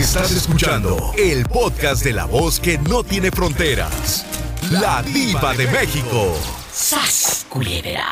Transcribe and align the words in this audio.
Estás 0.00 0.30
escuchando 0.30 1.12
el 1.18 1.44
podcast 1.44 2.02
de 2.02 2.14
la 2.14 2.24
voz 2.24 2.58
que 2.58 2.78
no 2.78 3.04
tiene 3.04 3.30
fronteras. 3.30 4.24
La 4.70 5.02
diva 5.02 5.52
de 5.52 5.66
México. 5.66 6.40
¡Sas, 6.72 7.44
culebra! 7.50 8.06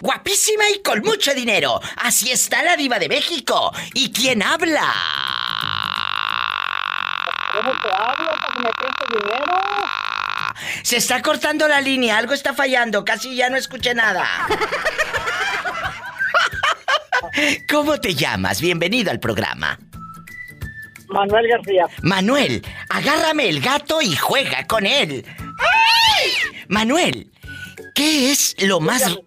Guapísima 0.00 0.64
y 0.70 0.80
con 0.80 1.02
mucho 1.02 1.34
dinero. 1.34 1.78
Así 1.98 2.30
está 2.30 2.62
la 2.62 2.74
diva 2.74 2.98
de 2.98 3.10
México. 3.10 3.70
¿Y 3.92 4.10
quién 4.12 4.42
habla? 4.42 4.90
¿Cómo 7.52 7.70
te 7.82 7.88
hablo 7.94 8.30
para 8.40 8.54
que 8.54 8.60
me 8.62 9.20
dinero? 9.20 9.60
Se 10.82 10.96
está 10.96 11.20
cortando 11.20 11.68
la 11.68 11.82
línea, 11.82 12.16
algo 12.16 12.32
está 12.32 12.54
fallando, 12.54 13.04
casi 13.04 13.36
ya 13.36 13.50
no 13.50 13.58
escuché 13.58 13.94
nada. 13.94 14.26
¿Cómo 17.68 17.98
te 17.98 18.14
llamas? 18.14 18.60
Bienvenido 18.60 19.10
al 19.10 19.20
programa. 19.20 19.78
Manuel 21.08 21.48
García. 21.48 21.86
Manuel, 22.02 22.62
agárrame 22.88 23.48
el 23.48 23.60
gato 23.60 24.00
y 24.00 24.14
juega 24.16 24.66
con 24.66 24.86
él. 24.86 25.24
¡Ay! 25.38 26.30
Manuel, 26.68 27.30
¿qué 27.94 28.32
es 28.32 28.56
lo 28.62 28.80
más 28.80 29.18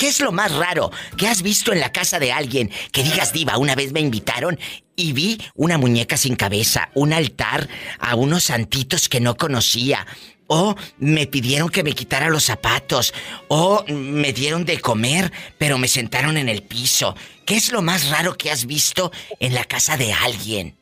¿Qué 0.00 0.08
es 0.08 0.20
lo 0.20 0.32
más 0.32 0.54
raro 0.54 0.90
que 1.18 1.28
has 1.28 1.42
visto 1.42 1.74
en 1.74 1.80
la 1.80 1.92
casa 1.92 2.18
de 2.18 2.32
alguien? 2.32 2.70
Que 2.90 3.02
digas, 3.02 3.34
diva, 3.34 3.58
una 3.58 3.74
vez 3.74 3.92
me 3.92 4.00
invitaron 4.00 4.58
y 4.96 5.12
vi 5.12 5.38
una 5.54 5.76
muñeca 5.76 6.16
sin 6.16 6.36
cabeza, 6.36 6.88
un 6.94 7.12
altar 7.12 7.68
a 7.98 8.14
unos 8.14 8.44
santitos 8.44 9.10
que 9.10 9.20
no 9.20 9.36
conocía. 9.36 10.06
O 10.52 10.74
me 10.98 11.28
pidieron 11.28 11.68
que 11.68 11.84
me 11.84 11.92
quitara 11.92 12.28
los 12.28 12.42
zapatos. 12.42 13.14
O 13.46 13.84
me 13.86 14.32
dieron 14.32 14.64
de 14.64 14.80
comer, 14.80 15.30
pero 15.58 15.78
me 15.78 15.86
sentaron 15.86 16.36
en 16.36 16.48
el 16.48 16.62
piso. 16.64 17.14
¿Qué 17.46 17.54
es 17.54 17.70
lo 17.70 17.82
más 17.82 18.10
raro 18.10 18.34
que 18.36 18.50
has 18.50 18.66
visto 18.66 19.12
en 19.38 19.54
la 19.54 19.62
casa 19.64 19.96
de 19.96 20.12
alguien? 20.12 20.76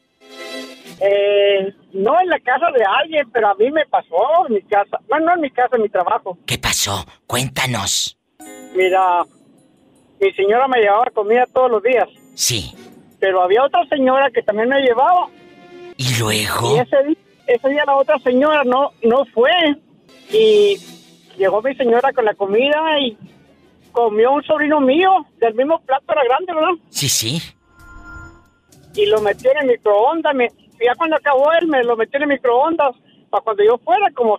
Eh, 1.01 1.73
no 1.93 2.19
en 2.21 2.29
la 2.29 2.41
casa 2.41 2.67
de 2.77 2.83
alguien, 3.03 3.31
pero 3.31 3.49
a 3.51 3.55
mí 3.57 3.71
me 3.71 3.85
pasó 3.87 4.47
en 4.49 4.55
mi 4.55 4.63
casa. 4.63 4.99
Bueno, 5.07 5.27
no 5.27 5.35
en 5.35 5.41
mi 5.43 5.51
casa, 5.51 5.77
en 5.77 5.83
mi 5.83 5.89
trabajo. 5.91 6.39
¿Qué 6.47 6.57
pasó? 6.59 7.05
Cuéntanos. 7.27 8.17
Mira, 8.75 9.23
mi 10.21 10.33
señora 10.33 10.67
me 10.67 10.81
llevaba 10.81 11.05
comida 11.15 11.45
todos 11.53 11.71
los 11.71 11.83
días. 11.83 12.09
Sí. 12.35 12.73
Pero 13.21 13.43
había 13.43 13.65
otra 13.65 13.87
señora 13.89 14.31
que 14.33 14.43
también 14.43 14.69
me 14.71 14.81
llevaba. 14.81 15.29
¿Y 15.99 16.15
luego? 16.19 16.77
Y 16.77 16.81
ese, 16.81 16.97
di- 17.07 17.19
ese 17.49 17.69
día 17.71 17.85
la 17.87 17.97
otra 17.97 18.19
señora 18.19 18.63
no, 18.65 18.93
no 19.03 19.25
fue. 19.35 19.51
Y 20.31 20.77
llegó 21.37 21.63
mi 21.63 21.75
señora 21.75 22.13
con 22.13 22.25
la 22.25 22.35
comida 22.35 23.01
y 23.01 23.17
comió 23.93 24.33
un 24.33 24.45
sobrino 24.45 24.81
mío 24.81 25.11
del 25.41 25.55
mismo 25.55 25.81
plato, 25.81 26.05
era 26.13 26.23
grande, 26.25 26.55
¿verdad? 26.55 26.75
Sí, 26.91 27.09
sí. 27.09 27.43
y 28.95 29.07
lo 29.07 29.21
metió 29.21 29.51
en 29.53 29.59
el 29.59 29.67
microondas. 29.69 30.35
Me, 30.35 30.49
ya 30.85 30.95
cuando 30.97 31.17
acabó 31.17 31.51
él, 31.53 31.67
me 31.69 31.83
lo 31.85 31.97
metió 31.97 32.19
en 32.19 32.25
el 32.25 32.29
microondas 32.29 32.95
para 33.31 33.43
cuando 33.43 33.65
yo 33.65 33.79
fuera, 33.79 34.11
como 34.15 34.39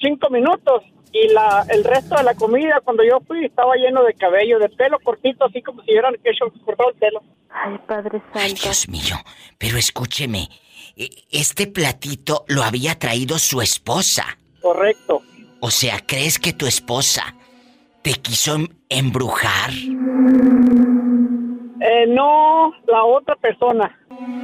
cinco 0.00 0.30
minutos. 0.30 0.82
Y 1.12 1.28
la, 1.32 1.64
el 1.70 1.84
resto 1.84 2.16
de 2.16 2.22
la 2.22 2.34
comida, 2.34 2.80
cuando 2.84 3.02
yo 3.02 3.20
fui, 3.26 3.44
estaba 3.44 3.74
lleno 3.76 4.02
de 4.04 4.12
cabello, 4.14 4.58
de 4.58 4.68
pelo 4.68 4.98
cortito, 5.00 5.46
así 5.46 5.62
como 5.62 5.82
si 5.82 5.92
hubieran 5.92 6.14
hecho 6.24 6.46
cortado 6.64 6.90
el 6.90 6.96
pelo. 6.96 7.22
Ay, 7.50 7.78
Padre 7.86 8.20
Ay, 8.34 8.50
Santo. 8.50 8.62
Dios 8.64 8.88
mío. 8.88 9.16
Pero 9.56 9.78
escúcheme. 9.78 10.48
E- 10.98 11.10
Este 11.30 11.66
platito 11.66 12.44
lo 12.48 12.62
había 12.62 12.98
traído 12.98 13.38
su 13.38 13.60
esposa. 13.62 14.24
Correcto. 14.60 15.22
O 15.60 15.70
sea, 15.70 15.98
¿crees 16.06 16.38
que 16.38 16.52
tu 16.52 16.66
esposa 16.66 17.34
te 18.02 18.12
quiso 18.14 18.54
em- 18.56 18.68
embrujar? 18.88 19.70
Eh, 21.80 22.06
no, 22.08 22.72
la 22.86 23.04
otra 23.04 23.36
persona. 23.36 23.96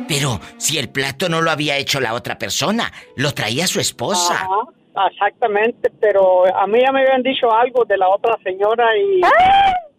Pero 0.06 0.40
si 0.56 0.78
el 0.78 0.88
plato 0.88 1.28
no 1.28 1.40
lo 1.42 1.50
había 1.50 1.76
hecho 1.76 2.00
la 2.00 2.14
otra 2.14 2.38
persona, 2.38 2.92
lo 3.16 3.32
traía 3.32 3.66
su 3.66 3.80
esposa. 3.80 4.34
Ajá, 4.94 5.08
exactamente, 5.10 5.90
pero 6.00 6.44
a 6.56 6.66
mí 6.66 6.78
ya 6.84 6.92
me 6.92 7.00
habían 7.00 7.22
dicho 7.22 7.52
algo 7.52 7.84
de 7.84 7.96
la 7.96 8.08
otra 8.08 8.38
señora 8.44 8.84
y, 8.96 9.20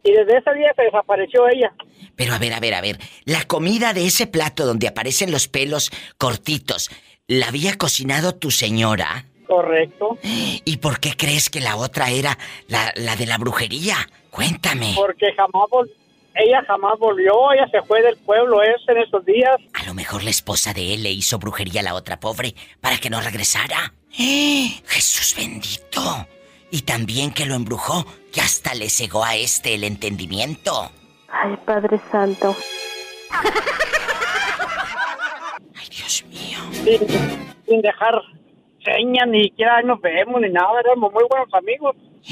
y 0.06 0.12
desde 0.12 0.38
ese 0.38 0.54
día 0.54 0.72
se 0.76 0.84
desapareció 0.84 1.48
ella. 1.50 1.74
Pero 2.16 2.34
a 2.34 2.40
ver, 2.40 2.54
a 2.54 2.60
ver, 2.60 2.74
a 2.76 2.82
ver. 2.82 2.98
La 3.26 3.44
comida 3.44 3.94
de 3.94 4.06
ese 4.06 4.28
plato 4.28 4.66
donde 4.66 4.88
aparecen 4.88 5.32
los 5.32 5.48
pelos 5.48 5.92
cortitos, 6.18 6.90
¿la 7.28 7.48
había 7.48 7.78
cocinado 7.78 8.36
tu 8.36 8.52
señora? 8.52 9.26
Correcto. 9.48 10.18
¿Y 10.24 10.78
por 10.78 11.00
qué 11.00 11.14
crees 11.18 11.50
que 11.50 11.60
la 11.60 11.76
otra 11.76 12.10
era 12.10 12.38
la, 12.68 12.92
la 12.96 13.16
de 13.16 13.26
la 13.26 13.38
brujería? 13.38 13.96
Cuéntame. 14.32 14.94
Porque 14.96 15.28
jamás 15.36 15.70
vol- 15.70 15.92
ella 16.36 16.64
jamás 16.68 16.98
volvió, 17.00 17.52
ella 17.54 17.68
se 17.72 17.82
fue 17.84 18.02
del 18.02 18.18
pueblo 18.18 18.62
ese 18.62 18.92
en 18.92 18.98
esos 19.00 19.24
días. 19.26 19.56
A 19.74 19.84
lo 19.86 19.94
mejor 19.94 20.24
la 20.24 20.30
esposa 20.32 20.74
de 20.74 20.94
él 20.94 21.04
le 21.04 21.12
hizo 21.12 21.38
brujería 21.40 21.82
a 21.82 21.84
la 21.84 21.94
otra 21.96 22.20
pobre 22.20 22.56
para 22.82 22.98
que 22.98 23.10
no 23.10 23.22
regresara. 23.22 23.94
¡Eh! 24.20 24.82
Jesús 24.86 25.36
bendito. 25.38 26.28
Y 26.76 26.82
también 26.82 27.32
que 27.32 27.46
lo 27.46 27.56
embrujó, 27.56 28.06
que 28.34 28.42
hasta 28.42 28.74
le 28.76 28.90
cegó 28.90 29.24
a 29.24 29.38
este 29.38 29.76
el 29.76 29.86
entendimiento. 29.86 30.92
Ay, 31.30 31.56
Padre 31.66 32.02
Santo. 32.12 32.54
Ay, 35.74 35.88
Dios 35.90 36.26
mío. 36.30 36.60
sin, 36.84 37.08
sin 37.66 37.82
dejar 37.82 38.22
señas, 38.84 39.26
ni 39.30 39.44
siquiera 39.44 39.82
nos 39.84 40.02
vemos 40.02 40.42
ni 40.42 40.50
nada, 40.50 40.82
éramos 40.84 41.14
muy 41.14 41.24
buenos 41.30 41.48
amigos. 41.54 41.96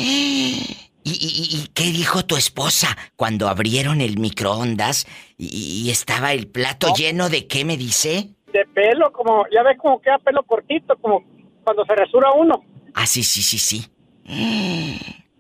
¿Y, 1.06 1.12
y- 1.12 1.58
y 1.64 1.68
qué 1.74 1.84
dijo 1.86 2.26
tu 2.26 2.36
esposa 2.36 2.98
cuando 3.16 3.48
abrieron 3.48 4.02
el 4.02 4.18
microondas 4.20 5.06
y, 5.38 5.84
y 5.86 5.90
estaba 5.90 6.34
el 6.34 6.48
plato 6.48 6.94
lleno 6.94 7.30
de 7.30 7.48
qué 7.48 7.64
me 7.64 7.78
dice? 7.78 8.30
De 8.52 8.66
pelo, 8.74 9.12
como, 9.14 9.46
ya 9.54 9.64
ves 9.64 9.78
como 9.78 10.02
queda 10.02 10.18
pelo 10.20 10.44
cortito, 10.44 10.98
como 11.02 11.24
cuando 11.64 11.86
se 11.86 11.96
resura 11.96 12.34
uno, 12.34 12.62
Ah, 12.96 13.08
sí, 13.08 13.24
sí, 13.24 13.42
sí, 13.42 13.58
sí. 13.58 13.86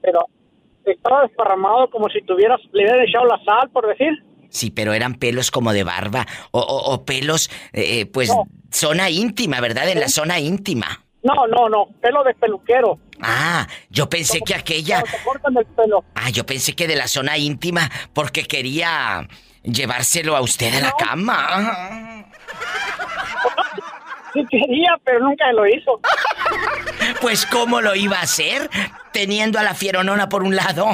Pero 0.02 0.26
estaba 0.86 1.22
desparramado 1.24 1.90
como 1.90 2.10
si 2.10 2.22
tuvieras, 2.24 2.60
le 2.74 2.84
hubieran 2.84 3.02
echado 3.08 3.26
la 3.26 3.40
sal, 3.44 3.70
por 3.72 3.88
decir. 3.88 4.12
Sí, 4.50 4.70
pero 4.70 4.94
eran 4.94 5.16
pelos 5.16 5.50
como 5.50 5.74
de 5.74 5.84
barba 5.84 6.26
o, 6.52 6.60
o- 6.60 6.94
o 6.94 7.06
pelos, 7.06 7.50
eh, 7.72 8.06
pues, 8.06 8.30
No. 8.30 8.44
zona 8.72 9.10
íntima, 9.10 9.60
¿verdad? 9.62 9.90
En 9.90 10.00
la 10.00 10.10
zona 10.10 10.40
íntima. 10.40 11.02
No, 11.24 11.48
no, 11.48 11.70
no, 11.70 11.88
pelo 12.02 12.24
de 12.26 12.34
peluquero. 12.36 13.00
Ah, 13.22 13.66
yo 13.90 14.10
pensé 14.10 14.42
que 14.42 14.54
aquella... 14.54 15.02
Te 15.04 15.24
cortan 15.24 15.56
el 15.58 15.66
pelo. 15.68 16.04
Ah, 16.16 16.30
yo 16.30 16.46
pensé 16.46 16.76
que 16.76 16.86
de 16.88 16.98
la 16.98 17.08
zona 17.08 17.38
íntima 17.38 17.90
porque 18.14 18.44
quería 18.44 19.26
llevárselo 19.64 20.36
a 20.36 20.42
usted 20.42 20.76
a 20.76 20.82
la 20.82 20.92
cama. 20.92 22.26
Sí 24.34 24.46
quería, 24.52 24.98
pero 25.06 25.20
nunca 25.22 25.52
lo 25.54 25.66
hizo. 25.66 26.00
Pues 27.24 27.46
¿cómo 27.46 27.80
lo 27.80 27.96
iba 27.96 28.18
a 28.18 28.24
hacer? 28.24 28.70
Teniendo 29.14 29.58
a 29.58 29.64
la 29.64 29.74
fieronona 29.74 30.28
por 30.28 30.44
un 30.44 30.58
lado. 30.58 30.88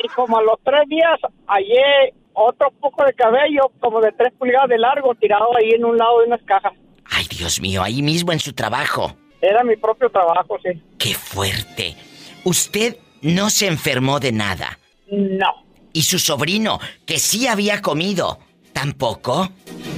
Y 0.00 0.08
como 0.08 0.36
a 0.36 0.42
los 0.42 0.58
tres 0.64 0.82
días 0.88 1.20
hallé 1.46 2.12
otro 2.32 2.72
poco 2.80 3.04
de 3.04 3.12
cabello, 3.12 3.70
como 3.78 4.00
de 4.00 4.10
tres 4.10 4.32
pulgadas 4.36 4.68
de 4.68 4.78
largo, 4.78 5.14
tirado 5.14 5.56
ahí 5.56 5.70
en 5.70 5.84
un 5.84 5.96
lado 5.96 6.18
de 6.18 6.26
unas 6.26 6.42
cajas. 6.42 6.72
Ay, 7.04 7.26
Dios 7.30 7.60
mío, 7.60 7.84
ahí 7.84 8.02
mismo 8.02 8.32
en 8.32 8.40
su 8.40 8.52
trabajo. 8.52 9.16
Era 9.40 9.62
mi 9.62 9.76
propio 9.76 10.10
trabajo, 10.10 10.58
sí. 10.64 10.82
¡Qué 10.98 11.14
fuerte! 11.14 11.96
Usted 12.42 12.96
no 13.22 13.48
se 13.48 13.68
enfermó 13.68 14.18
de 14.18 14.32
nada. 14.32 14.76
No, 15.08 15.64
¿Y 15.92 16.02
su 16.02 16.18
sobrino, 16.18 16.80
que 17.06 17.20
sí 17.20 17.46
había 17.46 17.80
comido, 17.80 18.40
tampoco? 18.72 19.50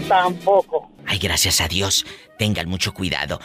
tampoco. 0.06 0.90
Ay, 1.06 1.18
gracias 1.18 1.62
a 1.62 1.68
Dios. 1.68 2.04
Tengan 2.38 2.68
mucho 2.68 2.92
cuidado. 2.92 3.40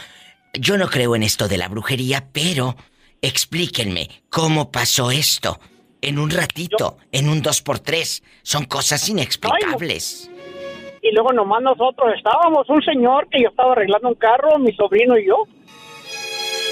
Yo 0.58 0.76
no 0.76 0.86
creo 0.88 1.16
en 1.16 1.22
esto 1.22 1.48
de 1.48 1.56
la 1.56 1.68
brujería, 1.68 2.28
pero 2.30 2.76
explíquenme 3.22 4.08
cómo 4.28 4.70
pasó 4.70 5.10
esto. 5.10 5.58
En 6.02 6.18
un 6.18 6.30
ratito, 6.30 6.98
en 7.10 7.30
un 7.30 7.42
2x3. 7.42 8.22
Son 8.42 8.66
cosas 8.66 9.08
inexplicables. 9.08 10.30
Y 11.00 11.10
luego 11.12 11.32
nomás 11.32 11.62
nosotros 11.62 12.12
estábamos, 12.14 12.68
un 12.68 12.82
señor 12.82 13.28
que 13.30 13.42
yo 13.42 13.48
estaba 13.48 13.72
arreglando 13.72 14.08
un 14.08 14.14
carro, 14.14 14.58
mi 14.58 14.74
sobrino 14.74 15.16
y 15.16 15.26
yo. 15.26 15.36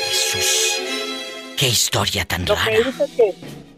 Jesús. 0.09 0.83
Qué 1.57 1.69
historia 1.69 2.27
tan 2.27 2.45
Lo 2.45 2.55
que 2.57 2.61
rara. 2.61 2.73
hice 2.73 3.17
que, 3.17 3.35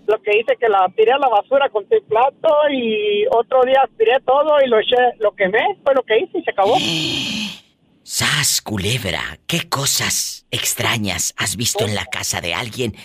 lo 0.08 0.20
que 0.20 0.36
hice 0.36 0.56
que 0.58 0.68
la 0.68 0.88
tiré 0.96 1.12
a 1.12 1.18
la 1.18 1.28
basura 1.28 1.68
con 1.68 1.86
el 1.88 2.02
plato 2.02 2.48
y 2.72 3.24
otro 3.30 3.62
día 3.64 3.88
tiré 3.96 4.18
todo 4.26 4.56
y 4.64 4.68
lo 4.68 4.80
eché, 4.80 4.96
lo 5.20 5.30
quemé, 5.32 5.78
fue 5.84 5.94
lo 5.94 6.02
que 6.02 6.18
hice 6.18 6.38
y 6.38 6.42
se 6.42 6.50
acabó. 6.50 6.76
Sas, 8.04 8.60
culebra, 8.60 9.38
qué 9.46 9.68
cosas 9.68 10.44
extrañas 10.50 11.34
has 11.36 11.56
visto 11.56 11.84
en 11.86 11.94
la 11.94 12.04
casa 12.06 12.40
de 12.40 12.52
alguien. 12.54 12.96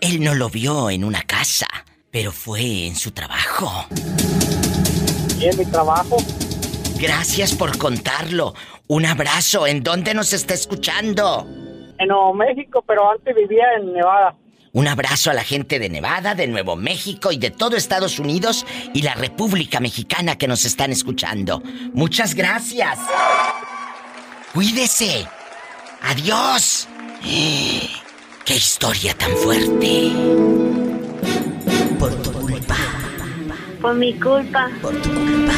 Él 0.00 0.22
no 0.22 0.34
lo 0.34 0.48
vio 0.48 0.90
en 0.90 1.04
una 1.04 1.22
casa, 1.22 1.66
pero 2.10 2.32
fue 2.32 2.86
en 2.86 2.96
su 2.96 3.10
trabajo. 3.12 3.86
Y 5.38 5.46
en 5.46 5.58
mi 5.58 5.64
trabajo, 5.66 6.16
Gracias 6.98 7.54
por 7.54 7.78
contarlo. 7.78 8.54
Un 8.88 9.06
abrazo. 9.06 9.68
¿En 9.68 9.84
dónde 9.84 10.14
nos 10.14 10.32
está 10.32 10.54
escuchando? 10.54 11.46
en 11.98 12.08
Nuevo 12.08 12.34
México, 12.34 12.82
pero 12.86 13.10
antes 13.10 13.34
vivía 13.34 13.64
en 13.76 13.92
Nevada. 13.92 14.34
Un 14.72 14.86
abrazo 14.86 15.30
a 15.30 15.34
la 15.34 15.42
gente 15.42 15.78
de 15.78 15.88
Nevada, 15.88 16.34
de 16.34 16.46
Nuevo 16.46 16.76
México 16.76 17.32
y 17.32 17.38
de 17.38 17.50
todo 17.50 17.76
Estados 17.76 18.18
Unidos 18.18 18.66
y 18.94 19.02
la 19.02 19.14
República 19.14 19.80
Mexicana 19.80 20.36
que 20.36 20.46
nos 20.46 20.64
están 20.64 20.92
escuchando. 20.92 21.62
Muchas 21.94 22.34
gracias. 22.34 22.98
Cuídese. 24.58 25.24
Adiós. 26.02 26.88
¡Qué 28.44 28.56
historia 28.56 29.14
tan 29.14 29.30
fuerte! 29.36 30.10
Por 31.96 32.12
tu 32.22 32.32
culpa. 32.32 32.76
Por 33.80 33.94
mi 33.94 34.18
culpa. 34.18 34.68
Por 34.82 35.00
tu 35.00 35.10
culpa. 35.14 35.52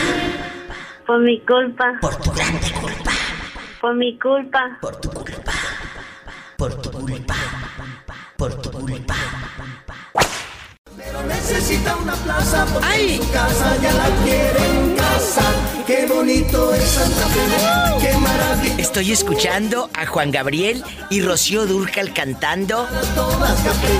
Por 1.07 1.21
mi 1.21 1.41
culpa. 1.41 1.99
Por 2.03 2.17
tu 2.17 2.31
grande 2.31 2.73
culpa. 2.79 3.13
Por 3.81 3.95
mi 3.95 4.19
culpa. 4.19 4.79
Por 4.83 4.97
tu 5.01 5.11
culpa. 5.11 5.53
Por 6.59 6.83
tu 6.83 6.91
culpa. 6.91 7.37
Por 8.37 8.55
tu 8.61 8.71
culpa. 8.71 9.15
Necesita 11.27 11.97
una 11.97 12.15
plaza 12.15 12.67
porque 12.73 12.87
¡Ay! 12.89 13.19
su 13.23 13.31
casa 13.33 13.77
ya 13.83 13.93
la 13.93 14.07
quiere 14.23 14.67
en 14.67 14.97
casa. 14.97 15.43
Qué 15.87 16.07
bonito 16.07 16.75
es 16.75 16.83
Santa 16.83 17.27
Fe, 17.27 18.07
qué 18.07 18.17
maravilla. 18.19 18.75
Estoy 18.79 19.13
escuchando 19.13 19.91
a 19.95 20.07
Juan 20.07 20.31
Gabriel 20.31 20.85
y 21.09 21.23
Rocío 21.23 21.67
Durcal 21.67 22.13
cantando. 22.13 22.87
Todas 23.15 23.61
café, 23.61 23.99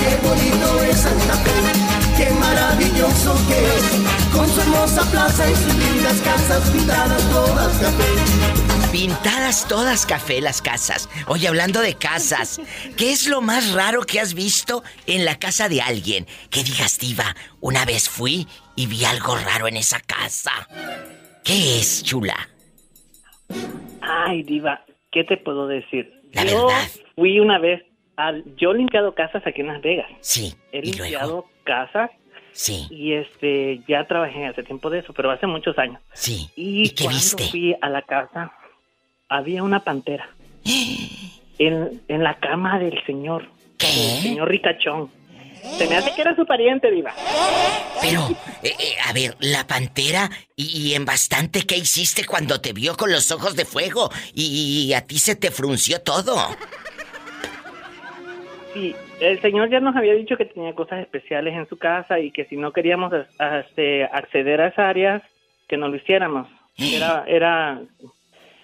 qué 0.00 0.26
bonito 0.26 0.82
es 0.82 0.98
Santa 0.98 1.34
Fe, 1.34 2.24
qué 2.24 2.30
maravilloso 2.32 3.34
que 3.48 3.64
es. 3.64 4.36
Con 4.36 4.48
su 4.48 4.60
hermosa 4.60 5.02
plaza 5.10 5.50
y 5.50 5.54
sus 5.54 5.74
lindas 5.74 6.16
casas 6.22 6.68
pintadas 6.70 7.22
todas 7.30 7.72
café. 7.78 8.73
Pintadas 8.94 9.66
todas 9.66 10.06
café 10.06 10.40
las 10.40 10.62
casas. 10.62 11.10
Oye, 11.26 11.48
hablando 11.48 11.80
de 11.80 11.94
casas, 11.96 12.60
¿qué 12.96 13.10
es 13.10 13.26
lo 13.26 13.40
más 13.40 13.72
raro 13.72 14.02
que 14.02 14.20
has 14.20 14.34
visto 14.34 14.84
en 15.08 15.24
la 15.24 15.36
casa 15.36 15.68
de 15.68 15.80
alguien? 15.80 16.26
Que 16.48 16.62
digas, 16.62 17.00
diva, 17.00 17.34
una 17.60 17.84
vez 17.84 18.08
fui 18.08 18.46
y 18.76 18.86
vi 18.86 19.04
algo 19.04 19.34
raro 19.36 19.66
en 19.66 19.76
esa 19.78 19.98
casa. 19.98 20.52
¿Qué 21.42 21.80
es, 21.80 22.04
chula? 22.04 22.36
Ay, 24.00 24.44
Diva, 24.44 24.84
¿qué 25.10 25.24
te 25.24 25.38
puedo 25.38 25.66
decir? 25.66 26.12
La 26.32 26.44
yo 26.44 26.66
verdad. 26.68 26.88
fui 27.16 27.40
una 27.40 27.58
vez 27.58 27.82
al. 28.16 28.44
Yo 28.56 28.70
he 28.70 28.74
limpiado 28.76 29.12
casas 29.16 29.42
aquí 29.44 29.62
en 29.62 29.66
Las 29.66 29.82
Vegas. 29.82 30.06
Sí, 30.20 30.54
He 30.70 30.82
limpiado 30.82 31.46
casas 31.64 32.10
Sí, 32.52 32.86
y 32.90 33.14
este 33.14 33.80
ya 33.88 34.06
trabajé 34.06 34.46
hace 34.46 34.62
tiempo 34.62 34.88
de 34.88 35.00
eso, 35.00 35.12
pero 35.12 35.32
hace 35.32 35.48
muchos 35.48 35.76
años. 35.78 36.00
sí. 36.12 36.48
Y, 36.54 36.84
¿Y 36.84 36.90
qué 36.90 37.04
cuando 37.06 37.18
viste? 37.20 37.48
fui 37.50 37.74
a 37.82 37.88
la 37.88 38.00
casa, 38.02 38.52
había 39.28 39.62
una 39.62 39.80
pantera 39.84 40.28
en, 41.58 42.02
en 42.08 42.22
la 42.22 42.34
cama 42.38 42.78
del 42.78 43.02
señor. 43.06 43.42
El 43.44 43.76
¿Qué? 43.78 43.86
señor 44.22 44.48
Ricachón. 44.48 45.10
Se 45.78 45.88
me 45.88 45.96
hace 45.96 46.14
que 46.14 46.20
era 46.20 46.36
su 46.36 46.44
pariente, 46.44 46.90
Diva. 46.90 47.14
Pero, 48.02 48.20
eh, 48.62 48.68
eh, 48.78 48.94
a 49.08 49.14
ver, 49.14 49.34
la 49.40 49.66
pantera, 49.66 50.30
y, 50.54 50.90
y 50.90 50.94
en 50.94 51.06
bastante, 51.06 51.62
¿qué 51.62 51.78
hiciste 51.78 52.26
cuando 52.26 52.60
te 52.60 52.74
vio 52.74 52.94
con 52.98 53.10
los 53.10 53.32
ojos 53.32 53.56
de 53.56 53.64
fuego? 53.64 54.10
Y, 54.34 54.86
y 54.88 54.92
a 54.92 55.06
ti 55.06 55.18
se 55.18 55.36
te 55.36 55.50
frunció 55.50 56.02
todo. 56.02 56.36
Sí, 58.74 58.94
el 59.20 59.40
señor 59.40 59.70
ya 59.70 59.80
nos 59.80 59.96
había 59.96 60.14
dicho 60.14 60.36
que 60.36 60.44
tenía 60.46 60.74
cosas 60.74 61.00
especiales 61.00 61.54
en 61.54 61.66
su 61.68 61.78
casa 61.78 62.18
y 62.18 62.30
que 62.30 62.44
si 62.46 62.56
no 62.56 62.72
queríamos 62.72 63.12
a- 63.38 63.60
este, 63.60 64.04
acceder 64.04 64.60
a 64.60 64.66
esas 64.68 64.80
áreas, 64.80 65.22
que 65.68 65.76
no 65.78 65.88
lo 65.88 65.96
hiciéramos. 65.96 66.46
Era, 66.76 67.24
era, 67.28 67.80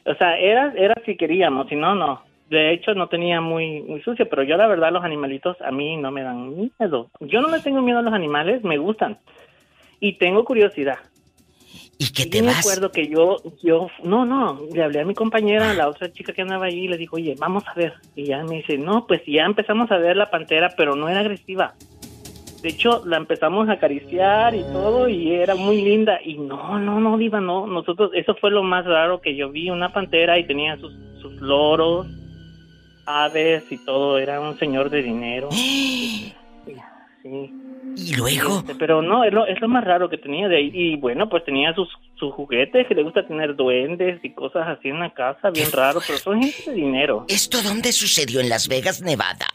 o 0.06 0.14
sea, 0.14 0.38
era, 0.38 0.72
era 0.76 0.94
si 1.04 1.16
queríamos, 1.16 1.68
si 1.68 1.76
no, 1.76 1.94
no. 1.94 2.22
De 2.48 2.72
hecho, 2.72 2.94
no 2.94 3.08
tenía 3.08 3.40
muy, 3.40 3.80
muy 3.82 4.02
sucio, 4.02 4.28
pero 4.28 4.42
yo 4.42 4.56
la 4.56 4.66
verdad 4.66 4.92
los 4.92 5.04
animalitos 5.04 5.56
a 5.60 5.70
mí 5.70 5.96
no 5.96 6.10
me 6.10 6.22
dan 6.22 6.56
miedo. 6.56 7.10
Yo 7.20 7.40
no 7.40 7.48
le 7.48 7.60
tengo 7.60 7.80
miedo 7.80 8.00
a 8.00 8.02
los 8.02 8.12
animales, 8.12 8.64
me 8.64 8.76
gustan. 8.76 9.18
Y 10.00 10.18
tengo 10.18 10.44
curiosidad. 10.44 10.98
¿Y 11.98 12.12
qué 12.12 12.26
te 12.26 12.40
me 12.40 12.48
vas? 12.48 12.60
acuerdo 12.60 12.90
que 12.90 13.06
yo, 13.08 13.36
yo, 13.62 13.88
no, 14.02 14.24
no, 14.24 14.58
le 14.72 14.82
hablé 14.82 15.00
a 15.00 15.04
mi 15.04 15.14
compañera, 15.14 15.74
la 15.74 15.86
otra 15.86 16.10
chica 16.10 16.32
que 16.32 16.42
andaba 16.42 16.64
allí, 16.64 16.86
y 16.86 16.88
le 16.88 16.96
dijo, 16.96 17.16
oye, 17.16 17.36
vamos 17.38 17.62
a 17.68 17.74
ver. 17.74 17.92
Y 18.16 18.24
ya 18.24 18.42
me 18.42 18.56
dice, 18.56 18.78
no, 18.78 19.06
pues 19.06 19.20
ya 19.26 19.44
empezamos 19.44 19.90
a 19.90 19.98
ver 19.98 20.16
la 20.16 20.30
pantera, 20.30 20.70
pero 20.76 20.96
no 20.96 21.08
era 21.08 21.20
agresiva. 21.20 21.74
De 22.62 22.68
hecho, 22.68 23.02
la 23.06 23.16
empezamos 23.16 23.68
a 23.68 23.72
acariciar 23.72 24.54
y 24.54 24.62
todo, 24.64 25.08
y 25.08 25.32
era 25.32 25.54
muy 25.54 25.80
linda. 25.82 26.18
Y 26.22 26.38
no, 26.38 26.78
no, 26.78 27.00
no, 27.00 27.16
Diva, 27.16 27.40
no. 27.40 27.66
Nosotros, 27.66 28.10
eso 28.14 28.34
fue 28.34 28.50
lo 28.50 28.62
más 28.62 28.84
raro 28.84 29.20
que 29.20 29.34
yo 29.34 29.50
vi, 29.50 29.70
una 29.70 29.92
pantera 29.92 30.38
y 30.38 30.46
tenía 30.46 30.76
sus, 30.76 30.92
sus 31.22 31.32
loros, 31.40 32.06
aves 33.06 33.64
y 33.70 33.78
todo. 33.84 34.18
Era 34.18 34.40
un 34.40 34.58
señor 34.58 34.90
de 34.90 35.02
dinero. 35.02 35.48
Sí. 37.22 37.52
Y 37.96 38.14
luego, 38.14 38.60
Este, 38.60 38.74
pero 38.76 39.02
no, 39.02 39.24
es 39.24 39.32
lo, 39.32 39.46
es 39.46 39.60
lo 39.60 39.68
más 39.68 39.84
raro 39.84 40.08
que 40.08 40.16
tenía 40.16 40.48
de 40.48 40.56
ahí. 40.56 40.70
Y 40.72 40.96
bueno, 40.96 41.28
pues 41.28 41.44
tenía 41.44 41.74
sus, 41.74 41.88
sus 42.18 42.32
juguetes, 42.32 42.86
que 42.86 42.94
le 42.94 43.02
gusta 43.02 43.26
tener 43.26 43.56
duendes 43.56 44.24
y 44.24 44.32
cosas 44.32 44.68
así 44.68 44.88
en 44.88 45.00
la 45.00 45.12
casa, 45.12 45.50
bien 45.50 45.70
raro, 45.70 46.00
pero 46.06 46.18
son 46.18 46.42
gente 46.42 46.70
de 46.70 46.76
dinero. 46.76 47.26
¿esto 47.28 47.62
dónde 47.62 47.92
sucedió? 47.92 48.40
En 48.40 48.48
Las 48.48 48.68
Vegas, 48.68 49.02
Nevada. 49.02 49.46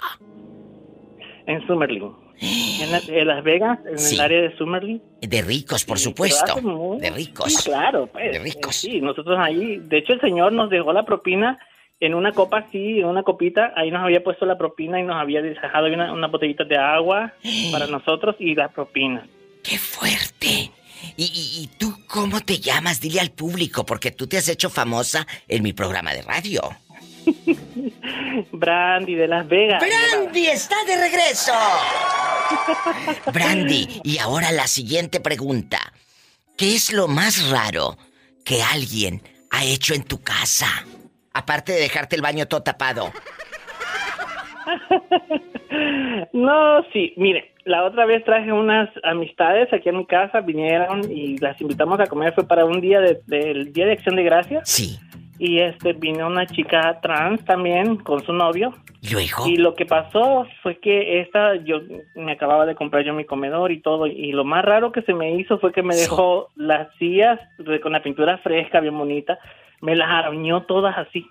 En 1.47 1.65
Summerlin. 1.67 2.11
En, 2.39 3.15
en 3.15 3.27
Las 3.27 3.43
Vegas, 3.43 3.79
en 3.89 3.97
Sí. 3.99 4.15
el 4.15 4.21
área 4.21 4.41
de 4.41 4.57
Summerlin. 4.57 5.01
De 5.21 5.41
ricos, 5.41 5.85
por 5.85 5.97
Sí, 5.97 6.05
supuesto. 6.05 6.61
muy- 6.61 6.99
De 6.99 7.09
ricos. 7.11 7.53
Sí, 7.53 7.63
claro, 7.69 8.07
pues. 8.07 8.31
De 8.33 8.39
ricos. 8.39 8.75
Sí, 8.75 8.99
nosotros 8.99 9.37
ahí, 9.39 9.77
de 9.77 9.97
hecho 9.99 10.13
el 10.13 10.21
señor 10.21 10.51
nos 10.53 10.69
dejó 10.69 10.91
la 10.91 11.03
propina 11.05 11.57
en 12.01 12.13
una 12.13 12.31
copa 12.33 12.57
así, 12.59 12.99
en 12.99 13.05
una 13.05 13.23
copita, 13.23 13.71
ahí 13.77 13.89
nos 13.89 14.03
había 14.03 14.21
puesto 14.23 14.45
la 14.45 14.57
propina 14.57 14.99
y 14.99 15.03
nos 15.03 15.15
había 15.15 15.41
dejado 15.41 15.87
una, 15.87 16.11
una 16.11 16.27
botellita 16.27 16.65
de 16.65 16.77
agua 16.77 17.33
para 17.71 17.87
nosotros 17.87 18.35
y 18.39 18.53
la 18.53 18.67
propina. 18.67 19.25
¡Qué 19.63 19.77
fuerte! 19.77 20.71
¿Y, 21.17 21.23
y, 21.23 21.63
y 21.63 21.67
tú 21.77 21.93
cómo 22.07 22.41
te 22.41 22.57
llamas? 22.59 22.99
Dile 22.99 23.21
al 23.21 23.31
público, 23.31 23.85
porque 23.85 24.11
tú 24.11 24.27
te 24.27 24.37
has 24.37 24.49
hecho 24.49 24.69
famosa 24.69 25.25
en 25.47 25.63
mi 25.63 25.71
programa 25.71 26.13
de 26.13 26.21
radio. 26.23 26.61
Brandy 28.51 29.15
de 29.15 29.27
Las 29.27 29.47
Vegas. 29.47 29.81
¡Brandy 29.83 30.47
está 30.47 30.75
de 30.85 30.95
regreso! 30.97 31.53
Brandy, 33.33 34.01
y 34.03 34.17
ahora 34.19 34.51
la 34.51 34.67
siguiente 34.67 35.19
pregunta. 35.19 35.79
¿Qué 36.57 36.75
es 36.75 36.93
lo 36.93 37.07
más 37.07 37.49
raro 37.49 37.97
que 38.45 38.61
alguien 38.63 39.21
ha 39.51 39.63
hecho 39.65 39.93
en 39.93 40.03
tu 40.03 40.21
casa? 40.21 40.67
Aparte 41.33 41.73
de 41.73 41.81
dejarte 41.81 42.15
el 42.15 42.21
baño 42.21 42.47
todo 42.47 42.63
tapado. 42.63 43.11
No, 46.33 46.83
sí, 46.93 47.13
mire, 47.17 47.53
la 47.65 47.83
otra 47.85 48.05
vez 48.05 48.23
traje 48.23 48.51
unas 48.51 48.89
amistades 49.03 49.71
aquí 49.73 49.89
en 49.89 49.97
mi 49.97 50.05
casa, 50.05 50.39
vinieron 50.41 51.09
y 51.11 51.37
las 51.37 51.59
invitamos 51.59 51.99
a 51.99 52.05
comer, 52.07 52.33
fue 52.33 52.47
para 52.47 52.65
un 52.65 52.79
día 52.81 52.99
de- 52.99 53.19
del 53.27 53.73
Día 53.73 53.85
de 53.85 53.91
Acción 53.93 54.15
de 54.15 54.23
Gracias 54.23 54.69
Sí. 54.69 54.97
Y 55.39 55.59
este 55.59 55.93
vino 55.93 56.27
una 56.27 56.45
chica 56.47 56.99
trans 57.01 57.43
también 57.45 57.97
con 57.97 58.23
su 58.25 58.31
novio 58.33 58.73
¿Y 59.01 59.09
luego? 59.09 59.47
y 59.47 59.57
lo 59.57 59.73
que 59.75 59.85
pasó 59.85 60.47
fue 60.63 60.79
que 60.79 61.19
esta, 61.21 61.55
yo 61.57 61.81
me 62.15 62.31
acababa 62.31 62.65
de 62.65 62.75
comprar 62.75 63.03
yo 63.03 63.13
mi 63.13 63.25
comedor 63.25 63.71
y 63.71 63.81
todo 63.81 64.07
y 64.07 64.31
lo 64.31 64.45
más 64.45 64.63
raro 64.63 64.91
que 64.91 65.01
se 65.01 65.13
me 65.13 65.35
hizo 65.35 65.59
fue 65.59 65.71
que 65.73 65.83
me 65.83 65.93
Sí. 65.95 66.01
dejó 66.03 66.49
las 66.55 66.87
sillas 66.97 67.39
de- 67.57 67.79
con 67.81 67.91
la 67.91 68.01
pintura 68.01 68.37
fresca, 68.39 68.79
bien 68.79 68.97
bonita, 68.97 69.37
me 69.81 69.95
las 69.95 70.09
arañó 70.09 70.63
todas 70.63 70.97
así. 70.97 71.25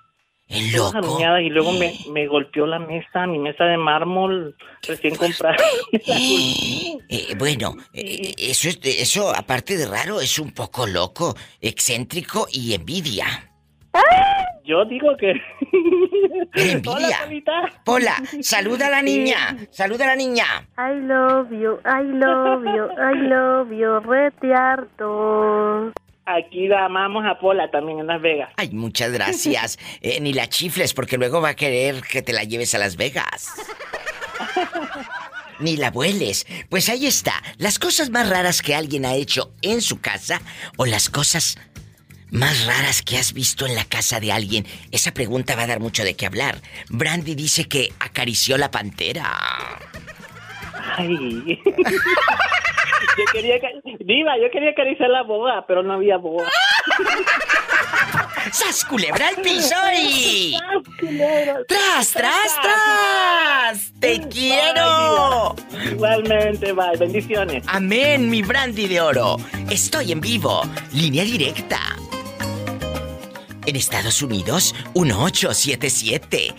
Todas 0.76 0.92
loco. 0.92 1.14
arañadas 1.14 1.40
y 1.40 1.49
luego 1.49 1.73
me, 1.73 1.94
me 2.12 2.26
golpeó 2.26 2.66
la 2.66 2.78
mesa, 2.78 3.26
mi 3.26 3.38
mesa 3.38 3.64
de 3.64 3.78
mármol 3.78 4.54
recién 4.87 5.16
comprada. 5.16 5.56
Me 5.90 5.99
la 6.06 6.14
golpeó. 6.14 7.00
Eh, 7.08 7.34
bueno, 7.38 7.75
eh, 7.94 8.34
eso, 8.37 8.68
es, 8.68 8.78
eso, 8.84 9.34
aparte 9.34 9.78
de 9.78 9.87
raro, 9.87 10.20
es 10.20 10.38
un 10.38 10.52
poco 10.52 10.87
loco, 10.87 11.34
excéntrico 11.62 12.46
y 12.52 12.75
envidia. 12.75 13.25
Yo 14.64 14.84
digo 14.86 15.16
que. 15.16 15.32
Hola, 16.86 17.18
Polita. 17.24 17.52
Pola, 17.84 18.16
saluda 18.40 18.86
a 18.86 18.90
la 18.90 19.02
niña, 19.02 19.56
saluda 19.70 20.04
a 20.04 20.08
la 20.08 20.16
niña. 20.16 20.44
I 20.78 21.00
love 21.00 21.50
you, 21.50 21.78
I 21.84 22.02
love 22.02 22.64
you, 22.64 22.88
I 22.98 23.28
love 23.28 23.70
you, 23.70 24.00
rete 24.00 24.54
harto. 24.54 25.92
Aquí 26.26 26.68
la 26.68 26.86
amamos 26.86 27.24
a 27.26 27.38
Pola 27.38 27.70
también 27.70 27.98
en 27.98 28.06
Las 28.06 28.22
Vegas. 28.22 28.50
Ay, 28.56 28.70
muchas 28.70 29.12
gracias. 29.12 29.78
Eh, 30.00 30.20
ni 30.20 30.32
la 30.32 30.48
chifles, 30.48 30.92
porque 30.92 31.16
luego 31.16 31.40
va 31.40 31.50
a 31.50 31.56
querer 31.56 32.02
que 32.02 32.22
te 32.22 32.32
la 32.32 32.44
lleves 32.44 32.74
a 32.74 32.78
Las 32.78 32.96
Vegas. 32.96 33.54
Ni 35.60 35.76
la 35.76 35.90
vueles. 35.90 36.46
Pues 36.68 36.88
ahí 36.88 37.06
está. 37.06 37.42
Las 37.58 37.78
cosas 37.78 38.10
más 38.10 38.28
raras 38.28 38.60
que 38.60 38.74
alguien 38.74 39.06
ha 39.06 39.14
hecho 39.14 39.52
en 39.62 39.80
su 39.80 40.00
casa 40.00 40.40
o 40.76 40.84
las 40.84 41.08
cosas 41.08 41.58
más 42.30 42.66
raras 42.66 43.02
que 43.02 43.16
has 43.18 43.32
visto 43.32 43.66
en 43.66 43.74
la 43.74 43.84
casa 43.84 44.20
de 44.20 44.32
alguien. 44.32 44.66
Esa 44.90 45.12
pregunta 45.12 45.56
va 45.56 45.62
a 45.62 45.66
dar 45.66 45.80
mucho 45.80 46.04
de 46.04 46.14
qué 46.14 46.26
hablar. 46.26 46.58
Brandy 46.88 47.34
dice 47.34 47.64
que 47.64 47.92
acarició 48.00 48.58
la 48.58 48.70
pantera. 48.70 49.30
Ay. 50.96 51.60
yo 53.18 53.24
quería. 53.32 53.56
Diva, 54.00 54.36
yo 54.38 54.50
quería 54.52 54.70
acariciar 54.70 55.10
la 55.10 55.22
boda, 55.22 55.64
pero 55.66 55.82
no 55.82 55.94
había 55.94 56.16
boda. 56.16 56.48
¡Sas, 58.52 58.84
culebra 58.84 59.28
al 59.28 59.36
piso 59.36 59.74
y... 59.96 60.56
¡Tras, 61.66 62.12
tras, 62.12 62.60
tras! 62.62 63.92
¡Te 63.98 64.20
quiero! 64.28 65.56
Igualmente, 65.90 66.72
bye. 66.72 66.96
Bendiciones. 66.98 67.64
Amén, 67.66 68.28
mi 68.28 68.42
brandy 68.42 68.86
de 68.86 69.00
oro. 69.00 69.36
Estoy 69.70 70.12
en 70.12 70.20
vivo. 70.20 70.62
Línea 70.92 71.24
directa. 71.24 71.80
En 73.66 73.76
Estados 73.76 74.23
Unidos, 74.23 74.75
1877 74.94 76.54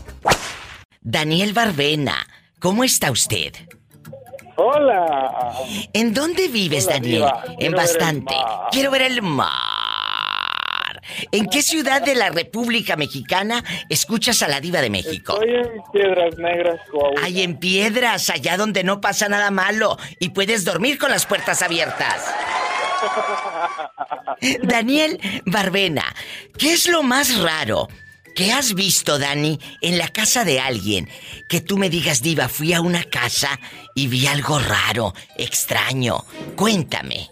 Daniel 1.02 1.54
Barbena, 1.54 2.26
¿cómo 2.60 2.84
está 2.84 3.12
usted? 3.12 3.54
Hola. 4.64 5.54
¿En 5.94 6.14
dónde 6.14 6.48
vives, 6.48 6.86
Hola, 6.86 6.96
Daniel? 6.96 7.26
En 7.58 7.72
ver 7.72 7.82
bastante. 7.82 8.36
Quiero 8.72 8.92
ver 8.92 9.02
el 9.02 9.24
mar. 9.24 11.02
¿En 11.32 11.48
qué 11.48 11.64
ciudad 11.64 12.02
de 12.04 12.14
la 12.14 12.30
República 12.30 12.96
Mexicana 12.96 13.64
escuchas 13.90 14.44
a 14.44 14.48
la 14.48 14.62
diva 14.62 14.82
de 14.82 14.92
México? 14.92 15.34
Estoy 15.34 15.56
en 15.56 15.82
Piedras 15.92 16.38
Negras, 16.38 16.80
Coahuila. 16.92 17.24
Hay 17.24 17.42
en 17.42 17.58
piedras, 17.58 18.30
allá 18.30 18.56
donde 18.56 18.84
no 18.84 19.02
pasa 19.02 19.28
nada 19.30 19.50
malo 19.50 19.98
y 20.20 20.30
puedes 20.30 20.64
dormir 20.64 21.00
con 21.00 21.10
las 21.10 21.26
puertas 21.26 21.64
abiertas. 21.64 22.32
Daniel 24.62 25.20
Barbena, 25.46 26.06
¿qué 26.58 26.74
es 26.74 26.88
lo 26.88 27.02
más 27.02 27.40
raro 27.42 27.88
que 28.36 28.52
has 28.52 28.74
visto, 28.74 29.20
Dani, 29.20 29.60
en 29.82 29.98
la 29.98 30.08
casa 30.08 30.44
de 30.44 30.60
alguien? 30.60 31.10
Que 31.50 31.62
tú 31.62 31.78
me 31.78 31.90
digas, 31.90 32.22
Diva, 32.22 32.48
fui 32.48 32.74
a 32.74 32.82
una 32.82 33.04
casa 33.04 33.60
y 33.96 34.08
vi 34.08 34.28
algo 34.28 34.60
raro, 34.60 35.14
extraño. 35.38 36.26
Cuéntame. 36.56 37.30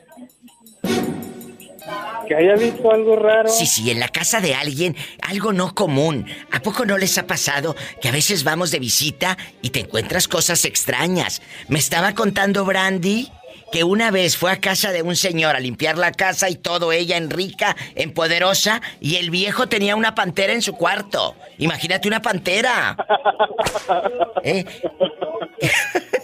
Que 2.28 2.36
haya 2.36 2.56
visto 2.56 2.92
algo 2.92 3.16
raro. 3.16 3.50
Sí, 3.50 3.66
sí, 3.66 3.90
en 3.90 4.00
la 4.00 4.08
casa 4.08 4.40
de 4.40 4.54
alguien, 4.54 4.96
algo 5.24 5.52
no 5.52 5.74
común. 5.74 6.28
¿A 6.52 6.62
poco 6.62 6.86
no 6.86 6.98
les 6.98 7.18
ha 7.18 7.26
pasado 7.26 7.76
que 8.02 8.10
a 8.10 8.12
veces 8.12 8.44
vamos 8.44 8.70
de 8.70 8.78
visita 8.78 9.36
y 9.64 9.72
te 9.72 9.80
encuentras 9.80 10.28
cosas 10.28 10.64
extrañas? 10.66 11.42
Me 11.70 11.80
estaba 11.80 12.14
contando 12.14 12.66
Brandy 12.66 13.32
que 13.72 13.84
una 13.84 14.12
vez 14.12 14.38
fue 14.38 14.52
a 14.52 14.60
casa 14.60 14.92
de 14.92 15.02
un 15.02 15.16
señor 15.16 15.56
a 15.56 15.60
limpiar 15.60 15.98
la 15.98 16.12
casa 16.12 16.50
y 16.50 16.56
todo 16.56 16.92
ella 16.92 17.18
en 17.18 17.30
rica, 17.30 17.76
en 17.96 18.14
poderosa, 18.14 18.82
y 19.00 19.18
el 19.18 19.30
viejo 19.30 19.68
tenía 19.68 19.96
una 19.96 20.16
pantera 20.16 20.54
en 20.54 20.62
su 20.62 20.74
cuarto. 20.76 21.36
Imagínate 21.58 22.08
una 22.08 22.22
pantera. 22.22 22.96
¿Eh? 24.44 24.66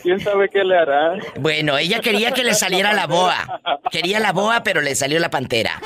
¿Quién 0.01 0.19
sabe 0.19 0.49
qué 0.49 0.63
le 0.63 0.77
hará? 0.77 1.17
Bueno, 1.39 1.77
ella 1.77 1.99
quería 1.99 2.31
que 2.31 2.43
le 2.43 2.53
saliera 2.53 2.93
la 2.93 3.07
boa. 3.07 3.61
Quería 3.91 4.19
la 4.19 4.31
boa, 4.31 4.61
pero 4.63 4.81
le 4.81 4.95
salió 4.95 5.19
la 5.19 5.29
pantera. 5.29 5.81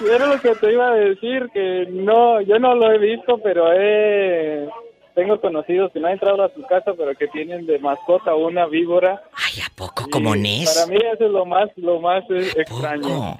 Era 0.00 0.26
lo 0.26 0.40
que 0.40 0.54
te 0.56 0.72
iba 0.72 0.88
a 0.88 0.94
decir, 0.94 1.48
que 1.52 1.86
no, 1.90 2.40
yo 2.40 2.58
no 2.58 2.74
lo 2.74 2.92
he 2.92 2.98
visto, 2.98 3.38
pero 3.42 3.72
he... 3.72 4.68
Tengo 5.14 5.40
conocidos 5.40 5.92
que 5.92 6.00
no 6.00 6.06
han 6.06 6.14
entrado 6.14 6.42
a 6.42 6.52
su 6.54 6.62
casa, 6.62 6.92
pero 6.96 7.14
que 7.14 7.28
tienen 7.28 7.66
de 7.66 7.78
mascota 7.78 8.34
una 8.34 8.66
víbora. 8.66 9.22
Ay, 9.34 9.60
¿a 9.60 9.68
poco 9.74 10.08
como 10.08 10.34
Y 10.34 10.40
Ness? 10.40 10.74
Para 10.74 10.86
mí 10.86 10.96
eso 10.96 11.26
es 11.26 11.30
lo 11.30 11.44
más, 11.44 11.68
lo 11.76 12.00
más 12.00 12.24
eh, 12.30 12.50
extraño. 12.56 13.38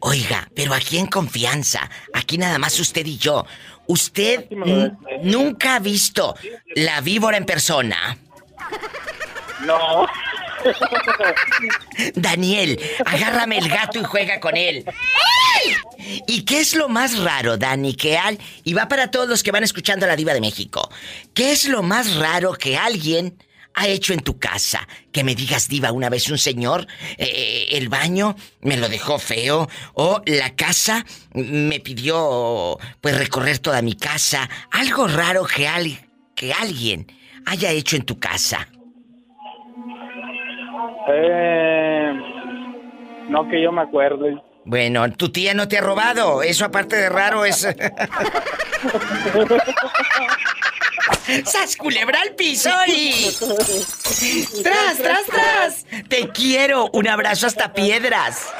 Oiga, 0.00 0.48
pero 0.54 0.72
aquí 0.72 0.96
en 0.96 1.06
confianza, 1.06 1.90
aquí 2.14 2.38
nada 2.38 2.58
más 2.58 2.80
usted 2.80 3.04
y 3.04 3.18
yo. 3.18 3.44
¿Usted 3.86 4.48
decía. 4.48 4.96
nunca 5.22 5.76
ha 5.76 5.78
visto 5.80 6.34
la 6.74 7.00
víbora 7.02 7.36
en 7.36 7.44
persona? 7.44 8.16
No. 9.66 10.06
Daniel, 12.14 12.80
agárrame 13.04 13.58
el 13.58 13.68
gato 13.68 14.00
y 14.00 14.04
juega 14.04 14.40
con 14.40 14.56
él. 14.56 14.84
¿Y 16.26 16.42
qué 16.42 16.60
es 16.60 16.74
lo 16.74 16.88
más 16.88 17.18
raro, 17.18 17.56
Dani, 17.56 17.94
que 17.94 18.18
al... 18.18 18.38
Y 18.64 18.74
va 18.74 18.88
para 18.88 19.10
todos 19.10 19.28
los 19.28 19.42
que 19.42 19.52
van 19.52 19.64
escuchando 19.64 20.06
a 20.06 20.08
la 20.08 20.16
diva 20.16 20.34
de 20.34 20.40
México. 20.40 20.90
¿Qué 21.34 21.52
es 21.52 21.66
lo 21.66 21.82
más 21.82 22.16
raro 22.16 22.54
que 22.54 22.76
alguien 22.76 23.36
ha 23.74 23.86
hecho 23.86 24.12
en 24.12 24.20
tu 24.20 24.38
casa? 24.38 24.88
Que 25.12 25.24
me 25.24 25.34
digas, 25.34 25.68
diva, 25.68 25.92
una 25.92 26.08
vez 26.08 26.28
un 26.28 26.38
señor, 26.38 26.86
eh, 27.18 27.68
el 27.70 27.88
baño 27.88 28.36
me 28.60 28.76
lo 28.76 28.88
dejó 28.88 29.18
feo, 29.18 29.68
o 29.94 30.22
la 30.26 30.54
casa 30.56 31.06
me 31.34 31.80
pidió, 31.80 32.78
pues, 33.00 33.16
recorrer 33.16 33.58
toda 33.58 33.80
mi 33.82 33.94
casa. 33.94 34.48
Algo 34.70 35.06
raro 35.06 35.46
que, 35.46 35.68
al... 35.68 36.08
que 36.34 36.52
alguien 36.52 37.06
haya 37.46 37.70
hecho 37.70 37.96
en 37.96 38.02
tu 38.02 38.18
casa. 38.18 38.68
Eh, 41.08 42.12
no 43.28 43.48
que 43.48 43.62
yo 43.62 43.72
me 43.72 43.82
acuerde. 43.82 44.40
Bueno, 44.64 45.10
tu 45.12 45.30
tía 45.30 45.54
no 45.54 45.66
te 45.68 45.78
ha 45.78 45.80
robado. 45.80 46.42
Eso 46.42 46.64
aparte 46.64 46.96
de 46.96 47.08
raro 47.08 47.44
es. 47.44 47.62
¡Sas 51.44 51.76
culebra 51.76 52.20
al 52.20 52.34
piso 52.34 52.70
y. 52.86 53.30
¡Tras, 54.62 54.98
tras, 54.98 55.26
tras! 55.26 55.86
Te 56.08 56.28
quiero. 56.28 56.90
Un 56.92 57.08
abrazo 57.08 57.46
hasta 57.46 57.72
piedras. 57.72 58.52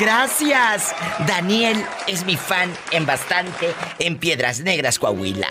Gracias. 0.00 0.94
Daniel 1.26 1.84
es 2.06 2.24
mi 2.24 2.36
fan 2.36 2.72
en 2.90 3.06
bastante 3.06 3.74
en 3.98 4.18
Piedras 4.18 4.60
Negras, 4.60 4.98
Coahuila. 4.98 5.48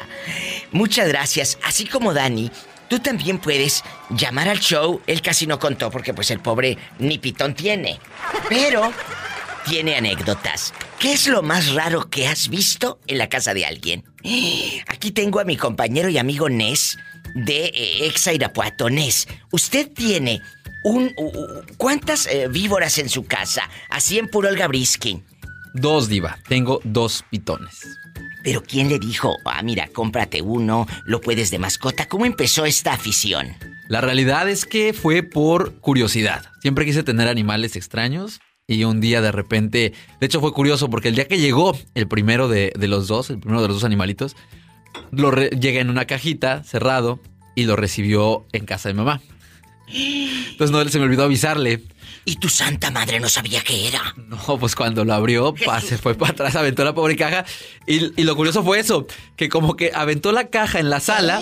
Muchas 0.72 1.08
gracias. 1.08 1.60
Así 1.64 1.86
como 1.86 2.14
Dani, 2.14 2.52
tú 2.92 3.00
también 3.00 3.40
puedes 3.40 3.86
llamar 4.10 4.50
al 4.50 4.60
show. 4.60 5.00
Él 5.08 5.22
casi 5.22 5.48
no 5.48 5.60
contó 5.60 5.90
porque 5.90 6.14
pues 6.14 6.30
el 6.30 6.42
pobre 6.42 6.78
ni 7.00 7.20
pitón 7.20 7.56
tiene. 7.56 8.02
Pero 8.50 8.92
tiene 9.66 9.96
anécdotas. 9.96 10.74
¿Qué 11.00 11.14
es 11.14 11.26
lo 11.28 11.42
más 11.42 11.74
raro 11.74 12.10
que 12.10 12.28
has 12.28 12.50
visto 12.50 13.00
en 13.08 13.18
la 13.18 13.30
casa 13.30 13.54
de 13.54 13.66
alguien? 13.66 14.04
Aquí 14.88 15.12
tengo 15.12 15.40
a 15.40 15.46
mi 15.46 15.56
compañero 15.56 16.10
y 16.10 16.18
amigo 16.18 16.50
Nes 16.50 16.98
de 17.34 17.68
eh, 17.68 18.08
Exa 18.08 18.34
Irapuato. 18.34 18.90
Nes, 18.90 19.26
usted 19.52 19.90
tiene 19.90 20.42
un... 20.84 21.16
¿Cuántas 21.78 22.28
eh, 22.28 22.50
víboras 22.50 22.98
en 22.98 23.08
su 23.08 23.24
casa? 23.24 23.70
Así 23.90 24.20
en 24.20 24.28
puro 24.28 24.50
el 24.50 24.58
Gabriskin. 24.58 25.24
Dos, 25.74 26.10
Diva. 26.10 26.38
Tengo 26.50 26.82
dos 26.84 27.24
pitones. 27.30 28.01
Pero 28.44 28.64
¿quién 28.64 28.90
le 28.90 29.00
dijo, 29.00 29.38
ah, 29.46 29.62
mira, 29.64 29.88
cómprate 29.88 30.42
uno, 30.42 30.88
lo 31.06 31.22
puedes 31.22 31.52
de 31.52 31.60
mascota? 31.60 32.08
¿Cómo 32.08 32.26
empezó 32.26 32.66
esta 32.66 32.94
afición? 32.94 33.56
La 33.88 34.02
realidad 34.02 34.50
es 34.50 34.66
que 34.66 34.94
fue 34.94 35.24
por 35.24 35.76
curiosidad. 35.76 36.46
Siempre 36.62 36.86
quise 36.86 37.04
tener 37.04 37.28
animales 37.28 37.76
extraños. 37.76 38.40
Y 38.68 38.86
un 38.86 39.02
día 39.02 39.22
de 39.22 39.34
repente, 39.34 39.92
de 40.20 40.26
hecho 40.26 40.40
fue 40.40 40.54
curioso 40.54 40.90
porque 40.90 41.10
el 41.10 41.16
día 41.16 41.28
que 41.28 41.40
llegó 41.40 41.78
el 41.94 42.08
primero 42.08 42.48
de, 42.48 42.72
de 42.78 42.88
los 42.88 43.08
dos, 43.10 43.30
el 43.30 43.40
primero 43.40 43.62
de 43.62 43.68
los 43.68 43.78
dos 43.78 43.84
animalitos, 43.84 44.38
lo 45.12 45.36
llega 45.36 45.82
en 45.82 45.90
una 45.90 46.06
cajita 46.06 46.64
cerrado 46.64 47.20
y 47.54 47.66
lo 47.66 47.76
recibió 47.76 48.46
en 48.54 48.66
casa 48.66 48.88
de 48.88 48.94
mamá. 48.94 49.22
Entonces 49.94 50.72
no 50.72 50.88
se 50.88 51.00
me 51.00 51.06
olvidó 51.06 51.24
avisarle. 51.24 51.82
Y 52.24 52.36
tu 52.36 52.50
santa 52.50 52.92
madre 52.92 53.20
no 53.20 53.30
sabía 53.30 53.62
qué 53.62 53.88
era. 53.88 54.16
No, 54.16 54.60
pues 54.60 54.76
cuando 54.76 55.04
lo 55.04 55.14
abrió, 55.14 55.54
pa, 55.66 55.82
se 55.82 55.98
fue 55.98 56.16
para 56.16 56.32
atrás, 56.32 56.56
aventó 56.56 56.84
la 56.84 56.94
pobre 56.94 57.16
caja. 57.16 57.46
Y, 57.88 58.20
y 58.20 58.24
lo 58.24 58.36
curioso 58.36 58.64
fue 58.64 58.80
eso, 58.80 59.08
que 59.36 59.50
como 59.50 59.76
que 59.76 59.92
aventó 59.94 60.32
la 60.32 60.48
caja 60.48 60.80
en 60.80 60.90
la 60.90 61.00
sala, 61.00 61.42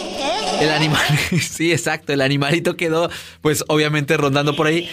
el 0.61 0.69
animal, 0.69 1.05
sí, 1.41 1.71
exacto, 1.71 2.13
el 2.13 2.21
animalito 2.21 2.77
quedó, 2.77 3.09
pues 3.41 3.63
obviamente 3.67 4.15
rondando 4.17 4.55
por 4.55 4.67
ahí. 4.67 4.89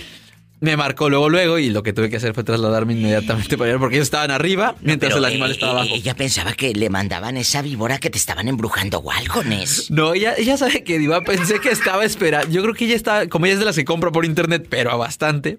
Me 0.60 0.76
marcó 0.76 1.10
luego, 1.10 1.28
luego, 1.28 1.58
y 1.58 1.68
lo 1.68 1.82
que 1.82 1.92
tuve 1.92 2.08
que 2.08 2.16
hacer 2.16 2.32
fue 2.32 2.42
trasladarme 2.42 2.94
inmediatamente 2.94 3.58
para 3.58 3.70
allá, 3.70 3.78
porque 3.78 3.96
ellos 3.96 4.06
estaban 4.06 4.30
arriba, 4.30 4.75
mientras 4.80 5.14
el 5.14 5.25
animal 5.25 5.50
eh, 5.50 5.54
estaba 5.54 5.72
eh, 5.72 5.76
abajo. 5.76 5.94
Ella 5.94 6.14
pensaba 6.14 6.54
que 6.54 6.72
le 6.72 6.88
mandaban 6.88 7.36
esa 7.36 7.60
víbora 7.60 7.98
que 7.98 8.08
te 8.08 8.16
estaban 8.16 8.48
embrujando 8.48 8.98
o 8.98 9.10
algo, 9.10 9.44
Nes. 9.44 9.90
No, 9.90 10.14
ella, 10.14 10.34
ella 10.38 10.56
sabe 10.56 10.82
que 10.82 10.98
Diva 10.98 11.22
pensé 11.22 11.60
que 11.60 11.68
estaba 11.68 12.04
esperando. 12.04 12.50
Yo 12.50 12.62
creo 12.62 12.75
que 12.75 12.86
ella 12.86 12.96
estaba, 12.96 13.26
como 13.26 13.44
ella 13.44 13.54
es 13.54 13.58
de 13.58 13.66
las 13.66 13.76
que 13.76 13.84
compra 13.84 14.10
por 14.10 14.25
internet, 14.25 14.66
pero 14.70 14.90
a 14.90 14.96
bastante. 14.96 15.58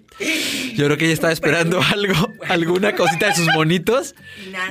Yo 0.74 0.84
creo 0.86 0.96
que 0.96 1.04
ella 1.04 1.14
estaba 1.14 1.32
esperando 1.32 1.80
algo, 1.80 2.32
alguna 2.48 2.96
cosita 2.96 3.28
de 3.28 3.34
sus 3.36 3.46
monitos. 3.54 4.16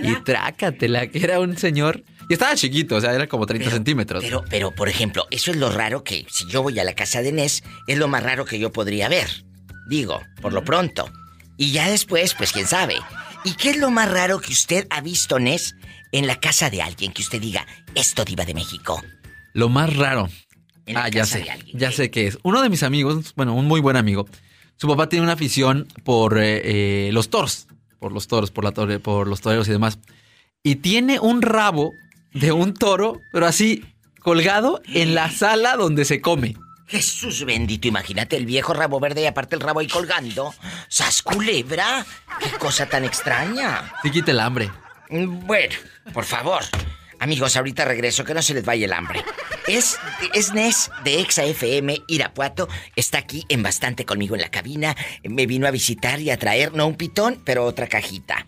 Y 0.04 0.14
trácatela, 0.24 1.08
que 1.08 1.20
era 1.20 1.40
un 1.40 1.58
señor. 1.58 2.04
Y 2.30 2.34
estaba 2.34 2.56
chiquito, 2.56 2.98
o 2.98 3.02
sea, 3.02 3.14
era 3.14 3.28
como 3.28 3.46
30 3.46 3.70
centímetros. 3.70 4.22
Pero, 4.22 4.44
pero, 4.50 4.72
por 4.72 4.90
ejemplo, 4.90 5.26
eso 5.32 5.52
es 5.52 5.58
lo 5.58 5.72
raro 5.72 6.04
que 6.04 6.26
si 6.30 6.46
yo 6.50 6.62
voy 6.62 6.78
a 6.80 6.84
la 6.84 6.94
casa 6.94 7.22
de 7.22 7.32
Nes, 7.32 7.64
es 7.88 7.98
lo 7.98 8.10
más 8.10 8.22
raro 8.24 8.44
que 8.44 8.60
yo 8.60 8.74
podría 8.74 9.08
ver. 9.08 9.47
Digo, 9.88 10.22
por 10.42 10.54
lo 10.54 10.64
pronto. 10.64 11.10
Y 11.58 11.72
ya 11.72 11.90
después, 11.90 12.34
pues 12.36 12.52
quién 12.52 12.68
sabe. 12.68 12.96
¿Y 13.44 13.54
qué 13.54 13.72
es 13.72 13.78
lo 13.78 13.90
más 13.92 14.10
raro 14.12 14.40
que 14.40 14.52
usted 14.54 14.88
ha 14.90 15.02
visto, 15.02 15.40
Nes, 15.40 15.76
en 16.12 16.28
la 16.28 16.40
casa 16.40 16.70
de 16.70 16.82
alguien 16.82 17.14
que 17.14 17.22
usted 17.22 17.40
diga, 17.42 17.66
esto 17.96 18.26
diva 18.26 18.46
de 18.46 18.54
México? 18.54 19.02
Lo 19.54 19.70
más 19.70 19.96
raro. 19.96 20.30
En 20.86 20.96
la 20.96 21.06
Ah, 21.06 21.10
ya 21.10 21.26
sé, 21.26 21.40
de 21.44 21.50
alguien. 21.52 21.78
ya 21.78 21.92
sé 21.92 22.12
qué 22.12 22.28
es. 22.28 22.38
Uno 22.44 22.62
de 22.62 22.70
mis 22.70 22.84
amigos, 22.84 23.34
bueno, 23.36 23.54
un 23.56 23.66
muy 23.66 23.82
buen 23.82 23.98
amigo, 23.98 24.28
su 24.78 24.88
papá 24.88 25.10
tiene 25.10 25.24
una 25.24 25.34
afición 25.34 25.88
por 26.04 26.38
eh, 26.38 27.08
eh, 27.08 27.10
los 27.12 27.30
toros, 27.30 27.68
por 28.00 28.12
los 28.12 28.28
toros, 28.28 28.52
por, 28.52 28.64
la 28.64 28.72
tore- 28.74 29.00
por 29.00 29.28
los 29.28 29.42
toreros 29.42 29.68
y 29.68 29.72
demás. 29.72 30.00
Y 30.64 30.76
tiene 30.76 31.20
un 31.20 31.42
rabo 31.42 31.92
de 32.34 32.52
un 32.52 32.74
toro, 32.74 33.20
pero 33.32 33.48
así 33.48 33.84
colgado 34.22 34.82
en 34.94 35.16
la 35.16 35.32
sala 35.32 35.76
donde 35.76 36.06
se 36.06 36.22
come. 36.22 36.56
Jesús 36.88 37.46
bendito, 37.46 37.88
imagínate 37.88 38.36
el 38.38 38.46
viejo 38.46 38.74
rabo 38.74 39.00
verde 39.00 39.22
y 39.22 39.26
aparte 39.26 39.56
el 39.56 39.62
rabo 39.62 39.80
ahí 39.82 39.88
colgando. 39.88 40.54
¡Sas 40.88 41.22
culebra! 41.22 42.06
¡Qué 42.40 42.50
cosa 42.58 42.88
tan 42.88 43.04
extraña! 43.04 43.92
Sí 44.04 44.12
quita 44.12 44.32
el 44.32 44.40
hambre. 44.40 44.72
Bueno, 45.10 45.76
por 46.14 46.24
favor. 46.26 46.64
Amigos, 47.20 47.58
ahorita 47.58 47.84
regreso, 47.84 48.24
que 48.24 48.36
no 48.36 48.42
se 48.42 48.54
les 48.54 48.64
vaya 48.64 48.86
el 48.86 48.94
hambre. 48.94 49.22
Es, 49.68 49.98
es 50.34 50.54
Nes 50.54 50.90
de 51.04 51.20
Exa 51.20 51.44
FM 51.44 52.04
Irapuato. 52.08 52.70
Está 52.96 53.18
aquí 53.18 53.44
en 53.50 53.64
bastante 53.64 54.06
conmigo 54.06 54.36
en 54.36 54.42
la 54.42 54.50
cabina. 54.50 54.96
Me 55.24 55.46
vino 55.48 55.68
a 55.68 55.72
visitar 55.72 56.22
y 56.22 56.30
a 56.30 56.38
traer, 56.38 56.74
no 56.74 56.88
un 56.88 56.96
pitón, 56.96 57.42
pero 57.44 57.66
otra 57.66 57.88
cajita. 57.88 58.46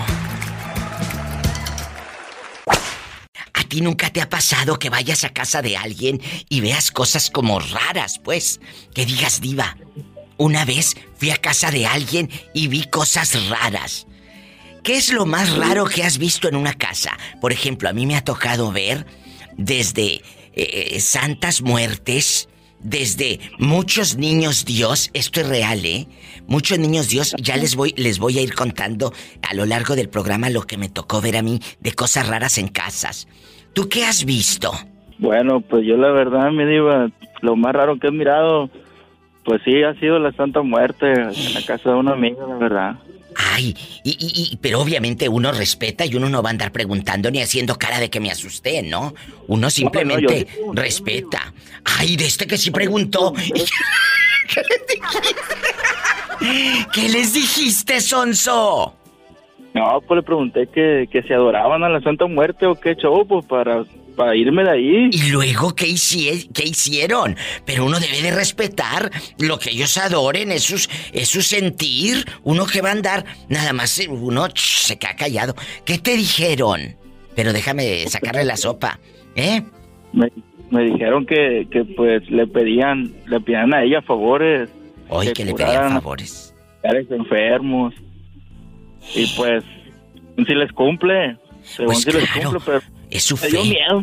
¿A 3.53 3.65
ti 3.69 3.81
nunca 3.81 4.11
te 4.11 4.21
ha 4.21 4.29
pasado 4.29 4.79
que 4.79 4.91
vayas 4.91 5.25
a 5.25 5.31
casa 5.31 5.63
de 5.63 5.77
alguien 5.77 6.21
y 6.49 6.61
veas 6.61 6.93
cosas 6.93 7.31
como 7.31 7.61
raras, 7.61 8.21
pues? 8.23 8.61
Que 8.95 9.07
digas, 9.07 9.41
diva. 9.41 9.77
Una 10.37 10.65
vez 10.65 10.97
fui 11.17 11.31
a 11.31 11.39
casa 11.39 11.71
de 11.71 11.87
alguien 11.87 12.29
y 12.53 12.67
vi 12.69 12.85
cosas 12.85 13.49
raras. 13.49 14.07
¿Qué 14.83 14.97
es 14.97 15.13
lo 15.13 15.25
más 15.25 15.57
raro 15.57 15.87
que 15.87 16.05
has 16.05 16.19
visto 16.19 16.47
en 16.47 16.57
una 16.57 16.75
casa? 16.75 17.17
Por 17.41 17.53
ejemplo, 17.53 17.89
a 17.89 17.95
mí 17.95 18.05
me 18.05 18.17
ha 18.17 18.25
tocado 18.25 18.71
ver 18.71 19.07
desde 19.57 20.21
eh, 20.55 21.01
santas 21.01 21.63
muertes, 21.63 22.49
desde 22.81 23.41
muchos 23.59 24.19
niños 24.19 24.65
Dios, 24.65 25.11
esto 25.15 25.41
es 25.41 25.49
real, 25.49 25.85
¿eh? 25.85 26.07
Muchos 26.47 26.79
niños 26.79 27.09
Dios, 27.09 27.35
ya 27.41 27.57
les 27.57 27.77
voy, 27.77 27.95
les 27.97 28.19
voy 28.19 28.39
a 28.39 28.43
ir 28.43 28.55
contando 28.55 29.13
a 29.43 29.55
lo 29.55 29.65
largo 29.65 29.97
del 29.97 30.09
programa 30.09 30.51
lo 30.51 30.63
que 30.63 30.77
me 30.77 30.91
tocó 30.91 31.21
ver 31.21 31.37
a 31.39 31.43
mí 31.43 31.61
de 31.81 31.93
cosas 31.93 32.29
raras 32.29 32.59
en 32.59 32.69
casas. 32.69 33.27
¿Tú 33.73 33.89
qué 33.89 34.05
has 34.05 34.25
visto? 34.25 34.71
Bueno, 35.19 35.61
pues 35.61 35.87
yo 35.87 35.97
la 35.97 36.11
verdad, 36.11 36.51
mi 36.51 36.65
diva, 36.67 37.09
lo 37.41 37.57
más 37.57 37.73
raro 37.73 37.99
que 37.99 38.09
he 38.09 38.13
mirado, 38.13 38.69
pues 39.45 39.63
sí, 39.65 39.83
ha 39.83 39.95
sido 39.95 40.19
la 40.19 40.33
Santa 40.33 40.63
Muerte 40.63 41.11
en 41.13 41.55
la 41.55 41.63
casa 41.67 41.91
de 41.91 41.97
una 41.97 42.13
amiga, 42.13 42.47
la 42.47 42.57
verdad. 42.57 42.99
Ay, 43.37 43.75
y, 44.05 44.11
y- 44.11 44.53
y- 44.53 44.57
pero 44.57 44.81
obviamente 44.81 45.29
uno 45.29 45.53
respeta 45.53 46.05
y 46.07 46.15
uno 46.15 46.29
no 46.29 46.43
va 46.43 46.51
a 46.51 46.53
andar 46.53 46.73
preguntando 46.73 47.31
ni 47.31 47.41
haciendo 47.41 47.77
cara 47.77 47.99
de 48.01 48.11
que 48.11 48.21
me 48.21 48.31
asusté, 48.31 48.83
¿no? 48.83 49.15
Uno 49.49 49.71
simplemente 49.71 50.47
yo- 50.57 50.73
respeta. 50.73 51.53
Ay, 51.85 52.17
de 52.17 52.27
este 52.27 52.47
que 52.47 52.57
sí 52.59 52.71
preguntó. 52.71 53.33
¿Qué 54.49 54.63
les 54.63 54.87
dijiste? 54.87 55.55
¿Qué 56.93 57.09
les 57.09 57.35
dijiste, 57.35 58.01
Sonso? 58.01 58.95
No, 59.73 60.01
pues 60.07 60.19
le 60.19 60.23
pregunté 60.23 60.69
que, 60.69 61.09
que 61.11 61.23
se 61.23 61.35
adoraban 61.35 61.83
a 61.83 61.89
la 61.89 62.01
Santa 62.01 62.27
Muerte 62.27 62.67
o 62.67 62.79
qué 62.79 62.95
show, 62.95 63.27
pues 63.27 63.45
para, 63.47 63.85
para 64.15 64.35
irme 64.37 64.63
de 64.65 64.71
ahí. 64.71 65.09
¿Y 65.13 65.31
luego 65.31 65.75
qué, 65.75 65.87
hicie- 65.87 66.49
qué 66.53 66.65
hicieron? 66.65 67.37
Pero 67.65 67.85
uno 67.85 67.99
debe 68.01 68.23
de 68.23 68.31
respetar 68.35 69.11
lo 69.39 69.59
que 69.59 69.71
ellos 69.71 69.97
adoren, 69.99 70.51
es, 70.53 70.65
su 70.65 71.43
sentir. 71.43 72.25
Uno 72.43 72.67
que 72.67 72.81
va 72.81 72.91
a 72.91 72.93
andar, 72.93 73.25
nada 73.49 73.73
más 73.73 74.01
uno 74.09 74.49
ch, 74.49 74.79
se 74.79 74.99
queda 74.99 75.17
callado. 75.17 75.55
¿Qué 75.85 75.99
te 75.99 76.17
dijeron? 76.17 76.97
Pero 77.35 77.53
déjame 77.53 78.07
sacarle 78.09 78.45
la 78.45 78.57
sopa, 78.57 79.01
¿eh? 79.35 79.63
Me, 80.13 80.31
me 80.71 80.85
dijeron 80.85 81.27
que, 81.27 81.67
que 81.71 81.85
pues 81.85 82.29
le 82.31 82.47
pedían, 82.47 83.13
le 83.27 83.41
pedían 83.41 83.75
a 83.75 83.83
ella 83.83 84.01
favores. 84.03 84.71
Hoy 85.09 85.33
que 85.33 85.45
le 85.45 85.55
pedían 85.55 85.85
a 85.85 86.01
favores. 86.01 86.55
enfermos. 87.11 87.95
Y 89.15 89.27
pues, 89.37 89.65
si 90.47 90.55
les 90.55 90.73
cumple, 90.73 91.37
según 91.63 91.87
Pues 91.93 92.03
si 92.03 92.13
les 92.13 92.31
cumple, 92.31 92.61
pero 92.65 92.81
Es 93.15 93.23
su 93.25 93.37
me 93.37 93.49
fe. 93.49 93.63
miedo. 93.63 94.03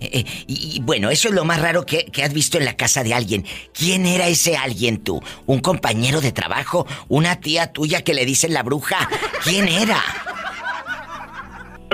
Eh, 0.00 0.10
eh, 0.12 0.24
y, 0.46 0.76
y 0.76 0.80
bueno, 0.82 1.08
eso 1.10 1.28
es 1.28 1.34
lo 1.34 1.44
más 1.44 1.60
raro 1.60 1.86
que, 1.86 2.04
que 2.04 2.22
has 2.22 2.32
visto 2.34 2.58
en 2.58 2.66
la 2.66 2.76
casa 2.76 3.02
de 3.02 3.14
alguien. 3.14 3.44
¿Quién 3.72 4.04
era 4.06 4.28
ese 4.28 4.56
alguien 4.56 4.98
tú? 5.02 5.22
¿Un 5.46 5.60
compañero 5.60 6.20
de 6.20 6.30
trabajo? 6.30 6.86
¿Una 7.08 7.40
tía 7.40 7.72
tuya 7.72 8.02
que 8.02 8.12
le 8.14 8.26
dicen 8.26 8.52
la 8.52 8.62
bruja? 8.62 9.08
¿Quién 9.44 9.66
era? 9.66 9.98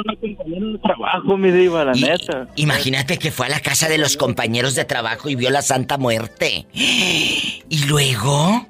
De 0.04 0.78
trabajo, 0.82 1.36
mi 1.38 1.50
diva, 1.50 1.84
la 1.84 1.96
Y- 1.96 2.02
neta. 2.02 2.48
Imagínate 2.56 3.16
que 3.18 3.30
fue 3.30 3.46
a 3.46 3.48
la 3.48 3.60
casa 3.60 3.88
de 3.88 3.96
los 3.98 4.16
compañeros 4.16 4.74
de 4.74 4.84
trabajo 4.84 5.28
y 5.30 5.34
vio 5.36 5.50
la 5.50 5.62
Santa 5.62 5.96
Muerte. 5.98 6.66
¿Y 6.74 7.84
luego? 7.86 8.66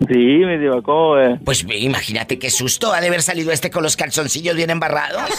Sí, 0.00 0.14
mi 0.16 0.56
diva, 0.58 0.80
¿cómo? 0.82 1.16
Pues 1.44 1.64
imagínate 1.68 2.38
qué 2.38 2.50
susto 2.50 2.92
ha 2.92 3.00
de 3.00 3.08
haber 3.08 3.22
salido 3.22 3.52
este 3.52 3.70
con 3.70 3.82
los 3.82 3.96
calzoncillos 3.96 4.56
bien 4.56 4.70
embarrados. 4.70 5.30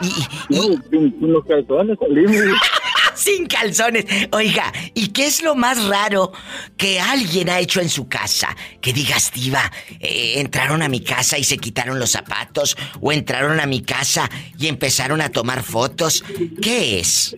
Y, 0.00 0.54
y- 0.54 0.58
No, 0.76 0.82
sin, 0.90 1.14
los 1.20 1.44
calzones 1.44 1.98
salimos. 2.00 2.36
sin 3.14 3.46
calzones. 3.46 4.04
Oiga, 4.32 4.72
¿y 4.94 5.08
qué 5.08 5.26
es 5.26 5.42
lo 5.42 5.54
más 5.54 5.84
raro 5.88 6.32
que 6.76 7.00
alguien 7.00 7.48
ha 7.50 7.58
hecho 7.58 7.80
en 7.80 7.88
su 7.88 8.08
casa? 8.08 8.54
Que 8.80 8.92
digas, 8.92 9.32
diva, 9.34 9.70
eh, 10.00 10.34
entraron 10.36 10.82
a 10.82 10.88
mi 10.88 11.00
casa 11.02 11.36
y 11.38 11.44
se 11.44 11.58
quitaron 11.58 11.98
los 11.98 12.10
zapatos, 12.10 12.76
o 13.00 13.10
entraron 13.12 13.58
a 13.60 13.66
mi 13.66 13.82
casa 13.82 14.28
y 14.58 14.68
empezaron 14.68 15.20
a 15.20 15.30
tomar 15.30 15.62
fotos. 15.62 16.24
¿Qué 16.62 17.00
es? 17.00 17.34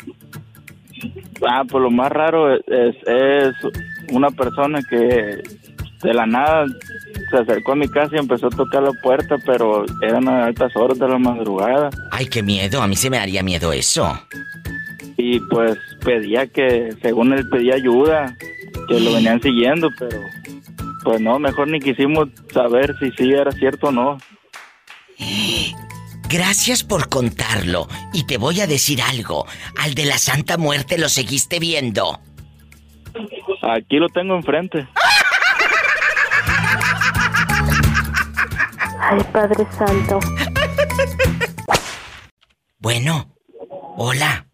Ah, 1.49 1.63
pues 1.67 1.83
lo 1.83 1.91
más 1.91 2.11
raro 2.13 2.55
es, 2.55 2.61
es, 2.67 2.95
es 3.07 3.55
una 4.13 4.31
persona 4.31 4.81
que 4.89 4.97
de 6.03 6.15
la 6.15 6.27
nada 6.27 6.67
se 7.31 7.39
acercó 7.39 7.73
a 7.73 7.77
mi 7.77 7.89
casa 7.89 8.17
y 8.17 8.19
empezó 8.19 8.49
a 8.49 8.51
tocar 8.51 8.83
la 8.83 8.93
puerta, 9.03 9.37
pero 9.47 9.85
eran 10.03 10.29
a 10.29 10.47
altas 10.47 10.75
horas 10.77 10.99
de 10.99 11.09
la 11.09 11.19
madrugada. 11.19 11.91
Ay, 12.11 12.27
qué 12.27 12.43
miedo, 12.43 12.83
a 12.83 12.87
mí 12.87 12.97
se 12.97 13.11
me 13.11 13.19
daría 13.19 13.43
miedo 13.43 13.73
eso. 13.73 14.13
Y 15.17 15.39
pues 15.41 15.79
pedía 16.05 16.47
que, 16.47 16.95
según 17.03 17.33
él 17.33 17.49
pedía 17.49 17.75
ayuda, 17.75 18.37
que 18.89 19.01
lo 19.01 19.13
venían 19.13 19.41
siguiendo, 19.41 19.89
pero 19.99 20.19
pues 21.05 21.21
no, 21.21 21.39
mejor 21.39 21.69
ni 21.69 21.81
quisimos 21.81 22.29
saber 22.53 22.97
si 22.99 23.11
sí 23.13 23.31
era 23.31 23.51
cierto 23.53 23.89
o 23.89 23.93
no. 23.93 24.19
Gracias 26.29 26.85
por 26.85 27.09
contarlo. 27.09 27.89
Y 28.13 28.25
te 28.25 28.39
voy 28.39 28.61
a 28.61 28.69
decir 28.69 29.03
algo. 29.03 29.47
Al 29.77 29.95
de 29.95 30.05
la 30.05 30.17
Santa 30.17 30.57
Muerte 30.57 30.97
lo 30.97 31.09
seguiste 31.09 31.59
viendo. 31.59 32.21
Aquí 33.63 33.97
lo 33.97 34.09
tengo 34.09 34.37
enfrente. 34.37 34.87
Ay, 39.11 39.25
Padre 39.33 39.67
Santo. 39.77 40.21
Bueno, 42.79 43.35
hola. 43.97 44.47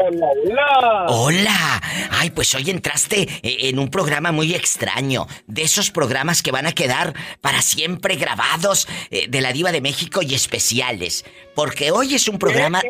Hola, 0.00 0.26
hola. 0.42 1.06
Hola. 1.10 1.82
Ay, 2.10 2.30
pues 2.30 2.52
hoy 2.56 2.70
entraste 2.70 3.22
eh, 3.22 3.68
en 3.68 3.78
un 3.78 3.90
programa 3.90 4.32
muy 4.32 4.52
extraño. 4.52 5.28
De 5.46 5.62
esos 5.62 5.92
programas 5.92 6.42
que 6.42 6.50
van 6.50 6.66
a 6.66 6.72
quedar 6.72 7.14
para 7.40 7.62
siempre 7.62 8.16
grabados 8.16 8.88
eh, 9.12 9.28
de 9.28 9.40
la 9.40 9.52
Diva 9.52 9.70
de 9.70 9.80
México 9.80 10.22
y 10.22 10.34
especiales. 10.34 11.24
Porque 11.54 11.92
hoy 11.92 12.16
es 12.16 12.26
un 12.26 12.40
programa 12.40 12.82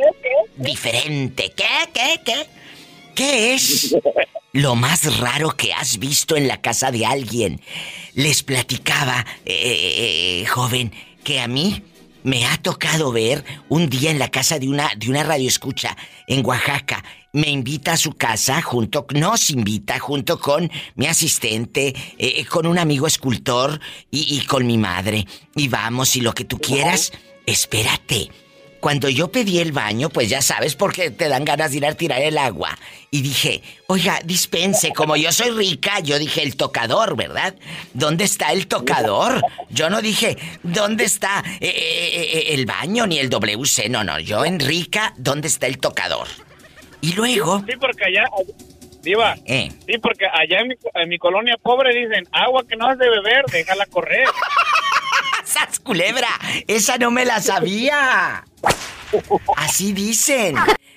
diferente. 0.57 1.53
¿Qué? 1.55 1.65
¿Qué? 1.93 2.21
¿Qué? 2.25 2.47
¿Qué 3.15 3.55
es 3.55 3.95
lo 4.55 4.77
más 4.77 5.19
raro 5.19 5.57
que 5.57 5.75
has 5.75 5.99
visto 5.99 6.37
en 6.37 6.49
la 6.49 6.63
casa 6.63 6.91
de 6.91 7.05
alguien? 7.05 7.61
Les 8.15 8.43
platicaba, 8.43 9.27
eh, 9.45 10.43
eh, 10.43 10.47
joven, 10.47 10.93
que 11.25 11.41
a 11.41 11.49
mí 11.49 11.83
me 12.23 12.47
ha 12.47 12.57
tocado 12.57 13.13
ver 13.13 13.45
un 13.69 13.91
día 13.91 14.11
en 14.11 14.19
la 14.19 14.31
casa 14.31 14.59
de 14.59 14.69
una, 14.69 14.91
de 14.97 15.11
una 15.11 15.25
radioescucha 15.25 15.97
en 16.29 16.47
Oaxaca. 16.47 17.05
Me 17.33 17.51
invita 17.51 17.95
a 17.95 17.97
su 17.97 18.13
casa 18.13 18.63
junto, 18.63 19.07
nos 19.13 19.51
invita 19.51 19.99
junto 19.99 20.39
con 20.39 20.71
mi 20.95 21.07
asistente, 21.07 21.93
eh, 22.17 22.45
con 22.47 22.67
un 22.67 22.79
amigo 22.79 23.09
escultor 23.09 23.81
y, 24.11 24.39
y 24.39 24.47
con 24.47 24.67
mi 24.67 24.79
madre. 24.79 25.27
Y 25.57 25.67
vamos, 25.67 26.15
y 26.15 26.21
lo 26.21 26.33
que 26.33 26.45
tú 26.45 26.59
quieras, 26.59 27.13
espérate. 27.45 28.31
Cuando 28.85 29.09
yo 29.09 29.33
pedí 29.33 29.61
el 29.61 29.73
baño, 29.73 30.11
pues 30.11 30.29
ya 30.29 30.43
sabes 30.43 30.77
porque 30.77 31.11
te 31.11 31.31
dan 31.31 31.47
ganas 31.47 31.71
de 31.71 31.79
ir 31.79 31.87
a 31.87 31.95
tirar 31.95 32.21
el 32.21 32.37
agua. 32.37 32.77
Y 33.11 33.23
dije, 33.23 33.63
oiga, 33.87 34.19
dispense, 34.23 34.93
como 34.93 35.17
yo 35.17 35.33
soy 35.33 35.53
rica, 35.53 36.01
yo 36.01 36.19
dije 36.19 36.43
el 36.43 36.55
tocador, 36.55 37.17
¿verdad? 37.17 37.55
¿Dónde 37.95 38.25
está 38.25 38.53
el 38.53 38.67
tocador? 38.67 39.41
Yo 39.71 39.89
no 39.89 40.03
dije, 40.03 40.37
¿dónde 40.63 41.05
está 41.05 41.43
eh, 41.63 41.67
eh, 41.67 42.31
eh, 42.31 42.45
el 42.49 42.67
baño 42.67 43.07
ni 43.07 43.19
el 43.19 43.31
WC? 43.31 43.89
No, 43.89 44.05
no, 44.05 44.21
yo 44.21 44.45
en 44.45 44.61
rica, 44.61 45.15
¿dónde 45.17 45.49
está 45.49 45.67
el 45.67 45.79
tocador? 45.79 46.29
Y 47.01 47.15
luego, 47.15 47.65
Sí, 47.67 47.73
porque 47.81 48.05
allá, 48.05 48.27
Diva. 49.01 49.35
Eh. 49.47 49.71
Sí, 49.87 49.97
porque 49.97 50.27
allá 50.27 50.61
en 50.61 50.69
mi, 50.69 50.75
en 50.95 51.09
mi 51.09 51.17
colonia 51.17 51.57
pobre 51.63 51.95
dicen, 51.95 52.29
agua 52.33 52.65
que 52.69 52.77
no 52.77 52.87
has 52.87 52.99
de 52.99 53.09
beber, 53.09 53.47
déjala 53.51 53.87
correr. 53.87 54.29
¡Sas 55.55 55.79
culebra! 55.79 56.29
Esa 56.67 56.99
no 56.99 57.13
me 57.13 57.25
la 57.25 57.41
sabía. 57.41 58.45
Así 59.57 59.93
dicen. 59.93 60.57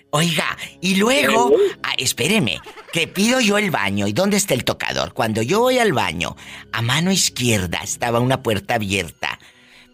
Oiga, 0.10 0.58
y 0.82 0.96
luego, 0.96 1.52
ah, 1.84 1.94
espéreme, 2.00 2.60
que 2.92 3.08
pido 3.08 3.40
yo 3.40 3.60
el 3.60 3.70
baño. 3.70 4.08
¿Y 4.08 4.14
dónde 4.14 4.38
está 4.38 4.56
el 4.56 4.64
tocador? 4.64 5.14
Cuando 5.14 5.44
yo 5.44 5.60
voy 5.60 5.78
al 5.78 5.94
baño, 5.94 6.36
a 6.72 6.82
mano 6.82 7.12
izquierda 7.12 7.82
estaba 7.84 8.20
una 8.20 8.42
puerta 8.42 8.76
abierta 8.76 9.38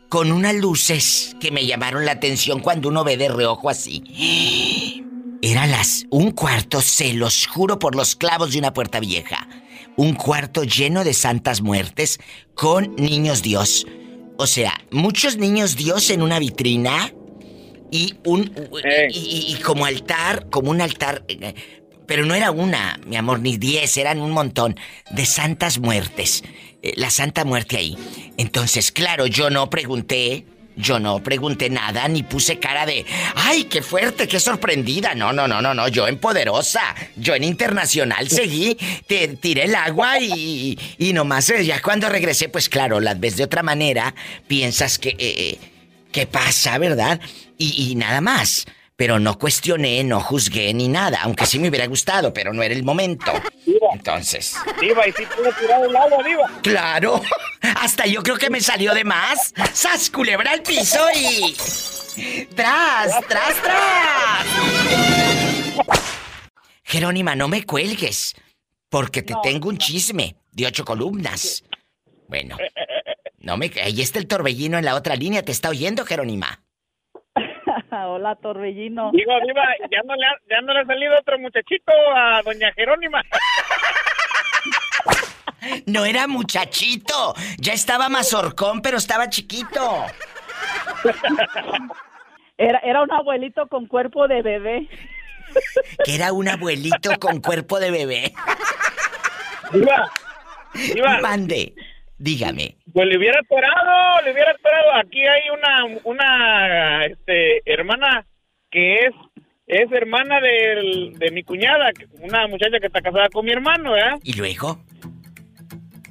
con 0.07 0.31
unas 0.31 0.55
luces 0.55 1.35
que 1.41 1.51
me 1.51 1.65
llamaron 1.65 2.05
la 2.05 2.13
atención 2.13 2.61
cuando 2.61 2.87
uno 2.87 3.03
ve 3.03 3.17
de 3.17 3.27
reojo 3.27 3.69
así. 3.69 5.03
Era 5.41 5.67
las 5.67 6.05
un 6.09 6.31
cuarto, 6.31 6.79
se 6.79 7.11
los 7.11 7.47
juro 7.47 7.79
por 7.79 7.95
los 7.95 8.15
clavos 8.15 8.53
de 8.53 8.59
una 8.59 8.73
puerta 8.73 9.01
vieja. 9.01 9.45
Un 9.97 10.13
cuarto 10.13 10.63
lleno 10.63 11.03
de 11.03 11.13
santas 11.13 11.61
muertes 11.61 12.17
con 12.55 12.95
niños 12.95 13.41
Dios. 13.41 13.85
O 14.43 14.47
sea, 14.47 14.73
muchos 14.91 15.37
niños 15.37 15.77
Dios 15.77 16.09
en 16.09 16.21
una 16.21 16.37
vitrina 16.37 17.13
y 17.91 18.15
un 18.25 18.51
y, 19.09 19.17
y- 19.17 19.53
y 19.53 19.61
como 19.61 19.85
altar, 19.85 20.49
como 20.49 20.69
un 20.69 20.81
altar, 20.81 21.23
eh, 21.29 21.53
pero 22.05 22.25
no 22.25 22.35
era 22.35 22.51
una, 22.51 22.99
mi 23.07 23.15
amor, 23.15 23.39
ni 23.39 23.55
diez, 23.55 23.95
eran 23.95 24.19
un 24.19 24.31
montón 24.31 24.75
de 25.11 25.25
santas 25.25 25.79
muertes. 25.79 26.43
eh, 26.81 26.91
la 26.97 27.09
Santa 27.09 27.45
Muerte 27.45 27.77
ahí. 27.77 27.97
Entonces, 28.35 28.91
claro, 28.91 29.25
yo 29.27 29.49
no 29.49 29.69
pregunté, 29.69 30.45
yo 30.75 30.99
no 30.99 31.21
pregunté 31.21 31.69
nada, 31.69 32.07
ni 32.07 32.23
puse 32.23 32.59
cara 32.59 32.85
de, 32.85 33.05
ay, 33.35 33.65
qué 33.65 33.81
fuerte, 33.81 34.27
qué 34.27 34.39
sorprendida. 34.39 35.15
No, 35.15 35.33
no, 35.33 35.47
no, 35.47 35.61
no, 35.61 35.73
no, 35.73 35.87
yo 35.87 36.07
en 36.07 36.17
poderosa, 36.17 36.95
yo 37.15 37.35
en 37.35 37.43
internacional 37.43 38.29
seguí, 38.29 38.77
te 39.07 39.27
tiré 39.29 39.65
el 39.65 39.75
agua 39.75 40.19
y, 40.19 40.77
y 40.97 41.13
nomás 41.13 41.49
eh, 41.49 41.65
ya 41.65 41.81
cuando 41.81 42.09
regresé, 42.09 42.49
pues 42.49 42.69
claro, 42.69 42.99
las 42.99 43.19
ves 43.19 43.37
de 43.37 43.43
otra 43.43 43.63
manera, 43.63 44.13
piensas 44.47 44.97
que, 44.97 45.09
eh, 45.09 45.15
eh, 45.19 45.59
¿qué 46.11 46.25
pasa, 46.25 46.77
verdad? 46.77 47.19
Y, 47.57 47.91
y 47.91 47.95
nada 47.95 48.21
más. 48.21 48.65
Pero 48.95 49.19
no 49.19 49.39
cuestioné, 49.39 50.03
no 50.03 50.19
juzgué 50.19 50.73
ni 50.73 50.87
nada, 50.87 51.19
aunque 51.23 51.47
sí 51.47 51.57
me 51.57 51.69
hubiera 51.69 51.87
gustado, 51.87 52.31
pero 52.31 52.53
no 52.53 52.61
era 52.61 52.75
el 52.75 52.83
momento. 52.83 53.31
Entonces. 53.91 54.55
Diva, 54.79 55.07
y 55.07 55.11
si 55.13 55.25
puedo 55.25 55.51
tirar 55.53 55.83
el 55.83 55.95
agua, 55.95 56.23
Diva. 56.23 56.61
Claro. 56.61 57.21
Hasta 57.81 58.05
yo 58.05 58.21
creo 58.21 58.37
que 58.37 58.49
me 58.49 58.61
salió 58.61 58.93
de 58.93 59.03
más. 59.03 59.53
¡Sas, 59.73 60.09
culebra 60.09 60.51
al 60.51 60.61
piso 60.61 60.99
y... 61.15 61.55
¡Tras, 62.55 63.19
tras, 63.27 63.61
tras! 63.61 64.45
Jerónima, 66.83 67.35
no 67.35 67.47
me 67.47 67.65
cuelgues. 67.65 68.35
Porque 68.89 69.23
te 69.23 69.33
tengo 69.41 69.69
un 69.69 69.79
chisme 69.79 70.35
de 70.51 70.67
ocho 70.67 70.85
columnas. 70.85 71.63
Bueno. 72.27 72.57
No 73.39 73.57
me... 73.57 73.71
Ahí 73.83 74.01
está 74.01 74.19
el 74.19 74.27
torbellino 74.27 74.77
en 74.77 74.85
la 74.85 74.93
otra 74.93 75.15
línea. 75.15 75.43
¿Te 75.43 75.51
está 75.51 75.69
oyendo, 75.69 76.05
Jerónima? 76.05 76.61
Hola, 77.93 78.35
Torbellino. 78.35 79.11
Digo, 79.13 79.33
Diva, 79.45 79.63
ya 79.91 80.01
no, 80.03 80.15
le 80.15 80.25
ha, 80.25 80.35
ya 80.49 80.61
no 80.61 80.73
le 80.73 80.79
ha 80.79 80.85
salido 80.85 81.13
otro 81.19 81.37
muchachito 81.39 81.91
a 82.15 82.41
doña 82.43 82.71
Jerónima. 82.73 83.21
No 85.85 86.03
era 86.05 86.27
muchachito. 86.27 87.35
Ya 87.57 87.73
estaba 87.73 88.09
mazorcón, 88.09 88.81
pero 88.81 88.97
estaba 88.97 89.29
chiquito. 89.29 90.05
Era, 92.57 92.79
era 92.79 93.01
un 93.01 93.11
abuelito 93.11 93.67
con 93.67 93.87
cuerpo 93.87 94.27
de 94.27 94.41
bebé. 94.41 94.89
Que 96.03 96.15
era 96.15 96.33
un 96.33 96.47
abuelito 96.47 97.17
con 97.19 97.41
cuerpo 97.41 97.79
de 97.79 97.91
bebé. 97.91 98.33
Diva, 99.71 100.11
Diva. 100.73 101.19
Mande. 101.21 101.73
Dígame. 102.23 102.77
Pues 102.93 103.05
le 103.07 103.17
hubiera 103.17 103.37
esperado, 103.41 104.21
le 104.23 104.31
hubiera 104.31 104.51
esperado. 104.51 104.95
Aquí 104.95 105.19
hay 105.27 105.41
una, 105.49 105.99
una, 106.05 107.05
este, 107.05 107.61
hermana 107.65 108.25
que 108.71 108.93
es, 109.07 109.13
es 109.67 109.91
hermana 109.91 110.39
del- 110.39 111.13
de 111.19 111.31
mi 111.31 111.43
cuñada, 111.43 111.89
una 112.21 112.47
muchacha 112.47 112.79
que 112.79 112.87
está 112.87 113.01
casada 113.01 113.27
con 113.27 113.43
mi 113.45 113.51
hermano, 113.51 113.91
¿verdad? 113.91 114.19
¿Y 114.23 114.37
luego? 114.37 114.79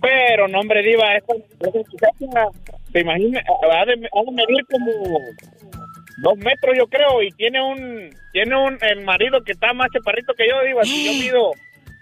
Pero, 0.03 0.49
no, 0.49 0.61
hombre, 0.61 0.83
diva, 0.83 1.15
esa, 1.17 1.33
esa 1.61 1.79
muchacha, 1.79 2.49
te 2.93 3.01
imaginas, 3.01 3.43
ha 3.73 3.85
de, 3.87 3.93
ha 3.93 4.23
de 4.25 4.33
medir 4.33 4.67
como 4.71 4.93
dos 6.25 6.37
metros, 6.37 6.77
yo 6.77 6.87
creo, 6.89 7.23
y 7.23 7.31
tiene 7.31 7.63
un, 7.63 8.11
tiene 8.35 8.55
un, 8.55 8.77
el 8.83 9.01
marido 9.03 9.43
que 9.43 9.53
está 9.53 9.73
más 9.73 9.89
chaparrito 9.93 10.35
que 10.35 10.47
yo, 10.47 10.63
diva, 10.67 10.85
si 10.85 11.07
yo 11.07 11.13
mido 11.25 11.51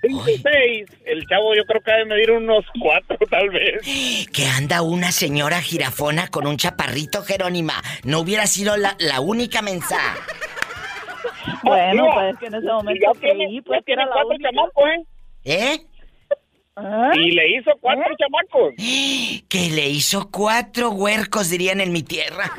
cinco, 0.00 0.24
seis, 0.42 0.86
el 1.04 1.26
chavo 1.26 1.54
yo 1.54 1.64
creo 1.64 1.80
que 1.82 1.92
ha 1.92 1.96
de 1.96 2.04
medir 2.06 2.30
unos 2.32 2.64
cuatro, 2.80 3.16
tal 3.28 3.50
vez. 3.50 3.80
Que 4.32 4.46
anda 4.46 4.82
una 4.82 5.12
señora 5.12 5.60
jirafona 5.60 6.28
con 6.28 6.46
un 6.46 6.56
chaparrito, 6.56 7.22
Jerónima. 7.22 7.74
No 8.04 8.20
hubiera 8.20 8.46
sido 8.46 8.76
la, 8.76 8.96
la 8.98 9.20
única 9.20 9.62
mensa. 9.62 9.98
Bueno, 11.62 12.06
pues 12.14 12.32
es 12.32 12.38
que 12.38 12.46
en 12.46 12.54
ese 12.54 12.66
momento 12.66 13.00
ya 13.12 13.20
tiene, 13.20 13.44
creí, 13.46 13.60
pues 13.62 13.80
ya 13.80 13.84
que 13.84 13.92
era 13.92 14.06
la 14.06 14.12
cuatro 14.12 14.30
única. 14.30 14.50
chamacos, 14.50 14.84
¿eh? 14.90 15.04
¿Eh? 15.44 15.80
¿Ah? 16.76 17.10
Y 17.14 17.30
le 17.32 17.56
hizo 17.58 17.70
cuatro 17.80 18.04
chamacos. 18.18 18.74
Que 19.48 19.68
le 19.70 19.88
hizo 19.88 20.30
cuatro 20.30 20.90
huercos, 20.90 21.50
dirían 21.50 21.80
en 21.80 21.92
mi 21.92 22.02
tierra. 22.04 22.50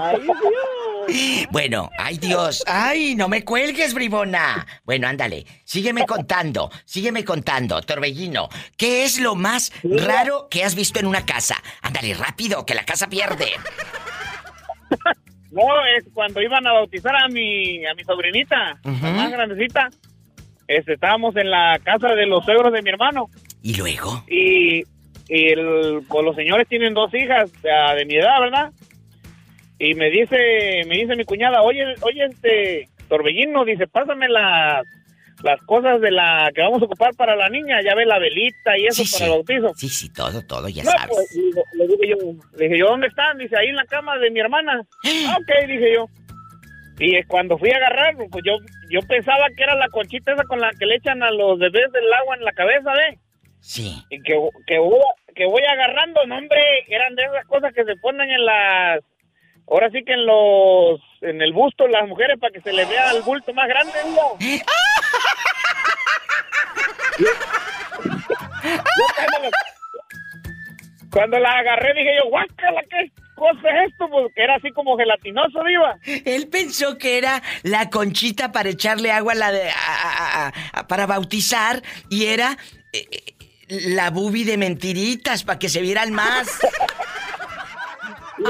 Ay, 0.00 0.20
Dios. 0.22 1.46
Bueno, 1.50 1.90
ay 1.98 2.16
Dios, 2.18 2.62
ay, 2.66 3.14
no 3.16 3.28
me 3.28 3.44
cuelgues, 3.44 3.92
bribona. 3.92 4.66
Bueno, 4.84 5.08
ándale, 5.08 5.44
sígueme 5.64 6.06
contando, 6.06 6.70
sígueme 6.84 7.24
contando, 7.24 7.80
Torbellino. 7.82 8.48
¿Qué 8.76 9.04
es 9.04 9.18
lo 9.20 9.34
más 9.34 9.72
raro 9.82 10.46
que 10.50 10.62
has 10.64 10.74
visto 10.74 11.00
en 11.00 11.06
una 11.06 11.26
casa? 11.26 11.56
Ándale, 11.82 12.14
rápido, 12.14 12.64
que 12.64 12.74
la 12.74 12.84
casa 12.84 13.08
pierde. 13.08 13.46
No, 15.50 15.64
es 15.98 16.04
cuando 16.14 16.40
iban 16.40 16.66
a 16.66 16.72
bautizar 16.72 17.14
a 17.14 17.28
mi, 17.28 17.84
a 17.84 17.92
mi 17.94 18.02
sobrinita, 18.04 18.78
la 18.84 18.90
más 19.10 19.30
grandecita. 19.30 19.90
Este, 20.66 20.94
estábamos 20.94 21.36
en 21.36 21.50
la 21.50 21.78
casa 21.84 22.14
de 22.14 22.24
los 22.24 22.42
suegros 22.46 22.72
de 22.72 22.80
mi 22.80 22.88
hermano. 22.88 23.28
¿Y 23.62 23.74
luego? 23.74 24.24
Y, 24.28 24.78
y 25.28 25.48
el- 25.52 26.04
pues 26.08 26.24
los 26.24 26.34
señores 26.36 26.66
tienen 26.68 26.94
dos 26.94 27.12
hijas 27.12 27.50
ah, 27.70 27.92
de 27.94 28.06
mi 28.06 28.14
edad, 28.14 28.40
¿verdad? 28.40 28.72
Y 29.84 29.94
me 29.94 30.10
dice, 30.10 30.36
me 30.86 30.96
dice 30.96 31.16
mi 31.16 31.24
cuñada, 31.24 31.60
oye, 31.62 31.82
oye, 32.02 32.24
este, 32.26 32.88
Torbellino, 33.08 33.64
dice, 33.64 33.88
pásame 33.88 34.28
las, 34.28 34.86
las 35.42 35.60
cosas 35.62 36.00
de 36.00 36.12
la 36.12 36.48
que 36.54 36.62
vamos 36.62 36.80
a 36.82 36.84
ocupar 36.84 37.14
para 37.16 37.34
la 37.34 37.48
niña, 37.48 37.82
ya 37.82 37.96
ve 37.96 38.06
la 38.06 38.20
velita 38.20 38.78
y 38.78 38.86
eso 38.86 39.02
Sí, 39.04 39.10
para 39.10 39.18
sí. 39.18 39.24
el 39.24 39.30
bautizo. 39.30 39.72
Sí, 39.74 39.88
sí, 39.88 40.12
todo, 40.12 40.40
todo, 40.46 40.68
ya 40.68 40.84
No, 40.84 40.90
sabes. 40.92 41.08
pues, 41.16 41.30
digo- 41.34 41.64
le 41.74 41.86
dije 41.88 42.08
yo, 42.10 42.16
le 42.56 42.64
dije 42.68 42.78
yo, 42.78 42.86
¿dónde 42.86 43.08
están? 43.08 43.36
Dice, 43.38 43.56
ahí 43.58 43.68
en 43.70 43.76
la 43.76 43.84
cama 43.86 44.16
de 44.18 44.30
mi 44.30 44.38
hermana. 44.38 44.82
Ah, 45.26 45.36
ok, 45.40 45.66
dije 45.68 45.94
yo. 45.94 46.06
Y 47.00 47.16
eh, 47.16 47.24
cuando 47.26 47.58
fui 47.58 47.70
a 47.72 47.76
agarrar, 47.78 48.14
pues 48.30 48.44
yo, 48.46 48.52
yo 48.88 49.00
pensaba 49.08 49.46
que 49.56 49.64
era 49.64 49.74
la 49.74 49.88
conchita 49.88 50.32
esa 50.32 50.44
con 50.44 50.60
la 50.60 50.70
que 50.78 50.86
le 50.86 50.94
echan 50.94 51.24
a 51.24 51.32
los 51.32 51.58
bebés 51.58 51.90
del 51.90 52.12
agua 52.12 52.36
en 52.36 52.44
la 52.44 52.52
cabeza, 52.52 52.92
¿ve? 52.92 53.18
Sí. 53.58 53.96
Y 54.10 54.22
que, 54.22 54.38
que, 54.68 54.78
voy, 54.78 55.00
que 55.34 55.46
voy 55.46 55.62
agarrando, 55.64 56.24
no, 56.26 56.38
hombre, 56.38 56.60
eran 56.86 57.16
de 57.16 57.24
esas 57.24 57.44
cosas 57.46 57.72
que 57.74 57.82
se 57.84 57.96
ponen 57.96 58.30
en 58.30 58.44
las... 58.44 59.00
Ahora 59.68 59.90
sí 59.90 60.02
que 60.04 60.12
en 60.12 60.26
los... 60.26 61.00
En 61.20 61.40
el 61.40 61.52
busto 61.52 61.86
las 61.86 62.08
mujeres 62.08 62.38
para 62.40 62.52
que 62.52 62.60
se 62.60 62.72
les 62.72 62.88
vea 62.88 63.10
el 63.12 63.22
bulto 63.22 63.54
más 63.54 63.68
grande, 63.68 63.92
¿no? 64.14 64.36
Cuando, 71.10 71.38
la, 71.38 71.50
agarré 71.58 71.92
dije 71.94 72.10
yo, 72.22 72.30
guácala, 72.30 72.82
¿qué 72.88 73.10
cosa 73.34 73.60
es 73.68 73.90
esto? 73.90 74.08
Porque 74.08 74.42
era 74.42 74.54
así 74.56 74.70
como 74.70 74.96
gelatinoso, 74.96 75.62
diva. 75.64 75.98
Él 76.24 76.48
pensó 76.48 76.96
que 76.96 77.18
era 77.18 77.42
la 77.62 77.90
conchita 77.90 78.50
para 78.50 78.70
echarle 78.70 79.12
agua 79.12 79.32
a 79.32 79.36
la 79.36 79.52
de, 79.52 79.68
a- 79.70 80.52
para 80.88 81.06
bautizar 81.06 81.82
y 82.08 82.26
era 82.26 82.56
eh, 82.94 83.06
eh, 83.10 83.34
la 83.68 84.08
bubi 84.10 84.44
de 84.44 84.56
mentiritas 84.56 85.44
para 85.44 85.58
que 85.58 85.68
se 85.68 85.82
vieran 85.82 86.12
más. 86.12 86.48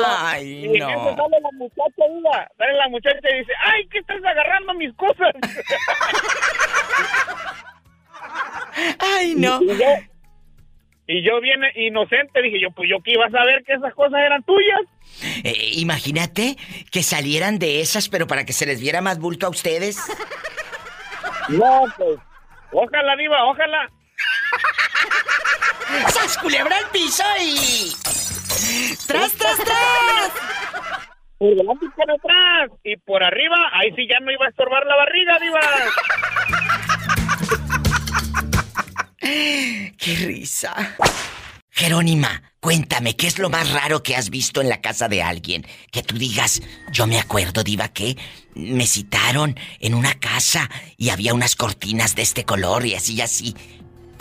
Ay, 0.04 0.64
Y 0.66 0.78
no. 0.78 1.16
sale 1.16 1.40
la 1.40 1.50
muchacha, 1.52 2.04
diva. 2.14 2.48
Sale 2.58 2.72
la 2.74 2.88
muchacha 2.88 3.18
y 3.34 3.38
dice, 3.38 3.52
ay, 3.64 3.86
¿qué 3.90 3.98
estás 3.98 4.22
agarrando 4.24 4.74
mis 4.74 4.92
cosas? 4.94 5.32
Ay, 8.98 9.34
no. 9.36 9.60
Y 9.62 9.66
yo, 9.68 9.74
y 11.06 11.22
yo 11.22 11.40
bien 11.40 11.60
inocente 11.76 12.40
dije 12.42 12.60
yo, 12.60 12.70
pues 12.70 12.88
yo 12.88 13.00
que 13.02 13.12
iba 13.12 13.26
a 13.26 13.30
saber 13.30 13.62
que 13.64 13.74
esas 13.74 13.92
cosas 13.94 14.20
eran 14.24 14.42
tuyas. 14.44 14.80
Eh, 15.44 15.72
imagínate 15.74 16.56
que 16.90 17.02
salieran 17.02 17.58
de 17.58 17.80
esas, 17.80 18.08
pero 18.08 18.26
para 18.26 18.44
que 18.44 18.52
se 18.52 18.66
les 18.66 18.80
viera 18.80 19.00
más 19.00 19.18
bulto 19.18 19.46
a 19.46 19.50
ustedes. 19.50 19.98
No, 21.48 21.84
pues, 21.96 22.18
ojalá, 22.72 23.16
diva, 23.16 23.44
ojalá. 23.50 23.88
¡Sas 26.12 26.38
culebra 26.38 26.76
al 26.78 26.90
piso 26.90 27.24
y... 27.40 27.92
¡Tras, 29.06 29.32
tras, 29.32 29.56
tras! 29.58 30.32
Por 31.38 31.56
delante 31.56 31.86
y 31.86 31.88
por 31.90 32.10
atrás. 32.10 32.70
Y 32.84 32.96
por 32.98 33.22
arriba, 33.22 33.56
ahí 33.72 33.90
sí 33.96 34.06
ya 34.08 34.20
no 34.20 34.30
iba 34.30 34.46
a 34.46 34.48
estorbar 34.48 34.86
la 34.86 34.96
barriga, 34.96 35.38
diva. 35.40 35.60
risa. 40.26 40.96
Jerónima, 41.70 42.42
cuéntame, 42.60 43.16
¿qué 43.16 43.26
es 43.26 43.38
lo 43.38 43.48
más 43.48 43.72
raro 43.72 44.02
que 44.02 44.14
has 44.14 44.30
visto 44.30 44.60
en 44.60 44.68
la 44.68 44.80
casa 44.80 45.08
de 45.08 45.22
alguien? 45.22 45.66
Que 45.90 46.02
tú 46.02 46.18
digas, 46.18 46.62
yo 46.92 47.06
me 47.06 47.18
acuerdo, 47.18 47.64
Diva, 47.64 47.88
que 47.88 48.16
me 48.54 48.86
citaron 48.86 49.56
en 49.80 49.94
una 49.94 50.14
casa 50.20 50.68
y 50.96 51.08
había 51.10 51.34
unas 51.34 51.56
cortinas 51.56 52.14
de 52.14 52.22
este 52.22 52.44
color 52.44 52.84
y 52.84 52.94
así 52.94 53.14
y 53.14 53.20
así. 53.22 53.56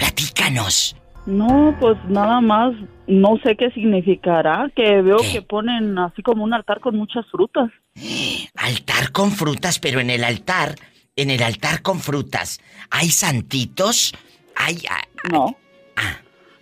Platícanos. 0.02 0.96
No, 1.28 1.78
pues 1.80 1.96
nada 2.08 2.42
más, 2.42 2.74
no 3.06 3.38
sé 3.44 3.56
qué 3.56 3.70
significará, 3.70 4.72
que 4.76 5.04
veo 5.04 5.18
que 5.18 5.44
ponen 5.44 5.96
así 6.00 6.24
como 6.24 6.44
un 6.44 6.56
altar 6.56 6.80
con 6.80 6.98
muchas 6.98 7.24
frutas. 7.30 7.70
Altar 8.56 9.12
con 9.12 9.32
frutas, 9.32 9.78
pero 9.78 10.00
en 10.00 10.10
el 10.10 10.24
altar, 10.24 10.76
en 11.16 11.30
el 11.30 11.44
altar 11.44 11.84
con 11.84 12.00
frutas, 12.00 12.60
¿hay 12.90 13.10
santitos? 13.10 14.16
¿Hay...? 14.56 14.84
ah, 14.90 15.02
No. 15.32 15.56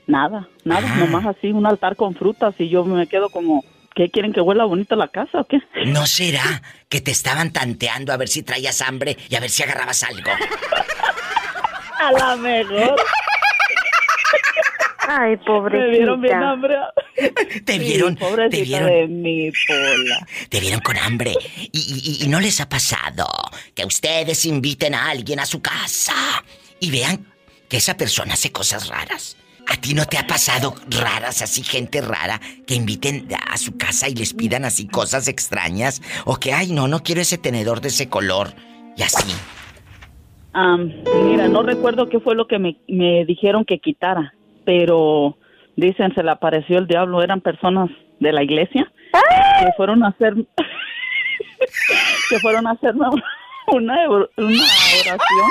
Nada, 0.07 0.49
nada, 0.65 0.95
nomás 0.95 1.25
así, 1.27 1.51
un 1.51 1.65
altar 1.65 1.95
con 1.95 2.15
frutas 2.15 2.55
y 2.57 2.67
yo 2.67 2.83
me 2.83 3.07
quedo 3.07 3.29
como, 3.29 3.63
¿qué 3.95 4.09
quieren 4.09 4.33
que 4.33 4.41
huela 4.41 4.65
bonita 4.65 4.97
la 4.97 5.07
casa 5.07 5.41
o 5.41 5.45
qué? 5.45 5.59
¿No 5.85 6.05
será 6.05 6.61
que 6.89 6.99
te 6.99 7.11
estaban 7.11 7.51
tanteando 7.53 8.11
a 8.11 8.17
ver 8.17 8.27
si 8.27 8.43
traías 8.43 8.81
hambre 8.81 9.15
y 9.29 9.35
a 9.35 9.39
ver 9.39 9.49
si 9.49 9.63
agarrabas 9.63 10.03
algo? 10.03 10.31
A 11.99 12.11
la 12.11 12.35
mejor. 12.37 12.95
Ay, 15.11 15.37
pobrecita. 15.45 15.85
Me 15.85 15.97
vieron 15.97 16.21
bien 16.21 16.43
hambre. 16.43 16.75
Te 17.65 17.73
Sí, 17.73 17.79
vieron, 17.79 18.15
pobrecita 18.15 18.49
te 18.57 18.63
vieron, 18.63 18.89
de 18.89 19.07
mi 19.07 19.51
pola. 19.67 20.27
te 20.49 20.59
vieron 20.59 20.79
con 20.81 20.97
hambre. 20.97 21.33
Y, 21.71 22.19
y- 22.21 22.23
y 22.23 22.27
no 22.27 22.39
les 22.39 22.61
ha 22.61 22.69
pasado 22.69 23.27
que 23.73 23.85
ustedes 23.85 24.45
inviten 24.45 24.93
a 24.93 25.09
alguien 25.09 25.39
a 25.39 25.45
su 25.45 25.61
casa 25.61 26.13
y 26.79 26.91
vean 26.91 27.25
que 27.67 27.77
esa 27.77 27.97
persona 27.97 28.33
hace 28.33 28.51
cosas 28.51 28.87
raras. 28.87 29.35
¿A 29.67 29.77
ti 29.77 29.93
no 29.93 30.05
te 30.05 30.17
ha 30.17 30.25
pasado 30.25 30.73
raras, 30.89 31.41
así 31.43 31.61
gente 31.63 32.01
rara, 32.01 32.39
que 32.65 32.73
inviten 32.75 33.27
a 33.51 33.55
su 33.57 33.77
casa 33.77 34.09
y 34.09 34.15
les 34.15 34.33
pidan 34.33 34.65
así 34.65 34.87
cosas 34.87 35.27
extrañas? 35.27 36.01
O 36.25 36.37
que, 36.37 36.53
ay, 36.53 36.71
no, 36.71 36.87
no 36.87 37.03
quiero 37.03 37.21
ese 37.21 37.37
tenedor 37.37 37.79
de 37.81 37.89
ese 37.89 38.09
color. 38.09 38.53
Y 38.97 39.03
así. 39.03 39.31
Mira, 41.25 41.47
no 41.47 41.61
recuerdo 41.63 42.09
qué 42.09 42.19
fue 42.19 42.35
lo 42.35 42.47
que 42.47 42.57
me, 42.59 42.77
me 42.87 43.23
dijeron 43.25 43.63
que 43.63 43.79
quitara, 43.79 44.33
pero 44.69 45.35
dicen 45.75 46.13
se 46.13 46.21
le 46.21 46.29
apareció 46.29 46.77
el 46.77 46.85
diablo, 46.85 47.23
eran 47.23 47.41
personas 47.41 47.89
de 48.19 48.31
la 48.31 48.43
iglesia 48.43 48.91
que 49.59 49.71
fueron 49.75 50.03
a 50.03 50.09
hacer 50.09 50.35
que 52.29 52.37
fueron 52.39 52.67
a 52.67 52.71
hacer 52.71 52.93
una, 52.95 53.09
una, 53.67 54.07
una 54.09 54.27
oración 54.37 55.49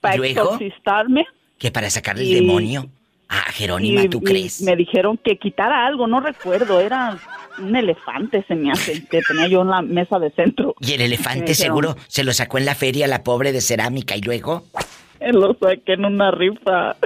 para 0.00 0.16
¿Luego? 0.16 0.42
exorcistarme 0.42 1.24
Que 1.56 1.70
para 1.70 1.88
sacarle 1.88 2.24
el 2.24 2.34
demonio. 2.46 2.86
Ah, 3.28 3.44
Jerónima, 3.52 4.02
y- 4.02 4.08
¿tú 4.08 4.18
y 4.22 4.24
crees? 4.24 4.60
me 4.62 4.74
dijeron 4.74 5.16
que 5.22 5.36
quitara 5.38 5.86
algo, 5.86 6.08
no 6.08 6.18
recuerdo, 6.18 6.80
era 6.80 7.16
un 7.58 7.76
elefante 7.76 8.44
se 8.48 8.56
me 8.56 8.72
hace 8.72 9.06
que 9.06 9.20
tenía 9.22 9.46
yo 9.46 9.62
en 9.62 9.68
la 9.68 9.82
mesa 9.82 10.18
de 10.18 10.30
centro. 10.32 10.74
Y 10.80 10.94
el 10.94 11.02
elefante 11.02 11.52
dijeron, 11.52 11.54
seguro 11.54 11.96
se 12.08 12.24
lo 12.24 12.32
sacó 12.32 12.58
en 12.58 12.64
la 12.64 12.74
feria 12.74 13.06
la 13.06 13.22
pobre 13.22 13.52
de 13.52 13.60
cerámica 13.60 14.16
y 14.16 14.20
luego. 14.22 14.64
Lo 15.20 15.54
saqué 15.60 15.92
en 15.92 16.06
una 16.06 16.32
rifa. 16.32 16.96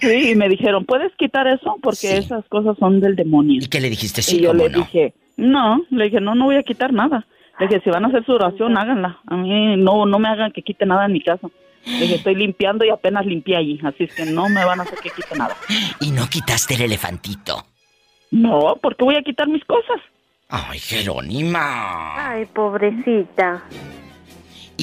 Sí, 0.00 0.30
y 0.30 0.34
me 0.34 0.48
dijeron, 0.48 0.84
¿puedes 0.84 1.12
quitar 1.16 1.46
eso? 1.46 1.76
Porque 1.82 2.16
esas 2.16 2.44
cosas 2.48 2.76
son 2.78 3.00
del 3.00 3.14
demonio. 3.14 3.60
¿Y 3.62 3.68
qué 3.68 3.80
le 3.80 3.90
dijiste? 3.90 4.22
Sí, 4.22 4.38
y 4.38 4.42
yo 4.42 4.48
cómo 4.48 4.64
le 4.64 4.70
no. 4.70 4.78
dije, 4.78 5.14
no, 5.36 5.82
le 5.90 6.04
dije, 6.04 6.20
no, 6.20 6.34
no 6.34 6.46
voy 6.46 6.56
a 6.56 6.62
quitar 6.62 6.92
nada. 6.92 7.26
Le 7.60 7.68
dije, 7.68 7.82
si 7.84 7.90
van 7.90 8.04
a 8.04 8.08
hacer 8.08 8.24
su 8.24 8.32
oración, 8.32 8.76
háganla. 8.76 9.20
A 9.26 9.36
mí 9.36 9.76
no, 9.76 10.06
no 10.06 10.18
me 10.18 10.28
hagan 10.28 10.52
que 10.52 10.62
quite 10.62 10.86
nada 10.86 11.06
en 11.06 11.12
mi 11.12 11.20
casa. 11.20 11.48
Le 11.84 12.00
dije, 12.00 12.14
estoy 12.16 12.34
limpiando 12.34 12.84
y 12.84 12.90
apenas 12.90 13.26
limpié 13.26 13.56
allí, 13.56 13.80
así 13.84 14.04
es 14.04 14.14
que 14.14 14.24
no 14.24 14.48
me 14.48 14.64
van 14.64 14.80
a 14.80 14.84
hacer 14.84 14.98
que 15.00 15.10
quite 15.10 15.36
nada. 15.36 15.56
Y 16.00 16.10
no 16.10 16.26
quitaste 16.28 16.74
el 16.74 16.82
elefantito. 16.82 17.64
No, 18.30 18.78
porque 18.80 19.04
voy 19.04 19.16
a 19.16 19.22
quitar 19.22 19.46
mis 19.48 19.64
cosas. 19.64 20.00
Ay, 20.48 20.78
Jerónima. 20.78 22.30
Ay, 22.30 22.46
pobrecita. 22.46 23.62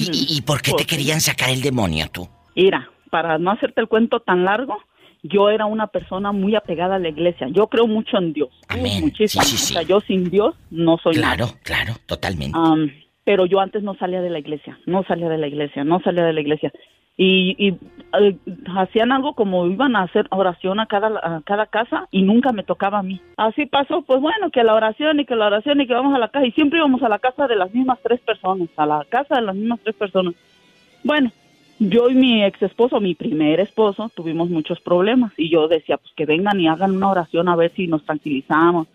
¿Y, 0.00 0.34
y, 0.34 0.38
y 0.38 0.40
por 0.42 0.62
qué 0.62 0.72
Pues 0.72 0.86
te 0.86 0.96
querían 0.96 1.20
sacar 1.20 1.50
el 1.50 1.60
demonio 1.62 2.06
tú? 2.12 2.28
Mira, 2.56 2.90
para 3.10 3.38
no 3.38 3.50
hacerte 3.50 3.80
el 3.80 3.88
cuento 3.88 4.20
tan 4.20 4.44
largo, 4.44 4.76
yo 5.22 5.50
era 5.50 5.66
una 5.66 5.88
persona 5.88 6.32
muy 6.32 6.54
apegada 6.54 6.96
a 6.96 6.98
la 6.98 7.08
iglesia. 7.08 7.48
Yo 7.50 7.66
creo 7.68 7.86
mucho 7.86 8.16
en 8.18 8.32
Dios. 8.32 8.48
Amén. 8.68 9.02
Muchísimo. 9.02 9.42
Sí, 9.44 9.56
sí, 9.56 9.56
sí. 9.58 9.74
O 9.74 9.78
sea, 9.78 9.82
yo 9.86 10.00
sin 10.00 10.30
Dios 10.30 10.54
no 10.70 10.96
soy 11.02 11.14
Claro, 11.14 11.46
nada. 11.46 11.58
claro, 11.62 11.94
totalmente. 12.06 12.56
Am, 12.58 12.90
pero 13.24 13.46
yo 13.46 13.60
antes 13.60 13.82
no 13.82 13.94
salía 13.96 14.20
de 14.22 14.30
la 14.30 14.38
iglesia, 14.38 14.78
no 14.86 15.04
salía 15.04 15.28
de 15.28 15.38
la 15.38 15.46
iglesia, 15.46 15.84
no 15.84 16.00
salía 16.00 16.24
de 16.24 16.32
la 16.32 16.40
iglesia. 16.40 16.72
Y, 17.22 17.54
y, 17.58 17.76
eh, 18.18 18.34
hacían 18.74 19.12
algo 19.12 19.34
como 19.34 19.66
iban 19.66 19.94
a 19.94 20.04
hacer 20.04 20.26
oración 20.30 20.80
a 20.80 20.86
cada, 20.86 21.08
a 21.22 21.42
cada 21.44 21.66
casa 21.66 22.08
y 22.10 22.22
nunca 22.22 22.50
me 22.50 22.62
tocaba 22.62 23.00
a 23.00 23.02
mí. 23.02 23.20
Así 23.36 23.66
pasó, 23.66 24.00
pues 24.00 24.22
bueno, 24.22 24.50
que 24.50 24.64
la 24.64 24.72
oración 24.72 25.20
y 25.20 25.26
que 25.26 25.36
la 25.36 25.48
oración 25.48 25.82
y 25.82 25.86
que 25.86 25.92
vamos 25.92 26.14
a 26.14 26.18
la 26.18 26.28
casa. 26.28 26.46
Y 26.46 26.52
siempre 26.52 26.78
íbamos 26.78 27.02
a 27.02 27.10
la 27.10 27.18
casa 27.18 27.46
de 27.46 27.56
las 27.56 27.74
mismas 27.74 27.98
tres 28.02 28.20
personas, 28.20 28.70
a 28.74 28.86
la 28.86 29.04
casa 29.06 29.36
de 29.36 29.42
las 29.42 29.54
mismas 29.54 29.80
tres 29.82 29.94
personas. 29.96 30.34
Bueno, 31.04 31.30
yo 31.78 32.08
y 32.08 32.14
mi 32.14 32.42
ex 32.42 32.62
esposo, 32.62 33.00
mi 33.00 33.14
primer 33.14 33.60
esposo, 33.60 34.10
tuvimos 34.14 34.48
muchos 34.48 34.80
problemas 34.80 35.32
y 35.36 35.50
yo 35.50 35.68
decía, 35.68 35.98
pues 35.98 36.14
que 36.16 36.24
vengan 36.24 36.58
y 36.58 36.68
hagan 36.68 36.96
una 36.96 37.10
oración 37.10 37.50
a 37.50 37.56
ver 37.56 37.70
si 37.72 37.86
nos 37.86 38.02
tranquilizamos. 38.06 38.88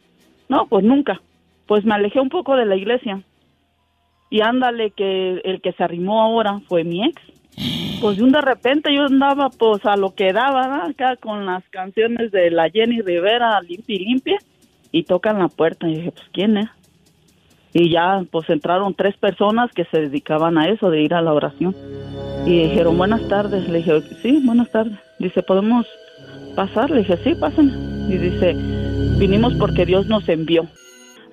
No, 0.50 0.66
pues 0.66 0.84
nunca. 0.84 1.22
Pues 1.68 1.86
me 1.86 1.94
alejé 1.94 2.20
un 2.20 2.30
poco 2.30 2.56
de 2.56 2.66
la 2.66 2.76
iglesia. 2.76 3.22
Y 4.32 4.42
ándale 4.42 4.90
que 4.92 5.42
el 5.44 5.62
que 5.62 5.74
se 5.74 5.84
arrimó 5.84 6.24
ahora 6.24 6.60
fue 6.68 6.84
mi 6.84 7.06
ex. 7.06 7.22
Pues 8.02 8.18
de 8.18 8.41
repente 8.41 8.94
yo 8.94 9.04
andaba 9.04 9.50
pues 9.50 9.86
a 9.86 9.96
lo 9.96 10.13
que 10.13 10.34
daba, 10.34 10.86
acá 10.86 11.15
con 11.15 11.46
las 11.46 11.63
canciones 11.70 12.32
de 12.32 12.52
la 12.52 12.70
Jenny 12.70 13.02
Rivera, 13.02 13.60
limpia 13.62 13.96
y 13.96 14.00
limpia, 14.00 14.38
y 14.91 15.04
tocan 15.04 15.39
la 15.39 15.48
puerta. 15.48 15.88
Y 15.88 15.96
dije, 15.96 16.12
pues 16.12 16.26
¿quién 16.34 16.58
es? 16.58 16.70
Y 17.74 17.89
ya 17.89 18.24
pues 18.32 18.50
entraron 18.50 18.94
tres 18.94 19.18
personas 19.18 19.72
que 19.72 19.86
se 19.86 20.00
dedicaban 20.02 20.58
a 20.58 20.70
eso, 20.70 20.89
de 20.89 21.02
ir 21.02 21.13
a 21.13 21.22
la 21.22 21.34
oración. 21.34 21.76
Y 22.46 22.70
dijeron, 22.70 22.98
buenas 22.98 23.28
tardes. 23.28 23.68
Le 23.68 23.80
dije, 23.80 24.02
sí, 24.22 24.41
buenas 24.46 24.72
tardes. 24.72 24.98
Dice, 25.20 25.41
¿podemos 25.41 25.86
pasar? 26.56 26.89
Le 26.89 27.00
dije, 27.00 27.18
sí, 27.24 27.36
pasen. 27.36 27.72
Y 28.10 28.18
dice, 28.18 28.56
vinimos 29.18 29.54
porque 29.56 29.86
Dios 29.86 30.08
nos 30.08 30.30
envió. 30.30 30.68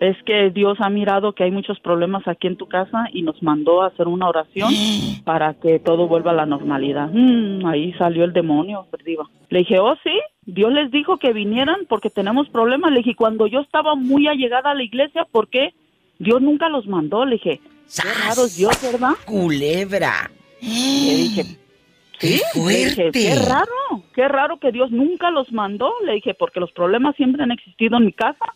Es 0.03 0.17
que 0.25 0.51
Dios 0.51 0.79
ha 0.81 0.91
mirado 0.91 1.33
que 1.33 1.45
hay 1.45 1.53
muchos 1.53 1.79
problemas 1.79 2.27
aquí 2.27 2.49
en 2.49 2.57
tu 2.57 2.67
casa 2.67 3.05
y 3.13 3.23
nos 3.23 3.41
mandó 3.41 3.83
a 3.83 3.87
hacer 3.87 4.09
una 4.09 4.29
oración 4.29 4.75
para 5.25 5.55
que 5.55 5.79
todo 5.79 6.09
vuelva 6.09 6.33
a 6.33 6.35
la 6.35 6.45
normalidad. 6.45 7.09
Mm, 7.13 7.65
ahí 7.67 7.93
salió 7.93 8.25
el 8.25 8.33
demonio, 8.33 8.85
diva. 9.05 9.31
Le 9.49 9.61
dije, 9.61 9.79
oh, 9.79 9.95
sí, 10.03 10.11
Dios 10.45 10.73
les 10.73 10.91
dijo 10.91 11.19
que 11.19 11.33
vinieran 11.33 11.87
porque 11.89 12.11
tenemos 12.11 12.49
problemas. 12.49 12.91
Le 12.91 12.99
dije, 12.99 13.15
cuando 13.15 13.47
yo 13.47 13.61
estaba 13.61 13.95
muy 13.95 14.27
allegada 14.27 14.73
a 14.73 14.75
la 14.75 14.83
iglesia, 14.83 15.25
¿por 15.31 15.47
qué? 15.47 15.73
Dios 16.19 16.43
nunca 16.43 16.69
los 16.69 16.85
mandó. 16.89 17.25
Le 17.25 17.37
dije, 17.37 17.61
qué 17.61 18.09
raro 18.27 18.47
es 18.47 18.57
Dios, 18.57 18.77
¿verdad? 18.83 19.13
Culebra. 19.25 20.33
Le 20.61 21.15
dije, 21.15 21.45
¡Qué 22.19 22.41
Le 22.57 22.85
dije, 22.87 23.11
qué 23.13 23.37
raro, 23.37 24.03
qué 24.13 24.27
raro 24.27 24.59
que 24.59 24.73
Dios 24.73 24.91
nunca 24.91 25.31
los 25.31 25.53
mandó. 25.53 25.93
Le 26.05 26.15
dije, 26.15 26.35
porque 26.35 26.59
los 26.59 26.73
problemas 26.73 27.15
siempre 27.15 27.45
han 27.45 27.53
existido 27.53 27.99
en 27.99 28.07
mi 28.07 28.13
casa. 28.13 28.47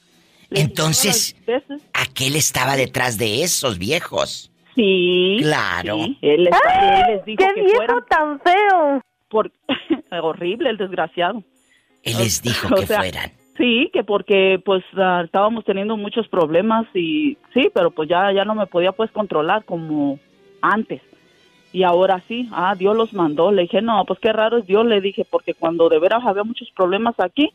Entonces, 0.50 1.37
veces- 1.46 1.82
aquel 1.92 2.37
estaba 2.37 2.76
detrás 2.76 3.18
de 3.18 3.42
esos 3.42 3.78
viejos. 3.78 4.50
Sí. 4.74 5.38
Claro. 5.40 5.96
sí, 5.96 6.18
él, 6.20 6.44
les 6.44 7.24
dijo 7.24 7.38
¡Qué 7.38 7.54
que 7.54 7.62
viejo 7.62 7.76
fueran. 7.76 8.04
tan 8.09 8.40
feo! 8.40 9.00
Por... 9.28 9.50
horrible, 10.22 10.70
el 10.70 10.76
desgraciado. 10.76 11.42
Él 12.02 12.18
les 12.18 12.42
dijo 12.42 12.68
O 12.72 12.76
que 12.76 12.87
sea, 12.87 12.98
fueran. 12.98 13.32
Sí, 13.56 13.90
que 13.92 14.04
porque 14.04 14.61
pues 14.62 14.85
ah, 14.96 15.22
estábamos 15.24 15.64
teniendo 15.64 15.96
muchos 15.96 16.28
problemas 16.28 16.87
y 16.94 17.38
sí, 17.54 17.70
pero 17.72 17.90
pues 17.90 18.09
ya 18.09 18.30
ya 18.32 18.44
no 18.44 18.54
me 18.54 18.66
podía 18.66 18.92
pues 18.92 19.11
controlar 19.11 19.64
como 19.64 20.18
antes. 20.61 21.00
Y 21.72 21.82
ahora 21.82 22.22
sí, 22.28 22.48
ah, 22.52 22.74
Dios 22.76 22.94
los 22.96 23.14
mandó. 23.14 23.50
Le 23.50 23.62
dije, 23.62 23.80
no, 23.80 24.04
pues 24.06 24.18
qué 24.20 24.32
raro 24.32 24.59
es 24.59 24.66
Dios, 24.66 24.85
le 24.85 25.00
dije, 25.00 25.24
porque 25.28 25.54
cuando 25.54 25.88
de 25.88 25.98
veras 25.98 26.22
había 26.24 26.44
muchos 26.44 26.70
problemas 26.70 27.14
aquí, 27.18 27.50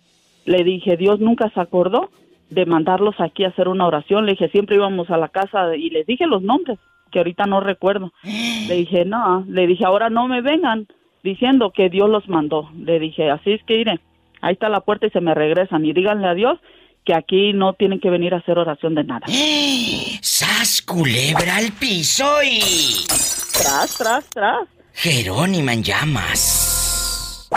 le 0.46 0.64
dije, 0.64 0.98
Dios 0.98 1.20
nunca 1.20 1.50
se 1.52 1.60
acordó 1.60 2.10
de 2.52 2.66
mandarlos 2.66 3.16
aquí 3.20 3.44
a 3.44 3.48
hacer 3.48 3.68
una 3.68 3.88
oración. 3.88 4.26
Le 4.26 4.34
dije, 4.34 4.50
siempre 4.50 4.76
íbamos 4.76 5.10
a 5.10 5.18
la 5.18 5.30
casa 5.30 5.76
y 5.76 5.90
les 5.90 6.06
dije 6.06 6.28
los 6.28 6.44
nombres, 6.44 6.78
que 7.12 7.20
ahorita 7.20 7.46
no 7.46 7.62
recuerdo. 7.62 8.14
Le 8.24 8.76
dije, 8.76 9.04
no, 9.06 9.44
le 9.48 9.68
dije, 9.68 9.84
ahora 9.86 10.10
no 10.10 10.28
me 10.28 10.42
vengan 10.42 10.88
diciendo 11.24 11.72
que 11.72 11.90
Dios 11.90 12.10
los 12.10 12.30
mandó. 12.30 12.70
Le 12.78 13.00
dije, 13.00 13.30
así 13.30 13.54
es 13.54 13.64
que 13.64 13.78
iré, 13.78 14.00
ahí 14.42 14.54
está 14.54 14.70
la 14.70 14.82
puerta 14.82 15.08
y 15.08 15.10
se 15.10 15.20
me 15.20 15.34
regresan 15.34 15.84
y 15.86 15.94
díganle 15.94 16.28
a 16.28 16.34
Dios 16.34 16.60
que 17.04 17.16
aquí 17.16 17.54
no 17.54 17.74
tienen 17.74 18.00
que 18.00 18.10
venir 18.10 18.34
a 18.34 18.38
hacer 18.38 18.58
oración 18.58 18.96
de 18.96 19.04
nada. 19.04 19.26
¡Sas, 20.22 20.82
culebra 20.82 21.58
al 21.58 21.72
piso 21.72 22.26
y... 22.44 23.06
Tras, 23.54 23.98
tras, 23.98 24.30
tras. 24.30 24.68
Jerónima 24.94 25.74
en 25.74 25.84
llamas. 25.84 27.50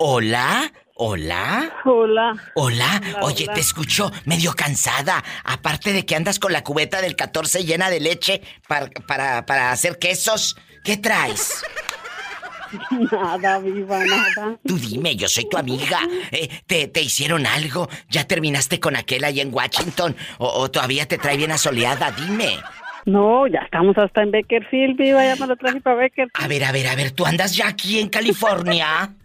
¿Hola? 0.00 0.72
¿Hola? 0.96 1.72
Hola. 1.84 2.34
Hola, 2.54 3.00
Hola, 3.04 3.18
oye, 3.22 3.44
hola. 3.44 3.54
te 3.54 3.60
escucho 3.60 4.12
medio 4.26 4.52
cansada. 4.54 5.24
Aparte 5.44 5.92
de 5.92 6.06
que 6.06 6.14
andas 6.14 6.38
con 6.38 6.52
la 6.52 6.62
cubeta 6.62 7.00
del 7.02 7.16
14 7.16 7.64
llena 7.64 7.90
de 7.90 7.98
leche 8.00 8.42
para, 8.68 8.86
para, 9.06 9.44
para 9.44 9.72
hacer 9.72 9.98
quesos, 9.98 10.56
¿qué 10.84 10.96
traes? 10.96 11.62
Nada, 13.12 13.58
viva, 13.60 14.04
nada. 14.04 14.58
Tú 14.66 14.76
dime, 14.78 15.14
yo 15.14 15.28
soy 15.28 15.48
tu 15.48 15.56
amiga. 15.56 16.00
Eh, 16.32 16.48
¿te, 16.66 16.88
¿Te 16.88 17.02
hicieron 17.02 17.46
algo? 17.46 17.88
¿Ya 18.08 18.24
terminaste 18.24 18.80
con 18.80 18.96
aquel 18.96 19.22
ahí 19.24 19.40
en 19.40 19.54
Washington? 19.54 20.16
¿O, 20.38 20.48
o 20.48 20.70
todavía 20.70 21.06
te 21.06 21.18
trae 21.18 21.36
bien 21.36 21.52
asoleada? 21.52 22.10
Dime. 22.10 22.58
No, 23.04 23.46
ya 23.46 23.60
estamos 23.60 23.96
hasta 23.98 24.22
en 24.22 24.30
Beckerfield, 24.32 24.96
viva, 24.96 25.24
ya 25.24 25.36
me 25.36 25.46
lo 25.46 25.56
traje 25.56 25.80
para 25.80 25.96
Beckerfield. 25.96 26.30
A 26.44 26.48
ver, 26.48 26.64
a 26.64 26.72
ver, 26.72 26.86
a 26.88 26.94
ver, 26.96 27.10
¿tú 27.12 27.26
andas 27.26 27.54
ya 27.54 27.68
aquí 27.68 27.98
en 27.98 28.08
California? 28.08 29.12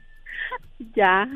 Ya. 0.95 1.27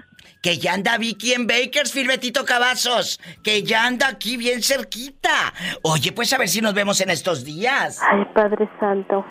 Que 0.43 0.57
ya 0.57 0.73
anda 0.73 0.97
Vicky 0.97 1.31
en 1.31 1.47
Bakersfield, 1.47 2.09
Betito 2.09 2.43
Cavazos. 2.43 3.17
Que 3.41 3.63
ya 3.63 3.85
anda 3.85 4.09
aquí 4.09 4.35
bien 4.35 4.61
cerquita. 4.61 5.53
Oye, 5.83 6.11
pues 6.11 6.33
a 6.33 6.37
ver 6.37 6.49
si 6.49 6.59
nos 6.59 6.73
vemos 6.73 6.99
en 6.99 7.11
estos 7.11 7.45
días. 7.45 8.01
Ay, 8.01 8.25
Padre 8.35 8.69
Santo. 8.77 9.25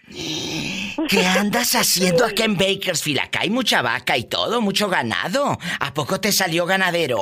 ¿Qué 1.11 1.27
andas 1.27 1.75
haciendo 1.75 2.25
acá 2.25 2.45
en 2.45 2.57
Bakersfield? 2.57 3.21
Acá 3.21 3.41
hay 3.43 3.51
mucha 3.51 3.83
vaca 3.83 4.17
y 4.17 4.25
todo, 4.25 4.63
mucho 4.63 4.89
ganado. 4.89 5.59
¿A 5.81 5.93
poco 5.93 6.19
te 6.19 6.33
salió 6.33 6.65
ganadero? 6.65 7.19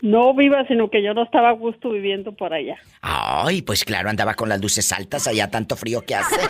No 0.00 0.34
viva, 0.34 0.64
sino 0.66 0.88
que 0.88 1.02
yo 1.02 1.12
no 1.12 1.24
estaba 1.24 1.50
a 1.50 1.52
gusto 1.52 1.90
viviendo 1.90 2.34
por 2.34 2.54
allá. 2.54 2.78
Ay, 3.02 3.60
pues 3.60 3.84
claro, 3.84 4.08
andaba 4.08 4.32
con 4.32 4.48
las 4.48 4.62
luces 4.62 4.90
altas 4.92 5.26
allá, 5.26 5.50
tanto 5.50 5.76
frío 5.76 6.00
que 6.06 6.14
hace. 6.14 6.40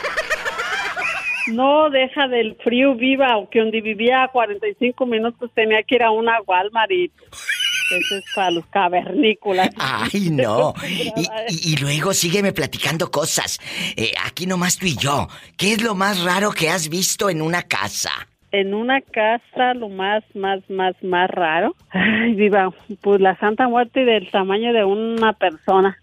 No, 1.52 1.90
deja 1.90 2.28
del 2.28 2.56
frío 2.56 2.94
viva, 2.94 3.28
que 3.50 3.60
donde 3.60 3.80
vivía 3.80 4.24
a 4.24 4.28
45 4.28 5.06
minutos 5.06 5.50
tenía 5.54 5.82
que 5.82 5.96
ir 5.96 6.02
a 6.02 6.10
una 6.10 6.40
Walmart 6.46 6.90
y 6.90 7.04
eso 7.04 8.16
es 8.16 8.24
para 8.34 8.50
los 8.52 8.64
cavernícolas. 8.66 9.70
Ay, 9.76 10.30
no. 10.30 10.74
Y, 10.88 11.22
y- 11.48 11.72
y 11.72 11.76
luego 11.76 12.12
sígueme 12.14 12.52
platicando 12.52 13.10
cosas. 13.10 13.58
Eh, 13.96 14.12
aquí 14.24 14.46
nomás 14.46 14.78
tú 14.78 14.86
y 14.86 14.96
yo. 14.96 15.26
¿Qué 15.56 15.72
es 15.72 15.82
lo 15.82 15.94
más 15.94 16.22
raro 16.22 16.52
que 16.52 16.70
has 16.70 16.88
visto 16.88 17.28
en 17.30 17.42
una 17.42 17.62
casa? 17.62 18.10
En 18.52 18.74
una 18.74 19.00
casa 19.00 19.74
lo 19.74 19.88
más, 19.88 20.22
más, 20.34 20.60
más, 20.70 20.94
más 21.02 21.30
raro. 21.30 21.74
Ay, 21.90 22.34
viva, 22.34 22.72
pues 23.00 23.20
la 23.20 23.36
Santa 23.38 23.68
Muerte 23.68 24.04
del 24.04 24.30
tamaño 24.30 24.72
de 24.72 24.84
una 24.84 25.32
persona. 25.32 25.96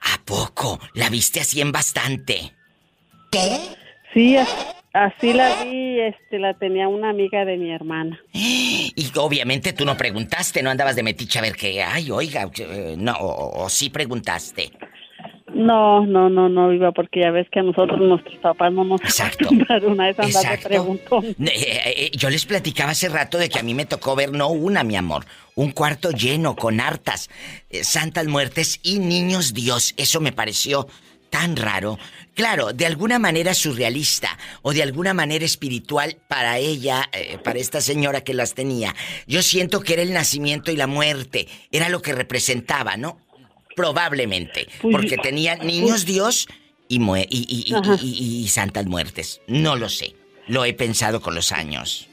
¿A 0.00 0.24
poco? 0.24 0.78
¿La 0.94 1.10
viste 1.10 1.40
así 1.40 1.60
en 1.60 1.72
bastante? 1.72 2.52
Sí, 4.14 4.36
as- 4.36 4.74
así 4.92 5.32
la 5.32 5.64
vi, 5.64 6.00
este, 6.00 6.38
la 6.38 6.54
tenía 6.54 6.88
una 6.88 7.10
amiga 7.10 7.44
de 7.44 7.56
mi 7.56 7.70
hermana. 7.72 8.18
Y 8.32 8.92
obviamente 9.16 9.72
tú 9.72 9.84
no 9.84 9.96
preguntaste, 9.96 10.62
no 10.62 10.70
andabas 10.70 10.96
de 10.96 11.02
metiche 11.02 11.38
a 11.38 11.42
ver 11.42 11.56
qué. 11.56 11.82
Ay, 11.82 12.10
oiga, 12.10 12.50
eh, 12.58 12.94
no, 12.98 13.12
o, 13.14 13.64
o 13.64 13.68
sí 13.68 13.90
preguntaste. 13.90 14.70
No, 15.54 16.06
no, 16.06 16.30
no, 16.30 16.48
no, 16.48 16.70
viva, 16.70 16.92
porque 16.92 17.20
ya 17.20 17.30
ves 17.30 17.46
que 17.52 17.60
a 17.60 17.62
nosotros 17.62 18.00
nuestros 18.00 18.36
papás 18.38 18.72
no 18.72 18.84
nos 18.84 19.02
Exacto. 19.02 19.36
acostumbraron 19.44 20.00
a 20.00 20.08
esa 20.08 20.22
andar 20.22 20.58
de 20.58 20.64
preguntón. 20.66 21.24
Eh, 21.26 21.34
eh, 21.40 21.80
eh, 21.96 22.10
yo 22.16 22.30
les 22.30 22.46
platicaba 22.46 22.92
hace 22.92 23.10
rato 23.10 23.36
de 23.36 23.50
que 23.50 23.58
a 23.58 23.62
mí 23.62 23.74
me 23.74 23.84
tocó 23.84 24.16
ver 24.16 24.32
no 24.32 24.48
una, 24.48 24.82
mi 24.82 24.96
amor, 24.96 25.26
un 25.54 25.70
cuarto 25.72 26.10
lleno 26.10 26.56
con 26.56 26.80
hartas 26.80 27.28
eh, 27.68 27.84
santas 27.84 28.26
muertes 28.28 28.80
y 28.82 28.98
niños 28.98 29.52
Dios. 29.52 29.92
Eso 29.98 30.20
me 30.22 30.32
pareció 30.32 30.86
tan 31.28 31.54
raro. 31.56 31.98
Claro, 32.34 32.72
de 32.72 32.86
alguna 32.86 33.18
manera 33.18 33.52
surrealista 33.52 34.38
o 34.62 34.72
de 34.72 34.82
alguna 34.82 35.12
manera 35.12 35.44
espiritual 35.44 36.16
para 36.28 36.56
ella, 36.58 37.08
eh, 37.12 37.36
para 37.44 37.58
esta 37.58 37.80
señora 37.82 38.22
que 38.22 38.32
las 38.32 38.54
tenía. 38.54 38.94
Yo 39.26 39.42
siento 39.42 39.80
que 39.80 39.92
era 39.94 40.02
el 40.02 40.12
nacimiento 40.14 40.70
y 40.72 40.76
la 40.76 40.86
muerte, 40.86 41.46
era 41.70 41.88
lo 41.90 42.00
que 42.00 42.12
representaba, 42.14 42.96
¿no? 42.96 43.18
Probablemente, 43.76 44.66
Pues, 44.80 44.94
porque 44.96 45.16
tenía 45.18 45.56
niños 45.56 46.06
Dios 46.06 46.48
y, 46.88 46.96
y- 47.02 47.74
y- 48.02 48.42
y 48.44 48.48
santas 48.48 48.86
muertes. 48.86 49.40
No 49.46 49.76
lo 49.76 49.88
sé. 49.88 50.14
Lo 50.46 50.64
he 50.64 50.72
pensado 50.74 51.20
con 51.20 51.34
los 51.34 51.52
años. 51.52 52.08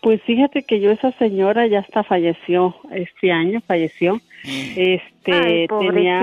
Pues 0.00 0.20
fíjate 0.26 0.64
que 0.64 0.80
yo 0.80 0.90
esa 0.90 1.12
señora 1.12 1.66
ya 1.66 1.80
hasta 1.80 2.02
falleció, 2.02 2.74
este 2.92 3.30
año 3.32 3.62
falleció. 3.66 4.20
Este 4.44 5.32
Ay, 5.32 5.66
tenía 5.68 6.20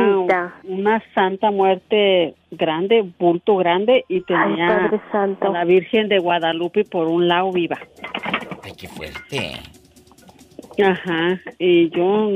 una 0.63 1.01
santa 1.13 1.51
muerte 1.51 2.35
grande, 2.51 3.09
bulto 3.17 3.55
grande 3.57 4.03
y 4.09 4.21
tenía 4.21 4.91
Santo. 5.11 5.47
a 5.47 5.51
la 5.51 5.65
Virgen 5.65 6.09
de 6.09 6.19
Guadalupe 6.19 6.83
por 6.83 7.07
un 7.07 7.27
lado 7.27 7.51
viva. 7.51 7.79
Ay, 8.63 8.73
qué 8.77 8.87
fuerte. 8.87 9.53
Ajá, 10.81 11.41
y 11.57 11.89
yo, 11.89 12.29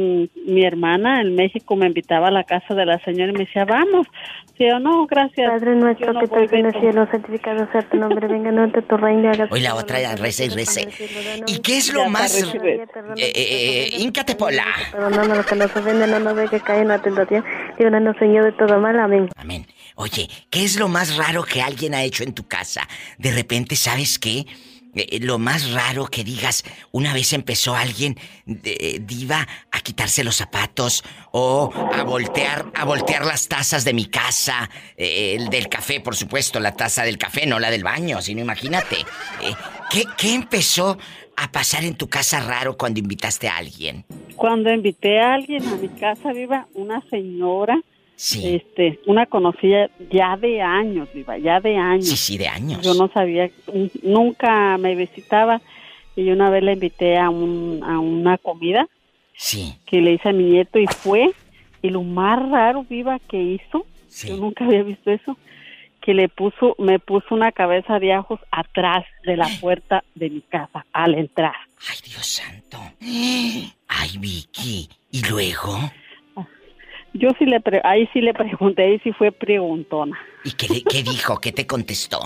mi 0.46 0.66
hermana 0.66 1.22
en 1.22 1.36
México 1.36 1.76
me 1.76 1.88
invitaba 1.88 2.28
a 2.28 2.32
la 2.32 2.44
casa 2.44 2.74
de 2.74 2.86
la 2.86 3.00
señora 3.00 3.32
y 3.32 3.34
me 3.34 3.46
decía, 3.46 3.66
vamos. 3.66 4.08
Y 4.58 4.70
yo, 4.70 4.80
no, 4.80 5.08
gracias. 5.08 5.50
Padre 5.50 5.76
nuestro 5.76 6.14
no 6.14 6.20
que 6.20 6.26
estás 6.26 6.54
en 6.54 6.66
el 6.66 6.72
Beto". 6.72 6.80
cielo, 6.80 7.08
santificado 7.12 7.68
sea 7.72 7.82
tu 7.82 7.98
nombre, 7.98 8.28
venga 8.28 8.52
no 8.52 8.72
te 8.72 8.82
tu 8.82 8.98
reino, 8.98 9.30
hágase 9.30 9.54
Hoy 9.54 9.62
la 9.62 9.76
otra 9.76 10.02
ya 10.02 10.16
reza 10.16 10.44
y 10.44 10.50
reza. 10.50 10.82
¿Y 11.48 11.60
qué 11.60 11.78
es 11.78 11.94
lo 11.94 12.10
más... 12.10 12.42
Eh, 12.42 12.80
eh, 13.18 13.34
eh, 13.36 13.90
Íncate, 14.00 14.36
Pola. 14.36 14.66
Perdónanos 14.92 15.38
lo 15.38 15.46
que 15.46 15.56
nos 15.56 15.76
ofende, 15.76 16.08
no 16.08 16.20
nos 16.20 16.36
deje 16.36 16.60
caer 16.60 16.84
en 16.84 16.88
la 16.90 17.02
tentación. 17.02 17.44
Líbranos, 17.78 18.16
Señor, 18.18 18.46
de 18.46 18.52
todo 18.54 18.80
mal. 18.80 19.00
Amén. 19.00 19.30
Amén. 19.36 19.66
Oye, 19.96 20.28
¿qué 20.50 20.64
es 20.64 20.80
lo 20.80 20.88
más 20.88 21.18
raro 21.18 21.44
que 21.44 21.62
alguien 21.62 21.94
ha 21.94 22.04
hecho 22.04 22.24
en 22.24 22.34
tu 22.34 22.48
casa? 22.48 22.88
De 23.18 23.32
repente, 23.32 23.76
¿sabes 23.76 24.18
qué? 24.18 24.46
Eh, 24.96 25.20
lo 25.22 25.40
más 25.40 25.72
raro 25.72 26.08
que 26.08 26.24
digas, 26.24 26.64
una 26.92 27.14
vez 27.14 27.34
empezó 27.34 27.76
alguien, 27.76 28.18
de- 28.46 29.02
diva, 29.04 29.48
a 29.72 29.80
quitarse 29.80 30.24
los 30.24 30.36
zapatos 30.36 31.04
o 31.32 31.72
a 31.94 32.04
voltear, 32.04 32.72
a 32.76 32.86
voltear 32.86 33.26
las 33.26 33.48
tazas 33.48 33.84
de 33.86 33.94
mi 33.94 34.06
casa, 34.06 34.70
eh, 34.98 35.36
el 35.38 35.50
del 35.50 35.68
café, 35.70 36.00
por 36.00 36.16
supuesto, 36.16 36.60
la 36.60 36.76
taza 36.76 37.04
del 37.04 37.18
café, 37.18 37.46
no 37.46 37.60
la 37.60 37.72
del 37.72 37.84
baño, 37.84 38.22
sino 38.22 38.42
imagínate. 38.42 38.98
Eh, 39.42 39.54
¿qué, 39.90 40.04
¿Qué 40.18 40.34
empezó 40.36 40.98
a 41.36 41.52
pasar 41.52 41.84
en 41.84 41.96
tu 41.96 42.08
casa 42.08 42.40
raro 42.42 42.78
cuando 42.78 43.00
invitaste 43.00 43.48
a 43.48 43.58
alguien? 43.58 44.06
Cuando 44.36 44.72
invité 44.72 45.20
a 45.20 45.34
alguien 45.34 45.68
a 45.68 45.76
mi 45.76 45.90
casa 45.90 46.32
viva, 46.34 46.68
una 46.76 47.02
señora, 47.10 47.82
Sí, 48.16 48.56
este, 48.56 49.00
una 49.06 49.26
conocida 49.26 49.90
ya 50.12 50.38
de 50.38 50.62
años, 50.62 51.10
viva, 51.14 51.38
ya 51.38 51.60
de 51.60 51.76
años. 51.76 52.08
sí, 52.08 52.16
sí, 52.16 52.38
de 52.38 52.48
años. 52.48 52.82
Yo 52.82 52.94
no 52.94 53.10
sabía, 53.12 53.50
nunca 54.02 54.78
me 54.78 54.96
visitaba 54.96 55.62
y 56.16 56.30
una 56.30 56.50
vez 56.50 56.64
la 56.64 56.74
invité 56.74 57.18
a, 57.18 57.30
un, 57.30 57.82
a 57.84 58.00
una 58.00 58.38
comida 58.38 58.88
Sí, 59.36 59.74
que 59.88 60.00
le 60.00 60.14
hice 60.14 60.30
a 60.30 60.34
mi 60.34 60.44
nieto 60.44 60.78
y 60.80 60.86
fue 60.88 61.32
y 61.82 61.90
lo 61.90 62.04
más 62.04 62.40
raro 62.50 62.86
viva 62.88 63.20
que 63.20 63.42
hizo, 63.42 63.86
sí. 64.08 64.30
yo 64.30 64.38
nunca 64.38 64.64
había 64.64 64.84
visto 64.84 65.12
eso, 65.12 65.38
que 66.02 66.14
le 66.14 66.30
puso, 66.30 66.76
me 66.80 67.00
puso 67.00 67.34
una 67.34 67.52
cabeza 67.52 68.00
de 68.00 68.14
ajos 68.14 68.40
atrás 68.52 69.06
de 69.26 69.38
la 69.38 69.50
puerta 69.60 70.04
de 70.16 70.30
mi 70.30 70.42
casa 70.42 70.86
al 70.94 71.16
entrar. 71.16 71.56
Ay, 71.90 71.98
Dios 72.06 72.26
santo. 72.26 72.78
Ay, 73.88 74.18
Vicky. 74.20 74.88
¿Y 75.12 75.22
luego? 75.30 75.78
Yo 77.14 77.30
sí 77.38 77.46
le, 77.46 77.60
pre- 77.62 77.82
ahí 77.84 78.10
sí 78.14 78.22
le 78.22 78.34
pregunté 78.34 78.96
y 78.96 79.00
sí 79.00 79.12
fue 79.14 79.32
preguntona. 79.32 80.18
¿Y 80.44 80.52
qué, 80.52 80.68
le- 80.68 80.84
qué 80.84 81.04
dijo? 81.04 81.40
¿Qué 81.40 81.52
te 81.52 81.68
contestó? 81.68 82.20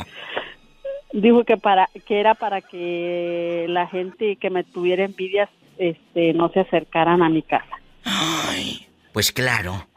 Dijo 1.13 1.43
que 1.43 1.57
para 1.57 1.89
que 2.05 2.19
era 2.19 2.35
para 2.35 2.61
que 2.61 3.65
la 3.69 3.87
gente 3.87 4.35
que 4.37 4.49
me 4.49 4.63
tuviera 4.63 5.03
envidias 5.05 5.49
este 5.77 6.33
no 6.33 6.49
se 6.49 6.59
acercaran 6.61 7.21
a 7.21 7.29
mi 7.29 7.41
casa. 7.43 7.67
Ay, 8.03 8.87
pues 9.13 9.31
claro. 9.31 9.87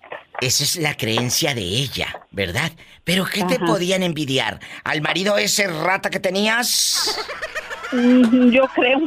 Esa 0.40 0.64
es 0.64 0.76
la 0.76 0.96
creencia 0.96 1.54
de 1.54 1.62
ella, 1.62 2.26
¿verdad? 2.30 2.72
Pero 3.04 3.26
¿qué 3.26 3.44
te 3.44 3.58
podían 3.58 4.02
envidiar? 4.02 4.58
¿Al 4.84 5.02
marido 5.02 5.36
ese 5.36 5.66
rata 5.66 6.08
que 6.10 6.18
tenías? 6.20 7.20
Mm, 7.92 8.50
Yo 8.50 8.64
creo. 8.74 9.00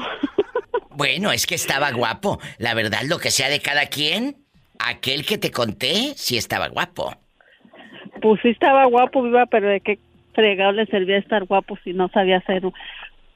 Bueno, 0.92 1.32
es 1.32 1.48
que 1.48 1.56
estaba 1.56 1.92
guapo. 1.92 2.40
La 2.60 2.76
verdad, 2.76 3.02
lo 3.06 3.18
que 3.18 3.32
sea 3.32 3.50
de 3.50 3.62
cada 3.62 3.88
quien, 3.88 4.43
aquel 4.90 5.26
que 5.26 5.38
te 5.38 5.52
conté 5.52 6.14
sí 6.16 6.38
estaba 6.38 6.68
guapo. 6.68 7.14
Pues 8.22 8.42
sí 8.42 8.50
estaba 8.50 8.86
guapo, 8.86 9.22
viva, 9.22 9.46
pero 9.48 9.70
de 9.70 9.82
qué 9.82 10.00
fregado 10.34 10.72
le 10.72 10.86
servía 10.86 11.18
estar 11.18 11.46
guapo 11.46 11.78
si 11.84 11.94
no 11.94 12.10
sabía 12.10 12.42
ser 12.42 12.66
un, 12.66 12.74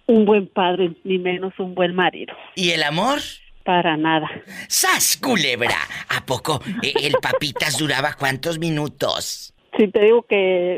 un 0.07 0.25
buen 0.25 0.47
padre, 0.47 0.91
ni 1.03 1.17
menos 1.17 1.53
un 1.59 1.75
buen 1.75 1.93
marido. 1.93 2.33
¿Y 2.55 2.71
el 2.71 2.83
amor? 2.83 3.19
Para 3.63 3.97
nada. 3.97 4.29
¡Sas, 4.69 5.17
culebra! 5.17 5.77
¿A 6.09 6.25
poco 6.25 6.61
eh, 6.81 6.93
el 7.03 7.15
papitas 7.21 7.77
duraba 7.77 8.13
cuántos 8.13 8.59
minutos? 8.59 9.53
Si 9.77 9.87
te 9.89 10.05
digo 10.05 10.23
que 10.23 10.77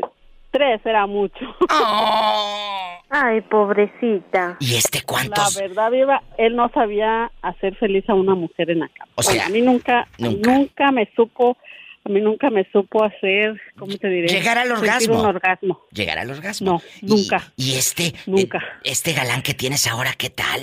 tres 0.50 0.80
era 0.84 1.06
mucho. 1.06 1.44
¡Oh! 1.70 2.96
Ay, 3.08 3.40
pobrecita. 3.40 4.56
¿Y 4.60 4.76
este 4.76 4.98
La 5.00 5.04
cuántos? 5.06 5.56
verdad, 5.58 5.90
viva, 5.90 6.22
él 6.38 6.54
no 6.56 6.68
sabía 6.72 7.30
hacer 7.42 7.74
feliz 7.76 8.08
a 8.08 8.14
una 8.14 8.34
mujer 8.34 8.70
en 8.70 8.80
la 8.80 8.88
cama. 8.88 9.10
O 9.16 9.22
sea, 9.22 9.46
a 9.46 9.48
mí 9.48 9.60
nunca, 9.62 10.06
nunca. 10.18 10.52
nunca, 10.52 10.92
me 10.92 11.08
supo, 11.16 11.56
a 12.04 12.08
mí 12.08 12.20
nunca 12.20 12.50
me 12.50 12.64
supo 12.70 13.02
hacer, 13.02 13.60
¿cómo 13.76 13.96
te 13.98 14.08
diré? 14.08 14.28
Llegar 14.28 14.58
al 14.58 14.70
orgasmo. 14.70 15.18
un 15.20 15.26
orgasmo. 15.26 15.80
Llegar 15.92 16.18
al 16.18 16.30
orgasmo. 16.30 16.72
No, 16.72 16.82
Y- 17.02 17.06
nunca. 17.06 17.52
¿Y, 17.56 17.74
este? 17.74 18.14
Nunca. 18.26 18.62
Este 18.84 19.12
galán 19.12 19.42
que 19.42 19.54
tienes 19.54 19.86
ahora, 19.88 20.12
¿qué 20.16 20.30
tal? 20.30 20.60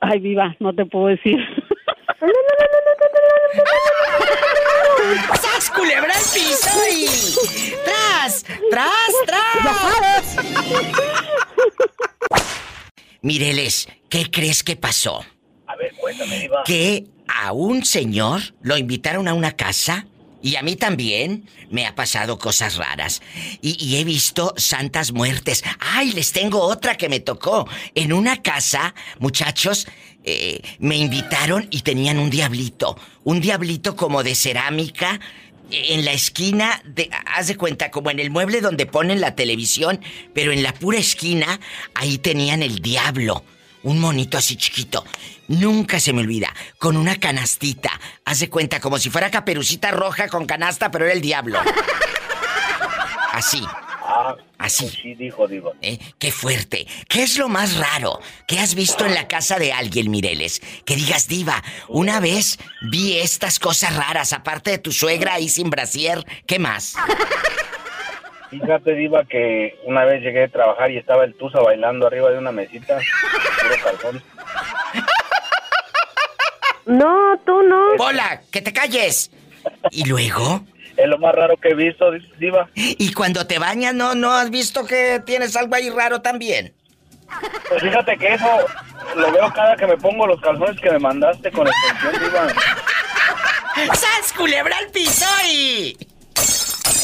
Ay, 0.00 0.18
viva, 0.18 0.56
no 0.58 0.74
te 0.74 0.84
puedo 0.86 1.06
decir. 1.06 1.38
¡Sas, 5.40 5.70
culebra 5.70 6.12
al 6.14 6.24
piso 6.34 6.68
y... 6.92 7.06
¡Tras! 7.84 8.44
¡Tras, 8.70 9.12
tras! 9.26 10.36
Mireles, 13.22 13.88
¿qué 14.08 14.30
crees 14.30 14.62
que 14.62 14.76
pasó? 14.76 15.24
A 15.66 15.76
ver, 15.76 15.92
cuéntame, 15.94 16.38
Diva. 16.38 16.62
Que 16.64 17.06
a 17.28 17.52
un 17.52 17.84
señor 17.84 18.40
lo 18.62 18.76
invitaron 18.76 19.28
a 19.28 19.34
una 19.34 19.52
casa 19.52 20.06
y 20.42 20.56
a 20.56 20.62
mí 20.62 20.76
también 20.76 21.48
me 21.70 21.86
ha 21.86 21.94
pasado 21.94 22.38
cosas 22.38 22.76
raras. 22.76 23.22
Y, 23.62 23.82
y 23.84 23.96
he 23.96 24.04
visto 24.04 24.54
santas 24.56 25.12
muertes. 25.12 25.64
¡Ay, 25.80 26.12
les 26.12 26.32
tengo 26.32 26.60
otra 26.60 26.96
que 26.96 27.08
me 27.08 27.20
tocó! 27.20 27.68
En 27.94 28.12
una 28.12 28.42
casa, 28.42 28.94
muchachos, 29.18 29.88
eh, 30.26 30.60
me 30.80 30.96
invitaron 30.96 31.66
y 31.70 31.80
tenían 31.80 32.18
un 32.18 32.28
diablito. 32.30 32.98
Un 33.24 33.40
diablito 33.40 33.96
como 33.96 34.22
de 34.22 34.34
cerámica. 34.34 35.18
eh, 35.70 35.94
En 35.94 36.04
la 36.04 36.12
esquina, 36.12 36.82
de, 36.84 37.08
haz 37.34 37.46
de 37.46 37.56
cuenta, 37.56 37.90
como 37.90 38.10
en 38.10 38.20
el 38.20 38.30
mueble 38.30 38.60
donde 38.60 38.86
ponen 38.86 39.20
la 39.20 39.34
televisión, 39.34 40.00
pero 40.34 40.52
en 40.52 40.62
la 40.62 40.74
pura 40.74 40.98
esquina, 40.98 41.58
ahí 41.94 42.18
tenían 42.18 42.62
el 42.62 42.80
diablo. 42.80 43.44
Un 43.82 44.00
monito 44.00 44.36
así 44.36 44.56
chiquito. 44.56 45.04
Nunca 45.48 46.00
se 46.00 46.12
me 46.12 46.22
olvida. 46.22 46.52
Con 46.78 46.96
una 46.96 47.20
canastita. 47.20 47.90
Haz 48.24 48.40
de 48.40 48.50
cuenta, 48.50 48.80
como 48.80 48.98
si 48.98 49.10
fuera 49.10 49.30
caperucita 49.30 49.92
roja 49.92 50.26
con 50.28 50.44
canasta, 50.44 50.90
pero 50.90 51.04
era 51.04 51.14
el 51.14 51.20
diablo. 51.20 51.60
Así. 53.32 53.62
Así. 54.58 54.88
Sí, 54.88 55.14
dijo, 55.14 55.46
digo. 55.46 55.74
¿Eh? 55.82 55.98
Qué 56.18 56.32
fuerte. 56.32 56.86
¿Qué 57.08 57.22
es 57.22 57.38
lo 57.38 57.48
más 57.48 57.76
raro 57.76 58.20
que 58.46 58.58
has 58.58 58.74
visto 58.74 59.04
en 59.04 59.14
la 59.14 59.28
casa 59.28 59.58
de 59.58 59.72
alguien, 59.72 60.10
Mireles? 60.10 60.60
Que 60.84 60.96
digas, 60.96 61.28
diva, 61.28 61.62
una 61.88 62.20
vez 62.20 62.58
vi 62.90 63.18
estas 63.18 63.58
cosas 63.58 63.94
raras, 63.96 64.32
aparte 64.32 64.70
de 64.70 64.78
tu 64.78 64.92
suegra 64.92 65.34
ahí 65.34 65.48
sin 65.48 65.70
brasier. 65.70 66.24
¿Qué 66.46 66.58
más? 66.58 66.96
Fíjate, 68.50 68.94
Diva, 68.94 69.24
que 69.24 69.78
una 69.84 70.04
vez 70.04 70.22
llegué 70.22 70.44
a 70.44 70.48
trabajar 70.48 70.90
y 70.90 70.98
estaba 70.98 71.24
el 71.24 71.34
Tusa 71.34 71.60
bailando 71.60 72.06
arriba 72.06 72.30
de 72.30 72.38
una 72.38 72.52
mesita. 72.52 72.98
Puro 73.60 73.74
calzón. 73.82 74.22
No, 76.86 77.38
tú 77.44 77.62
no. 77.62 77.94
¡Hola! 77.98 78.42
¡Que 78.50 78.62
te 78.62 78.72
calles! 78.72 79.30
¿Y 79.90 80.04
luego? 80.04 80.64
Es 80.96 81.08
lo 81.08 81.18
más 81.18 81.34
raro 81.34 81.56
que 81.56 81.70
he 81.70 81.74
visto, 81.74 82.10
Diva. 82.38 82.68
¿Y 82.74 83.12
cuando 83.12 83.46
te 83.46 83.58
bañas 83.58 83.94
no, 83.94 84.14
no 84.14 84.32
has 84.32 84.50
visto 84.50 84.86
que 84.86 85.20
tienes 85.24 85.56
algo 85.56 85.74
ahí 85.74 85.90
raro 85.90 86.22
también? 86.22 86.72
Pues 87.68 87.82
fíjate 87.82 88.16
que 88.16 88.34
eso 88.34 88.48
lo 89.16 89.32
veo 89.32 89.52
cada 89.52 89.76
que 89.76 89.86
me 89.86 89.96
pongo 89.96 90.26
los 90.26 90.40
calzones 90.40 90.80
que 90.80 90.90
me 90.90 90.98
mandaste 90.98 91.50
con 91.50 91.66
extensión, 91.66 92.22
Diva. 92.22 92.48
¡Sas, 93.94 94.32
culebra 94.34 94.76
al 94.78 94.88
piso 94.88 95.26
y... 95.50 95.96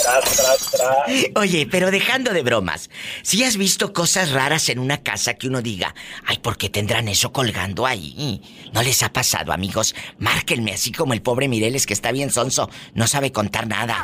Tras, 0.02 0.24
tras, 0.36 0.70
tras. 0.72 1.26
Oye, 1.36 1.66
pero 1.70 1.90
dejando 1.90 2.32
de 2.32 2.42
bromas, 2.42 2.90
si 3.22 3.44
has 3.44 3.56
visto 3.56 3.92
cosas 3.92 4.32
raras 4.32 4.68
en 4.68 4.78
una 4.78 5.02
casa 5.02 5.34
que 5.34 5.48
uno 5.48 5.62
diga, 5.62 5.94
ay, 6.26 6.38
¿por 6.38 6.56
qué 6.56 6.68
tendrán 6.68 7.08
eso 7.08 7.32
colgando 7.32 7.86
ahí? 7.86 8.40
¿No 8.72 8.82
les 8.82 9.02
ha 9.02 9.12
pasado, 9.12 9.52
amigos? 9.52 9.94
Márquenme, 10.18 10.72
así 10.72 10.92
como 10.92 11.12
el 11.12 11.22
pobre 11.22 11.48
Mireles 11.48 11.86
que 11.86 11.94
está 11.94 12.12
bien 12.12 12.30
sonso, 12.30 12.68
no 12.94 13.06
sabe 13.06 13.32
contar 13.32 13.66
nada. 13.66 14.02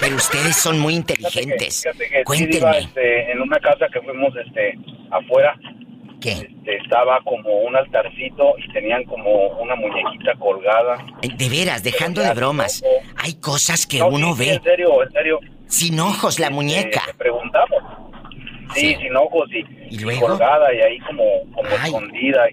Pero 0.00 0.16
ustedes 0.16 0.56
son 0.56 0.78
muy 0.78 0.94
inteligentes. 0.94 1.82
Fíjate 1.82 1.98
que 1.98 2.04
sí, 2.04 2.14
Diva, 2.14 2.24
Cuéntenme. 2.24 2.78
este, 2.78 3.32
en 3.32 3.40
una 3.40 3.58
casa 3.58 3.86
que 3.92 4.00
fuimos 4.00 4.32
este, 4.46 4.78
afuera, 5.10 5.54
¿Qué? 6.20 6.32
este, 6.32 6.76
estaba 6.76 7.20
como 7.24 7.50
un 7.62 7.74
altarcito 7.76 8.54
y 8.58 8.72
tenían 8.72 9.04
como 9.04 9.48
una 9.60 9.74
muñequita 9.76 10.34
colgada. 10.38 10.98
De 11.22 11.48
veras, 11.48 11.82
dejando 11.82 12.20
de 12.22 12.32
bromas, 12.34 12.82
hay 13.16 13.34
cosas 13.34 13.86
que 13.86 13.98
No, 13.98 14.08
uno 14.08 14.34
sí, 14.34 14.42
sí, 14.44 14.48
ve 14.50 14.54
En 14.56 14.62
serio, 14.62 15.02
en 15.02 15.10
serio. 15.12 15.40
sin 15.66 15.98
ojos 16.00 16.38
la 16.38 16.50
muñeca. 16.50 17.02
Le 17.06 17.14
preguntamos. 17.14 17.82
Sí, 18.74 18.94
sin 18.96 19.16
ojos 19.16 19.48
y, 19.52 19.94
¿Y 19.94 19.98
luego? 19.98 20.28
colgada 20.28 20.72
y 20.72 20.80
ahí 20.80 20.98
como, 21.00 21.24
como 21.54 21.68
escondida. 21.70 22.46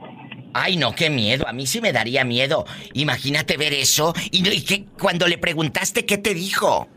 Ay, 0.53 0.75
no, 0.77 0.95
qué 0.95 1.09
miedo. 1.11 1.47
A 1.47 1.53
mí 1.53 1.67
sí 1.67 1.81
me 1.81 1.91
daría 1.91 2.23
miedo. 2.23 2.65
Imagínate 2.93 3.57
ver 3.57 3.73
eso. 3.73 4.13
Y, 4.31 4.47
y 4.49 4.63
que 4.63 4.85
cuando 4.99 5.27
le 5.27 5.37
preguntaste, 5.37 6.05
¿qué 6.07 6.17
te 6.17 6.33
dijo? 6.33 6.87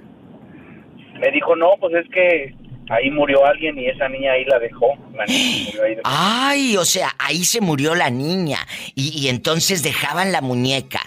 Me 1.18 1.30
dijo, 1.32 1.54
no, 1.54 1.72
pues 1.78 1.94
es 1.96 2.08
que 2.10 2.54
ahí 2.90 3.10
murió 3.10 3.44
alguien 3.46 3.78
y 3.78 3.86
esa 3.88 4.08
niña 4.08 4.32
ahí 4.32 4.44
la 4.44 4.58
dejó. 4.58 4.96
La 5.14 5.24
niña 5.24 5.64
murió 5.66 5.84
ahí. 5.84 5.96
Ay, 6.04 6.76
o 6.76 6.84
sea, 6.84 7.14
ahí 7.18 7.44
se 7.44 7.60
murió 7.60 7.94
la 7.94 8.10
niña. 8.10 8.66
Y, 8.94 9.18
y 9.18 9.28
entonces 9.28 9.82
dejaban 9.82 10.32
la 10.32 10.40
muñeca. 10.40 11.00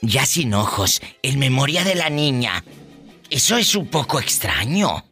Ya 0.00 0.26
sin 0.26 0.54
ojos, 0.54 1.02
en 1.22 1.38
memoria 1.38 1.84
de 1.84 1.94
la 1.94 2.08
niña. 2.08 2.64
Eso 3.30 3.56
es 3.56 3.74
un 3.74 3.88
poco 3.88 4.20
extraño. 4.20 5.04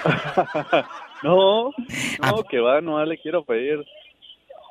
No, 1.22 1.72
no, 2.20 2.44
que 2.44 2.60
va, 2.60 2.80
no 2.80 3.04
le 3.04 3.18
quiero 3.18 3.44
pedir 3.44 3.84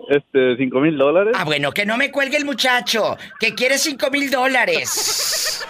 este 0.09 0.55
cinco 0.57 0.79
mil 0.79 0.97
dólares. 0.97 1.33
Ah, 1.37 1.43
bueno, 1.43 1.71
que 1.71 1.85
no 1.85 1.97
me 1.97 2.11
cuelgue 2.11 2.37
el 2.37 2.45
muchacho, 2.45 3.17
que 3.39 3.55
quiere 3.55 3.77
cinco 3.77 4.09
mil 4.11 4.29
dólares. 4.29 5.65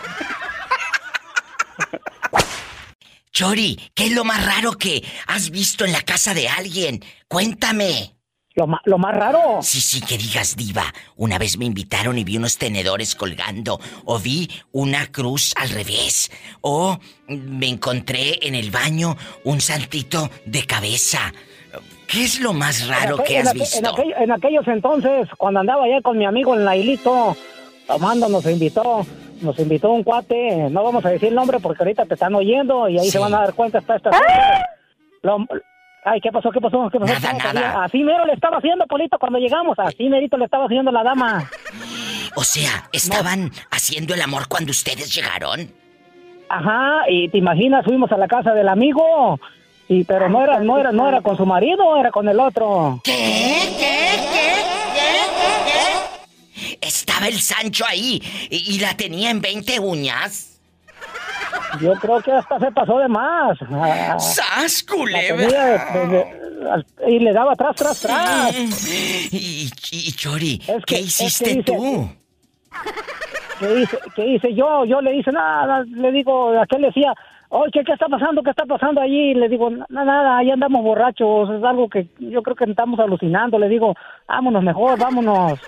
Chori, 3.32 3.78
¿qué 3.94 4.06
es 4.06 4.12
lo 4.14 4.24
más 4.24 4.46
raro 4.46 4.74
que 4.74 5.04
has 5.28 5.50
visto 5.50 5.84
en 5.84 5.92
la 5.92 6.02
casa 6.02 6.34
de 6.34 6.48
alguien? 6.48 7.04
Cuéntame. 7.28 8.14
¿Lo, 8.54 8.66
lo 8.86 8.98
más 8.98 9.14
raro? 9.14 9.60
Sí, 9.62 9.82
sí, 9.82 10.00
que 10.00 10.18
digas 10.18 10.56
diva. 10.56 10.86
Una 11.18 11.38
vez 11.38 11.58
me 11.58 11.66
invitaron 11.66 12.18
y 12.18 12.24
vi 12.24 12.38
unos 12.38 12.58
tenedores 12.58 13.14
colgando. 13.14 13.82
O 14.06 14.18
vi 14.20 14.50
una 14.72 15.12
cruz 15.12 15.52
al 15.58 15.70
revés. 15.72 16.32
O 16.62 16.98
me 17.28 17.68
encontré 17.68 18.40
en 18.48 18.56
el 18.56 18.72
baño 18.72 19.18
un 19.44 19.60
santito 19.60 20.30
de 20.46 20.66
cabeza. 20.66 21.34
¿Qué 22.08 22.24
es 22.24 22.40
lo 22.40 22.54
más 22.54 22.88
raro 22.88 23.16
En 23.18 23.22
aquel- 23.22 23.28
que 23.28 23.34
en 23.40 23.42
has 23.42 23.54
aquel- 23.54 23.60
visto? 23.60 23.78
En, 23.80 23.86
aquel- 23.88 24.14
en 24.24 24.32
aquellos 24.32 24.68
entonces, 24.70 25.28
cuando 25.38 25.60
andaba 25.60 25.84
allá 25.84 26.02
con 26.02 26.18
mi 26.18 26.26
amigo 26.26 26.56
en 26.56 26.64
la 26.64 26.78
hilito, 26.78 27.36
tomando, 27.86 28.30
nos 28.30 28.46
invitó, 28.46 29.06
nos 29.42 29.58
invitó 29.60 29.92
un 29.92 30.04
cuate, 30.04 30.70
no 30.70 30.84
vamos 30.84 31.06
a 31.06 31.10
decir 31.10 31.30
el 31.30 31.36
nombre 31.36 31.60
porque 31.60 31.84
ahorita 31.84 32.06
te 32.06 32.14
están 32.16 32.34
oyendo 32.36 32.88
y 32.90 32.98
ahí 33.00 33.10
se 33.10 33.20
van 33.20 33.34
a 33.34 33.40
dar 33.40 33.54
cuenta 33.54 33.80
está 33.80 33.96
esta 33.98 34.12
Lo- 35.22 35.46
Ay, 36.08 36.22
¿qué 36.22 36.32
pasó? 36.32 36.52
¿Qué 36.52 36.62
pasó? 36.62 36.88
¿Qué 36.92 37.00
pasó? 37.00 37.14
Nada, 37.20 37.52
nada. 37.54 37.84
Así 37.84 38.04
mero 38.04 38.26
le 38.28 38.34
estaba 38.34 38.58
haciendo, 38.58 38.86
Polito, 38.86 39.18
cuando 39.18 39.40
llegamos. 39.40 39.80
Así 39.80 40.08
merito 40.08 40.38
le 40.38 40.46
estaba 40.46 40.66
haciendo 40.66 40.92
la 40.92 41.02
dama. 41.02 41.50
O 42.36 42.44
sea, 42.44 42.88
¿estaban 42.94 43.50
haciendo 43.72 44.14
el 44.14 44.22
amor 44.22 44.48
cuando 44.48 44.70
ustedes 44.70 45.16
llegaron? 45.16 45.72
Ajá, 46.48 47.10
y 47.10 47.28
te 47.30 47.40
imaginas, 47.40 47.84
fuimos 47.86 48.12
a 48.12 48.18
la 48.18 48.28
casa 48.28 48.54
del 48.54 48.70
amigo 48.70 49.40
Y 49.88 50.04
pero 50.04 50.30
no 50.30 50.44
era, 50.44 50.60
no 50.60 50.78
era, 50.78 50.92
no 50.92 51.08
era 51.10 51.22
con 51.22 51.38
su 51.38 51.46
marido, 51.48 51.98
era 51.98 52.12
con 52.12 52.30
el 52.30 52.40
otro. 52.40 53.02
¿Qué? 53.04 53.14
¿Qué? 53.80 54.35
El 57.28 57.40
Sancho 57.40 57.86
ahí 57.88 58.22
y, 58.50 58.76
y 58.76 58.80
la 58.80 58.96
tenía 58.96 59.30
en 59.32 59.42
20 59.42 59.80
uñas. 59.80 60.52
Yo 61.82 61.94
creo 61.96 62.22
que 62.22 62.32
hasta 62.32 62.60
se 62.60 62.72
pasó 62.72 62.98
de 63.00 63.08
más. 63.08 63.58
¡Sas, 64.20 64.84
culebra! 64.84 65.48
y 67.08 67.20
le 67.20 67.34
daba 67.34 67.54
atrás, 67.54 67.76
tras, 67.76 68.00
tras. 68.00 68.56
Y, 69.32 69.70
y 69.92 70.12
Chori, 70.14 70.62
Es 70.68 70.84
¿qué 70.86 70.96
que- 70.96 71.00
es 71.02 71.18
que 71.18 71.24
hiciste 71.26 71.64
tú? 71.64 72.10
¿Qué 73.60 73.80
hice? 73.82 73.98
¿Qué 74.16 74.26
hice 74.28 74.54
yo? 74.54 74.86
Yo 74.86 75.02
le 75.02 75.16
hice 75.16 75.32
nada, 75.32 75.84
le 75.88 76.12
digo, 76.12 76.50
a 76.60 76.66
qué 76.68 76.78
le 76.78 76.88
decía, 76.88 77.14
oye, 77.50 77.72
¿qué, 77.72 77.84
¿qué 77.86 77.94
está 77.94 78.08
pasando? 78.08 78.42
¿Qué 78.44 78.50
está 78.50 78.66
pasando 78.66 79.00
allí? 79.02 79.34
Le 79.34 79.48
digo, 79.48 79.70
nada, 79.70 80.04
nada, 80.06 80.38
ahí 80.38 80.52
andamos 80.52 80.84
borrachos, 80.84 81.50
es 81.52 81.64
algo 81.64 81.88
que 81.90 82.08
yo 82.20 82.42
creo 82.44 82.56
que 82.56 82.66
estamos 82.66 83.00
alucinando. 83.00 83.58
Le 83.60 83.70
digo, 83.70 83.96
vámonos 84.28 84.62
mejor, 84.64 85.00
vámonos. 85.00 85.60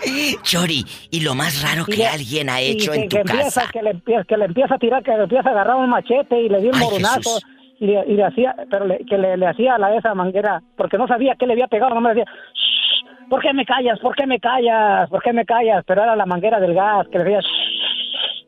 Chori, 0.42 0.84
y 1.10 1.20
lo 1.20 1.34
más 1.34 1.62
raro 1.62 1.84
que 1.84 2.06
alguien 2.06 2.48
ha 2.50 2.60
hecho 2.60 2.92
que, 2.92 2.98
en 3.02 3.08
tu 3.08 3.16
que 3.16 3.20
empieza, 3.22 3.60
casa. 3.62 3.70
Que 3.72 3.82
le, 3.82 3.90
empieza, 3.90 4.24
que 4.24 4.36
le 4.36 4.44
empieza 4.46 4.74
a 4.74 4.78
tirar, 4.78 5.02
que 5.02 5.10
le 5.12 5.22
empieza 5.24 5.48
a 5.48 5.52
agarrar 5.52 5.76
un 5.76 5.90
machete 5.90 6.40
y 6.40 6.48
le 6.48 6.60
dio 6.60 6.70
un 6.70 6.76
Ay, 6.76 6.84
morunazo. 6.84 7.16
Jesús. 7.18 7.42
Y 7.80 7.86
le, 7.86 8.04
y 8.08 8.12
le 8.14 8.24
hacía, 8.24 8.54
pero 8.70 8.86
le- 8.86 9.04
que 9.08 9.16
le, 9.16 9.36
le 9.36 9.46
hacía 9.46 9.74
a 9.74 9.78
la 9.78 9.94
esa 9.96 10.14
manguera, 10.14 10.62
porque 10.76 10.98
no 10.98 11.06
sabía 11.08 11.34
qué 11.38 11.46
le 11.46 11.54
había 11.54 11.66
pegado, 11.66 11.94
no 11.94 12.00
me 12.02 12.10
decía, 12.10 12.24
"Shh, 12.24 13.28
¿por 13.30 13.40
qué 13.40 13.52
me 13.54 13.64
callas? 13.64 13.98
¿Por 14.00 14.14
qué 14.14 14.26
me 14.26 14.38
callas? 14.38 15.08
¿Por 15.08 15.22
qué 15.22 15.32
me 15.32 15.46
callas? 15.46 15.82
Pero 15.86 16.02
era 16.02 16.14
la 16.16 16.26
manguera 16.26 16.60
del 16.60 16.74
gas, 16.74 17.06
que 17.10 17.18
le 17.18 17.24
decía, 17.24 17.40
"Shh". 17.40 18.46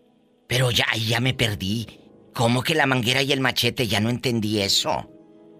Pero 0.48 0.70
ya, 0.70 0.84
ya 1.08 1.20
me 1.20 1.32
perdí. 1.32 1.86
¿Cómo 2.34 2.62
que 2.62 2.74
la 2.74 2.86
manguera 2.86 3.22
y 3.22 3.32
el 3.32 3.40
machete? 3.40 3.86
Ya 3.86 4.00
no 4.00 4.10
entendí 4.10 4.60
eso. 4.60 5.08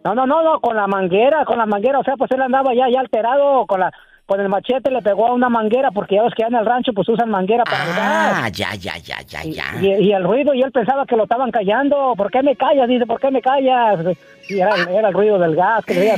No, 0.04 0.14
no, 0.14 0.26
no, 0.26 0.42
no, 0.42 0.60
con 0.60 0.76
la 0.76 0.86
manguera, 0.86 1.44
con 1.44 1.56
la 1.58 1.66
manguera, 1.66 2.00
o 2.00 2.04
sea, 2.04 2.16
pues 2.16 2.30
él 2.32 2.42
andaba 2.42 2.74
ya, 2.74 2.88
ya 2.90 3.00
alterado, 3.00 3.66
con 3.66 3.80
la, 3.80 3.92
con 4.26 4.40
el 4.40 4.48
machete 4.48 4.90
le 4.90 5.02
pegó 5.02 5.26
a 5.28 5.32
una 5.34 5.48
manguera, 5.48 5.90
porque 5.90 6.16
ya 6.16 6.22
ves 6.22 6.32
que 6.36 6.42
en 6.42 6.54
el 6.54 6.64
rancho 6.64 6.92
pues 6.92 7.08
usan 7.08 7.28
manguera 7.30 7.64
para. 7.64 8.44
Ah, 8.44 8.48
ya, 8.48 8.74
ya, 8.74 8.96
ya, 8.98 9.20
ya, 9.22 9.42
ya. 9.44 9.64
Y, 9.80 9.88
y 10.08 10.12
el 10.12 10.24
ruido, 10.24 10.54
y 10.54 10.62
él 10.62 10.72
pensaba 10.72 11.04
que 11.06 11.16
lo 11.16 11.24
estaban 11.24 11.50
callando. 11.50 12.14
¿Por 12.16 12.30
qué 12.30 12.42
me 12.42 12.56
callas? 12.56 12.88
Dice, 12.88 13.06
¿por 13.06 13.20
qué 13.20 13.30
me 13.30 13.42
callas? 13.42 14.16
Y 14.48 14.58
era, 14.60 14.74
era 14.90 15.08
el 15.08 15.14
ruido 15.14 15.38
del 15.38 15.54
gas 15.56 15.84
que 15.84 15.94
le 15.94 16.00
decía, 16.00 16.16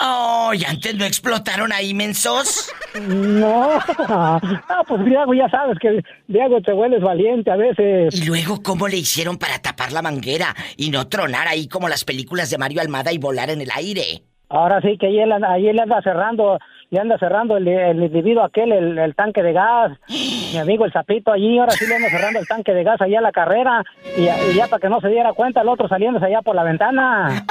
Oh, 0.00 0.52
¿y 0.54 0.64
antes 0.64 0.94
no 0.96 1.04
explotaron 1.04 1.72
ahí, 1.72 1.94
mensos? 1.94 2.70
no. 3.00 3.70
Ah, 4.08 4.82
pues 4.86 5.04
Diego, 5.04 5.32
ya 5.34 5.48
sabes 5.48 5.78
que 5.78 6.02
Diego 6.28 6.60
te 6.60 6.72
vuelves 6.72 7.00
valiente 7.02 7.50
a 7.50 7.56
veces. 7.56 8.14
Y 8.20 8.24
luego, 8.26 8.62
¿cómo 8.62 8.88
le 8.88 8.96
hicieron 8.96 9.38
para 9.38 9.58
tapar 9.58 9.92
la 9.92 10.02
manguera 10.02 10.54
y 10.76 10.90
no 10.90 11.06
tronar 11.08 11.48
ahí 11.48 11.68
como 11.68 11.88
las 11.88 12.04
películas 12.04 12.50
de 12.50 12.58
Mario 12.58 12.80
Almada 12.80 13.12
y 13.12 13.18
volar 13.18 13.50
en 13.50 13.60
el 13.60 13.70
aire? 13.74 14.22
Ahora 14.48 14.80
sí 14.82 14.98
que 14.98 15.06
ahí 15.06 15.18
él, 15.20 15.32
ahí 15.44 15.68
él 15.68 15.78
anda 15.80 16.02
cerrando, 16.02 16.58
le 16.92 17.00
anda 17.00 17.18
cerrando 17.18 17.56
el, 17.56 17.66
el 17.66 18.02
individuo 18.02 18.44
aquel, 18.44 18.70
el, 18.70 18.98
el 18.98 19.14
tanque 19.14 19.42
de 19.42 19.54
gas. 19.54 19.98
Mi 20.08 20.58
amigo 20.58 20.84
el 20.84 20.92
sapito 20.92 21.32
allí, 21.32 21.58
ahora 21.58 21.72
sí 21.72 21.86
le 21.86 21.96
anda 21.96 22.10
cerrando 22.10 22.38
el 22.38 22.46
tanque 22.46 22.74
de 22.74 22.84
gas 22.84 23.00
allá 23.00 23.18
a 23.18 23.22
la 23.22 23.32
carrera. 23.32 23.82
Y, 24.14 24.24
y 24.24 24.54
ya 24.54 24.68
para 24.68 24.78
que 24.78 24.90
no 24.90 25.00
se 25.00 25.08
diera 25.08 25.32
cuenta, 25.32 25.62
el 25.62 25.68
otro 25.70 25.88
saliéndose 25.88 26.26
allá 26.26 26.42
por 26.42 26.54
la 26.54 26.64
ventana. 26.64 27.46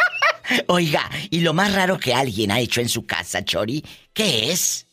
Oiga, 0.66 1.02
y 1.30 1.42
lo 1.42 1.52
más 1.54 1.76
raro 1.76 1.96
que 1.96 2.12
alguien 2.12 2.50
ha 2.50 2.58
hecho 2.58 2.80
en 2.80 2.88
su 2.88 3.06
casa, 3.06 3.44
Chori, 3.44 3.84
¿qué 4.12 4.50
es? 4.50 4.88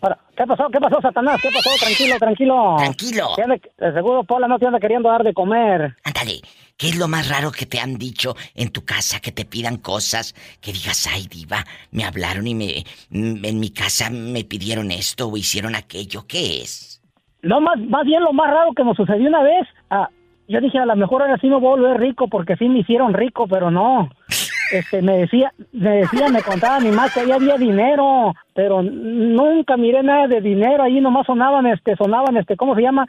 Ahora, 0.00 0.16
¿Qué 0.36 0.46
pasó? 0.46 0.68
¿Qué 0.72 0.78
pasó, 0.78 1.00
Satanás? 1.02 1.40
¿Qué 1.42 1.48
pasó? 1.52 1.70
Tranquilo, 1.80 2.18
tranquilo. 2.20 2.76
Tranquilo. 2.78 3.28
De 3.76 3.92
seguro 3.92 4.22
Paula 4.22 4.46
no 4.46 4.60
te 4.60 4.66
anda 4.66 4.78
queriendo 4.78 5.08
dar 5.08 5.24
de 5.24 5.34
comer. 5.34 5.96
Ándale, 6.04 6.40
¿qué 6.78 6.88
es 6.88 6.98
lo 6.98 7.08
más 7.08 7.28
raro 7.28 7.50
que 7.50 7.66
te 7.66 7.80
han 7.80 7.96
dicho 7.96 8.34
en 8.54 8.70
tu 8.70 8.84
casa? 8.84 9.20
Que 9.20 9.32
te 9.32 9.44
pidan 9.44 9.76
cosas, 9.76 10.34
que 10.62 10.72
digas, 10.72 11.06
ay, 11.12 11.26
diva, 11.28 11.64
me 11.90 12.04
hablaron 12.04 12.46
y 12.46 12.54
me 12.54 12.84
mm, 13.10 13.44
en 13.44 13.60
mi 13.60 13.70
casa 13.70 14.08
me 14.10 14.44
pidieron 14.44 14.90
esto 14.90 15.28
o 15.28 15.36
hicieron 15.36 15.74
aquello. 15.74 16.24
¿Qué 16.26 16.62
es? 16.62 17.02
No, 17.42 17.60
más, 17.60 17.78
más 17.80 18.04
bien 18.06 18.22
lo 18.22 18.32
más 18.32 18.50
raro 18.50 18.72
que 18.74 18.84
nos 18.84 18.96
sucedió 18.96 19.28
una 19.28 19.42
vez. 19.42 19.66
ah, 19.90 20.08
yo 20.48 20.60
dije, 20.62 20.78
a 20.78 20.86
lo 20.86 20.96
mejor 20.96 21.20
ahora 21.20 21.36
sí 21.38 21.46
me 21.48 21.56
voy 21.56 21.66
a 21.66 21.80
volver 21.80 22.00
rico 22.00 22.28
porque 22.28 22.56
sí 22.56 22.68
me 22.68 22.78
hicieron 22.80 23.12
rico, 23.12 23.46
pero 23.46 23.70
no. 23.70 24.08
Este, 24.70 25.00
me 25.00 25.16
decía, 25.16 25.50
me 25.72 26.00
decía, 26.00 26.28
me 26.28 26.42
contaba 26.42 26.78
mi 26.78 26.90
mamá 26.90 27.08
que 27.08 27.20
ahí 27.20 27.32
había 27.32 27.56
dinero, 27.56 28.34
pero 28.52 28.82
nunca 28.82 29.78
miré 29.78 30.02
nada 30.02 30.26
de 30.26 30.42
dinero. 30.42 30.82
Ahí 30.82 31.00
nomás 31.00 31.24
sonaban, 31.24 31.64
este, 31.64 31.96
sonaban, 31.96 32.36
este, 32.36 32.54
¿cómo 32.54 32.74
se 32.74 32.82
llama? 32.82 33.06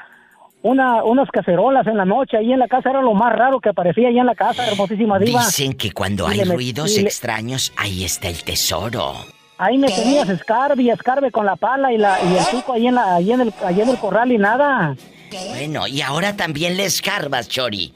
Una, 0.61 1.03
unas 1.05 1.29
cacerolas 1.31 1.87
en 1.87 1.95
la 1.97 2.05
noche. 2.05 2.37
Ahí 2.37 2.51
en 2.51 2.59
la 2.59 2.67
casa 2.67 2.89
era 2.89 3.01
lo 3.01 3.13
más 3.13 3.31
raro 3.33 3.59
que 3.61 3.69
aparecía 3.69 4.09
ahí 4.09 4.19
en 4.19 4.25
la 4.25 4.35
casa, 4.35 4.67
hermosísima 4.67 5.17
diva. 5.19 5.45
Dicen 5.45 5.73
que 5.73 5.91
cuando 5.91 6.27
Y 6.29 6.33
hay 6.33 6.45
met- 6.45 6.53
ruidos 6.53 6.91
le- 6.95 7.01
extraños, 7.03 7.71
ahí 7.77 8.03
está 8.03 8.27
el 8.27 8.43
tesoro. 8.43 9.13
Ahí 9.57 9.77
me 9.77 9.87
tenías 9.87 10.27
escarbe 10.29 10.83
y 10.83 10.89
escarbe 10.89 11.31
con 11.31 11.45
la 11.45 11.55
pala 11.57 11.91
y 11.91 11.97
la 11.97 12.17
y 12.21 12.37
el 12.37 12.45
pico 12.45 12.73
ahí 12.73 12.87
en 12.87 12.95
la 12.95 13.15
ahí 13.15 13.31
en 13.31 13.41
el 13.41 13.53
ahí 13.65 13.81
en 13.81 13.89
el 13.89 13.97
corral 13.97 14.31
y 14.31 14.37
nada. 14.37 14.95
Bueno, 15.49 15.85
y 15.87 16.01
ahora 16.01 16.35
también 16.35 16.75
le 16.77 16.85
escarbas, 16.85 17.47
Chori. 17.49 17.93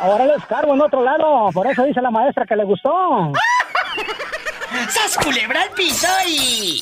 Ahora 0.00 0.26
le 0.26 0.34
escarbo 0.34 0.74
en 0.74 0.80
otro 0.80 1.02
lado, 1.02 1.50
por 1.52 1.66
eso 1.66 1.84
dice 1.84 2.00
la 2.00 2.10
maestra 2.10 2.46
que 2.46 2.54
le 2.56 2.64
gustó. 2.64 3.32
¡Sas 4.90 5.16
culebra 5.24 5.62
al 5.62 5.70
piso 5.70 6.06
y... 6.28 6.80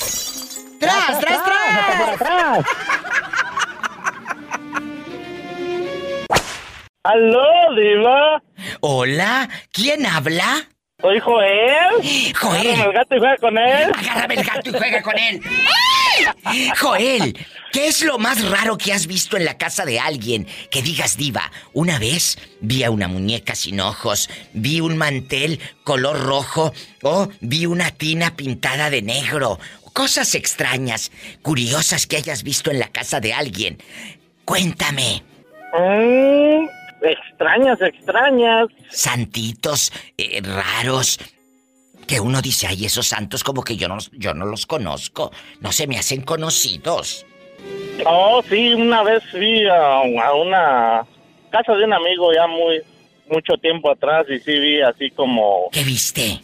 ¡Tras, 0.80 1.18
tras, 1.20 1.38
hasta 1.38 2.04
por 2.04 2.14
atrás! 2.14 2.66
¡Aló, 7.06 7.72
Diva! 7.76 8.42
Hola, 8.80 9.48
¿quién 9.70 10.06
habla? 10.06 10.68
Soy 11.00 11.20
Joel. 11.20 12.34
Joel. 12.34 12.66
Agárrame 12.66 12.84
el 12.84 12.92
gato 12.92 13.14
y 13.14 13.18
juega 13.20 13.36
con 13.36 13.58
él. 13.58 13.92
Agárrame 13.94 14.34
el 14.34 14.44
gato 14.44 14.70
y 14.70 14.72
juega 14.72 15.02
con 15.02 15.18
él. 15.18 15.42
Joel, 16.80 17.46
¿qué 17.72 17.86
es 17.86 18.02
lo 18.02 18.18
más 18.18 18.50
raro 18.50 18.76
que 18.76 18.92
has 18.92 19.06
visto 19.06 19.36
en 19.36 19.44
la 19.44 19.56
casa 19.56 19.84
de 19.84 20.00
alguien? 20.00 20.48
Que 20.72 20.82
digas, 20.82 21.16
diva, 21.16 21.52
una 21.74 22.00
vez 22.00 22.38
vi 22.60 22.82
a 22.82 22.90
una 22.90 23.06
muñeca 23.06 23.54
sin 23.54 23.80
ojos, 23.80 24.28
vi 24.52 24.80
un 24.80 24.96
mantel 24.96 25.60
color 25.84 26.18
rojo 26.24 26.72
o 27.02 27.28
vi 27.40 27.66
una 27.66 27.92
tina 27.92 28.34
pintada 28.34 28.90
de 28.90 29.02
negro. 29.02 29.60
Cosas 29.92 30.34
extrañas, 30.34 31.12
curiosas 31.42 32.08
que 32.08 32.16
hayas 32.16 32.42
visto 32.42 32.72
en 32.72 32.80
la 32.80 32.88
casa 32.88 33.20
de 33.20 33.32
alguien. 33.32 33.78
Cuéntame. 34.44 35.22
Mm, 35.72 36.66
extrañas, 37.02 37.80
extrañas. 37.80 38.68
Santitos 38.90 39.92
eh, 40.16 40.40
raros. 40.42 41.18
Que 42.06 42.20
uno 42.20 42.40
dice, 42.40 42.68
ay, 42.68 42.84
esos 42.84 43.08
santos 43.08 43.42
como 43.42 43.62
que 43.62 43.76
yo 43.76 43.88
no, 43.88 43.98
yo 44.12 44.32
no 44.32 44.46
los 44.46 44.66
conozco. 44.66 45.32
No 45.60 45.72
se 45.72 45.86
me 45.86 45.98
hacen 45.98 46.22
conocidos. 46.22 47.26
Oh, 48.04 48.42
sí, 48.48 48.74
una 48.74 49.02
vez 49.02 49.24
fui 49.30 49.66
a, 49.66 49.96
a 49.96 50.34
una 50.34 51.06
casa 51.50 51.74
de 51.74 51.84
un 51.84 51.92
amigo 51.92 52.32
ya 52.32 52.46
muy 52.46 52.80
mucho 53.28 53.54
tiempo 53.56 53.90
atrás 53.90 54.26
y 54.28 54.38
sí 54.38 54.58
vi 54.58 54.80
así 54.80 55.10
como... 55.10 55.68
¿Qué 55.72 55.82
viste? 55.82 56.40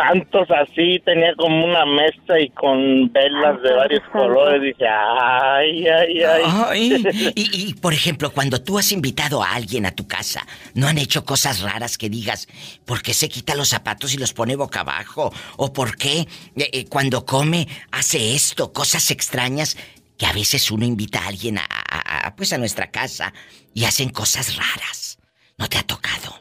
Tantos 0.00 0.48
así, 0.50 0.98
tenía 1.04 1.34
como 1.36 1.62
una 1.66 1.84
mesa 1.84 2.40
y 2.40 2.48
con 2.50 3.12
velas 3.12 3.60
de 3.60 3.74
varios 3.74 4.02
colores. 4.10 4.62
Dije, 4.62 4.86
ay, 4.88 5.86
ay, 5.86 6.22
ay. 6.22 6.42
Ay, 6.46 7.04
y, 7.34 7.68
y, 7.68 7.74
por 7.74 7.92
ejemplo, 7.92 8.30
cuando 8.32 8.62
tú 8.62 8.78
has 8.78 8.92
invitado 8.92 9.42
a 9.42 9.52
alguien 9.52 9.84
a 9.84 9.90
tu 9.94 10.06
casa, 10.08 10.46
¿no 10.72 10.88
han 10.88 10.96
hecho 10.96 11.26
cosas 11.26 11.60
raras 11.60 11.98
que 11.98 12.08
digas, 12.08 12.48
¿por 12.86 13.02
qué 13.02 13.12
se 13.12 13.28
quita 13.28 13.54
los 13.54 13.68
zapatos 13.68 14.14
y 14.14 14.16
los 14.16 14.32
pone 14.32 14.56
boca 14.56 14.80
abajo? 14.80 15.34
¿O 15.58 15.70
por 15.74 15.98
qué 15.98 16.20
eh, 16.20 16.26
eh, 16.72 16.86
cuando 16.88 17.26
come 17.26 17.68
hace 17.92 18.34
esto? 18.34 18.72
Cosas 18.72 19.10
extrañas 19.10 19.76
que 20.16 20.24
a 20.24 20.32
veces 20.32 20.70
uno 20.70 20.86
invita 20.86 21.22
a 21.22 21.28
alguien 21.28 21.58
a, 21.58 21.66
a- 21.68 22.26
a, 22.28 22.36
pues 22.36 22.54
a 22.54 22.58
nuestra 22.58 22.90
casa 22.90 23.34
y 23.74 23.84
hacen 23.84 24.08
cosas 24.08 24.56
raras. 24.56 25.18
¿No 25.58 25.68
te 25.68 25.76
ha 25.76 25.82
tocado? 25.82 26.40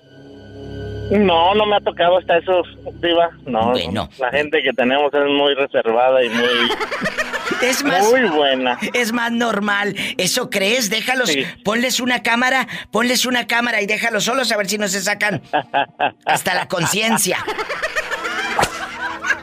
No, 1.11 1.55
no 1.55 1.65
me 1.65 1.75
ha 1.77 1.79
tocado 1.79 2.17
hasta 2.19 2.37
eso, 2.37 2.61
Diva. 3.01 3.29
No, 3.45 3.71
Bueno. 3.71 3.91
no. 3.91 4.09
la 4.19 4.29
gente 4.31 4.61
que 4.61 4.71
tenemos 4.73 5.11
es 5.13 5.25
muy 5.25 5.53
reservada 5.55 6.23
y 6.23 6.29
muy... 6.29 6.47
Es 7.61 7.83
más... 7.83 8.09
Muy 8.09 8.21
buena. 8.29 8.77
Es 8.93 9.11
más 9.11 9.31
normal. 9.33 9.93
¿Eso 10.17 10.49
crees? 10.49 10.89
Déjalos. 10.89 11.35
Ponles 11.65 11.99
una 11.99 12.23
cámara, 12.23 12.67
ponles 12.89 13.25
una 13.25 13.47
cámara 13.47 13.81
y 13.81 13.85
déjalos 13.85 14.23
solos 14.23 14.49
a 14.53 14.57
ver 14.57 14.67
si 14.67 14.77
no 14.77 14.87
se 14.87 15.01
sacan 15.01 15.41
hasta 16.25 16.53
la 16.53 16.67
conciencia. 16.69 17.37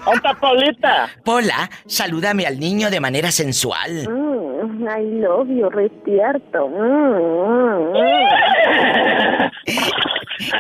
¡Onta, 0.07 0.33
Paulita! 0.35 1.09
Pola, 1.25 1.69
salúdame 1.87 2.47
al 2.47 2.59
niño 2.61 2.91
de 2.91 3.01
manera 3.01 3.31
sensual. 3.33 4.09
Mm, 4.09 4.87
I 4.89 5.03
love 5.21 5.49
you, 5.49 5.69
respierto. 5.69 6.69
Mm, 6.69 7.93
mm, 7.93 7.97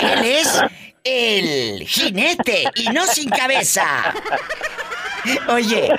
Él 0.00 0.24
es 0.24 0.62
el 1.06 1.86
jinete 1.86 2.64
y 2.74 2.88
no 2.88 3.06
sin 3.06 3.30
cabeza. 3.30 4.14
Oye, 5.48 5.92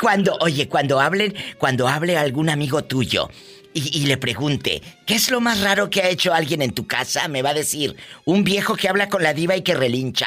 cuando, 0.00 0.36
oye, 0.40 0.68
cuando 0.68 1.00
hablen, 1.00 1.34
cuando 1.58 1.88
hable 1.88 2.16
algún 2.16 2.50
amigo 2.50 2.84
tuyo 2.84 3.28
y, 3.74 4.06
le 4.06 4.16
pregunte, 4.16 4.82
¿qué 5.06 5.14
es 5.14 5.30
lo 5.30 5.40
más 5.40 5.62
raro 5.62 5.88
que 5.88 6.02
ha 6.02 6.08
hecho 6.08 6.34
alguien 6.34 6.62
en 6.62 6.74
tu 6.74 6.86
casa? 6.86 7.28
Me 7.28 7.42
va 7.42 7.50
a 7.50 7.54
decir, 7.54 7.94
un 8.24 8.42
viejo 8.44 8.74
que 8.74 8.88
habla 8.88 9.08
con 9.08 9.22
la 9.22 9.34
diva 9.34 9.56
y 9.56 9.62
que 9.62 9.74
relincha. 9.74 10.26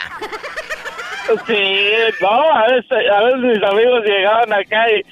Sí, 1.47 1.91
no, 2.21 2.53
a 2.53 2.67
veces 2.67 3.37
mis 3.39 3.63
amigos 3.63 4.03
llegaban 4.05 4.53
acá 4.53 4.85
y 4.91 5.05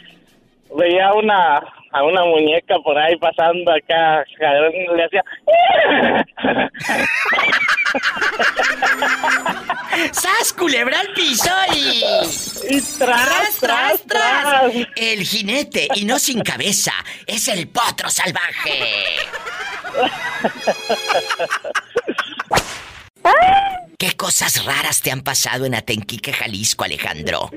veía 0.76 1.14
una 1.14 1.62
a 1.92 2.04
una 2.04 2.24
muñeca 2.26 2.76
por 2.84 2.98
ahí 2.98 3.16
pasando 3.18 3.72
acá, 3.72 4.24
le 4.40 5.04
hacía 5.06 5.24
¡Sas, 10.12 10.54
culebra 10.54 11.00
al 11.00 11.14
piso 11.14 11.50
y... 11.74 12.04
y 12.70 12.82
tras, 12.98 13.58
tras, 13.60 14.04
tras. 14.04 14.74
El 14.96 15.24
jinete, 15.24 15.88
y 15.96 16.06
no 16.06 16.20
sin 16.20 16.42
cabeza, 16.42 16.94
es 17.26 17.48
el 17.48 17.68
potro 17.68 18.10
salvaje. 18.10 18.84
¿Qué 23.98 24.16
cosas 24.16 24.64
raras 24.66 25.02
te 25.02 25.12
han 25.12 25.22
pasado 25.22 25.66
en 25.66 25.76
Atenquique, 25.76 26.32
Jalisco, 26.32 26.84
Alejandro? 26.84 27.50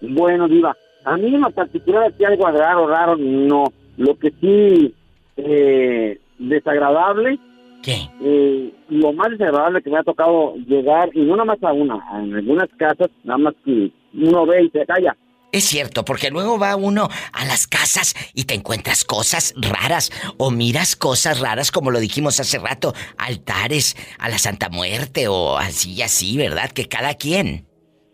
Bueno, 0.00 0.46
Diva, 0.46 0.76
a 1.12 1.16
mí 1.16 1.34
en 1.34 1.40
lo 1.40 1.50
particular 1.50 2.04
aquí 2.04 2.24
algo 2.24 2.46
raro, 2.46 2.86
raro, 2.86 3.16
no. 3.16 3.64
Lo 3.96 4.18
que 4.18 4.30
sí, 4.40 4.94
eh, 5.36 6.18
desagradable. 6.38 7.38
¿Qué? 7.82 8.08
Eh, 8.20 8.72
lo 8.88 9.12
más 9.12 9.30
desagradable 9.30 9.82
que 9.82 9.90
me 9.90 9.98
ha 9.98 10.02
tocado 10.02 10.54
llegar, 10.56 11.10
y 11.14 11.20
no 11.20 11.36
nada 11.36 11.44
más 11.44 11.62
a 11.62 11.72
una, 11.72 12.02
en 12.20 12.34
algunas 12.34 12.68
casas, 12.76 13.08
nada 13.24 13.38
más 13.38 13.54
que 13.64 13.90
uno 14.14 14.46
ve 14.46 14.64
y 14.64 14.70
se 14.70 14.84
calla. 14.84 15.16
Es 15.50 15.64
cierto, 15.64 16.04
porque 16.04 16.30
luego 16.30 16.58
va 16.58 16.76
uno 16.76 17.08
a 17.32 17.44
las 17.46 17.66
casas 17.66 18.14
y 18.34 18.44
te 18.44 18.54
encuentras 18.54 19.04
cosas 19.04 19.54
raras 19.56 20.10
o 20.36 20.50
miras 20.50 20.94
cosas 20.94 21.40
raras, 21.40 21.70
como 21.70 21.90
lo 21.90 22.00
dijimos 22.00 22.38
hace 22.38 22.58
rato, 22.58 22.92
altares 23.16 23.96
a 24.18 24.28
la 24.28 24.38
Santa 24.38 24.68
Muerte 24.68 25.26
o 25.28 25.56
así 25.56 25.94
y 25.94 26.02
así, 26.02 26.36
¿verdad? 26.36 26.70
Que 26.70 26.86
cada 26.86 27.14
quien, 27.14 27.66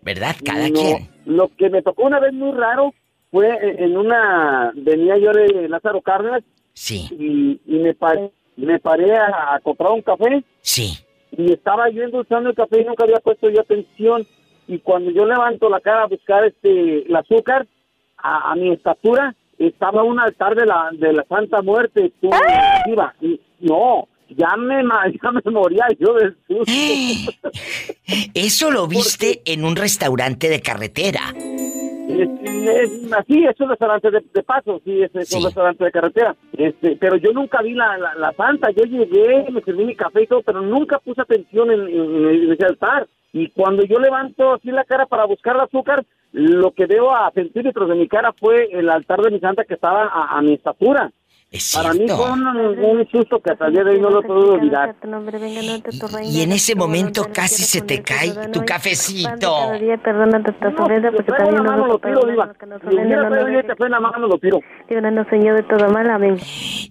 ¿verdad? 0.03 0.37
Cada 0.45 0.69
No, 0.69 0.75
quien. 0.75 1.14
Lo 1.27 1.49
que 1.57 1.71
me 1.71 1.83
tocó 1.83 2.05
una 2.05 2.21
vez 2.21 2.33
muy 2.33 2.53
raro 2.53 2.93
fue 3.31 3.49
en 3.49 3.83
en 3.83 3.97
una, 3.97 4.73
venía 4.75 5.17
yo 5.19 5.33
de 5.33 5.69
Lázaro 5.69 6.01
Cárdenas. 6.01 6.43
Sí. 6.73 7.09
Y, 7.13 7.61
y 7.67 7.79
me, 7.79 7.95
paré, 7.95 8.31
me 8.57 8.79
paré 8.79 9.17
a, 9.17 9.55
a 9.55 9.61
comprar 9.61 9.93
un 9.93 10.03
café. 10.03 10.43
Sí. 10.61 10.99
Y 11.37 11.53
estaba 11.53 11.89
yo 11.91 12.03
endulzando 12.03 12.51
el 12.51 12.57
café 12.57 12.81
y 12.81 12.85
nunca 12.85 13.05
había 13.05 13.21
puesto 13.21 13.49
yo 13.51 13.61
atención. 13.61 14.27
Y 14.67 14.79
cuando 14.79 15.11
yo 15.11 15.25
levanto 15.27 15.69
la 15.69 15.81
cara 15.81 16.03
a 16.05 16.07
buscar 16.07 16.45
este 16.45 17.07
el 17.07 17.17
azúcar, 17.17 17.67
a, 18.17 18.53
a 18.53 18.55
mi 18.57 18.73
estatura, 18.73 19.35
estaba 19.59 20.03
un 20.03 20.19
altar 20.19 20.55
de 20.55 20.67
la, 20.67 20.91
de 20.93 21.13
la 21.13 21.25
Santa 21.25 21.63
Muerte. 21.63 22.13
Tú, 22.21 22.31
Diva, 22.87 23.15
y 23.21 23.41
no, 23.61 24.09
ya 24.37 24.57
me, 24.57 24.83
ya 25.23 25.31
me 25.33 25.51
moría 25.51 25.87
yo 25.99 26.15
del 26.15 26.37
susto. 26.47 26.73
Eso 28.35 28.71
lo 28.71 28.87
viste 28.87 29.43
en 29.47 29.65
un 29.65 29.77
restaurante 29.77 30.49
de 30.49 30.61
carretera. 30.61 31.21
Es- 31.35 32.29
es- 32.49 33.13
así, 33.13 33.45
es 33.45 33.59
un 33.61 33.71
restaurante 33.71 34.11
de, 34.11 34.23
de 34.33 34.43
paso, 34.43 34.81
sí, 34.85 35.03
es, 35.03 35.15
es 35.15 35.33
un 35.33 35.45
restaurante 35.45 35.85
de 35.85 35.91
carretera. 35.91 36.37
Este, 36.57 36.97
pero 36.97 37.17
yo 37.17 37.33
nunca 37.33 37.63
vi 37.63 37.75
la, 37.75 37.97
la, 37.99 38.15
la 38.15 38.33
santa. 38.33 38.71
Yo 38.71 38.85
llegué, 38.85 39.51
me 39.51 39.63
serví 39.63 39.85
mi 39.85 39.97
café 39.97 40.23
y 40.23 40.27
todo, 40.27 40.43
pero 40.43 40.61
nunca 40.61 40.99
puse 40.99 41.21
atención 41.23 41.71
en, 41.71 41.81
en- 41.89 42.29
en 42.45 42.53
ese 42.53 42.65
altar. 42.67 43.07
Y 43.33 43.49
cuando 43.51 43.85
yo 43.85 43.99
levanto 43.99 44.55
así 44.55 44.71
la 44.71 44.85
cara 44.85 45.07
para 45.07 45.25
buscar 45.25 45.57
el 45.57 45.63
azúcar, 45.63 46.05
lo 46.33 46.73
que 46.73 46.87
veo 46.87 47.15
a 47.15 47.31
centímetros 47.33 47.89
de 47.89 47.95
mi 47.97 48.07
cara 48.07 48.33
fue 48.33 48.69
el 48.73 48.89
altar 48.91 49.21
de 49.23 49.31
mi 49.31 49.41
santa 49.41 49.65
que 49.65 49.75
estaba 49.75 50.05
a, 50.07 50.39
a 50.39 50.43
mi 50.43 50.55
estatura. 50.55 51.11
Para 51.73 51.93
mí 51.93 52.09
fue 52.09 52.33
un, 52.33 52.47
un 52.47 53.09
susto 53.11 53.41
que 53.41 53.53
hasta 53.53 53.67
el 53.67 53.75
día 53.75 53.85
de 53.85 53.91
hoy 53.93 54.01
no 54.01 54.11
lo 54.11 54.23
puedo 54.23 54.55
olvidar. 54.55 54.97
Y 56.25 56.43
en 56.43 56.53
ese 56.53 56.75
momento 56.75 57.29
casi 57.33 57.63
se 57.63 57.81
te 57.81 58.03
cae 58.03 58.33
tu 58.53 58.65
cafecito. 58.65 59.73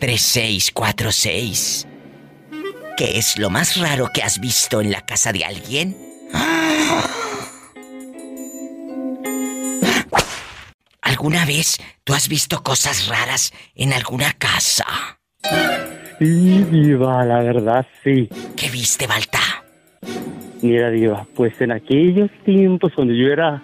1877-354-3646. 0.00 1.86
¿Qué 2.96 3.18
es 3.18 3.38
lo 3.38 3.50
más 3.50 3.76
raro 3.76 4.10
que 4.12 4.22
has 4.22 4.40
visto 4.40 4.80
en 4.80 4.90
la 4.90 5.00
casa 5.02 5.32
de 5.32 5.44
alguien? 5.44 5.96
¿Alguna 11.00 11.44
vez 11.44 11.78
tú 12.04 12.14
has 12.14 12.28
visto 12.28 12.62
cosas 12.62 13.08
raras 13.08 13.52
en 13.74 13.92
alguna 13.92 14.32
casa? 14.34 14.84
Sí, 16.18 16.64
Diva, 16.70 17.24
la 17.24 17.42
verdad 17.42 17.86
sí. 18.04 18.28
¿Qué 18.56 18.68
viste, 18.70 19.06
Balta? 19.06 19.40
Mira, 20.62 20.90
Diva, 20.90 21.26
pues 21.34 21.58
en 21.60 21.72
aquellos 21.72 22.30
tiempos 22.44 22.92
cuando 22.94 23.14
yo 23.14 23.28
era 23.28 23.62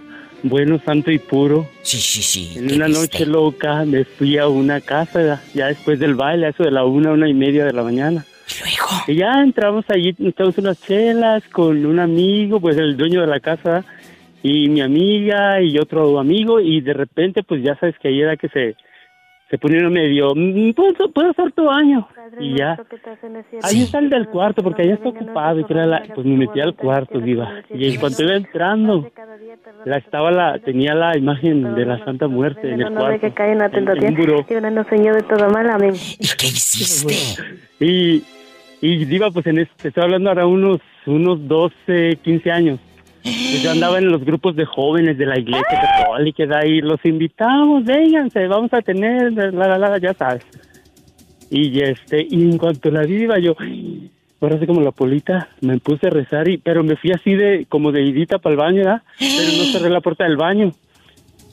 bueno, 0.49 0.81
santo 0.85 1.11
y 1.11 1.19
puro. 1.19 1.69
Sí, 1.83 1.99
sí, 1.99 2.23
sí. 2.23 2.59
En 2.59 2.75
una 2.75 2.89
noche 2.89 3.27
loca 3.27 3.85
me 3.85 4.05
fui 4.05 4.39
a 4.39 4.49
una 4.49 4.81
casa 4.81 5.43
ya 5.55 5.67
después 5.67 5.99
del 5.99 6.15
baile, 6.15 6.47
a 6.47 6.49
eso 6.51 6.65
de 6.65 6.71
la 6.71 6.85
una, 6.85 7.13
una 7.13 7.29
y 7.29 7.35
media 7.35 7.65
de 7.65 7.73
la 7.73 7.83
mañana. 7.83 8.25
Y 9.07 9.17
ya 9.17 9.43
entramos 9.43 9.85
allí, 9.89 10.15
echamos 10.19 10.57
unas 10.59 10.81
chelas 10.81 11.43
con 11.49 11.85
un 11.85 11.99
amigo, 11.99 12.61
pues 12.61 12.77
el 12.77 12.97
dueño 12.97 13.21
de 13.21 13.27
la 13.27 13.41
casa, 13.41 13.85
y 14.43 14.69
mi 14.69 14.81
amiga 14.81 15.61
y 15.61 15.79
otro 15.79 16.19
amigo, 16.19 16.61
y 16.61 16.81
de 16.81 16.93
repente, 16.93 17.43
pues 17.43 17.63
ya 17.63 17.77
sabes 17.77 17.97
que 17.99 18.09
ahí 18.09 18.21
era 18.21 18.37
que 18.37 18.49
se, 18.49 18.77
se 19.51 19.59
ponieron 19.59 19.93
medio, 19.93 20.35
"Mm, 20.35 20.73
¿puedo, 20.73 21.11
puedo 21.13 21.31
hacer 21.31 21.53
tu 21.53 21.65
baño? 21.65 22.09
Y 22.41 22.59
ya, 22.59 22.77
ahí 23.63 23.83
está 23.83 23.99
el 24.01 24.11
del 24.11 24.27
cuarto, 24.29 24.63
porque 24.63 24.83
allá 24.83 24.95
está 24.95 25.09
ocupado, 25.11 25.61
y 25.61 25.65
que 25.65 25.73
era 25.73 25.87
la- 25.87 26.03
pues 26.15 26.27
me 26.27 26.37
metí 26.37 26.61
al 26.61 26.75
cuarto, 26.75 27.21
diva. 27.21 27.63
Y 27.73 27.89
en 27.95 28.01
cuanto 28.01 28.23
iba 28.25 28.35
entrando, 28.35 29.09
la 29.85 29.97
estaba 29.99 30.31
la, 30.33 30.59
tenía 30.59 30.95
la 30.95 31.17
imagen 31.17 31.75
de 31.75 31.87
la 31.87 32.05
Santa 32.05 32.27
Muerte 32.29 32.69
en 32.73 32.81
el 32.83 32.93
cuarto. 32.93 33.21
que 33.21 33.33
cae 33.33 33.53
en 33.53 33.63
un 33.63 34.15
buró. 34.17 34.45
Líbranos, 34.49 34.87
Señor, 34.89 35.15
de 35.17 35.23
todo 35.23 35.49
mal. 35.51 35.71
Amén. 35.71 35.95
¿Y 35.95 36.27
qué 36.37 36.47
hiciste? 36.49 37.43
Y, 37.81 38.25
y 38.81 39.05
Diva, 39.05 39.31
pues 39.31 39.47
en 39.47 39.59
este, 39.59 39.89
estoy 39.89 40.03
hablando 40.03 40.29
ahora 40.31 40.47
unos, 40.47 40.81
unos 41.07 41.47
12, 41.47 42.19
15 42.23 42.51
años. 42.51 42.81
Pues 43.27 43.63
yo 43.63 43.73
andaba 43.73 43.99
en 43.99 44.09
los 44.11 44.25
grupos 44.25 44.55
de 44.55 44.65
jóvenes 44.65 45.19
de 45.19 45.27
la 45.27 45.39
iglesia 45.39 45.67
católica, 45.67 46.47
de 46.47 46.57
ahí 46.57 46.81
los 46.81 47.05
invitamos, 47.05 47.85
vénganse, 47.85 48.47
vamos 48.47 48.73
a 48.73 48.83
tener, 48.83 49.33
la, 49.33 49.51
la, 49.51 49.79
la, 49.79 49.99
ya 49.99 50.15
sabes. 50.15 50.45
Y 51.51 51.81
este, 51.81 52.25
y 52.29 52.43
en 52.43 52.57
cuanto 52.57 52.89
la 52.91 53.03
vi, 53.03 53.17
Diva, 53.17 53.39
yo, 53.39 53.57
ahora 54.41 54.57
así 54.57 54.67
como 54.67 54.81
la 54.81 54.93
polita, 54.93 55.49
me 55.61 55.79
puse 55.79 56.07
a 56.07 56.11
rezar, 56.11 56.49
y, 56.49 56.59
pero 56.59 56.85
me 56.85 56.97
fui 56.97 57.11
así 57.11 57.35
de, 57.35 57.67
como 57.69 57.91
de 57.91 58.03
idita 58.03 58.39
para 58.39 58.53
el 58.53 58.59
baño. 58.59 59.03
Pero 59.19 59.59
no 59.59 59.65
cerré 59.73 59.91
la 59.91 60.01
puerta 60.01 60.25
del 60.25 60.37
baño. 60.37 60.73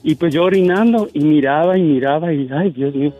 Y 0.04 0.14
pues 0.14 0.32
yo 0.32 0.44
orinando, 0.44 1.08
y 1.12 1.20
miraba 1.20 1.76
y 1.76 1.82
miraba, 1.82 2.32
y 2.32 2.48
ay, 2.52 2.70
Dios 2.70 2.94
mío. 2.94 3.12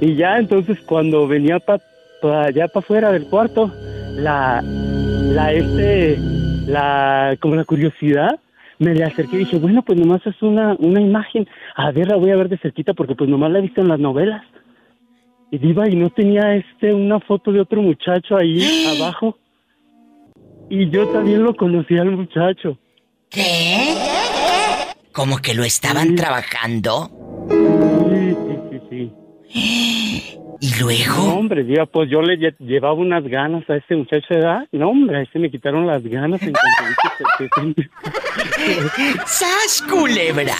Y 0.00 0.14
ya 0.14 0.38
entonces 0.38 0.78
cuando 0.80 1.26
venía 1.26 1.58
para 1.58 2.44
allá 2.44 2.68
para 2.68 2.84
afuera 2.84 3.12
del 3.12 3.26
cuarto, 3.26 3.72
la, 4.16 4.62
la 4.62 5.52
este, 5.52 6.18
la, 6.66 7.36
como 7.40 7.54
la 7.54 7.64
curiosidad, 7.64 8.40
me 8.78 8.94
le 8.94 9.04
acerqué 9.04 9.36
y 9.36 9.40
dije, 9.40 9.58
bueno, 9.58 9.82
pues 9.82 9.98
nomás 9.98 10.26
es 10.26 10.40
una, 10.42 10.74
una 10.78 11.00
imagen. 11.00 11.46
A 11.76 11.90
ver, 11.90 12.08
la 12.08 12.16
voy 12.16 12.30
a 12.30 12.36
ver 12.36 12.48
de 12.48 12.58
cerquita 12.58 12.94
porque 12.94 13.14
pues 13.14 13.28
nomás 13.28 13.50
la 13.50 13.58
he 13.58 13.62
visto 13.62 13.80
en 13.80 13.88
las 13.88 14.00
novelas. 14.00 14.42
Y 15.50 15.58
Diva, 15.58 15.88
y 15.88 15.96
no 15.96 16.10
tenía 16.10 16.54
este 16.54 16.94
una 16.94 17.20
foto 17.20 17.52
de 17.52 17.60
otro 17.60 17.82
muchacho 17.82 18.36
ahí 18.36 18.62
abajo. 18.98 19.36
Y 20.70 20.88
yo 20.88 21.08
también 21.08 21.42
lo 21.42 21.54
conocí 21.54 21.98
al 21.98 22.12
muchacho. 22.12 22.78
¿Qué? 23.28 23.94
¿Como 25.12 25.38
que 25.38 25.54
lo 25.54 25.64
estaban 25.64 26.14
trabajando? 26.14 27.10
Sí, 27.50 28.36
sí, 28.70 28.80
sí, 28.88 29.12
sí. 29.48 30.36
¿Y 30.60 30.78
luego? 30.78 31.14
No, 31.16 31.34
hombre, 31.38 31.64
Diva, 31.64 31.86
pues 31.86 32.10
yo 32.10 32.20
le 32.20 32.38
lle- 32.38 32.54
llevaba 32.58 32.92
unas 32.94 33.24
ganas 33.24 33.68
a 33.70 33.76
este 33.76 33.96
muchacho 33.96 34.26
de 34.34 34.40
edad. 34.40 34.66
No, 34.72 34.90
hombre, 34.90 35.16
a 35.18 35.22
ese 35.22 35.38
me 35.38 35.50
quitaron 35.50 35.86
las 35.86 36.02
ganas 36.04 36.42
en 36.42 36.52
cuanto 36.52 37.80
¡Sas, 39.26 39.82
culebra! 39.90 40.54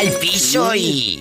Al 0.00 0.08
piso 0.20 0.74
y... 0.74 1.20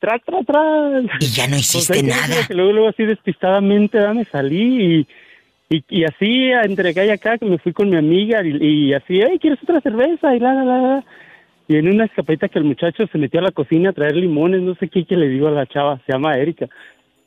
Tras, 0.00 0.22
tras, 0.24 0.46
tras. 0.46 1.04
Y 1.20 1.26
ya 1.26 1.46
no 1.48 1.56
hiciste 1.56 1.92
Pues 1.94 2.02
ahí 2.04 2.08
te 2.08 2.28
nada. 2.30 2.46
que 2.46 2.54
luego, 2.54 2.72
luego 2.72 2.88
así 2.88 3.04
despistadamente 3.04 3.98
¿verdad? 3.98 4.14
me 4.14 4.24
salí 4.24 5.06
y, 5.70 5.76
y, 5.76 5.84
y 5.88 6.04
así 6.04 6.50
entre 6.64 6.90
acá 6.90 7.04
y 7.04 7.10
acá 7.10 7.36
que 7.36 7.46
me 7.46 7.58
fui 7.58 7.72
con 7.72 7.90
mi 7.90 7.96
amiga 7.96 8.42
y, 8.44 8.56
y 8.88 8.94
así, 8.94 9.20
hey, 9.20 9.38
¿quieres 9.40 9.58
otra 9.62 9.80
cerveza? 9.80 10.34
Y 10.36 10.38
la, 10.40 10.54
la, 10.54 10.64
la, 10.64 10.78
la. 10.80 11.04
Y 11.68 11.76
en 11.76 11.86
una 11.86 12.06
escapadita 12.06 12.48
que 12.48 12.58
el 12.58 12.64
muchacho 12.64 13.06
se 13.12 13.18
metió 13.18 13.40
a 13.40 13.42
la 13.42 13.50
cocina 13.52 13.90
a 13.90 13.92
traer 13.92 14.16
limones, 14.16 14.62
no 14.62 14.74
sé 14.76 14.88
qué, 14.88 15.04
que 15.04 15.16
le 15.16 15.28
digo 15.28 15.48
a 15.48 15.50
la 15.50 15.66
chava, 15.66 16.00
se 16.06 16.12
llama 16.12 16.38
Erika. 16.38 16.66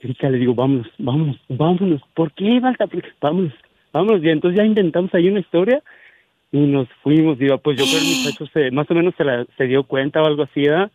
Erika 0.02 0.32
le 0.32 0.40
digo, 0.40 0.56
vámonos, 0.56 0.88
vámonos, 0.98 1.40
vámonos. 1.48 2.02
¿Por 2.16 2.32
qué, 2.34 2.60
Balta? 2.60 2.90
Vámonos, 3.22 3.54
vámonos. 3.94 4.24
Y 4.24 4.30
entonces 4.30 4.58
ya 4.58 4.66
inventamos 4.66 5.14
ahí 5.14 5.30
una 5.30 5.42
historia 5.42 5.84
y 6.52 6.58
nos 6.58 6.88
fuimos. 7.04 7.38
Digo, 7.38 7.60
pues 7.60 7.78
yo 7.78 7.86
creo 7.86 8.00
que 8.00 8.08
el 8.08 8.18
muchacho 8.18 8.46
se, 8.52 8.72
más 8.72 8.90
o 8.90 8.96
menos 8.96 9.14
se, 9.16 9.24
la, 9.24 9.46
se 9.58 9.66
dio 9.66 9.84
cuenta 9.84 10.24
o 10.24 10.26
algo 10.26 10.42
así, 10.42 10.62
¿verdad? 10.62 10.92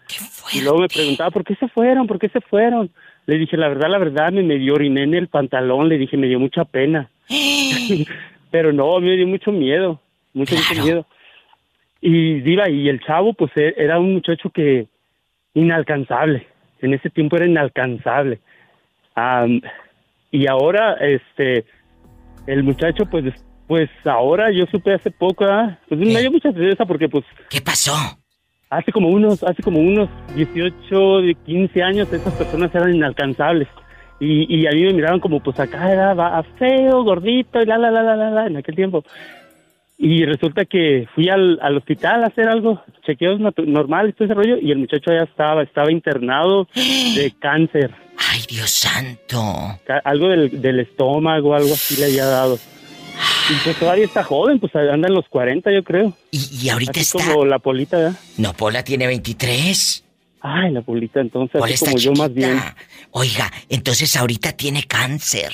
Y 0.53 0.63
luego 0.63 0.81
me 0.81 0.89
preguntaba, 0.89 1.31
¿por 1.31 1.45
qué 1.45 1.55
se 1.55 1.69
fueron? 1.69 2.09
¿Por 2.09 2.19
qué 2.19 2.29
se 2.29 2.41
fueron? 2.41 2.91
Le 3.27 3.39
dije, 3.39 3.57
la 3.57 3.69
verdad, 3.69 3.89
la 3.89 3.99
verdad, 3.99 4.33
me 4.33 4.43
medio 4.43 4.75
oriné 4.75 5.05
en 5.05 5.15
el 5.15 5.29
pantalón. 5.29 5.89
Le 5.89 5.99
dije, 5.99 6.17
me 6.17 6.27
dio 6.27 6.41
mucha 6.41 6.65
pena. 6.65 7.09
Pero 8.51 8.73
no, 8.73 8.99
me 8.99 9.17
dio 9.17 9.27
mucho 9.29 9.53
miedo, 9.53 10.01
mucho, 10.35 10.57
mucho 10.57 10.83
miedo. 10.83 11.07
Y 12.09 12.41
Diva, 12.41 12.69
y 12.71 12.89
el 12.89 13.01
chavo, 13.01 13.33
pues 13.35 13.51
e- 13.57 13.75
era 13.77 13.99
un 13.99 14.15
muchacho 14.15 14.49
que 14.51 14.87
inalcanzable. 15.55 16.47
En 16.81 16.95
ese 16.95 17.11
tiempo 17.11 17.35
era 17.37 17.47
inalcanzable. 17.47 18.39
Am, 19.17 19.61
y 20.31 20.47
ahora, 20.47 20.95
este, 21.01 21.65
el 22.47 22.63
muchacho, 22.63 23.07
pues, 23.07 23.25
pues 23.67 23.91
ahora 24.05 24.53
yo 24.53 24.67
supe 24.67 24.95
hace 24.95 25.11
poco, 25.11 25.45
pues 25.89 25.99
me 26.01 26.21
dio 26.21 26.31
mucha 26.31 26.53
tristeza 26.53 26.85
porque, 26.87 27.09
pues. 27.09 27.25
¿Qué 27.51 27.61
pasó? 27.61 27.93
Hace 28.71 28.93
como 28.93 29.09
unos, 29.09 29.43
hace 29.43 29.63
como 29.65 29.81
unos 29.81 30.09
18, 30.37 31.23
de 31.23 31.35
15 31.35 31.83
años, 31.83 32.13
esas 32.13 32.35
personas 32.35 32.73
eran 32.73 32.95
inalcanzables. 32.95 33.67
Y, 34.21 34.47
y 34.61 34.67
a 34.67 34.71
mí 34.71 34.83
me 34.85 34.93
miraban 34.95 35.19
como, 35.19 35.41
pues 35.41 35.59
acá 35.59 35.93
era 35.93 36.15
va- 36.15 36.43
feo, 36.59 37.03
gordito, 37.03 37.61
y 37.61 37.67
la, 37.67 37.79
la, 37.79 37.91
la, 37.91 38.03
la, 38.03 38.15
la, 38.17 38.31
la, 38.31 38.47
en 38.47 38.57
aquel 38.59 38.77
tiempo. 38.77 39.03
Y 39.99 40.25
resulta 40.27 40.67
que 40.67 41.09
fui 41.15 41.29
al, 41.31 41.59
al 41.63 41.79
hospital 41.79 42.23
a 42.23 42.27
hacer 42.27 42.49
algo, 42.49 42.83
chequeos 43.07 43.41
normales, 43.41 44.15
todo 44.15 44.27
ese 44.27 44.35
rollo, 44.35 44.59
y 44.61 44.71
el 44.71 44.79
muchacho 44.79 45.11
ya 45.11 45.23
estaba, 45.23 45.63
estaba 45.63 45.91
internado 45.91 46.69
de 46.75 47.33
cáncer. 47.41 47.95
¡Ay, 48.19 48.43
Dios 48.49 48.71
santo! 48.71 49.43
Algo 50.05 50.29
del, 50.29 50.61
del 50.61 50.81
estómago, 50.81 51.55
algo 51.55 51.73
así 51.73 51.99
le 51.99 52.07
había 52.07 52.27
dado. 52.27 52.59
Y 53.49 53.55
pues 53.65 53.79
todavía 53.79 54.05
está 54.05 54.23
joven, 54.23 54.59
pues 54.59 54.75
anda 54.75 55.09
en 55.09 55.15
los 55.15 55.27
40, 55.29 55.73
yo 55.73 55.83
creo. 55.83 56.13
Y, 56.31 56.41
y 56.63 56.69
ahorita 56.69 57.01
Así 57.01 57.17
está... 57.17 57.33
como 57.33 57.47
la 57.47 57.59
polita, 57.59 57.97
¿verdad? 57.97 58.19
No, 58.37 58.53
Pola 58.53 58.83
tiene 58.83 59.07
23. 59.07 60.05
Ay, 60.41 60.73
la 60.73 60.83
polita, 60.83 61.21
entonces, 61.21 61.59
Pola 61.59 61.73
así 61.73 61.75
está 61.75 61.87
como 61.87 61.99
yo 61.99 62.13
más 62.13 62.35
bien. 62.35 62.59
Oiga, 63.13 63.51
entonces 63.69 64.15
ahorita 64.17 64.53
tiene 64.53 64.83
cáncer. 64.83 65.53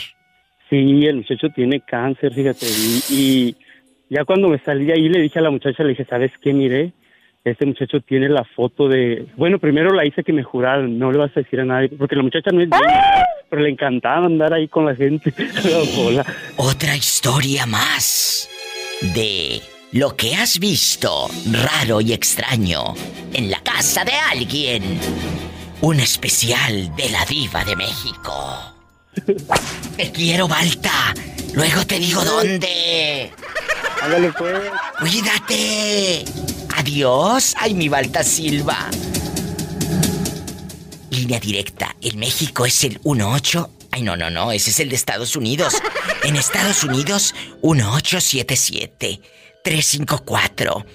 Sí, 0.68 1.07
el 1.07 1.16
muchacho 1.16 1.49
tiene 1.55 1.80
cáncer, 1.80 2.32
fíjate. 2.32 2.66
Y, 2.66 3.14
y 3.14 3.57
ya 4.13 4.27
cuando 4.27 4.49
me 4.49 4.59
salí 4.59 4.91
ahí 4.91 5.09
le 5.09 5.23
dije 5.23 5.39
a 5.39 5.43
la 5.43 5.51
muchacha, 5.51 5.83
le 5.83 5.91
dije, 5.91 6.05
¿sabes 6.05 6.31
qué? 6.43 6.53
Mire, 6.53 6.93
este 7.45 7.65
muchacho 7.65 8.01
tiene 8.01 8.29
la 8.29 8.45
foto 8.45 8.87
de... 8.87 9.27
Bueno, 9.37 9.59
primero 9.59 9.91
la 9.95 10.05
hice 10.05 10.23
que 10.23 10.35
me 10.35 10.43
juraron, 10.43 10.99
no 10.99 11.11
le 11.11 11.17
vas 11.17 11.31
a 11.35 11.41
decir 11.41 11.61
a 11.61 11.65
nadie, 11.65 11.89
porque 11.89 12.15
la 12.15 12.23
muchacha 12.23 12.51
no 12.53 12.61
es 12.61 12.69
bien, 12.69 12.83
pero 13.49 13.63
le 13.63 13.71
encantaba 13.71 14.27
andar 14.27 14.53
ahí 14.53 14.69
con 14.69 14.85
la 14.85 14.95
gente. 14.95 15.33
Otra 16.59 16.95
historia 16.95 17.65
más 17.65 18.51
de 19.15 19.63
lo 19.93 20.15
que 20.15 20.35
has 20.35 20.59
visto 20.59 21.29
raro 21.51 22.03
y 22.03 22.13
extraño 22.13 22.95
en 23.33 23.51
la 23.51 23.61
casa 23.61 24.05
de 24.05 24.13
alguien. 24.31 24.83
Un 25.81 26.01
especial 26.01 26.95
de 26.97 27.09
la 27.09 27.25
diva 27.25 27.65
de 27.65 27.77
México. 27.77 28.82
Te 29.97 30.11
quiero, 30.11 30.49
Balta. 30.49 31.15
Luego 31.53 31.87
te 31.87 31.99
digo 31.99 32.25
dónde. 32.25 33.31
Ándale, 34.01 34.33
pues. 34.33 34.59
Cuídate. 34.99 36.25
Adiós. 36.77 37.55
Ay, 37.59 37.75
mi 37.75 37.89
Balta 37.89 38.25
Silva. 38.25 38.89
Línea 41.11 41.39
directa. 41.39 41.95
En 42.01 42.19
México 42.19 42.65
es 42.65 42.85
el 42.85 42.99
18. 43.05 43.71
Ay, 43.91 44.01
no, 44.03 44.17
no, 44.17 44.31
no. 44.31 44.51
Ese 44.51 44.71
es 44.71 44.81
el 44.81 44.89
de 44.89 44.97
Estados 44.97 45.37
Unidos. 45.37 45.75
En 46.25 46.37
Estados 46.37 46.83
Unidos, 46.83 47.35
1877 47.63 49.21
354 49.63 50.87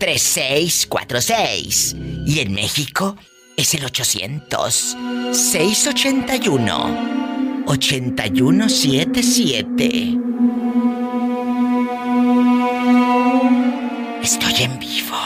3646. 0.00 1.94
Y 2.26 2.40
en 2.40 2.52
México 2.52 3.16
es 3.56 3.74
el 3.74 3.84
800 3.84 4.96
681 5.32 7.35
8177. 7.66 10.18
Estoy 14.22 14.54
en 14.62 14.78
vivo. 14.78 15.16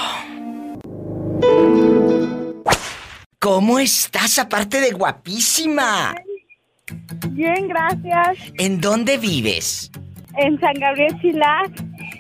¿Cómo 3.38 3.78
estás 3.78 4.38
aparte 4.38 4.80
de 4.80 4.92
guapísima? 4.92 6.14
Bien, 7.30 7.68
gracias. 7.68 8.38
¿En 8.58 8.80
dónde 8.80 9.18
vives? 9.18 9.90
En 10.36 10.58
San 10.60 10.74
Gabriel 10.74 11.18
Chilac. 11.20 11.70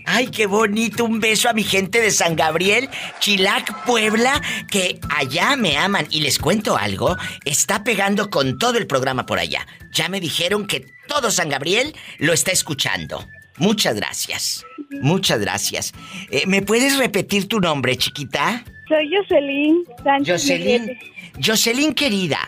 Ay, 0.06 0.28
qué 0.28 0.46
bonito. 0.46 1.04
Un 1.04 1.20
beso 1.20 1.48
a 1.48 1.52
mi 1.52 1.62
gente 1.62 2.00
de 2.00 2.10
San 2.10 2.36
Gabriel, 2.36 2.88
Chilac, 3.20 3.84
Puebla, 3.84 4.40
que 4.70 5.00
allá 5.16 5.56
me 5.56 5.76
aman. 5.76 6.06
Y 6.10 6.20
les 6.20 6.38
cuento 6.38 6.76
algo, 6.76 7.16
está 7.44 7.84
pegando 7.84 8.30
con 8.30 8.58
todo 8.58 8.78
el 8.78 8.86
programa 8.86 9.26
por 9.26 9.38
allá. 9.38 9.66
Ya 9.92 10.08
me 10.08 10.20
dijeron 10.20 10.66
que 10.66 10.86
todo 11.08 11.30
San 11.30 11.48
Gabriel 11.48 11.94
lo 12.18 12.32
está 12.32 12.52
escuchando. 12.52 13.26
Muchas 13.56 13.94
gracias. 13.94 14.64
Muchas 15.02 15.40
gracias. 15.40 15.92
Eh, 16.30 16.44
¿Me 16.46 16.62
puedes 16.62 16.96
repetir 16.96 17.46
tu 17.46 17.60
nombre, 17.60 17.96
chiquita? 17.96 18.64
Soy 18.88 19.10
Jocelyn 19.14 19.84
Sánchez. 20.02 20.42
Jocelyn. 20.42 20.98
Jocelyn 21.44 21.94
querida, 21.94 22.38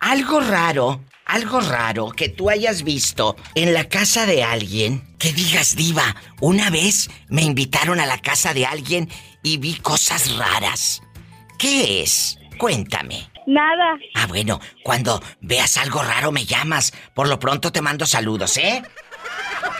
algo 0.00 0.40
raro, 0.40 1.00
algo 1.26 1.60
raro 1.60 2.10
que 2.10 2.28
tú 2.28 2.50
hayas 2.50 2.82
visto 2.82 3.36
en 3.54 3.74
la 3.74 3.88
casa 3.88 4.26
de 4.26 4.44
alguien, 4.44 5.02
que 5.18 5.32
digas 5.32 5.76
diva, 5.76 6.16
una 6.40 6.70
vez 6.70 7.10
me 7.28 7.42
invitaron 7.42 8.00
a 8.00 8.06
la 8.06 8.18
casa 8.18 8.54
de 8.54 8.66
alguien 8.66 9.08
y 9.42 9.58
vi 9.58 9.74
cosas 9.74 10.36
raras. 10.36 11.02
¿Qué 11.58 12.02
es? 12.02 12.38
Cuéntame. 12.58 13.30
Nada. 13.46 13.98
Ah, 14.14 14.26
bueno, 14.26 14.60
cuando 14.82 15.22
veas 15.40 15.76
algo 15.76 16.02
raro 16.02 16.32
me 16.32 16.46
llamas. 16.46 16.92
Por 17.14 17.28
lo 17.28 17.38
pronto 17.38 17.72
te 17.72 17.82
mando 17.82 18.06
saludos, 18.06 18.56
¿eh? 18.56 18.82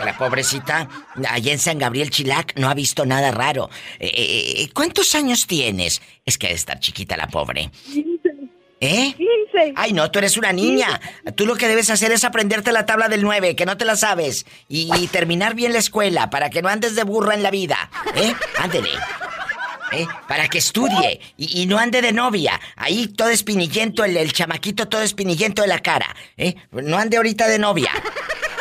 La 0.04 0.16
pobrecita, 0.18 0.88
allá 1.28 1.52
en 1.52 1.58
San 1.58 1.78
Gabriel 1.78 2.10
Chilac, 2.10 2.58
no 2.58 2.68
ha 2.68 2.74
visto 2.74 3.06
nada 3.06 3.30
raro. 3.30 3.70
Eh, 3.98 4.10
eh, 4.14 4.70
¿Cuántos 4.74 5.14
años 5.14 5.46
tienes? 5.46 6.02
Es 6.24 6.36
que 6.36 6.46
ha 6.46 6.50
de 6.50 6.56
estar 6.56 6.80
chiquita 6.80 7.16
la 7.16 7.28
pobre. 7.28 7.70
¿Eh? 8.84 9.14
15. 9.16 9.72
Ay, 9.76 9.92
no, 9.94 10.10
tú 10.10 10.18
eres 10.18 10.36
una 10.36 10.52
niña. 10.52 11.00
Tú 11.36 11.46
lo 11.46 11.54
que 11.56 11.68
debes 11.68 11.88
hacer 11.88 12.12
es 12.12 12.22
aprenderte 12.24 12.70
la 12.70 12.84
tabla 12.84 13.08
del 13.08 13.22
9, 13.22 13.56
que 13.56 13.64
no 13.64 13.78
te 13.78 13.84
la 13.86 13.96
sabes. 13.96 14.44
Y, 14.68 14.90
y 14.96 15.06
terminar 15.06 15.54
bien 15.54 15.72
la 15.72 15.78
escuela, 15.78 16.28
para 16.28 16.50
que 16.50 16.60
no 16.60 16.68
andes 16.68 16.94
de 16.94 17.02
burra 17.02 17.34
en 17.34 17.42
la 17.42 17.50
vida. 17.50 17.90
¿Eh? 18.14 18.34
Ándele. 18.58 18.90
¿Eh? 19.92 20.06
Para 20.28 20.48
que 20.48 20.58
estudie 20.58 21.20
y, 21.36 21.62
y 21.62 21.66
no 21.66 21.78
ande 21.78 22.02
de 22.02 22.12
novia. 22.12 22.60
Ahí 22.76 23.08
todo 23.08 23.28
espinillento, 23.28 24.04
el, 24.04 24.16
el 24.16 24.32
chamaquito 24.32 24.86
todo 24.88 25.02
espinillento 25.02 25.62
de 25.62 25.68
la 25.68 25.78
cara. 25.78 26.14
¿Eh? 26.36 26.54
No 26.72 26.98
ande 26.98 27.16
ahorita 27.16 27.48
de 27.48 27.58
novia. 27.58 27.90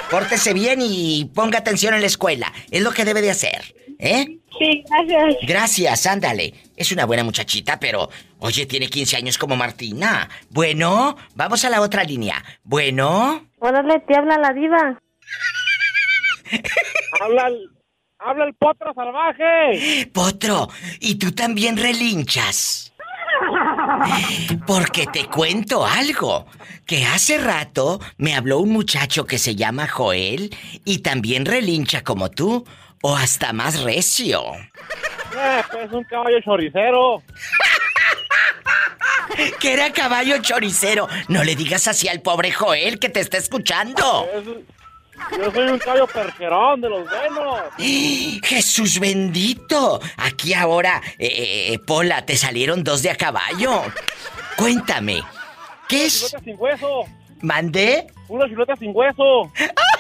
Pórtese 0.10 0.54
bien 0.54 0.80
y 0.82 1.26
ponga 1.34 1.58
atención 1.60 1.96
en 1.96 2.02
la 2.02 2.08
escuela. 2.08 2.54
Es 2.72 2.82
lo 2.82 2.92
que 2.92 3.04
debe 3.04 3.22
de 3.22 3.32
hacer. 3.32 3.76
¿Eh? 4.04 4.38
Sí, 4.60 4.84
gracias. 4.90 5.36
Gracias, 5.48 6.08
ándale. 6.08 6.54
Es 6.76 6.92
una 6.92 7.06
buena 7.06 7.24
muchachita, 7.24 7.80
pero, 7.80 8.10
oye, 8.40 8.66
tiene 8.66 8.88
15 8.88 9.16
años 9.16 9.38
como 9.38 9.56
Martina. 9.56 10.30
Bueno, 10.50 11.16
vamos 11.36 11.64
a 11.64 11.70
la 11.70 11.80
otra 11.80 12.04
línea. 12.04 12.44
Bueno, 12.64 13.48
Órale, 13.60 14.02
te 14.02 14.18
habla 14.18 14.38
la 14.38 14.54
diva. 14.54 15.00
Habla, 17.22 17.50
habla 18.20 18.46
el 18.46 18.54
potro 18.56 18.94
salvaje. 18.94 20.06
Potro, 20.14 20.68
¿y 21.00 21.16
tú 21.16 21.32
también 21.32 21.78
relinchas? 21.78 22.94
Porque 24.68 25.08
te 25.08 25.28
cuento 25.28 25.86
algo, 25.86 26.46
que 26.86 27.06
hace 27.06 27.38
rato 27.38 28.02
me 28.18 28.36
habló 28.36 28.60
un 28.60 28.72
muchacho 28.72 29.26
que 29.26 29.38
se 29.38 29.56
llama 29.56 29.88
Joel 29.88 30.54
y 30.84 31.00
también 31.00 31.46
relincha 31.46 32.04
como 32.04 32.30
tú, 32.30 32.66
o 33.06 33.16
hasta 33.16 33.52
más 33.52 33.82
recio. 33.82 34.42
Eh, 35.36 35.62
pues 35.72 35.92
un 35.92 36.04
caballo 36.06 36.40
choricero. 36.42 37.22
Que 39.60 39.74
era 39.74 39.92
caballo 39.92 40.38
choricero. 40.42 41.08
No 41.28 41.44
le 41.44 41.56
digas 41.56 41.88
así 41.88 42.08
al 42.08 42.22
pobre 42.22 42.52
Joel 42.52 43.00
que 43.00 43.10
te 43.10 43.20
está 43.20 43.38
escuchando. 43.38 44.28
Yo 45.32 45.52
soy 45.52 45.70
un 45.70 45.80
caballo 45.80 46.06
percherón 46.06 46.82
de 46.82 46.90
los 46.90 47.10
buenos. 47.10 47.62
Jesús 48.44 49.00
bendito. 49.00 50.00
Aquí 50.18 50.54
ahora, 50.54 51.02
eh, 51.18 51.72
eh, 51.74 51.80
Pola, 51.80 52.26
te 52.26 52.38
salieron 52.38 52.84
dos 52.84 53.02
de 53.02 53.10
a 53.10 53.16
caballo. 53.16 53.82
Cuéntame, 54.56 55.24
¿qué 55.88 56.06
es? 56.06 56.20
Chuleta 56.20 56.44
sin 56.44 56.56
hueso. 56.60 57.06
¿Mandé? 57.44 58.08
Una 58.30 58.48
chuleta 58.48 58.74
sin 58.78 58.92
hueso. 58.96 59.52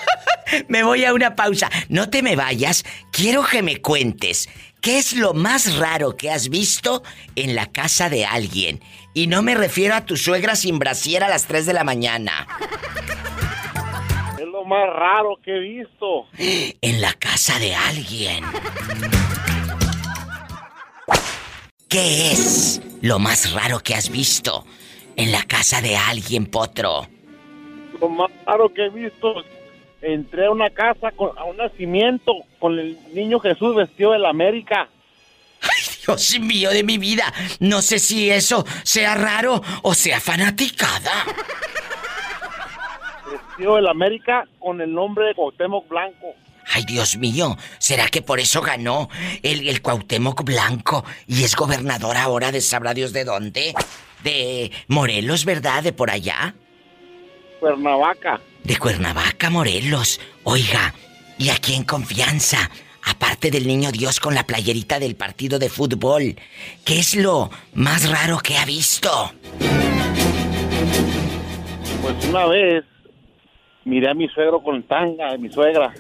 Me 0.69 0.81
voy 0.81 1.03
a 1.03 1.13
una 1.13 1.35
pausa. 1.35 1.69
No 1.89 2.09
te 2.09 2.23
me 2.23 2.35
vayas. 2.35 2.85
Quiero 3.11 3.43
que 3.43 3.61
me 3.61 3.81
cuentes. 3.81 4.49
¿Qué 4.81 4.97
es 4.97 5.13
lo 5.13 5.33
más 5.33 5.77
raro 5.77 6.15
que 6.15 6.31
has 6.31 6.49
visto 6.49 7.03
en 7.35 7.55
la 7.55 7.71
casa 7.71 8.09
de 8.09 8.25
alguien? 8.25 8.81
Y 9.13 9.27
no 9.27 9.41
me 9.41 9.55
refiero 9.55 9.93
a 9.95 10.05
tu 10.05 10.15
suegra 10.15 10.55
sin 10.55 10.79
brasier 10.79 11.23
a 11.23 11.27
las 11.27 11.45
3 11.45 11.65
de 11.65 11.73
la 11.73 11.83
mañana. 11.83 12.47
Es 14.39 14.47
lo 14.47 14.63
más 14.63 14.87
raro 14.93 15.37
que 15.43 15.55
he 15.55 15.59
visto. 15.59 16.27
En 16.81 17.01
la 17.01 17.13
casa 17.13 17.59
de 17.59 17.75
alguien. 17.75 18.43
¿Qué 21.89 22.31
es 22.31 22.81
lo 23.01 23.19
más 23.19 23.51
raro 23.51 23.79
que 23.79 23.95
has 23.95 24.09
visto 24.09 24.65
en 25.17 25.31
la 25.31 25.43
casa 25.43 25.81
de 25.81 25.97
alguien, 25.97 26.45
Potro? 26.45 27.07
Lo 28.03 28.09
más 28.09 28.29
raro 28.45 28.67
que 28.67 28.87
he 28.87 28.89
visto. 28.89 29.33
Entré 30.01 30.47
a 30.47 30.51
una 30.51 30.69
casa 30.69 31.11
con, 31.11 31.31
a 31.37 31.45
un 31.45 31.55
nacimiento 31.55 32.33
con 32.59 32.77
el 32.77 32.97
niño 33.13 33.39
Jesús 33.39 33.73
vestido 33.73 34.11
de 34.11 34.19
la 34.19 34.27
América. 34.27 34.89
Dios 36.05 36.37
mío 36.41 36.71
de 36.71 36.83
mi 36.83 36.97
vida, 36.97 37.33
no 37.61 37.81
sé 37.81 37.99
si 37.99 38.29
eso 38.29 38.65
sea 38.83 39.15
raro 39.15 39.61
o 39.83 39.93
sea 39.93 40.19
fanaticada. 40.19 41.13
Vestido 43.31 43.77
de 43.77 43.83
la 43.83 43.91
América 43.91 44.45
con 44.59 44.81
el 44.81 44.93
nombre 44.93 45.27
de 45.27 45.35
Cuauhtémoc 45.35 45.87
Blanco. 45.87 46.35
Ay, 46.73 46.83
Dios 46.83 47.15
mío, 47.15 47.55
¿será 47.77 48.09
que 48.09 48.21
por 48.21 48.41
eso 48.41 48.59
ganó 48.59 49.07
el, 49.43 49.65
el 49.69 49.81
Cuauhtémoc 49.81 50.43
Blanco 50.43 51.05
y 51.25 51.45
es 51.45 51.55
gobernador 51.55 52.17
ahora 52.17 52.51
de 52.51 52.59
sabrá 52.59 52.93
Dios 52.93 53.13
de 53.13 53.23
dónde? 53.23 53.73
De 54.25 54.73
Morelos, 54.89 55.45
¿verdad? 55.45 55.83
De 55.83 55.93
por 55.93 56.11
allá. 56.11 56.53
Cuernavaca. 57.63 58.41
De 58.65 58.75
Cuernavaca, 58.75 59.49
Morelos. 59.49 60.19
Oiga, 60.43 60.93
y 61.37 61.49
aquí 61.49 61.75
en 61.75 61.85
confianza, 61.85 62.69
aparte 63.05 63.51
del 63.51 63.65
niño 63.65 63.89
Dios 63.93 64.19
con 64.19 64.35
la 64.35 64.43
playerita 64.43 64.99
del 64.99 65.15
partido 65.15 65.59
de 65.59 65.69
fútbol, 65.69 66.35
¿qué 66.83 66.99
es 66.99 67.15
lo 67.15 67.49
más 67.73 68.09
raro 68.09 68.39
que 68.39 68.57
ha 68.57 68.65
visto? 68.65 69.31
Pues 72.01 72.25
una 72.27 72.47
vez 72.47 72.83
miré 73.85 74.09
a 74.09 74.13
mi 74.13 74.27
suegro 74.27 74.61
con 74.61 74.83
tanga 74.83 75.31
de 75.31 75.37
mi 75.37 75.49
suegra. 75.49 75.93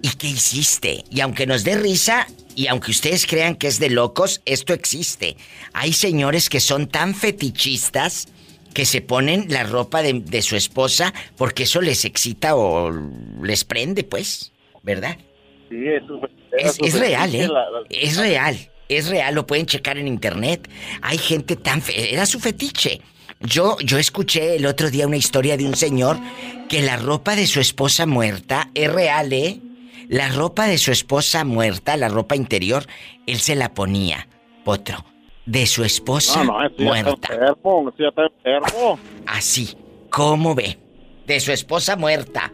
¿Y 0.00 0.10
qué 0.10 0.28
hiciste? 0.28 1.02
Y 1.10 1.22
aunque 1.22 1.44
nos 1.44 1.64
dé 1.64 1.76
risa, 1.76 2.28
y 2.54 2.68
aunque 2.68 2.92
ustedes 2.92 3.26
crean 3.26 3.56
que 3.56 3.66
es 3.66 3.80
de 3.80 3.90
locos, 3.90 4.42
esto 4.44 4.74
existe. 4.74 5.36
Hay 5.72 5.92
señores 5.92 6.48
que 6.48 6.60
son 6.60 6.86
tan 6.86 7.16
fetichistas 7.16 8.28
que 8.72 8.84
se 8.86 9.00
ponen 9.00 9.46
la 9.48 9.62
ropa 9.64 10.02
de, 10.02 10.14
de 10.14 10.42
su 10.42 10.56
esposa 10.56 11.12
porque 11.36 11.64
eso 11.64 11.80
les 11.80 12.04
excita 12.04 12.54
o 12.56 12.90
les 13.42 13.64
prende, 13.64 14.04
pues, 14.04 14.52
¿verdad? 14.82 15.16
Sí, 15.68 15.76
eso 15.88 16.20
Es, 16.58 16.78
es 16.80 16.98
real, 16.98 17.34
¿eh? 17.34 17.48
Es 17.90 18.16
real. 18.16 18.56
Es 18.88 19.08
real, 19.08 19.34
lo 19.34 19.46
pueden 19.46 19.64
checar 19.66 19.96
en 19.96 20.06
internet. 20.06 20.68
Hay 21.00 21.16
gente 21.16 21.56
tan... 21.56 21.80
fe- 21.80 22.12
Era 22.12 22.26
su 22.26 22.38
fetiche. 22.40 23.00
Yo, 23.40 23.76
yo 23.80 23.98
escuché 23.98 24.56
el 24.56 24.66
otro 24.66 24.90
día 24.90 25.06
una 25.06 25.16
historia 25.16 25.56
de 25.56 25.64
un 25.64 25.74
señor 25.74 26.18
que 26.68 26.82
la 26.82 26.96
ropa 26.96 27.34
de 27.34 27.46
su 27.46 27.58
esposa 27.60 28.06
muerta 28.06 28.70
es 28.74 28.92
real, 28.92 29.32
¿eh? 29.32 29.60
La 30.08 30.28
ropa 30.28 30.66
de 30.66 30.76
su 30.78 30.92
esposa 30.92 31.42
muerta, 31.44 31.96
la 31.96 32.08
ropa 32.08 32.36
interior, 32.36 32.86
él 33.26 33.38
se 33.40 33.54
la 33.54 33.72
ponía, 33.72 34.28
potro, 34.62 35.04
de 35.46 35.66
su 35.66 35.84
esposa 35.84 36.44
No, 36.44 36.52
no, 36.52 36.64
eso 36.66 36.74
ya 36.78 36.84
está 36.84 36.84
muerta. 36.84 37.32
enfermo, 37.34 37.88
eso 37.88 37.98
ya 37.98 38.08
está 38.08 38.22
enfermo. 38.26 38.98
Así, 39.26 39.76
¿cómo 40.10 40.54
ve? 40.54 40.78
De 41.26 41.40
su 41.40 41.52
esposa 41.52 41.96
muerta. 41.96 42.52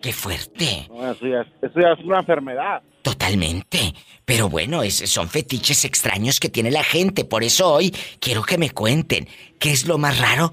Qué 0.00 0.12
fuerte. 0.12 0.88
No, 0.90 1.12
eso, 1.12 1.26
ya, 1.26 1.40
eso 1.62 1.80
ya 1.80 1.92
es 1.92 2.04
una 2.04 2.18
enfermedad. 2.18 2.82
Totalmente. 3.02 3.94
Pero 4.24 4.48
bueno, 4.48 4.82
es- 4.82 4.96
son 5.10 5.28
fetiches 5.28 5.84
extraños 5.84 6.40
que 6.40 6.48
tiene 6.48 6.70
la 6.70 6.82
gente. 6.84 7.24
Por 7.24 7.44
eso 7.44 7.72
hoy 7.72 7.94
quiero 8.20 8.42
que 8.42 8.58
me 8.58 8.70
cuenten 8.70 9.28
qué 9.58 9.70
es 9.72 9.86
lo 9.86 9.98
más 9.98 10.18
raro 10.20 10.52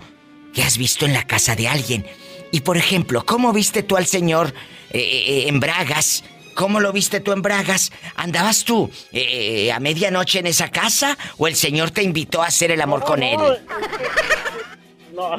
que 0.53 0.61
has 0.63 0.77
visto 0.77 1.05
en 1.05 1.13
la 1.13 1.25
casa 1.25 1.55
de 1.55 1.67
alguien. 1.67 2.05
Y 2.51 2.61
por 2.61 2.77
ejemplo, 2.77 3.23
¿cómo 3.25 3.53
viste 3.53 3.83
tú 3.83 3.97
al 3.97 4.05
señor 4.05 4.53
eh, 4.91 4.99
eh, 4.99 5.43
en 5.47 5.59
Bragas? 5.59 6.23
¿Cómo 6.59 6.81
lo 6.81 6.91
viste 6.91 7.21
tú 7.21 7.31
en 7.31 7.41
Bragas? 7.41 7.89
¿Andabas 8.17 8.65
tú 8.65 8.91
eh, 9.13 9.71
a 9.71 9.79
medianoche 9.79 10.39
en 10.39 10.47
esa 10.47 10.67
casa 10.69 11.17
o 11.37 11.47
el 11.47 11.55
señor 11.55 11.91
te 11.91 12.03
invitó 12.03 12.41
a 12.43 12.47
hacer 12.47 12.69
el 12.71 12.81
amor 12.81 13.01
con 13.05 13.23
él? 13.23 13.39
No, 15.13 15.35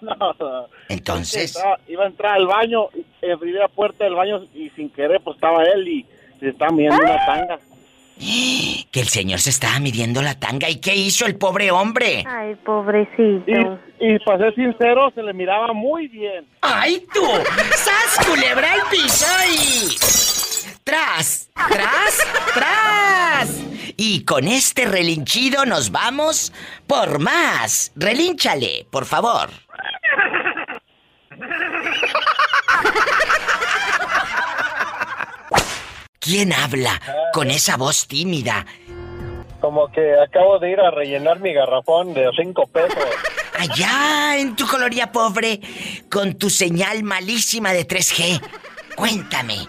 no, 0.00 0.34
no. 0.40 0.66
Entonces. 0.88 1.54
Estaba- 1.56 1.78
iba 1.86 2.02
a 2.02 2.06
entrar 2.08 2.34
al 2.34 2.46
baño, 2.48 2.88
y 3.22 3.30
abrí 3.30 3.52
la 3.52 3.68
puerta 3.68 4.02
del 4.04 4.14
baño 4.14 4.44
y 4.54 4.70
sin 4.70 4.90
querer 4.90 5.20
pues 5.22 5.36
estaba 5.36 5.62
él 5.64 5.86
y 5.86 6.06
se 6.40 6.48
estaba 6.48 6.72
mirando 6.72 7.00
una 7.04 7.26
tanga. 7.26 7.58
Que 8.92 9.00
el 9.00 9.08
señor 9.08 9.38
se 9.40 9.50
estaba 9.50 9.78
midiendo 9.80 10.20
la 10.20 10.38
tanga. 10.38 10.68
¿Y 10.68 10.76
qué 10.76 10.94
hizo 10.94 11.26
el 11.26 11.36
pobre 11.36 11.70
hombre? 11.70 12.24
Ay, 12.26 12.54
pobrecito. 12.56 13.50
Y 13.50 13.66
para 14.24 14.38
ser 14.38 14.54
sincero, 14.54 15.10
se 15.14 15.22
le 15.22 15.32
miraba 15.32 15.72
muy 15.72 16.08
bien. 16.08 16.46
¡Ay, 16.60 17.06
tú! 17.12 17.24
¡Sas, 17.76 18.26
culebra 18.26 18.72
al 18.72 18.82
piso 18.90 19.26
y... 19.48 19.96
¡Tras! 20.82 21.48
¡Tras! 21.54 22.18
¡Tras! 22.52 23.62
Y 23.96 24.24
con 24.24 24.48
este 24.48 24.86
relinchido 24.86 25.64
nos 25.66 25.92
vamos 25.92 26.52
por 26.88 27.20
más. 27.20 27.92
Relínchale, 27.94 28.86
por 28.90 29.04
favor. 29.04 29.50
¿Quién 36.18 36.52
habla 36.52 37.00
con 37.32 37.50
esa 37.50 37.76
voz 37.76 38.08
tímida? 38.08 38.66
Como 39.60 39.90
que 39.92 40.14
acabo 40.20 40.58
de 40.58 40.70
ir 40.72 40.80
a 40.80 40.90
rellenar 40.90 41.38
mi 41.38 41.52
garrafón 41.52 42.14
de 42.14 42.28
cinco 42.36 42.66
pesos. 42.66 43.04
Allá 43.62 44.38
en 44.38 44.56
tu 44.56 44.66
coloría 44.66 45.12
pobre, 45.12 45.60
con 46.10 46.34
tu 46.34 46.50
señal 46.50 47.04
malísima 47.04 47.72
de 47.72 47.86
3G. 47.86 48.40
Cuéntame. 48.96 49.68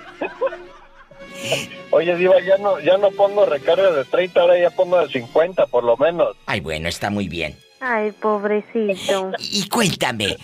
Oye, 1.92 2.16
Diva, 2.16 2.42
ya 2.42 2.58
no, 2.58 2.80
ya 2.80 2.98
no 2.98 3.12
pongo 3.12 3.46
recarga 3.46 3.92
de 3.92 4.04
30, 4.04 4.42
ahora 4.42 4.60
ya 4.60 4.72
pongo 4.72 5.00
de 5.00 5.14
50 5.14 5.68
por 5.68 5.84
lo 5.84 5.96
menos. 5.98 6.36
Ay, 6.48 6.60
bueno, 6.60 6.90
está 6.90 7.12
muy 7.12 7.28
bien. 7.28 7.56
Ay, 7.82 8.14
pobrecito. 8.14 9.32
Y 9.38 9.70
cuéntame, 9.70 10.38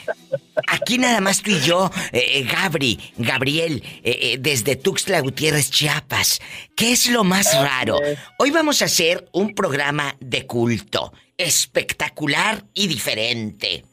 aquí 0.67 0.99
nada 0.99 1.19
más 1.19 1.41
tú 1.41 1.49
y 1.49 1.59
yo, 1.59 1.89
eh, 2.11 2.23
eh, 2.33 2.43
Gabri, 2.43 2.99
Gabriel, 3.17 3.81
eh, 4.03 4.19
eh, 4.21 4.37
desde 4.39 4.75
Tuxtla 4.75 5.21
Gutiérrez, 5.21 5.71
Chiapas. 5.71 6.39
¿Qué 6.75 6.91
es 6.91 7.09
lo 7.09 7.23
más 7.23 7.59
raro? 7.59 7.97
Hoy 8.37 8.51
vamos 8.51 8.83
a 8.83 8.85
hacer 8.85 9.27
un 9.31 9.55
programa 9.55 10.15
de 10.19 10.45
culto, 10.45 11.13
espectacular 11.39 12.65
y 12.75 12.87
diferente. 12.87 13.85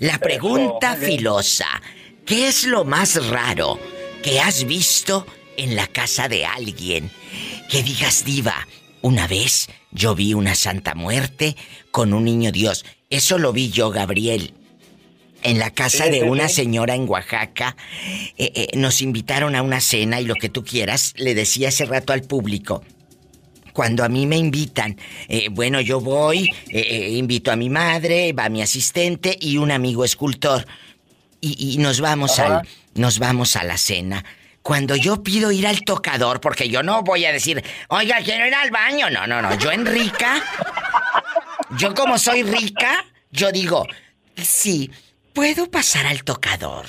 La 0.00 0.18
pregunta 0.18 0.96
filosa, 0.96 1.68
¿qué 2.26 2.48
es 2.48 2.64
lo 2.64 2.84
más 2.84 3.28
raro 3.28 3.78
que 4.22 4.40
has 4.40 4.64
visto 4.64 5.24
en 5.56 5.76
la 5.76 5.86
casa 5.86 6.28
de 6.28 6.44
alguien? 6.44 7.10
Que 7.70 7.82
digas, 7.82 8.24
diva, 8.24 8.66
una 9.00 9.26
vez 9.28 9.68
yo 9.92 10.14
vi 10.14 10.34
una 10.34 10.54
santa 10.56 10.94
muerte 10.94 11.56
con 11.92 12.12
un 12.12 12.24
niño 12.24 12.50
Dios. 12.50 12.84
Eso 13.08 13.38
lo 13.38 13.52
vi 13.52 13.70
yo, 13.70 13.90
Gabriel. 13.90 14.54
En 15.44 15.58
la 15.58 15.70
casa 15.70 16.06
de 16.06 16.24
una 16.24 16.48
señora 16.48 16.94
en 16.94 17.08
Oaxaca, 17.08 17.76
Eh, 18.38 18.52
eh, 18.54 18.76
nos 18.76 19.02
invitaron 19.02 19.54
a 19.54 19.62
una 19.62 19.80
cena 19.80 20.20
y 20.20 20.24
lo 20.24 20.34
que 20.34 20.48
tú 20.48 20.64
quieras, 20.64 21.14
le 21.16 21.34
decía 21.34 21.68
hace 21.68 21.84
rato 21.84 22.12
al 22.12 22.22
público. 22.22 22.82
Cuando 23.72 24.04
a 24.04 24.08
mí 24.08 24.26
me 24.26 24.36
invitan, 24.36 24.96
eh, 25.28 25.48
bueno, 25.50 25.80
yo 25.80 26.00
voy, 26.00 26.48
eh, 26.68 26.80
eh, 26.80 27.10
invito 27.10 27.50
a 27.50 27.56
mi 27.56 27.70
madre, 27.70 28.32
va 28.32 28.48
mi 28.48 28.62
asistente 28.62 29.36
y 29.40 29.56
un 29.56 29.70
amigo 29.70 30.04
escultor. 30.04 30.66
Y, 31.40 31.74
y 31.74 31.78
nos 31.78 32.00
vamos 32.00 32.38
Ajá. 32.38 32.58
al, 32.58 32.68
nos 32.94 33.18
vamos 33.18 33.56
a 33.56 33.64
la 33.64 33.78
cena. 33.78 34.24
cuando 34.62 34.94
yo 34.94 35.22
pido 35.24 35.50
ir 35.50 35.66
al 35.66 35.80
tocador, 35.80 36.40
porque 36.40 36.68
yo 36.68 36.82
no 36.84 37.02
voy 37.02 37.24
a 37.24 37.32
decir, 37.32 37.64
oiga, 37.88 38.18
quiero 38.22 38.46
ir 38.46 38.54
al 38.54 38.70
baño. 38.70 39.10
No, 39.10 39.26
no, 39.26 39.42
no. 39.42 39.58
Yo 39.58 39.72
en 39.72 39.84
rica, 39.86 40.40
yo 41.78 41.94
como 41.94 42.16
soy 42.18 42.42
rica, 42.44 43.04
yo 43.32 43.50
digo, 43.50 43.86
sí, 44.36 44.90
puedo 45.32 45.68
pasar 45.70 46.06
al 46.06 46.22
tocador. 46.22 46.86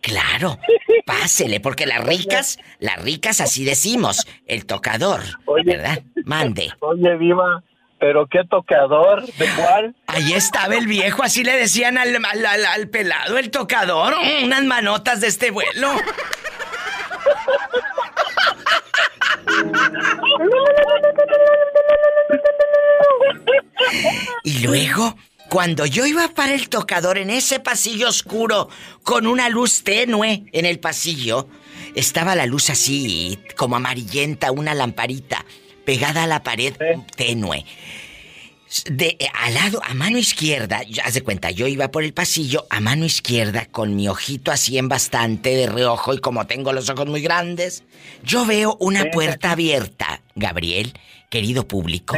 Claro, 0.00 0.58
pásele, 1.04 1.60
porque 1.60 1.84
las 1.86 2.02
ricas, 2.04 2.58
las 2.78 3.02
ricas 3.02 3.40
así 3.40 3.64
decimos, 3.64 4.26
el 4.46 4.64
tocador, 4.64 5.20
¿verdad? 5.64 6.02
Mande. 6.24 6.72
Oye, 6.80 7.16
Viva, 7.16 7.62
¿pero 7.98 8.26
qué 8.28 8.40
tocador? 8.48 9.26
¿De 9.26 9.46
cuál? 9.56 9.96
Ahí 10.06 10.32
estaba 10.34 10.76
el 10.76 10.86
viejo, 10.86 11.22
así 11.24 11.42
le 11.42 11.56
decían 11.56 11.98
al, 11.98 12.14
al- 12.24 12.46
al- 12.46 12.66
al 12.66 12.88
pelado, 12.88 13.38
el 13.38 13.50
tocador, 13.50 14.14
mm, 14.16 14.44
unas 14.44 14.62
manotas 14.64 15.20
de 15.20 15.26
este 15.26 15.50
vuelo. 15.50 15.90
Y 24.44 24.60
luego, 24.66 25.16
cuando 25.48 25.86
yo 25.86 26.06
iba 26.06 26.28
para 26.28 26.54
el 26.54 26.68
tocador 26.68 27.18
en 27.18 27.30
ese 27.30 27.58
pasillo 27.60 28.08
oscuro, 28.08 28.68
con 29.02 29.26
una 29.26 29.48
luz 29.48 29.82
tenue 29.82 30.44
en 30.52 30.66
el 30.66 30.78
pasillo, 30.78 31.48
estaba 31.94 32.34
la 32.34 32.46
luz 32.46 32.70
así, 32.70 33.38
como 33.56 33.76
amarillenta, 33.76 34.52
una 34.52 34.74
lamparita, 34.74 35.44
pegada 35.84 36.24
a 36.24 36.26
la 36.26 36.42
pared 36.42 36.74
tenue. 37.16 37.64
De, 38.90 39.16
al 39.32 39.54
lado, 39.54 39.80
a 39.82 39.94
mano 39.94 40.18
izquierda, 40.18 40.82
ya 40.82 41.04
haz 41.04 41.14
de 41.14 41.22
cuenta, 41.22 41.50
yo 41.50 41.66
iba 41.66 41.90
por 41.90 42.04
el 42.04 42.12
pasillo 42.12 42.66
a 42.68 42.80
mano 42.80 43.06
izquierda 43.06 43.64
con 43.64 43.96
mi 43.96 44.08
ojito 44.08 44.52
así 44.52 44.76
en 44.76 44.90
bastante 44.90 45.56
de 45.56 45.66
reojo 45.66 46.12
y 46.12 46.18
como 46.18 46.46
tengo 46.46 46.74
los 46.74 46.90
ojos 46.90 47.06
muy 47.06 47.22
grandes, 47.22 47.84
yo 48.22 48.44
veo 48.44 48.76
una 48.78 49.10
puerta 49.10 49.52
abierta, 49.52 50.20
Gabriel, 50.34 50.92
querido 51.30 51.66
público, 51.66 52.14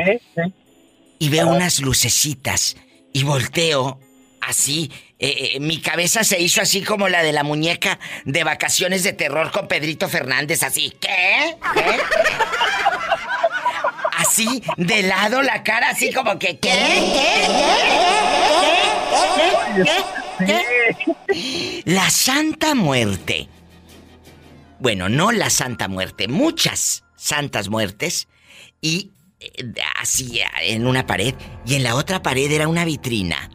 y 1.20 1.28
veo 1.28 1.46
unas 1.46 1.80
lucecitas 1.80 2.74
y 3.12 3.22
volteo 3.24 3.98
así, 4.40 4.90
eh, 5.18 5.52
eh, 5.54 5.60
mi 5.60 5.80
cabeza 5.80 6.24
se 6.24 6.40
hizo 6.40 6.60
así 6.62 6.82
como 6.82 7.08
la 7.08 7.22
de 7.22 7.32
la 7.32 7.42
muñeca 7.42 7.98
de 8.24 8.42
vacaciones 8.44 9.02
de 9.02 9.12
terror 9.12 9.50
con 9.50 9.68
Pedrito 9.68 10.08
Fernández, 10.08 10.62
así, 10.62 10.92
¿qué? 11.00 11.56
Así, 14.16 14.62
de 14.76 15.02
lado 15.02 15.42
la 15.42 15.62
cara, 15.62 15.90
así 15.90 16.12
como 16.12 16.38
que, 16.38 16.58
¿qué? 16.58 16.70
¿Qué? 17.14 17.46
¿Qué? 20.46 21.82
La 21.84 22.10
Santa 22.10 22.74
Muerte. 22.74 23.48
Bueno, 24.78 25.08
no 25.08 25.32
la 25.32 25.50
Santa 25.50 25.88
Muerte, 25.88 26.28
muchas 26.28 27.04
santas 27.16 27.68
muertes. 27.68 28.28
Y 28.80 29.10
así, 29.96 30.40
en 30.62 30.86
una 30.86 31.06
pared. 31.06 31.34
Y 31.66 31.74
en 31.74 31.82
la 31.82 31.94
otra 31.94 32.22
pared 32.22 32.50
era 32.50 32.68
una 32.68 32.84
vitrina. 32.84 33.50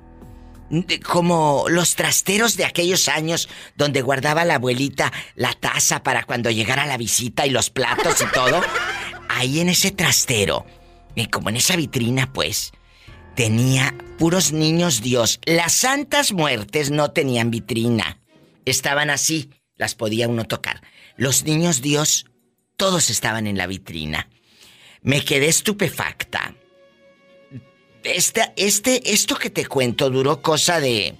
Como 1.03 1.65
los 1.69 1.95
trasteros 1.95 2.57
de 2.57 2.65
aquellos 2.65 3.07
años 3.07 3.49
donde 3.75 4.01
guardaba 4.01 4.45
la 4.45 4.55
abuelita 4.55 5.13
la 5.35 5.53
taza 5.53 6.01
para 6.01 6.23
cuando 6.23 6.49
llegara 6.49 6.87
la 6.87 6.97
visita 6.97 7.45
y 7.45 7.51
los 7.51 7.69
platos 7.69 8.21
y 8.21 8.31
todo. 8.33 8.61
Ahí 9.29 9.59
en 9.59 9.69
ese 9.69 9.91
trastero, 9.91 10.65
y 11.13 11.27
como 11.27 11.49
en 11.49 11.57
esa 11.57 11.75
vitrina, 11.75 12.31
pues, 12.31 12.71
tenía 13.35 13.95
puros 14.17 14.53
niños 14.53 15.01
Dios. 15.01 15.39
Las 15.45 15.73
santas 15.73 16.31
muertes 16.31 16.91
no 16.91 17.11
tenían 17.11 17.51
vitrina. 17.51 18.19
Estaban 18.65 19.09
así, 19.09 19.51
las 19.75 19.95
podía 19.95 20.27
uno 20.27 20.45
tocar. 20.45 20.81
Los 21.17 21.43
niños 21.43 21.81
Dios, 21.81 22.25
todos 22.77 23.09
estaban 23.09 23.47
en 23.47 23.57
la 23.57 23.67
vitrina. 23.67 24.29
Me 25.05 25.23
quedé 25.23 25.47
estupefacta. 25.47 26.55
Esta, 28.03 28.53
este, 28.55 29.13
esto 29.13 29.35
que 29.35 29.51
te 29.51 29.67
cuento 29.67 30.09
duró 30.09 30.41
cosa 30.41 30.79
de 30.79 31.15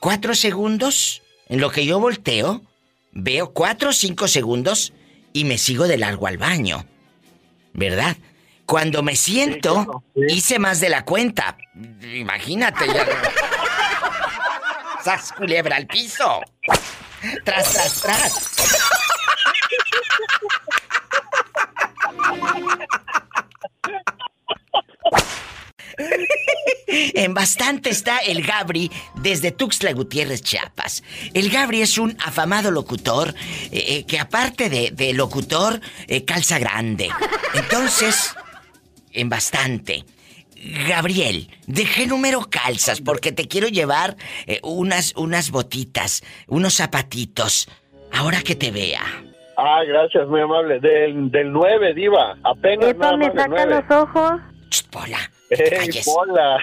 cuatro 0.00 0.34
segundos. 0.34 1.22
En 1.48 1.60
lo 1.60 1.70
que 1.70 1.86
yo 1.86 1.98
volteo, 1.98 2.62
veo 3.12 3.54
cuatro 3.54 3.88
o 3.88 3.92
cinco 3.94 4.28
segundos 4.28 4.92
y 5.32 5.44
me 5.44 5.56
sigo 5.56 5.88
de 5.88 5.96
largo 5.96 6.26
al 6.26 6.36
baño. 6.36 6.86
¿Verdad? 7.72 8.18
Cuando 8.66 9.02
me 9.02 9.16
siento, 9.16 10.04
hice 10.28 10.58
más 10.58 10.78
de 10.80 10.90
la 10.90 11.06
cuenta. 11.06 11.56
Imagínate 12.14 12.86
ya. 12.86 13.06
¡Sas 15.04 15.32
culebra 15.32 15.76
al 15.76 15.86
piso! 15.86 16.42
¡Tras, 17.44 17.72
tras, 17.72 18.00
tras! 18.02 19.03
En 27.14 27.34
bastante 27.34 27.90
está 27.90 28.18
el 28.18 28.42
Gabri 28.42 28.90
desde 29.16 29.52
Tuxtla 29.52 29.92
Gutiérrez, 29.92 30.42
Chiapas. 30.42 31.02
El 31.32 31.50
Gabri 31.50 31.80
es 31.80 31.98
un 31.98 32.16
afamado 32.24 32.70
locutor 32.70 33.34
eh, 33.70 33.84
eh, 33.88 34.04
que 34.04 34.18
aparte 34.18 34.68
de, 34.68 35.12
locutor 35.12 35.80
eh, 36.06 36.24
calza 36.24 36.58
grande. 36.58 37.10
Entonces, 37.54 38.34
en 39.12 39.28
bastante. 39.28 40.04
Gabriel, 40.88 41.50
¿de 41.66 41.84
qué 41.84 42.06
número 42.06 42.48
calzas? 42.48 43.00
Porque 43.00 43.32
te 43.32 43.48
quiero 43.48 43.68
llevar 43.68 44.16
unas, 44.62 45.12
unas 45.14 45.50
botitas, 45.50 46.22
unos 46.46 46.74
zapatitos. 46.74 47.68
Ahora 48.12 48.42
que 48.42 48.54
te 48.54 48.70
vea. 48.70 49.23
Ah, 49.56 49.82
gracias, 49.86 50.26
muy 50.28 50.40
amable. 50.40 50.80
Del, 50.80 51.30
del 51.30 51.52
9, 51.52 51.94
Diva. 51.94 52.36
Apenas 52.42 52.96
nada 52.96 53.16
me 53.16 53.26
saca 53.26 53.46
9. 53.48 53.66
los 53.88 53.90
ojos. 54.02 54.40
Pola. 54.90 55.18
¡Ey, 55.50 55.90
Pola! 56.04 56.58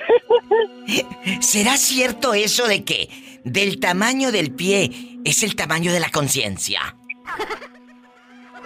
¿Será 1.41 1.77
cierto 1.77 2.33
eso 2.33 2.67
de 2.67 2.83
que 2.83 3.09
del 3.45 3.79
tamaño 3.79 4.31
del 4.31 4.53
pie 4.53 5.19
es 5.23 5.43
el 5.43 5.55
tamaño 5.55 5.93
de 5.93 5.99
la 5.99 6.09
conciencia? 6.09 6.79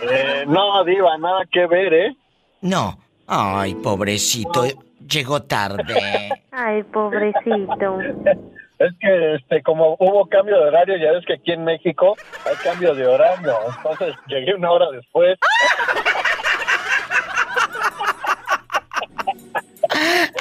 Eh, 0.01 0.45
no, 0.47 0.83
Diva, 0.83 1.17
nada 1.17 1.43
que 1.51 1.67
ver, 1.67 1.93
¿eh? 1.93 2.15
No. 2.61 2.99
Ay, 3.27 3.75
pobrecito. 3.75 4.65
Llegó 5.07 5.43
tarde. 5.43 6.29
Ay, 6.51 6.83
pobrecito. 6.83 7.99
Es 8.77 8.91
que, 8.99 9.35
este, 9.35 9.63
como 9.63 9.95
hubo 9.99 10.27
cambio 10.27 10.57
de 10.57 10.67
horario, 10.67 10.97
ya 10.97 11.11
ves 11.13 11.25
que 11.25 11.35
aquí 11.35 11.51
en 11.53 11.63
México 11.63 12.15
hay 12.45 12.55
cambio 12.57 12.93
de 12.93 13.07
horario. 13.07 13.57
Entonces 13.77 14.15
llegué 14.27 14.53
una 14.53 14.71
hora 14.71 14.87
después. 14.91 15.37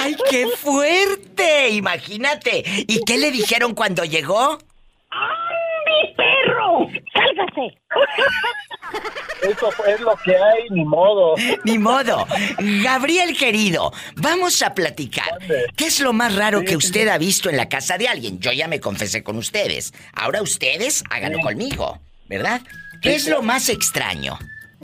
¡Ay, 0.01 0.17
qué 0.29 0.49
fuerte! 0.49 1.71
Imagínate. 1.71 2.65
¿Y 2.89 3.05
qué 3.05 3.19
le 3.19 3.31
dijeron 3.31 3.75
cuando 3.75 4.05
llegó? 4.05 4.59
¡Mi 5.87 6.15
perro! 6.15 6.89
¡Sálgase! 7.13 7.79
Eso 9.43 9.69
es 9.87 10.01
lo 10.01 10.15
que 10.25 10.37
hay, 10.37 10.71
ni 10.71 10.85
modo. 10.85 11.35
Ni 11.65 11.79
modo. 11.79 12.27
Gabriel 12.83 13.37
querido, 13.37 13.93
vamos 14.17 14.63
a 14.63 14.75
platicar. 14.75 15.39
¿Qué 15.77 15.87
es 15.87 16.01
lo 16.01 16.13
más 16.13 16.35
raro 16.35 16.63
que 16.65 16.77
usted 16.77 17.09
ha 17.09 17.19
visto 17.19 17.51
en 17.51 17.57
la 17.57 17.69
casa 17.69 17.99
de 17.99 18.09
alguien? 18.09 18.41
Yo 18.41 18.53
ya 18.53 18.69
me 18.69 18.81
confesé 18.81 19.23
con 19.23 19.37
ustedes. 19.37 19.93
Ahora 20.15 20.41
ustedes 20.43 21.05
háganlo 21.11 21.41
conmigo, 21.41 21.99
¿verdad? 22.29 22.63
¿Qué 23.03 23.15
es 23.15 23.29
lo 23.29 23.43
más 23.43 23.69
extraño? 23.69 24.39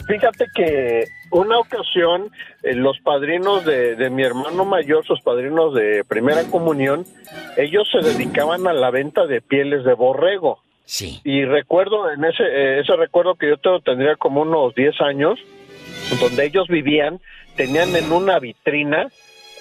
Fíjate 0.06 0.46
que 0.54 1.04
una 1.30 1.58
ocasión 1.58 2.30
eh, 2.62 2.74
los 2.74 2.98
padrinos 3.00 3.64
de, 3.64 3.96
de 3.96 4.10
mi 4.10 4.22
hermano 4.22 4.64
mayor, 4.64 5.04
sus 5.06 5.20
padrinos 5.20 5.74
de 5.74 6.04
primera 6.04 6.44
comunión, 6.44 7.06
ellos 7.56 7.88
se 7.90 8.06
dedicaban 8.06 8.66
a 8.66 8.72
la 8.72 8.90
venta 8.90 9.26
de 9.26 9.40
pieles 9.40 9.84
de 9.84 9.94
borrego. 9.94 10.62
Sí. 10.90 11.20
Y 11.22 11.44
recuerdo, 11.44 12.10
en 12.10 12.24
ese, 12.24 12.42
eh, 12.42 12.80
ese 12.80 12.96
recuerdo 12.96 13.36
que 13.36 13.48
yo 13.48 13.58
tengo, 13.58 13.78
tendría 13.78 14.16
como 14.16 14.42
unos 14.42 14.74
10 14.74 15.00
años, 15.02 15.38
donde 16.20 16.46
ellos 16.46 16.66
vivían, 16.66 17.20
tenían 17.54 17.94
en 17.94 18.10
una 18.12 18.38
vitrina 18.38 19.08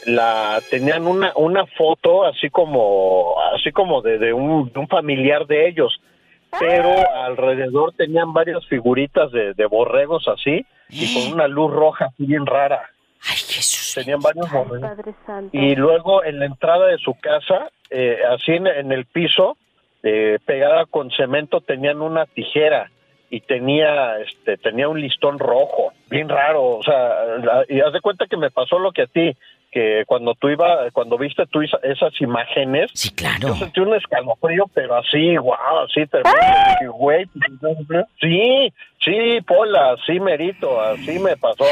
la 0.06 0.62
tenían 0.70 1.06
una 1.06 1.34
una 1.36 1.66
foto 1.66 2.24
así 2.24 2.50
como 2.50 3.36
así 3.54 3.70
como 3.74 4.02
de, 4.02 4.18
de 4.18 4.32
un, 4.32 4.72
de 4.72 4.80
un 4.80 4.88
familiar 4.88 5.46
de 5.46 5.68
ellos 5.68 6.00
pero 6.58 6.90
alrededor 7.26 7.94
tenían 7.94 8.32
varias 8.32 8.66
figuritas 8.68 9.30
de, 9.32 9.54
de 9.54 9.66
borregos 9.66 10.26
así 10.28 10.66
y 10.90 11.14
con 11.14 11.34
una 11.34 11.48
luz 11.48 11.72
roja 11.72 12.06
así 12.06 12.26
bien 12.26 12.46
rara. 12.46 12.90
Ay, 13.22 13.38
Jesús. 13.38 13.94
Tenían 13.94 14.20
varios 14.20 14.52
borregos. 14.52 14.90
Y 15.52 15.76
luego 15.76 16.24
en 16.24 16.40
la 16.40 16.46
entrada 16.46 16.88
de 16.88 16.98
su 16.98 17.14
casa, 17.20 17.70
eh, 17.92 18.20
así 18.32 18.54
en, 18.54 18.66
en 18.66 18.92
el 18.92 19.06
piso, 19.06 19.58
eh, 20.04 20.38
pegada 20.46 20.86
con 20.86 21.12
cemento, 21.12 21.62
tenían 21.62 22.02
una 22.02 22.26
tijera 22.26 22.90
y 23.32 23.42
tenía 23.42 24.18
este 24.20 24.58
tenía 24.58 24.88
un 24.90 25.00
listón 25.00 25.38
rojo, 25.38 25.94
bien 26.10 26.30
raro, 26.30 26.78
o 26.78 26.84
sea, 26.84 26.98
la- 27.44 27.66
y 27.70 27.80
haz 27.80 27.94
de 27.94 28.02
cuenta 28.02 28.26
que 28.28 28.38
me 28.38 28.50
pasó 28.50 28.80
lo 28.80 28.92
que 28.92 29.04
a 29.04 29.08
ti. 29.08 29.36
que 29.72 30.04
cuando 30.08 30.34
tú 30.34 30.50
iba, 30.50 30.90
cuando 30.94 31.16
viste 31.16 31.46
tú 31.46 31.62
esa- 31.62 31.78
esas 31.84 32.20
imágenes, 32.22 32.90
sí, 32.96 33.12
claro. 33.14 33.50
yo 33.50 33.56
sentí 33.56 33.80
un 33.82 33.94
escalofrío, 33.94 34.66
pero 34.74 34.96
así, 34.96 35.38
wow, 35.38 35.54
así 35.86 36.08
terrible. 36.08 36.34
Dije, 36.72 36.88
güey, 36.88 37.26
pues, 37.88 38.06
sí, 38.20 38.74
sí, 39.06 39.42
Pola, 39.46 39.96
sí, 40.08 40.20
merito, 40.20 40.82
así 40.82 41.20
me 41.20 41.38
pasó. 41.38 41.66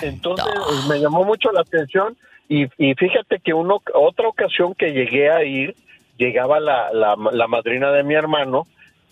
Entonces 0.00 0.46
me 0.88 0.98
llamó 1.00 1.22
mucho 1.24 1.52
la 1.52 1.60
atención 1.60 2.16
y, 2.48 2.64
y 2.78 2.94
fíjate 2.94 3.40
que 3.40 3.52
uno, 3.52 3.82
otra 3.92 4.26
ocasión 4.26 4.74
que 4.74 4.92
llegué 4.92 5.30
a 5.30 5.44
ir, 5.44 5.74
llegaba 6.18 6.60
la, 6.60 6.92
la, 6.92 7.16
la 7.32 7.46
madrina 7.48 7.90
de 7.92 8.02
mi 8.02 8.14
hermano, 8.14 8.64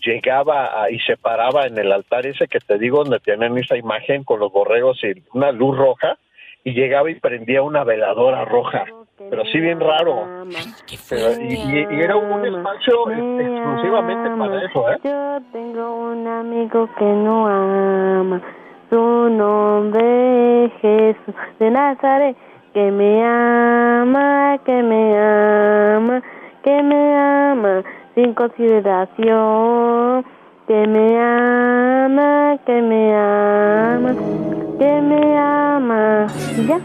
llegaba 0.05 0.83
a- 0.83 0.91
y 0.91 0.99
se 0.99 1.17
paraba 1.17 1.65
en 1.65 1.77
el 1.79 1.91
altar 1.91 2.27
ese 2.27 2.47
que 2.47 2.59
te 2.59 2.77
digo, 2.77 2.99
donde 2.99 3.19
tienen 3.19 3.57
esa 3.57 3.75
imagen 3.75 4.23
con 4.23 4.39
los 4.39 4.51
borregos 4.51 5.03
y 5.03 5.23
una 5.33 5.51
luz 5.51 5.75
roja, 5.75 6.17
y 6.63 6.73
llegaba 6.73 7.09
y 7.09 7.15
prendía 7.15 7.61
una 7.61 7.83
veladora 7.85 8.43
roja, 8.45 8.83
pero 9.29 9.43
sí 9.45 9.59
bien 9.59 9.79
raro. 9.79 10.43
Pero- 11.09 11.41
y, 11.41 11.53
y- 11.53 11.87
y 11.89 12.01
era 12.01 12.17
un 12.17 12.45
espacio 12.45 13.09
ex- 13.11 13.41
exclusivamente 13.55 14.29
para 14.37 14.65
eso, 14.65 14.91
¿eh? 14.91 14.97
Yo 15.03 15.39
tengo 15.53 15.95
un 16.11 16.27
amigo 16.27 16.89
que 16.99 17.05
no 17.05 17.47
ama. 17.47 18.41
Su 18.89 19.29
nombre 19.29 20.65
es 20.65 20.71
Jesús 20.81 21.35
de 21.59 21.71
Nazaret. 21.71 22.35
Que 22.73 22.91
me 22.91 23.23
ama, 23.25 24.59
que 24.63 24.83
me 24.83 25.17
ama, 25.17 26.21
que 26.67 26.83
me 26.83 27.15
ama 27.15 27.81
sin 28.13 28.33
consideración. 28.33 30.25
Que 30.67 30.85
me 30.85 31.17
ama, 31.17 32.59
que 32.65 32.81
me 32.81 33.15
ama, 33.15 34.13
que 34.77 35.01
me 35.01 35.37
ama. 35.37 36.27
¿Y 36.57 36.67
¿Ya? 36.67 36.81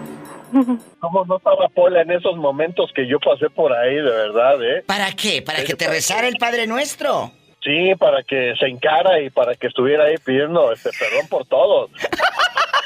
¿Cómo 1.00 1.24
no 1.24 1.36
estaba 1.36 1.66
Pola 1.74 2.02
en 2.02 2.12
esos 2.12 2.36
momentos 2.36 2.92
que 2.94 3.08
yo 3.08 3.18
pasé 3.18 3.50
por 3.50 3.72
ahí, 3.72 3.96
de 3.96 4.02
verdad, 4.02 4.62
eh? 4.62 4.84
¿Para 4.86 5.10
qué? 5.10 5.42
¿Para 5.42 5.64
que 5.64 5.74
te 5.74 5.88
rezara 5.88 6.28
el 6.28 6.36
Padre 6.36 6.68
Nuestro? 6.68 7.32
Sí, 7.64 7.96
para 7.96 8.22
que 8.22 8.54
se 8.60 8.66
encara 8.66 9.20
y 9.20 9.30
para 9.30 9.56
que 9.56 9.66
estuviera 9.66 10.04
ahí 10.04 10.14
pidiendo 10.24 10.70
este 10.70 10.90
perdón 10.96 11.26
por 11.28 11.44
todos. 11.46 11.90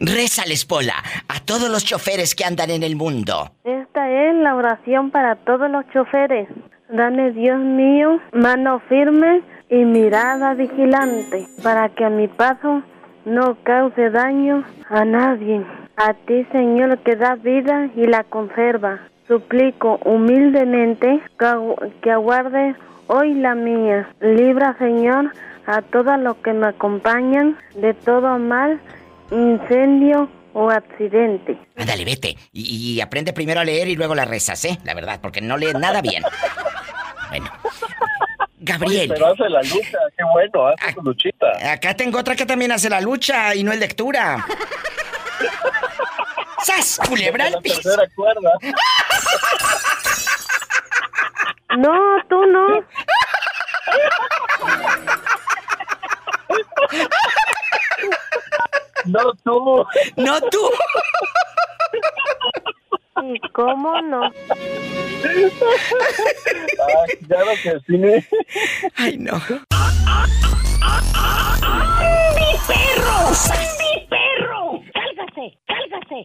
Rézales, 0.00 0.64
Pola, 0.64 0.94
a 1.28 1.40
todos 1.40 1.68
los 1.70 1.84
choferes 1.84 2.34
que 2.34 2.44
andan 2.44 2.70
en 2.70 2.82
el 2.82 2.96
mundo. 2.96 3.50
Esta 3.64 4.10
es 4.10 4.34
la 4.36 4.54
oración 4.54 5.10
para 5.10 5.36
todos 5.36 5.70
los 5.70 5.84
choferes. 5.92 6.48
Dame, 6.88 7.32
Dios 7.32 7.58
mío, 7.58 8.20
mano 8.32 8.80
firme 8.88 9.42
y 9.68 9.84
mirada 9.84 10.54
vigilante, 10.54 11.46
para 11.62 11.88
que 11.88 12.04
a 12.04 12.10
mi 12.10 12.28
paso 12.28 12.82
no 13.24 13.56
cause 13.64 14.10
daño 14.10 14.62
a 14.88 15.04
nadie. 15.04 15.62
A 15.96 16.14
ti, 16.14 16.46
Señor, 16.52 16.98
que 16.98 17.16
da 17.16 17.34
vida 17.34 17.88
y 17.96 18.06
la 18.06 18.22
conserva. 18.24 19.00
Suplico 19.26 19.98
humildemente 20.04 21.20
que, 21.38 21.44
agu- 21.44 21.92
que 22.02 22.12
aguarde 22.12 22.76
hoy 23.08 23.34
la 23.34 23.54
mía. 23.56 24.08
Libra, 24.20 24.76
Señor, 24.78 25.32
a 25.66 25.82
todos 25.82 26.20
los 26.20 26.36
que 26.36 26.52
me 26.52 26.68
acompañan 26.68 27.56
de 27.74 27.94
todo 27.94 28.38
mal, 28.38 28.78
incendio 29.30 30.28
o 30.54 30.70
accidente. 30.70 31.58
Ándale, 31.76 32.04
vete. 32.04 32.36
Y, 32.52 32.94
y 32.94 33.00
aprende 33.00 33.32
primero 33.32 33.60
a 33.60 33.64
leer 33.64 33.88
y 33.88 33.96
luego 33.96 34.14
la 34.14 34.24
rezas, 34.24 34.64
¿eh? 34.64 34.78
La 34.84 34.94
verdad, 34.94 35.20
porque 35.20 35.40
no 35.40 35.56
lees 35.56 35.74
nada 35.74 36.00
bien. 36.00 36.22
Bueno. 37.28 37.50
Gabriel. 38.58 39.10
Pero 39.12 39.28
hace 39.28 39.48
la 39.48 39.62
lucha, 39.62 39.98
qué 40.16 40.24
bueno, 40.32 40.68
hace 40.68 40.94
su 40.94 41.02
luchita. 41.02 41.72
Acá 41.72 41.94
tengo 41.94 42.18
otra 42.18 42.34
que 42.34 42.46
también 42.46 42.72
hace 42.72 42.88
la 42.88 43.00
lucha 43.00 43.54
y 43.54 43.62
no 43.62 43.72
es 43.72 43.78
lectura. 43.78 44.44
¡Sas! 46.64 46.98
Culebra. 47.06 47.50
No, 51.76 51.92
tú 52.28 52.46
no. 52.46 52.84
No 59.06 59.32
tú. 59.44 59.86
No 60.16 60.40
tú. 60.50 60.70
¿Y 63.22 63.40
cómo 63.52 64.00
no? 64.02 64.24
Ay, 64.24 64.32
claro 67.26 67.50
que 67.62 67.78
sí. 67.86 68.00
Ay, 68.96 69.18
no. 69.18 69.34
¡Mi 72.36 72.52
perro! 72.66 73.16
¡Mi 73.78 74.06
perro! 74.08 74.82
¡Cálgase! 74.92 75.58
¡Cálgase! 75.66 76.24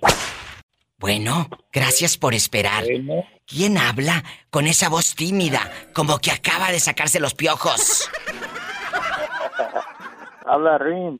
Bueno, 0.97 1.47
gracias 1.71 2.17
por 2.17 2.33
esperar. 2.33 2.83
¿Quién 3.47 3.77
habla 3.77 4.23
con 4.49 4.67
esa 4.67 4.89
voz 4.89 5.15
tímida, 5.15 5.71
como 5.93 6.19
que 6.19 6.31
acaba 6.31 6.71
de 6.71 6.79
sacarse 6.79 7.19
los 7.19 7.33
piojos? 7.33 8.09
Habla 10.45 10.77
Rin. 10.77 11.19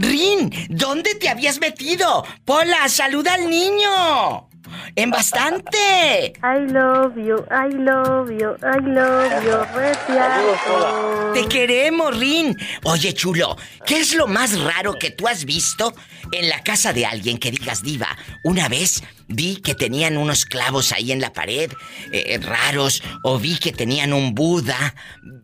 Rin, 0.00 0.50
¿dónde 0.68 1.14
te 1.14 1.28
habías 1.28 1.60
metido? 1.60 2.24
Pola, 2.44 2.88
saluda 2.88 3.34
al 3.34 3.50
niño. 3.50 4.48
En 4.94 5.10
bastante. 5.10 6.32
I 6.42 6.72
love 6.72 7.16
you, 7.16 7.44
I 7.50 7.74
love 7.74 8.30
you, 8.30 8.56
I 8.62 8.80
love 8.80 9.44
you. 9.44 11.32
Te 11.34 11.46
queremos, 11.48 12.16
Rin. 12.16 12.56
Oye, 12.84 13.12
chulo, 13.14 13.56
¿qué 13.86 14.00
es 14.00 14.14
lo 14.14 14.26
más 14.26 14.58
raro 14.60 14.94
que 14.94 15.10
tú 15.10 15.28
has 15.28 15.44
visto 15.44 15.94
en 16.32 16.48
la 16.48 16.62
casa 16.62 16.92
de 16.92 17.06
alguien 17.06 17.38
que 17.38 17.50
digas 17.50 17.82
diva? 17.82 18.16
Una 18.44 18.68
vez 18.68 19.02
vi 19.28 19.56
que 19.56 19.74
tenían 19.74 20.16
unos 20.16 20.44
clavos 20.44 20.92
ahí 20.92 21.12
en 21.12 21.20
la 21.20 21.32
pared, 21.32 21.70
eh, 22.12 22.38
raros, 22.42 23.02
o 23.22 23.38
vi 23.38 23.58
que 23.58 23.72
tenían 23.72 24.12
un 24.12 24.34
Buda, 24.34 24.94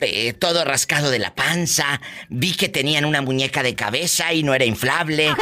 eh, 0.01 0.33
todo 0.33 0.65
rascado 0.65 1.11
de 1.11 1.19
la 1.19 1.35
panza, 1.35 2.01
vi 2.29 2.55
que 2.55 2.69
tenían 2.69 3.05
una 3.05 3.21
muñeca 3.23 3.63
de 3.63 3.75
cabeza 3.75 4.33
y 4.33 4.43
no 4.43 4.55
era 4.55 4.65
inflable. 4.65 5.35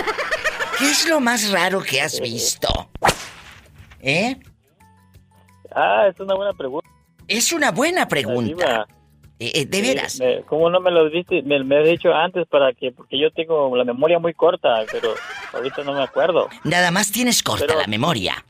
¿Qué 0.79 0.91
es 0.91 1.07
lo 1.07 1.21
más 1.21 1.51
raro 1.51 1.83
que 1.83 2.01
has 2.01 2.21
visto? 2.21 2.91
¿Eh? 4.03 4.37
Ah, 5.75 6.09
es 6.13 6.19
una 6.21 6.35
buena 6.35 6.53
pregunta. 6.53 6.89
Es 7.29 7.53
una 7.53 7.71
buena 7.71 8.07
pregunta. 8.09 8.87
Eh, 9.39 9.53
eh, 9.55 9.67
de 9.67 9.77
Sí, 9.81 9.83
veras. 9.89 10.19
me- 10.21 10.43
¿Cómo 10.43 10.69
no 10.71 10.81
me 10.81 10.91
lo 10.91 11.09
viste? 11.11 11.43
Me, 11.43 11.63
me 11.65 11.79
has 11.79 11.87
dicho 11.89 12.13
antes 12.13 12.47
para 12.47 12.73
que, 12.75 12.93
porque 12.93 13.19
yo 13.19 13.31
tengo 13.33 13.75
la 13.77 13.85
memoria 13.85 14.19
muy 14.19 14.35
corta, 14.35 14.69
pero 14.91 15.15
ahorita 15.53 15.83
no 15.85 15.95
me 15.95 16.03
acuerdo. 16.03 16.49
Nada 16.65 16.91
más 16.91 17.11
tienes 17.11 17.43
corta 17.43 17.65
Pero- 17.67 17.81
la 17.81 17.87
memoria. 17.87 18.45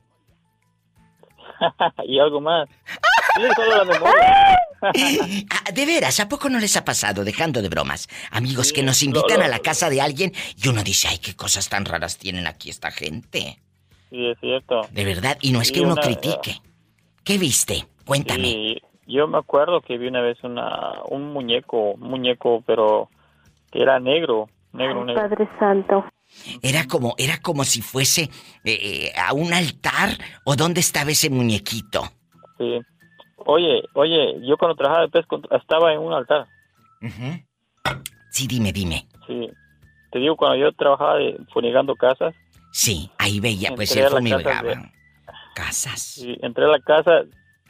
y 2.06 2.18
algo 2.18 2.40
más. 2.40 2.68
Sí, 3.36 3.42
solo 3.54 3.76
la 3.76 3.84
memoria. 3.84 4.58
Ah, 4.84 5.70
de 5.72 5.86
veras, 5.86 6.18
¿a 6.18 6.28
poco 6.28 6.48
no 6.48 6.58
les 6.58 6.76
ha 6.76 6.84
pasado, 6.84 7.22
dejando 7.22 7.62
de 7.62 7.68
bromas? 7.68 8.08
Amigos 8.32 8.72
que 8.72 8.82
nos 8.82 9.00
invitan 9.04 9.38
lo- 9.38 9.44
a 9.44 9.48
la 9.48 9.60
casa 9.60 9.88
de 9.88 10.00
alguien 10.00 10.32
y 10.60 10.66
uno 10.68 10.82
dice, 10.82 11.06
ay, 11.06 11.18
qué 11.18 11.36
cosas 11.36 11.68
tan 11.68 11.84
raras 11.84 12.18
tienen 12.18 12.48
aquí 12.48 12.68
esta 12.68 12.90
gente. 12.90 13.60
Sí, 14.12 14.26
es 14.26 14.38
cierto. 14.40 14.82
De 14.90 15.04
verdad, 15.06 15.38
y 15.40 15.52
no 15.52 15.62
es 15.62 15.68
Sí, 15.68 15.74
que 15.74 15.80
uno 15.80 15.94
una- 15.94 16.02
critique. 16.02 16.60
¿Qué 17.24 17.38
viste? 17.38 17.86
Cuéntame. 18.04 18.44
Sí, 18.44 18.76
yo 19.06 19.26
me 19.26 19.38
acuerdo 19.38 19.80
que 19.80 19.96
vi 19.96 20.08
una 20.08 20.20
vez 20.20 20.36
una, 20.44 21.00
un 21.08 21.32
muñeco, 21.32 21.92
un 21.92 22.00
muñeco, 22.10 22.62
pero 22.66 23.08
que 23.70 23.80
era 23.80 23.98
negro, 23.98 24.48
negro, 24.74 25.02
negro. 25.06 25.22
Padre 25.22 25.48
Santo. 25.58 26.04
Era 26.62 26.86
como, 26.86 27.14
era 27.16 27.38
como 27.40 27.64
si 27.64 27.80
fuese 27.80 28.24
eh, 28.64 28.78
eh, 28.82 29.12
a 29.18 29.32
un 29.32 29.54
altar 29.54 30.10
o 30.44 30.56
dónde 30.56 30.80
estaba 30.80 31.10
ese 31.10 31.30
muñequito. 31.30 32.02
Sí. 32.58 32.80
Oye, 33.46 33.82
oye, 33.94 34.46
yo 34.46 34.58
cuando 34.58 34.76
trabajaba 34.76 35.06
de 35.06 35.10
pesco 35.10 35.40
estaba 35.50 35.92
en 35.94 36.00
un 36.00 36.12
altar. 36.12 36.46
Sí, 38.30 38.46
dime, 38.46 38.72
dime. 38.72 39.06
Sí. 39.26 39.48
Te 40.10 40.18
digo, 40.18 40.36
cuando 40.36 40.56
yo 40.58 40.70
trabajaba 40.72 41.16
de 41.16 41.38
funigando 41.52 41.94
casas. 41.96 42.34
Sí, 42.72 43.10
ahí 43.18 43.38
veía, 43.38 43.70
pues 43.76 43.94
entré 43.96 44.06
él 44.06 44.24
la 44.24 44.30
casa 44.30 44.60
fumigaba. 44.60 44.68
de- 44.82 44.92
Casas. 45.54 46.00
Sí, 46.00 46.36
entré 46.42 46.64
a 46.64 46.68
la 46.68 46.80
casa. 46.80 47.22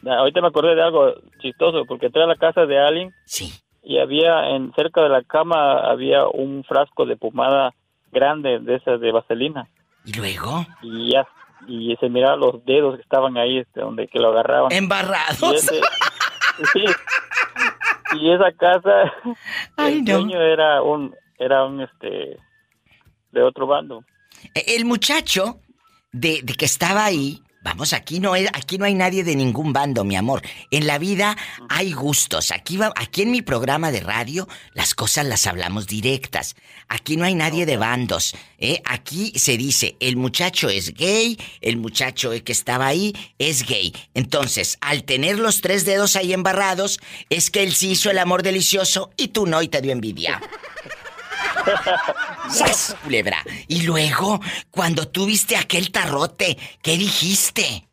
ah, 0.06 0.14
Ahorita 0.18 0.40
me 0.40 0.46
acordé 0.48 0.74
de 0.76 0.82
algo 0.82 1.12
chistoso, 1.40 1.84
porque 1.84 2.06
entré 2.06 2.22
a 2.22 2.26
la 2.26 2.36
casa 2.36 2.64
de 2.64 2.78
alguien. 2.78 3.12
Sí. 3.26 3.52
Y 3.82 3.98
había, 3.98 4.50
en 4.50 4.72
cerca 4.74 5.02
de 5.02 5.08
la 5.08 5.22
cama, 5.24 5.78
había 5.90 6.26
un 6.28 6.62
frasco 6.62 7.04
de 7.04 7.16
pomada 7.16 7.74
grande, 8.12 8.60
de 8.60 8.76
esas 8.76 9.00
de 9.00 9.10
vaselina. 9.10 9.68
¿Y 10.04 10.12
luego? 10.12 10.64
Y 10.82 11.12
ya, 11.12 11.26
y 11.66 11.96
se 11.96 12.08
miraban 12.08 12.38
los 12.38 12.64
dedos 12.64 12.94
que 12.96 13.02
estaban 13.02 13.36
ahí, 13.36 13.58
este, 13.58 13.80
donde 13.80 14.06
que 14.06 14.20
lo 14.20 14.28
agarraban. 14.28 14.70
Embarrados. 14.70 15.42
Y, 15.42 15.54
ese- 15.56 15.80
sí. 16.72 16.84
Y 18.20 18.30
esa 18.32 18.52
casa, 18.52 19.12
Ay, 19.76 19.98
el 19.98 20.04
no. 20.04 20.18
dueño 20.18 20.40
era 20.40 20.82
un, 20.82 21.14
era 21.38 21.64
un, 21.64 21.80
este, 21.80 22.38
de 23.32 23.42
otro 23.42 23.66
bando. 23.66 24.04
El 24.54 24.84
muchacho 24.84 25.60
de, 26.12 26.40
de 26.42 26.54
que 26.54 26.64
estaba 26.64 27.04
ahí 27.04 27.42
Vamos, 27.64 27.92
aquí 27.92 28.18
no, 28.18 28.32
hay, 28.32 28.46
aquí 28.52 28.76
no 28.76 28.84
hay 28.86 28.94
nadie 28.94 29.22
de 29.22 29.36
ningún 29.36 29.72
bando, 29.72 30.02
mi 30.02 30.16
amor. 30.16 30.42
En 30.72 30.88
la 30.88 30.98
vida 30.98 31.36
hay 31.68 31.92
gustos. 31.92 32.50
Aquí, 32.50 32.76
va, 32.76 32.92
aquí 32.96 33.22
en 33.22 33.30
mi 33.30 33.40
programa 33.40 33.92
de 33.92 34.00
radio 34.00 34.48
las 34.74 34.94
cosas 34.96 35.26
las 35.26 35.46
hablamos 35.46 35.86
directas. 35.86 36.56
Aquí 36.88 37.16
no 37.16 37.24
hay 37.24 37.36
nadie 37.36 37.64
de 37.64 37.76
bandos. 37.76 38.34
¿eh? 38.58 38.82
Aquí 38.84 39.32
se 39.36 39.56
dice, 39.56 39.96
el 40.00 40.16
muchacho 40.16 40.70
es 40.70 40.92
gay, 40.94 41.38
el 41.60 41.76
muchacho 41.76 42.32
que 42.44 42.50
estaba 42.50 42.88
ahí 42.88 43.14
es 43.38 43.64
gay. 43.64 43.94
Entonces, 44.14 44.76
al 44.80 45.04
tener 45.04 45.38
los 45.38 45.60
tres 45.60 45.84
dedos 45.84 46.16
ahí 46.16 46.32
embarrados, 46.32 46.98
es 47.30 47.50
que 47.52 47.62
él 47.62 47.74
sí 47.74 47.92
hizo 47.92 48.10
el 48.10 48.18
amor 48.18 48.42
delicioso 48.42 49.12
y 49.16 49.28
tú 49.28 49.46
no 49.46 49.62
y 49.62 49.68
te 49.68 49.80
dio 49.80 49.92
envidia. 49.92 50.42
¡Sas, 52.50 52.96
culebra! 53.02 53.38
Y 53.68 53.82
luego, 53.82 54.40
cuando 54.70 55.08
tú 55.08 55.26
viste 55.26 55.56
aquel 55.56 55.90
tarrote, 55.90 56.56
¿qué 56.82 56.96
dijiste? 56.96 57.88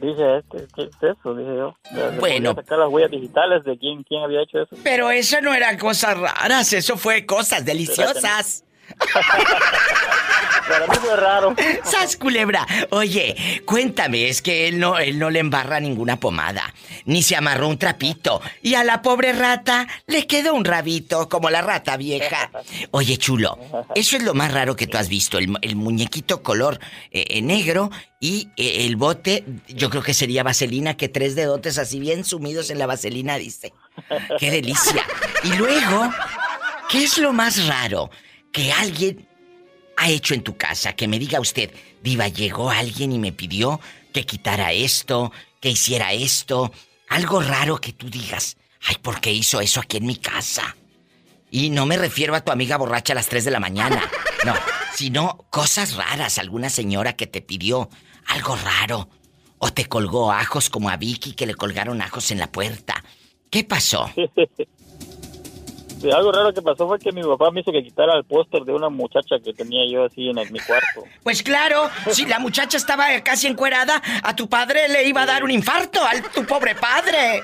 Dije, 0.00 0.42
¿qué 0.74 0.82
es 0.82 0.96
eso? 1.00 1.34
Dije 1.34 1.56
yo. 1.56 1.76
Bueno. 2.18 2.50
podía 2.50 2.62
sacar 2.64 2.78
las 2.78 2.88
huellas 2.90 3.10
digitales 3.12 3.62
de 3.64 3.78
quién, 3.78 4.02
quién 4.02 4.22
había 4.24 4.42
hecho 4.42 4.62
eso. 4.62 4.76
Pero 4.82 5.10
eso 5.10 5.40
no 5.40 5.54
eran 5.54 5.78
cosas 5.78 6.18
raras, 6.18 6.72
eso 6.72 6.96
fue 6.96 7.24
cosas 7.24 7.64
deliciosas. 7.64 8.64
Para 10.68 10.86
mí 10.86 10.94
fue 11.00 11.16
raro. 11.16 11.54
¡Sas, 11.84 12.16
culebra! 12.16 12.66
Oye, 12.90 13.62
cuéntame, 13.64 14.28
es 14.28 14.42
que 14.42 14.68
él 14.68 14.78
no, 14.78 14.98
él 14.98 15.18
no 15.18 15.30
le 15.30 15.40
embarra 15.40 15.80
ninguna 15.80 16.18
pomada, 16.18 16.72
ni 17.04 17.22
se 17.22 17.36
amarró 17.36 17.68
un 17.68 17.78
trapito, 17.78 18.40
y 18.62 18.74
a 18.74 18.84
la 18.84 19.02
pobre 19.02 19.32
rata 19.32 19.86
le 20.06 20.26
quedó 20.26 20.54
un 20.54 20.64
rabito, 20.64 21.28
como 21.28 21.50
la 21.50 21.62
rata 21.62 21.96
vieja. 21.96 22.50
Oye, 22.90 23.16
chulo, 23.18 23.58
eso 23.94 24.16
es 24.16 24.22
lo 24.22 24.34
más 24.34 24.52
raro 24.52 24.76
que 24.76 24.86
tú 24.86 24.98
has 24.98 25.08
visto, 25.08 25.38
el, 25.38 25.76
muñequito 25.76 26.42
color 26.42 26.78
eh, 27.10 27.24
eh, 27.28 27.42
negro 27.42 27.90
y 28.20 28.48
eh, 28.56 28.86
el 28.86 28.96
bote, 28.96 29.44
yo 29.68 29.90
creo 29.90 30.02
que 30.02 30.14
sería 30.14 30.42
vaselina, 30.42 30.96
que 30.96 31.08
tres 31.08 31.34
dedotes 31.34 31.78
así 31.78 31.98
bien 31.98 32.24
sumidos 32.24 32.70
en 32.70 32.78
la 32.78 32.86
vaselina, 32.86 33.36
dice. 33.36 33.72
¡Qué 34.38 34.50
delicia! 34.50 35.04
Y 35.44 35.54
luego, 35.54 36.10
¿qué 36.88 37.04
es 37.04 37.18
lo 37.18 37.32
más 37.32 37.66
raro 37.66 38.10
que 38.52 38.70
alguien 38.72 39.26
ha 39.96 40.10
hecho 40.10 40.34
en 40.34 40.42
tu 40.42 40.56
casa? 40.56 40.94
Que 40.94 41.08
me 41.08 41.18
diga 41.18 41.40
usted, 41.40 41.72
Diva, 42.02 42.28
llegó 42.28 42.70
alguien 42.70 43.12
y 43.12 43.18
me 43.18 43.32
pidió 43.32 43.80
que 44.12 44.24
quitara 44.24 44.72
esto, 44.72 45.32
que 45.60 45.70
hiciera 45.70 46.12
esto. 46.12 46.72
Algo 47.08 47.40
raro 47.40 47.78
que 47.78 47.92
tú 47.92 48.08
digas, 48.10 48.56
ay, 48.82 48.96
¿por 49.02 49.20
qué 49.20 49.32
hizo 49.32 49.60
eso 49.60 49.80
aquí 49.80 49.96
en 49.96 50.06
mi 50.06 50.16
casa? 50.16 50.76
Y 51.50 51.70
no 51.70 51.86
me 51.86 51.96
refiero 51.96 52.34
a 52.34 52.40
tu 52.40 52.52
amiga 52.52 52.76
borracha 52.76 53.12
a 53.12 53.16
las 53.16 53.28
3 53.28 53.44
de 53.44 53.50
la 53.50 53.60
mañana, 53.60 54.10
no, 54.44 54.54
sino 54.94 55.46
cosas 55.50 55.96
raras, 55.96 56.38
alguna 56.38 56.70
señora 56.70 57.14
que 57.14 57.26
te 57.26 57.42
pidió 57.42 57.90
algo 58.26 58.56
raro. 58.56 59.08
O 59.58 59.72
te 59.72 59.86
colgó 59.86 60.32
ajos 60.32 60.70
como 60.70 60.90
a 60.90 60.96
Vicky 60.96 61.34
que 61.34 61.46
le 61.46 61.54
colgaron 61.54 62.02
ajos 62.02 62.32
en 62.32 62.40
la 62.40 62.50
puerta. 62.50 63.04
¿Qué 63.48 63.62
pasó? 63.62 64.10
Algo 66.10 66.32
raro 66.32 66.52
que 66.52 66.62
pasó 66.62 66.86
fue 66.88 66.98
que 66.98 67.12
mi 67.12 67.22
papá 67.22 67.50
me 67.50 67.60
hizo 67.60 67.70
que 67.70 67.82
quitara 67.82 68.16
el 68.16 68.24
póster 68.24 68.64
de 68.64 68.72
una 68.72 68.88
muchacha 68.88 69.36
que 69.44 69.52
tenía 69.52 69.84
yo 69.90 70.04
así 70.04 70.28
en 70.28 70.38
el- 70.38 70.50
mi 70.50 70.58
cuarto. 70.60 71.04
Pues 71.22 71.42
claro, 71.42 71.88
si 72.10 72.26
la 72.26 72.38
muchacha 72.38 72.76
estaba 72.76 73.04
casi 73.24 73.46
encuerada, 73.46 74.02
a 74.22 74.34
tu 74.34 74.48
padre 74.48 74.88
le 74.88 75.06
iba 75.08 75.22
a 75.22 75.26
dar 75.26 75.44
un 75.44 75.50
infarto, 75.50 76.00
a 76.00 76.10
tu 76.34 76.44
pobre 76.44 76.74
padre. 76.74 77.42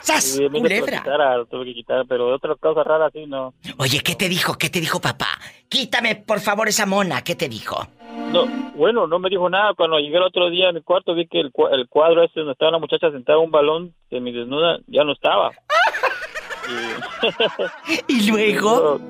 ¡Sas, 0.00 0.24
Sí, 0.24 0.48
me 0.48 0.62
que 0.62 0.80
quitara, 0.82 1.36
lo 1.36 1.46
tuve 1.46 1.66
que 1.66 1.74
quitar, 1.74 2.04
pero 2.08 2.28
de 2.28 2.32
otras 2.34 2.58
cosas 2.58 2.84
raras 2.86 3.10
sí, 3.14 3.26
no. 3.26 3.54
Oye, 3.78 4.00
¿qué 4.00 4.14
te 4.14 4.28
dijo? 4.28 4.56
¿Qué 4.58 4.68
te 4.70 4.80
dijo 4.80 5.00
papá? 5.00 5.28
Quítame, 5.68 6.16
por 6.16 6.40
favor, 6.40 6.68
esa 6.68 6.86
mona. 6.86 7.22
¿Qué 7.22 7.34
te 7.34 7.48
dijo? 7.48 7.86
No, 8.32 8.46
bueno, 8.74 9.06
no 9.06 9.18
me 9.18 9.28
dijo 9.30 9.48
nada. 9.48 9.72
Cuando 9.74 9.98
llegué 9.98 10.16
el 10.16 10.22
otro 10.22 10.50
día 10.50 10.68
a 10.70 10.72
mi 10.72 10.82
cuarto 10.82 11.14
vi 11.14 11.26
que 11.28 11.40
el, 11.40 11.50
el 11.72 11.88
cuadro 11.88 12.22
ese 12.24 12.40
donde 12.40 12.52
estaba 12.52 12.72
la 12.72 12.78
muchacha 12.78 13.10
sentada 13.10 13.38
en 13.38 13.44
un 13.46 13.50
balón 13.50 13.94
de 14.10 14.20
mi 14.20 14.32
desnuda 14.32 14.78
ya 14.86 15.04
no 15.04 15.12
estaba. 15.12 15.50
Y, 18.08 18.12
¿Y 18.18 18.30
luego? 18.30 19.00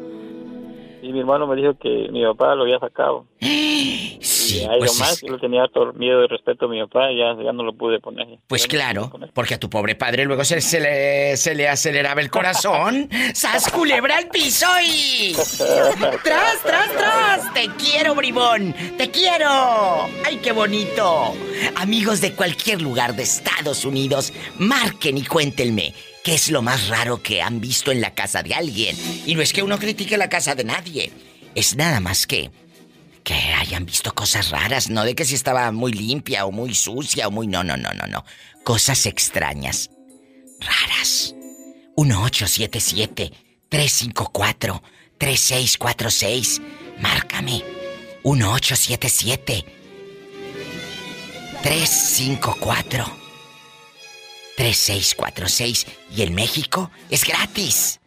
Y 1.01 1.13
mi 1.13 1.21
hermano 1.21 1.47
me 1.47 1.55
dijo 1.57 1.79
que 1.79 2.09
mi 2.11 2.25
papá 2.25 2.55
lo 2.55 2.63
había 2.65 2.79
sacado. 2.79 3.27
Sí, 4.21 4.61
y 4.63 4.65
ahí 4.65 4.79
pues 4.79 4.95
nomás, 4.95 5.13
es- 5.13 5.21
yo 5.23 5.35
le 5.35 5.39
tenía 5.39 5.67
todo 5.73 5.93
miedo 5.93 6.25
y 6.25 6.27
respeto 6.27 6.65
a 6.65 6.69
mi 6.69 6.81
papá 6.81 7.13
y 7.13 7.19
ya, 7.19 7.37
ya 7.43 7.53
no 7.53 7.63
lo 7.63 7.75
pude 7.75 8.01
poner. 8.01 8.27
Pues 8.47 8.67
claro, 8.67 9.13
porque 9.35 9.55
a 9.55 9.61
tu 9.61 9.69
pobre 9.69 9.95
padre 9.95 10.25
luego 10.25 10.43
se, 10.43 10.61
se 10.63 10.81
le, 10.81 11.37
se 11.37 11.55
le 11.55 11.69
aceleraba 11.69 12.21
el 12.23 12.31
corazón. 12.31 13.09
¡Sas, 13.35 13.71
culebra 13.71 14.17
al 14.17 14.29
piso 14.29 14.67
y... 14.83 15.35
¡Tras, 16.25 16.63
tras, 16.65 16.93
tras! 16.97 17.55
¡Te 17.55 17.69
quiero, 17.79 18.15
bribón! 18.15 18.75
¡Te 18.97 19.11
quiero! 19.11 19.49
¡Ay, 20.27 20.39
qué 20.43 20.53
bonito! 20.53 21.35
Amigos 21.77 22.21
de 22.23 22.33
cualquier 22.33 22.81
lugar 22.81 23.15
de 23.15 23.25
Estados 23.25 23.85
Unidos, 23.85 24.33
marquen 24.59 25.19
y 25.19 25.25
cuéntenme 25.25 25.93
qué 26.29 26.35
es 26.35 26.51
lo 26.51 26.61
más 26.61 26.89
raro 26.89 27.23
que 27.23 27.41
han 27.41 27.59
visto 27.59 27.91
en 27.91 28.03
la 28.03 28.13
casa 28.13 28.43
de 28.43 28.53
alguien. 28.53 28.95
Y 29.25 29.35
no 29.35 29.41
es 29.41 29.55
que 29.55 29.63
uno 29.63 29.79
critique 29.79 30.19
la 30.19 30.29
casa 30.29 30.55
de 30.55 30.63
nadie, 30.63 31.11
es 31.55 31.75
nada 31.75 32.01
más 32.01 32.27
que 32.27 32.51
que 33.25 33.33
hayan 33.33 33.87
visto 33.87 34.15
cosas 34.15 34.51
raras, 34.51 34.91
no 34.91 35.05
de 35.05 35.15
que 35.15 35.25
si 35.25 35.35
estaba 35.35 35.73
muy 35.73 35.91
limpia 35.93 36.45
o 36.45 36.53
muy 36.53 36.75
sucia 36.75 37.29
o 37.29 37.31
muy 37.31 37.47
no, 37.47 37.65
no, 37.65 37.79
no, 37.79 37.95
no, 37.95 38.07
no. 38.07 38.27
Cosas 38.63 39.07
extrañas, 39.07 39.89
raras. 40.61 41.35
1877 41.97 43.33
354 43.71 44.83
3646. 45.17 46.61
Márcame. 47.01 47.65
1877 48.23 49.65
354 51.63 53.18
3646 54.59 55.87
y 56.17 56.23
en 56.23 56.35
México 56.35 56.91
es 57.11 57.25
gratis. 57.25 58.01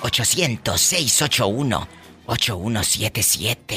800 0.00 0.80
681 0.80 1.88
8177. 2.24 3.76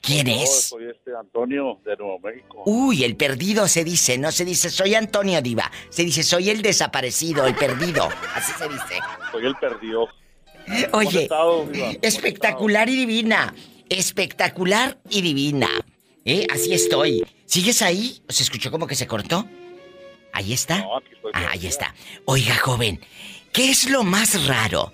¿Quién 0.00 0.28
es? 0.28 0.68
soy 0.68 0.90
este 0.90 1.16
Antonio 1.18 1.80
de 1.84 1.96
Nuevo 1.96 2.20
México. 2.20 2.62
Uy, 2.66 3.02
el 3.02 3.16
perdido 3.16 3.66
se 3.66 3.82
dice, 3.82 4.18
no 4.18 4.30
se 4.30 4.44
dice 4.44 4.70
soy 4.70 4.94
Antonio 4.94 5.42
Diva, 5.42 5.68
se 5.90 6.04
dice 6.04 6.22
soy 6.22 6.48
el 6.50 6.62
desaparecido, 6.62 7.44
el 7.46 7.56
perdido, 7.56 8.08
así 8.36 8.52
se 8.52 8.68
dice. 8.68 9.00
Soy 9.32 9.46
el 9.46 9.56
perdido. 9.56 10.06
Oye, 10.92 11.28
espectacular 12.02 12.88
y 12.88 12.94
divina, 12.94 13.52
espectacular 13.88 14.96
y 15.10 15.22
divina. 15.22 15.68
¿Eh? 16.24 16.46
Así 16.52 16.72
estoy. 16.72 17.24
¿Sigues 17.46 17.82
ahí? 17.82 18.22
¿Se 18.28 18.42
escuchó 18.42 18.70
como 18.70 18.86
que 18.86 18.94
se 18.94 19.06
cortó? 19.06 19.46
Ahí 20.32 20.52
está. 20.52 20.86
Ah, 21.34 21.48
ahí 21.50 21.66
está. 21.66 21.94
Oiga, 22.24 22.56
joven, 22.56 23.00
¿qué 23.52 23.70
es 23.70 23.90
lo 23.90 24.02
más 24.02 24.46
raro 24.46 24.92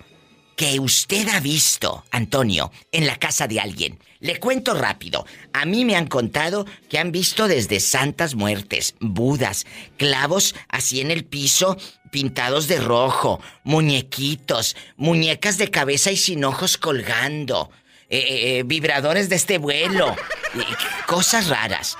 que 0.57 0.79
usted 0.79 1.29
ha 1.29 1.39
visto, 1.39 2.03
Antonio, 2.11 2.71
en 2.91 3.05
la 3.05 3.17
casa 3.17 3.47
de 3.47 3.59
alguien? 3.59 3.99
Le 4.19 4.37
cuento 4.37 4.73
rápido. 4.73 5.25
A 5.53 5.65
mí 5.65 5.85
me 5.85 5.95
han 5.95 6.07
contado 6.07 6.65
que 6.89 6.99
han 6.99 7.13
visto 7.13 7.47
desde 7.47 7.79
santas 7.79 8.35
muertes, 8.35 8.95
budas, 8.99 9.65
clavos 9.95 10.55
así 10.67 10.99
en 10.99 11.11
el 11.11 11.23
piso 11.23 11.77
pintados 12.11 12.67
de 12.67 12.79
rojo, 12.79 13.39
muñequitos, 13.63 14.75
muñecas 14.97 15.57
de 15.57 15.69
cabeza 15.69 16.11
y 16.11 16.17
sin 16.17 16.43
ojos 16.43 16.77
colgando, 16.77 17.69
eh, 18.09 18.59
eh, 18.59 18.63
vibradores 18.65 19.29
de 19.29 19.35
este 19.35 19.57
vuelo, 19.57 20.07
eh, 20.55 20.63
cosas 21.07 21.49
raras. 21.49 21.97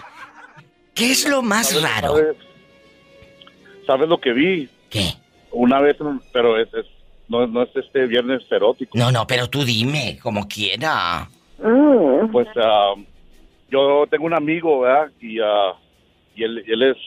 ¿Qué 0.95 1.11
es 1.11 1.27
lo 1.29 1.41
más 1.41 1.69
¿Sabes- 1.69 1.83
raro? 1.83 2.15
¿sabes, 2.17 2.35
sabes 3.85 4.09
lo 4.09 4.19
que 4.19 4.33
vi? 4.33 4.69
¿Qué? 4.89 5.13
Una 5.51 5.79
vez, 5.79 5.97
pero 6.33 6.59
es, 6.59 6.67
es- 6.73 6.85
no, 7.27 7.45
no 7.47 7.61
es 7.63 7.69
este 7.75 8.07
viernes 8.07 8.41
erótico. 8.51 8.97
No, 8.97 9.11
no, 9.11 9.25
pero 9.27 9.47
tú 9.49 9.63
dime, 9.63 10.17
como 10.21 10.47
quiera. 10.47 11.29
Pues 12.31 12.47
ah, 12.55 12.93
yo 13.69 14.05
tengo 14.09 14.25
un 14.25 14.33
amigo, 14.33 14.81
¿verdad? 14.81 15.11
Y, 15.21 15.39
ah, 15.39 15.73
y 16.35 16.43
él, 16.43 16.63
él 16.67 16.83
es, 16.83 16.97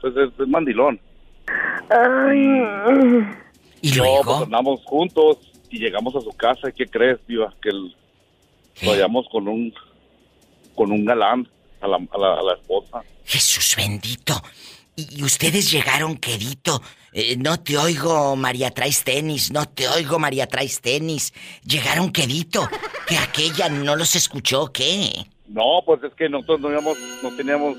pues 0.00 0.14
es, 0.16 0.30
es 0.40 0.48
mandilón. 0.48 0.98
¿Y 3.82 3.94
luego? 3.94 4.22
Pues 4.24 4.42
andamos 4.42 4.80
juntos 4.84 5.38
y 5.70 5.78
llegamos 5.78 6.14
a 6.16 6.20
su 6.20 6.30
casa. 6.30 6.68
¿y 6.68 6.72
¿Qué 6.72 6.86
crees, 6.86 7.18
Diva? 7.28 7.54
Que 7.62 7.68
el- 7.70 7.94
lo 8.82 8.92
hallamos 8.92 9.26
con 9.30 9.48
un, 9.48 9.72
con 10.74 10.92
un 10.92 11.04
galán 11.04 11.48
a 11.80 11.88
la, 11.88 11.96
a 11.96 12.18
la, 12.18 12.34
a 12.34 12.42
la 12.42 12.54
esposa. 12.54 13.02
Jesús 13.24 13.74
bendito. 13.76 14.34
Y 14.96 15.20
y 15.20 15.22
ustedes 15.22 15.70
llegaron, 15.70 16.16
quedito. 16.16 16.80
Eh, 17.12 17.36
no 17.38 17.58
te 17.60 17.76
oigo, 17.78 18.36
María 18.36 18.70
traes 18.70 19.04
tenis. 19.04 19.50
No 19.50 19.66
te 19.66 19.88
oigo, 19.88 20.18
María 20.18 20.46
traes 20.46 20.80
tenis. 20.80 21.32
Llegaron, 21.64 22.12
quedito. 22.12 22.68
Que 23.06 23.16
aquella 23.16 23.68
no 23.68 23.96
los 23.96 24.16
escuchó, 24.16 24.64
¿o 24.64 24.72
¿qué? 24.72 25.26
No, 25.48 25.80
pues 25.84 26.02
es 26.02 26.12
que 26.14 26.28
nosotros 26.28 26.60
no, 26.60 26.70
íbamos, 26.70 26.98
no 27.22 27.34
teníamos 27.36 27.76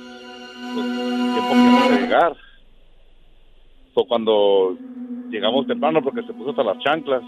pues, 0.73 0.85
tiempo 0.85 1.89
que 1.89 2.01
llegar. 2.01 2.35
So, 3.93 4.05
cuando 4.05 4.77
llegamos 5.29 5.67
temprano, 5.67 6.01
porque 6.03 6.21
se 6.21 6.33
puso 6.33 6.51
hasta 6.51 6.63
las 6.63 6.79
chanclas, 6.83 7.21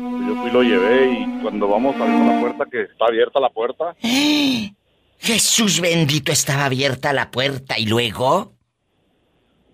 Yo 0.00 0.36
fui 0.36 0.50
y 0.50 0.52
lo 0.52 0.62
llevé 0.62 1.12
y 1.12 1.42
cuando 1.42 1.68
vamos 1.68 1.94
abriendo 1.96 2.32
la 2.32 2.40
puerta, 2.40 2.64
que 2.70 2.82
está 2.82 3.06
abierta 3.06 3.38
la 3.38 3.50
puerta, 3.50 3.94
Jesús 5.18 5.80
bendito, 5.80 6.32
estaba 6.32 6.64
abierta 6.64 7.12
la 7.12 7.30
puerta 7.30 7.78
y 7.78 7.86
luego... 7.86 8.54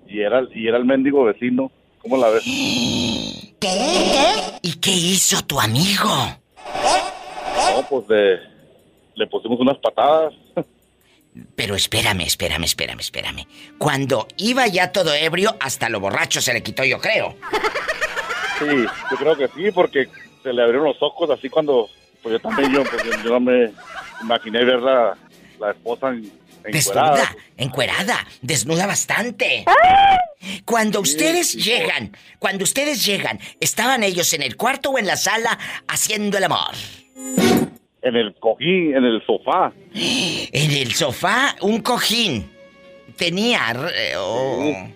y 0.09 0.21
era, 0.21 0.43
y 0.53 0.67
era 0.67 0.79
el 0.79 0.85
mendigo 0.85 1.25
vecino. 1.25 1.71
¿Cómo 2.03 2.17
la 2.17 2.29
ves? 2.31 2.43
¿Qué? 3.61 3.69
¿Y 4.63 4.73
qué 4.81 4.91
hizo 4.91 5.45
tu 5.45 5.61
amigo? 5.61 6.09
No, 7.75 7.87
pues 7.89 8.09
le, 8.09 8.41
le 9.15 9.27
pusimos 9.29 9.61
unas 9.61 9.79
patadas. 9.79 10.35
Pero 11.55 11.75
espérame, 11.75 12.23
espérame, 12.23 12.65
espérame, 12.65 13.01
espérame. 13.01 13.47
Cuando 13.79 14.27
iba 14.39 14.67
ya 14.67 14.91
todo 14.91 15.15
ebrio, 15.15 15.55
hasta 15.61 15.89
lo 15.89 16.01
borracho 16.01 16.41
se 16.41 16.53
le 16.53 16.63
quitó, 16.63 16.83
yo 16.85 16.99
creo. 16.99 17.37
Sí, 18.59 18.87
yo 19.11 19.17
creo 19.17 19.37
que 19.37 19.49
sí, 19.49 19.71
porque 19.73 20.09
se 20.43 20.53
le 20.53 20.63
abrieron 20.63 20.87
los 20.89 21.03
ojos 21.03 21.29
así 21.31 21.49
cuando, 21.49 21.89
pues 22.23 22.35
yo 22.35 22.41
también, 22.41 22.73
yo, 22.73 22.83
pues, 22.85 23.03
yo 23.23 23.31
no 23.31 23.41
me 23.41 23.73
imaginé 24.23 24.65
ver 24.65 24.81
la, 24.81 25.17
la 25.59 25.71
esposa 25.71 26.09
en, 26.09 26.31
encuerada. 26.65 27.17
Desnuda, 27.17 27.37
encuerada, 27.57 28.27
desnuda 28.43 28.87
bastante. 28.87 29.65
Cuando 30.65 31.01
ustedes 31.01 31.55
llegan, 31.55 32.17
cuando 32.39 32.65
ustedes 32.65 33.05
llegan, 33.05 33.39
¿estaban 33.61 34.03
ellos 34.03 34.33
en 34.33 34.43
el 34.43 34.57
cuarto 34.57 34.91
o 34.91 34.99
en 34.99 35.07
la 35.07 35.17
sala 35.17 35.59
haciendo 35.89 36.39
el 36.39 36.45
amor? 36.45 36.75
En 38.03 38.15
el 38.15 38.35
cojín, 38.39 38.97
en 38.97 39.05
el 39.05 39.23
sofá. 39.27 39.73
En 40.53 40.71
el 40.71 40.95
sofá, 40.95 41.57
un 41.61 41.81
cojín. 41.81 42.51
Tenía... 43.17 43.75
eh, 43.95 44.15
oh. 44.17 44.89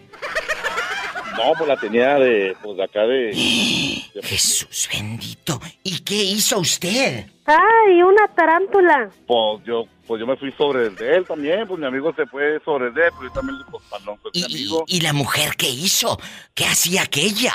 No, 1.43 1.53
pues 1.57 1.69
la 1.69 1.77
tenía 1.77 2.15
de, 2.17 2.55
pues 2.63 2.77
de 2.77 2.85
acá 2.85 3.07
de... 3.07 3.33
Jesús 4.23 4.89
bendito. 4.93 5.59
¿Y 5.83 6.03
qué 6.03 6.15
hizo 6.15 6.59
usted? 6.59 7.27
¡Ay, 7.47 8.03
una 8.03 8.29
tarántula! 8.35 9.11
Pues 9.27 9.65
yo, 9.65 9.85
pues 10.07 10.21
yo 10.21 10.27
me 10.27 10.37
fui 10.37 10.53
sobre 10.53 10.87
el 10.89 10.97
de 10.97 11.17
él 11.17 11.27
también, 11.27 11.67
pues 11.67 11.81
mi 11.81 11.87
amigo 11.87 12.13
se 12.15 12.27
fue 12.27 12.61
sobre 12.65 12.89
el 12.89 12.95
de 12.95 13.07
él, 13.07 13.13
pues 13.17 13.29
yo 13.29 13.41
también, 13.41 13.59
pues, 13.71 13.83
perdón, 13.91 14.19
pues 14.23 14.35
mi 14.35 14.45
amigo, 14.45 14.85
¿Y 14.87 15.01
la 15.01 15.13
mujer 15.13 15.57
qué 15.57 15.69
hizo? 15.69 16.19
¿Qué 16.55 16.65
hacía 16.67 17.03
aquella? 17.03 17.55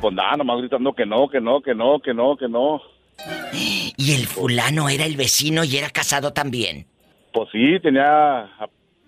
pues 0.00 0.14
nada, 0.14 0.36
nomás 0.36 0.58
gritando 0.58 0.92
que 0.92 1.04
no, 1.04 1.28
que 1.28 1.40
no, 1.40 1.60
que 1.60 1.74
no, 1.74 2.00
que 2.00 2.14
no, 2.14 2.36
que 2.36 2.48
no. 2.48 2.80
Y 3.98 4.12
el 4.14 4.26
fulano 4.26 4.90
era 4.90 5.06
el 5.06 5.16
vecino 5.16 5.64
y 5.64 5.78
era 5.78 5.88
casado 5.88 6.32
también. 6.34 6.86
Pues 7.32 7.48
sí, 7.50 7.80
tenía, 7.82 8.46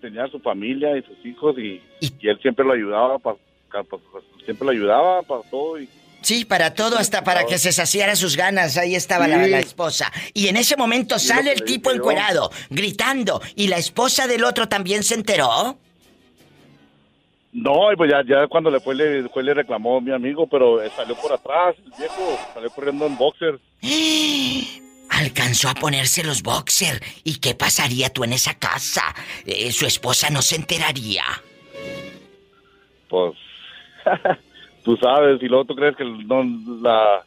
tenía 0.00 0.26
su 0.28 0.38
familia 0.40 0.96
y 0.96 1.02
sus 1.02 1.24
hijos 1.24 1.56
y, 1.58 1.80
y 2.00 2.28
él 2.28 2.38
siempre 2.40 2.64
lo 2.64 2.72
ayudaba, 2.72 3.18
para, 3.18 3.36
siempre 4.44 4.64
lo 4.66 4.70
ayudaba 4.70 5.22
para 5.22 5.42
todo 5.50 5.80
y 5.80 5.88
Sí, 6.20 6.44
para 6.44 6.74
todo, 6.74 6.98
hasta 6.98 7.22
para 7.22 7.44
que 7.46 7.58
se 7.58 7.70
saciara 7.70 8.16
sus 8.16 8.36
ganas. 8.36 8.76
Ahí 8.76 8.96
estaba 8.96 9.28
la, 9.28 9.44
Sí. 9.44 9.50
la 9.50 9.60
esposa. 9.60 10.12
Y 10.34 10.48
en 10.48 10.56
ese 10.56 10.76
momento 10.76 11.16
sale 11.16 11.52
el 11.52 11.62
tipo 11.62 11.92
encuerado, 11.92 12.50
gritando. 12.70 13.40
¿Y 13.54 13.68
la 13.68 13.76
esposa 13.76 14.26
del 14.26 14.42
otro 14.42 14.68
también 14.68 15.04
se 15.04 15.14
enteró? 15.14 15.78
No, 17.52 17.92
y 17.92 17.96
pues 17.96 18.10
ya, 18.10 18.22
ya 18.26 18.48
cuando 18.48 18.68
le 18.68 18.80
fue 18.80 18.96
le, 18.96 19.28
fue, 19.28 19.44
le 19.44 19.54
reclamó 19.54 19.98
a 19.98 20.00
mi 20.00 20.12
amigo, 20.12 20.48
pero 20.48 20.82
eh, 20.82 20.90
salió 20.96 21.14
por 21.14 21.32
atrás, 21.32 21.76
el 21.84 21.92
viejo, 21.96 22.38
salió 22.52 22.70
corriendo 22.70 23.06
en 23.06 23.16
boxer. 23.16 23.58
Alcanzó 25.18 25.68
a 25.68 25.74
ponerse 25.74 26.22
los 26.22 26.42
boxer. 26.42 27.02
¿Y 27.24 27.40
qué 27.40 27.54
pasaría 27.54 28.10
tú 28.10 28.24
en 28.24 28.32
esa 28.32 28.54
casa? 28.54 29.02
Eh, 29.44 29.72
su 29.72 29.84
esposa 29.84 30.30
no 30.30 30.42
se 30.42 30.56
enteraría. 30.56 31.24
Pues, 33.08 33.34
tú 34.84 34.96
sabes, 34.96 35.42
y 35.42 35.46
luego 35.46 35.64
tú 35.64 35.74
crees 35.74 35.96
que 35.96 36.04
no, 36.04 36.44
la, 36.80 37.24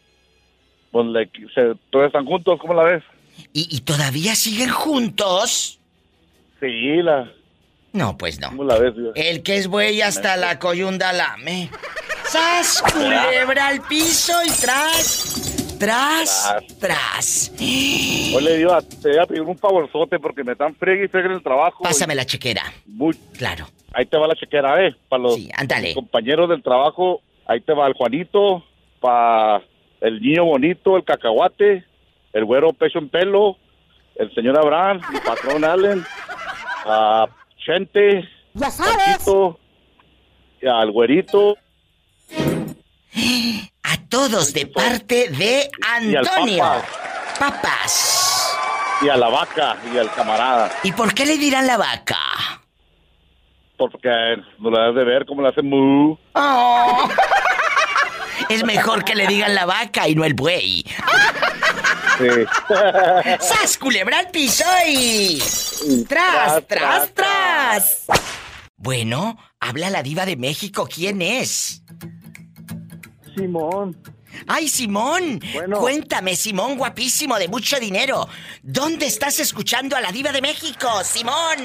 pues 0.91 1.07
le, 1.07 1.29
se, 1.53 1.75
todos 1.89 2.07
están 2.07 2.25
juntos, 2.25 2.59
¿cómo 2.59 2.73
la 2.73 2.83
ves? 2.83 3.03
¿Y, 3.51 3.75
y 3.75 3.81
todavía 3.81 4.35
siguen 4.35 4.69
juntos? 4.69 5.79
Sí, 6.59 7.01
la... 7.01 7.29
No, 7.93 8.17
pues 8.17 8.39
no. 8.39 8.49
¿Cómo 8.49 8.63
la 8.63 8.77
ves? 8.77 8.95
Dios? 8.95 9.11
El 9.15 9.43
que 9.43 9.57
es 9.57 9.67
buey 9.67 10.01
hasta 10.01 10.37
la 10.37 10.59
coyunda 10.59 11.11
lame. 11.11 11.69
¡Sas! 12.29 12.81
Culebra 12.93 13.67
al 13.67 13.81
piso 13.81 14.33
y 14.45 14.51
tras, 14.61 15.50
tras, 15.81 16.55
tras. 16.79 17.51
Oye, 17.59 18.57
Diva, 18.57 18.81
te 18.81 19.09
voy 19.09 19.17
a 19.17 19.25
pedir 19.25 19.41
un 19.41 19.57
favorzote 19.57 20.19
porque 20.19 20.43
me 20.43 20.51
están 20.51 20.75
friegue 20.75 21.05
y 21.05 21.07
friegue 21.07 21.29
en 21.29 21.33
el 21.33 21.43
trabajo. 21.43 21.83
Pásame 21.83 22.13
la 22.13 22.23
chequera. 22.23 22.61
Muy... 22.85 23.15
Claro. 23.37 23.65
Ahí 23.93 24.05
te 24.05 24.15
va 24.15 24.27
la 24.27 24.35
chequera, 24.35 24.85
¿eh? 24.85 24.95
Para 25.09 25.23
los 25.23 25.39
compañeros 25.95 26.47
del 26.49 26.61
trabajo, 26.61 27.21
ahí 27.47 27.59
te 27.61 27.73
va 27.73 27.87
el 27.87 27.93
Juanito, 27.93 28.63
para 28.99 29.63
el 30.01 30.21
niño 30.21 30.45
bonito, 30.45 30.97
el 30.97 31.03
cacahuate, 31.03 31.83
el 32.33 32.45
güero 32.45 32.73
pecho 32.73 32.99
en 32.99 33.09
pelo, 33.09 33.57
el 34.15 34.33
señor 34.35 34.57
Abraham, 34.59 35.01
mi 35.11 35.19
patrón 35.19 35.65
Allen, 35.65 36.05
a 36.85 37.27
Chente, 37.57 38.23
Ya 38.53 38.69
sabes. 38.69 38.95
Panchito, 38.95 39.59
y 40.61 40.67
al 40.67 40.91
güerito, 40.91 41.57
A 43.83 43.97
todos 44.11 44.53
de 44.53 44.67
parte 44.67 45.29
de 45.29 45.71
Antonio. 45.89 46.63
Papa, 47.39 47.61
Papas. 47.61 48.53
y 49.01 49.07
a 49.07 49.15
la 49.15 49.29
vaca, 49.29 49.77
y 49.91 49.97
al 49.97 50.11
camarada. 50.11 50.69
¿Y 50.83 50.91
por 50.91 51.13
qué 51.13 51.25
le 51.25 51.37
dirán 51.37 51.65
la 51.65 51.77
vaca? 51.77 52.19
Porque 53.77 54.09
no 54.59 54.69
la 54.69 54.89
has 54.89 54.95
de 54.95 55.05
ver 55.05 55.25
cómo 55.25 55.41
le 55.41 55.47
hace 55.47 55.61
mu. 55.63 56.15
Oh. 56.33 57.09
Es 58.49 58.65
mejor 58.65 59.05
que 59.05 59.15
le 59.15 59.27
digan 59.27 59.55
la 59.55 59.65
vaca 59.65 60.09
y 60.09 60.15
no 60.15 60.25
el 60.25 60.33
buey. 60.33 60.83
Sí. 62.17 62.27
¡Sas, 63.39 63.77
culebra 63.77 64.19
al 64.19 64.29
piso 64.29 64.65
y... 64.87 65.41
¡Tras, 66.07 66.67
tras, 66.67 67.13
tras! 67.13 68.05
Bueno, 68.75 69.37
habla 69.59 69.89
la 69.89 70.03
diva 70.03 70.25
de 70.25 70.35
México. 70.35 70.87
¿Quién 70.91 71.21
es? 71.21 71.80
Simón. 73.35 73.95
¡Ay, 74.47 74.67
Simón! 74.67 75.39
Bueno. 75.53 75.77
Cuéntame, 75.79 76.35
Simón, 76.35 76.77
guapísimo, 76.77 77.37
de 77.37 77.47
mucho 77.47 77.79
dinero. 77.79 78.27
¿Dónde 78.63 79.05
estás 79.07 79.39
escuchando 79.39 79.95
a 79.95 80.01
la 80.01 80.11
diva 80.11 80.31
de 80.31 80.41
México, 80.41 80.87
Simón? 81.03 81.57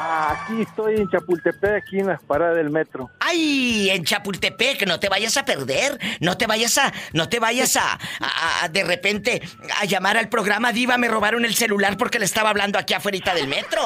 Aquí 0.00 0.62
estoy 0.62 0.94
en 0.96 1.10
Chapultepec, 1.10 1.82
aquí 1.84 1.98
en 1.98 2.06
las 2.06 2.22
paradas 2.22 2.56
del 2.56 2.70
metro. 2.70 3.10
¡Ay! 3.18 3.90
En 3.90 4.04
Chapultepec, 4.04 4.86
no 4.86 5.00
te 5.00 5.08
vayas 5.08 5.36
a 5.36 5.44
perder. 5.44 5.98
No 6.20 6.36
te 6.38 6.46
vayas 6.46 6.78
a. 6.78 6.92
No 7.12 7.28
te 7.28 7.40
vayas 7.40 7.74
a. 7.76 7.94
a- 8.20 8.64
a- 8.64 8.68
de 8.68 8.84
repente 8.84 9.42
a 9.80 9.84
llamar 9.86 10.16
al 10.16 10.28
programa 10.28 10.72
Diva. 10.72 10.98
Me 10.98 11.08
robaron 11.08 11.44
el 11.44 11.54
celular 11.56 11.96
porque 11.96 12.18
le 12.20 12.26
estaba 12.26 12.50
hablando 12.50 12.78
aquí 12.78 12.94
afuera 12.94 13.34
del 13.34 13.48
metro. 13.48 13.80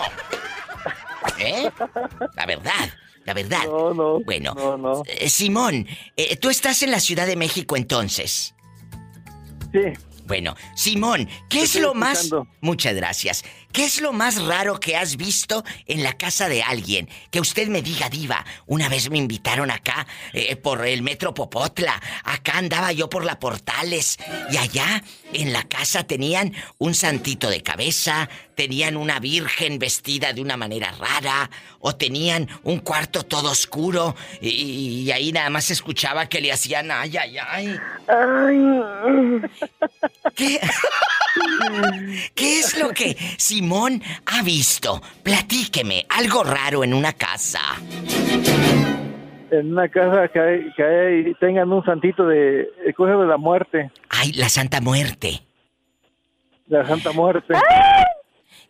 ¿Eh? 1.39 1.71
La 2.35 2.47
verdad. 2.47 2.91
La 3.25 3.35
verdad. 3.35 3.65
No, 3.67 3.95
no. 3.95 4.21
Bueno, 4.21 4.55
No, 4.55 4.77
no. 4.77 5.03
eh, 5.07 5.29
Simón, 5.31 5.87
eh, 6.17 6.37
tú 6.37 6.51
estás 6.51 6.83
en 6.83 6.91
la 6.91 7.01
Ciudad 7.01 7.27
de 7.27 7.37
México 7.37 7.77
entonces. 7.77 8.55
Sí. 9.73 9.81
Bueno, 10.27 10.55
Simón, 10.77 11.29
¿qué 11.49 11.59
Te 11.59 11.65
es 11.65 11.75
lo 11.81 11.95
más... 11.95 12.31
Muchas 12.61 12.95
gracias. 12.95 13.45
¿Qué 13.73 13.85
es 13.85 14.03
lo 14.03 14.13
más 14.13 14.43
raro 14.43 14.79
que 14.79 14.97
has 14.97 15.17
visto 15.17 15.65
en 15.87 16.03
la 16.03 16.13
casa 16.13 16.49
de 16.49 16.63
alguien? 16.63 17.09
Que 17.31 17.41
usted 17.41 17.69
me 17.69 17.81
diga, 17.81 18.11
diva. 18.11 18.45
Una 18.67 18.91
vez 18.91 19.09
me 19.09 19.17
invitaron 19.17 19.71
acá 19.71 20.07
eh, 20.35 20.57
por 20.57 20.87
el 20.87 21.03
metro 21.03 21.33
Popotla. 21.33 22.01
Acá 22.25 22.59
andaba 22.59 22.93
yo 22.93 23.09
por 23.09 23.25
la 23.25 23.39
Portales. 23.39 24.19
Y 24.51 24.59
allá 24.59 25.03
en 25.33 25.55
la 25.55 25.63
casa 25.65 26.05
tenían 26.05 26.53
un 26.77 26.95
santito 26.95 27.49
de 27.49 27.63
cabeza, 27.63 28.29
tenían 28.55 28.99
una 28.99 29.19
virgen 29.21 29.79
vestida 29.79 30.35
de 30.35 30.43
una 30.43 30.59
manera 30.59 30.93
rara, 30.93 31.51
o 31.81 31.97
tenían 31.97 32.49
un 32.65 32.81
cuarto 32.81 33.23
todo 33.23 33.51
oscuro. 33.51 34.15
Y, 34.43 34.51
y 35.05 35.13
ahí 35.13 35.33
nada 35.33 35.49
más 35.49 35.65
se 35.65 35.73
escuchaba 35.73 36.29
que 36.29 36.43
le 36.43 36.53
hacían 36.53 36.91
ay, 36.91 37.17
ay, 37.17 37.39
ay. 37.39 37.81
¿Qué? 40.35 40.61
¿Qué 42.35 42.59
es 42.59 42.77
lo 42.77 42.91
que 42.91 43.17
Simón 43.67 44.03
ha 44.27 44.43
visto? 44.43 45.01
Platíqueme, 45.23 46.05
algo 46.09 46.43
raro 46.43 46.83
en 46.83 46.93
una 46.93 47.13
casa. 47.13 47.61
En 49.53 49.71
una 49.73 49.89
casa 49.89 50.27
que, 50.27 50.41
hay, 50.41 50.73
que 50.75 50.83
hay- 50.83 51.35
tengan 51.39 51.73
un 51.73 51.85
santito 51.85 52.27
de 52.27 52.67
de 52.85 53.27
la 53.27 53.37
Muerte, 53.37 53.93
Ay, 54.09 54.33
la 54.33 54.49
Santa 54.49 54.81
Muerte. 54.81 55.43
la 56.67 56.85
Santa 56.89 57.13
Muerte. 57.13 57.55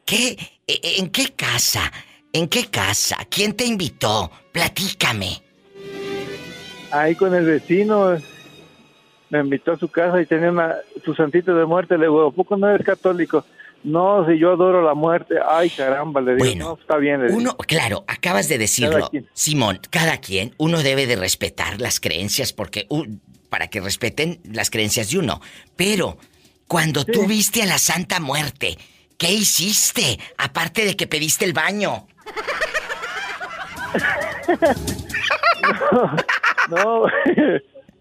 ¿Qué? 0.04 0.36
e- 0.66 0.98
¿En 0.98 1.08
qué 1.08 1.28
casa? 1.34 1.90
¿En 2.30 2.46
qué 2.48 2.66
casa? 2.66 3.16
¿Quién 3.30 3.54
te 3.54 3.64
invitó? 3.64 4.30
Platícame. 4.52 5.42
Ahí 6.90 7.14
con 7.14 7.34
el 7.34 7.46
vecino 7.46 8.18
me 9.30 9.38
invitó 9.38 9.72
a 9.72 9.78
su 9.78 9.88
casa 9.88 10.20
y 10.20 10.26
tenía 10.26 10.50
una- 10.50 10.76
su 11.02 11.14
santito 11.14 11.54
de 11.54 11.64
muerte. 11.64 11.96
Le 11.96 12.04
digo, 12.04 12.26
¿a 12.28 12.30
poco 12.30 12.58
no 12.58 12.68
eres 12.68 12.84
católico? 12.84 13.46
No, 13.84 14.26
si 14.26 14.38
yo 14.38 14.52
adoro 14.52 14.82
la 14.82 14.94
muerte. 14.94 15.34
Ay, 15.46 15.70
caramba, 15.70 16.20
le 16.20 16.36
digo, 16.36 16.64
no, 16.64 16.78
está 16.80 16.96
bien. 16.96 17.20
Le 17.20 17.26
digo. 17.28 17.38
Uno, 17.38 17.56
claro, 17.56 18.04
acabas 18.06 18.48
de 18.48 18.58
decirlo, 18.58 19.10
Cada. 19.10 19.24
Simón, 19.32 19.80
cada 19.90 20.18
quien, 20.18 20.54
uno 20.58 20.82
debe 20.82 21.06
de 21.06 21.16
respetar 21.16 21.80
las 21.80 22.00
creencias 22.00 22.52
porque 22.52 22.86
uh, 22.90 23.04
para 23.48 23.68
que 23.68 23.80
respeten 23.80 24.40
las 24.44 24.70
creencias 24.70 25.10
de 25.10 25.18
uno. 25.18 25.40
Pero 25.76 26.16
cuando 26.66 27.04
tú 27.04 27.26
viste 27.26 27.62
a 27.62 27.66
la 27.66 27.78
Santa 27.78 28.20
Muerte, 28.20 28.78
¿qué 29.18 29.32
hiciste? 29.32 30.18
Aparte 30.38 30.84
de 30.84 30.96
que 30.96 31.06
pediste 31.06 31.44
el 31.44 31.52
baño. 31.52 32.06
No. 36.70 37.06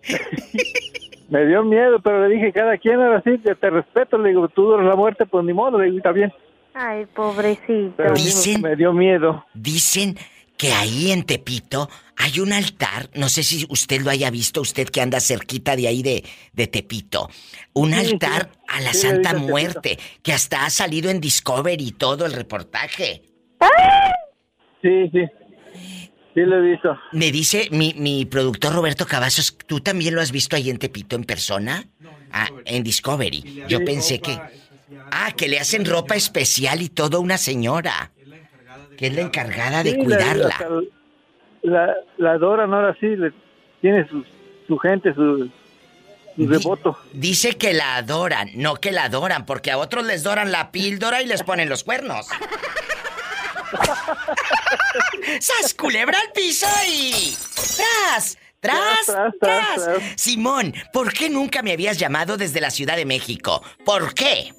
Me 1.31 1.45
dio 1.45 1.63
miedo, 1.63 1.99
pero 2.03 2.27
le 2.27 2.35
dije, 2.35 2.51
cada 2.51 2.77
quien 2.77 2.99
ahora 2.99 3.21
sí, 3.23 3.37
te, 3.37 3.55
te 3.55 3.69
respeto. 3.69 4.17
Le 4.17 4.29
digo, 4.29 4.49
tú 4.49 4.63
duras 4.63 4.85
la 4.85 4.95
muerte, 4.97 5.25
pues 5.25 5.45
ni 5.45 5.53
modo. 5.53 5.79
Le 5.79 5.85
digo, 5.85 5.97
está 5.97 6.11
bien. 6.11 6.31
Ay, 6.73 7.05
pobrecito. 7.05 7.93
Pero 7.97 8.15
sí 8.17 8.57
me 8.57 8.75
dio 8.75 8.91
miedo. 8.91 9.45
Dicen 9.53 10.17
que 10.57 10.73
ahí 10.73 11.11
en 11.11 11.23
Tepito 11.23 11.89
hay 12.17 12.39
un 12.41 12.51
altar, 12.53 13.09
no 13.15 13.29
sé 13.29 13.43
si 13.43 13.65
usted 13.69 14.01
lo 14.01 14.11
haya 14.11 14.29
visto, 14.29 14.61
usted 14.61 14.87
que 14.89 15.01
anda 15.01 15.19
cerquita 15.19 15.75
de 15.75 15.87
ahí 15.87 16.03
de, 16.03 16.23
de 16.53 16.67
Tepito, 16.67 17.29
un 17.73 17.93
Sí, 17.93 18.11
altar 18.11 18.51
sí. 18.53 18.59
a 18.67 18.81
la 18.81 18.93
Sí, 18.93 19.07
Santa 19.07 19.31
Tepito. 19.31 19.47
Muerte, 19.49 19.97
que 20.21 20.33
hasta 20.33 20.65
ha 20.65 20.69
salido 20.69 21.09
en 21.09 21.19
Discovery 21.19 21.83
y 21.87 21.91
todo 21.93 22.25
el 22.27 22.33
reportaje. 22.33 23.23
Sí, 24.81 25.09
sí. 25.11 25.25
Sí 26.33 26.39
lo 26.41 26.57
he 26.57 26.61
visto. 26.71 26.97
Me 27.11 27.31
dice 27.31 27.67
mi, 27.71 27.93
mi 27.97 28.25
productor 28.25 28.73
Roberto 28.73 29.05
Cavazos, 29.05 29.57
¿tú 29.67 29.81
también 29.81 30.15
lo 30.15 30.21
has 30.21 30.31
visto 30.31 30.55
ahí 30.55 30.69
en 30.69 30.77
Tepito 30.77 31.15
en 31.15 31.23
persona? 31.25 31.83
Ah, 32.31 32.47
en 32.65 32.83
Discovery. 32.83 33.63
Yo 33.67 33.83
pensé 33.83 34.19
que... 34.21 34.39
Ah, 35.11 35.31
que 35.35 35.49
le 35.49 35.59
hacen 35.59 35.85
ropa 35.85 36.15
especial 36.15 36.81
y 36.81 36.87
todo 36.89 37.19
una 37.19 37.37
señora. 37.37 38.11
Que 38.97 39.07
es 39.07 39.13
la 39.15 39.21
encargada 39.21 39.83
de 39.83 39.91
Sí, 39.91 39.97
cuidarla. 39.97 40.55
La, 41.63 41.93
la 42.17 42.31
adoran 42.31 42.73
ahora 42.73 42.95
sí, 42.99 43.07
le- 43.07 43.33
tiene 43.81 44.07
su, 44.07 44.23
su 44.67 44.77
gente, 44.77 45.13
su, 45.13 45.49
su 46.35 46.47
devoto. 46.47 46.97
Dice 47.13 47.57
que 47.57 47.73
la 47.73 47.97
adoran, 47.97 48.49
no 48.55 48.75
que 48.75 48.91
la 48.91 49.03
adoran, 49.05 49.45
porque 49.45 49.71
a 49.71 49.77
otros 49.77 50.05
les 50.05 50.23
doran 50.23 50.51
la 50.51 50.71
píldora 50.71 51.21
y 51.21 51.25
les 51.27 51.43
ponen 51.43 51.67
los 51.69 51.83
cuernos. 51.83 52.27
¡Sas, 55.39 55.73
culebra 55.73 56.17
al 56.19 56.31
piso 56.33 56.67
y... 56.89 57.35
¡Tras! 57.53 58.37
¡Tras! 58.59 59.05
Tras, 59.05 59.33
tras, 59.39 59.75
¡Tras! 59.75 60.01
Simón, 60.15 60.73
¿por 60.93 61.13
qué 61.13 61.29
nunca 61.29 61.61
me 61.61 61.71
habías 61.71 61.97
llamado 61.97 62.37
desde 62.37 62.61
la 62.61 62.69
Ciudad 62.71 62.95
de 62.95 63.05
México? 63.05 63.63
¿Por 63.85 64.13
qué? 64.13 64.53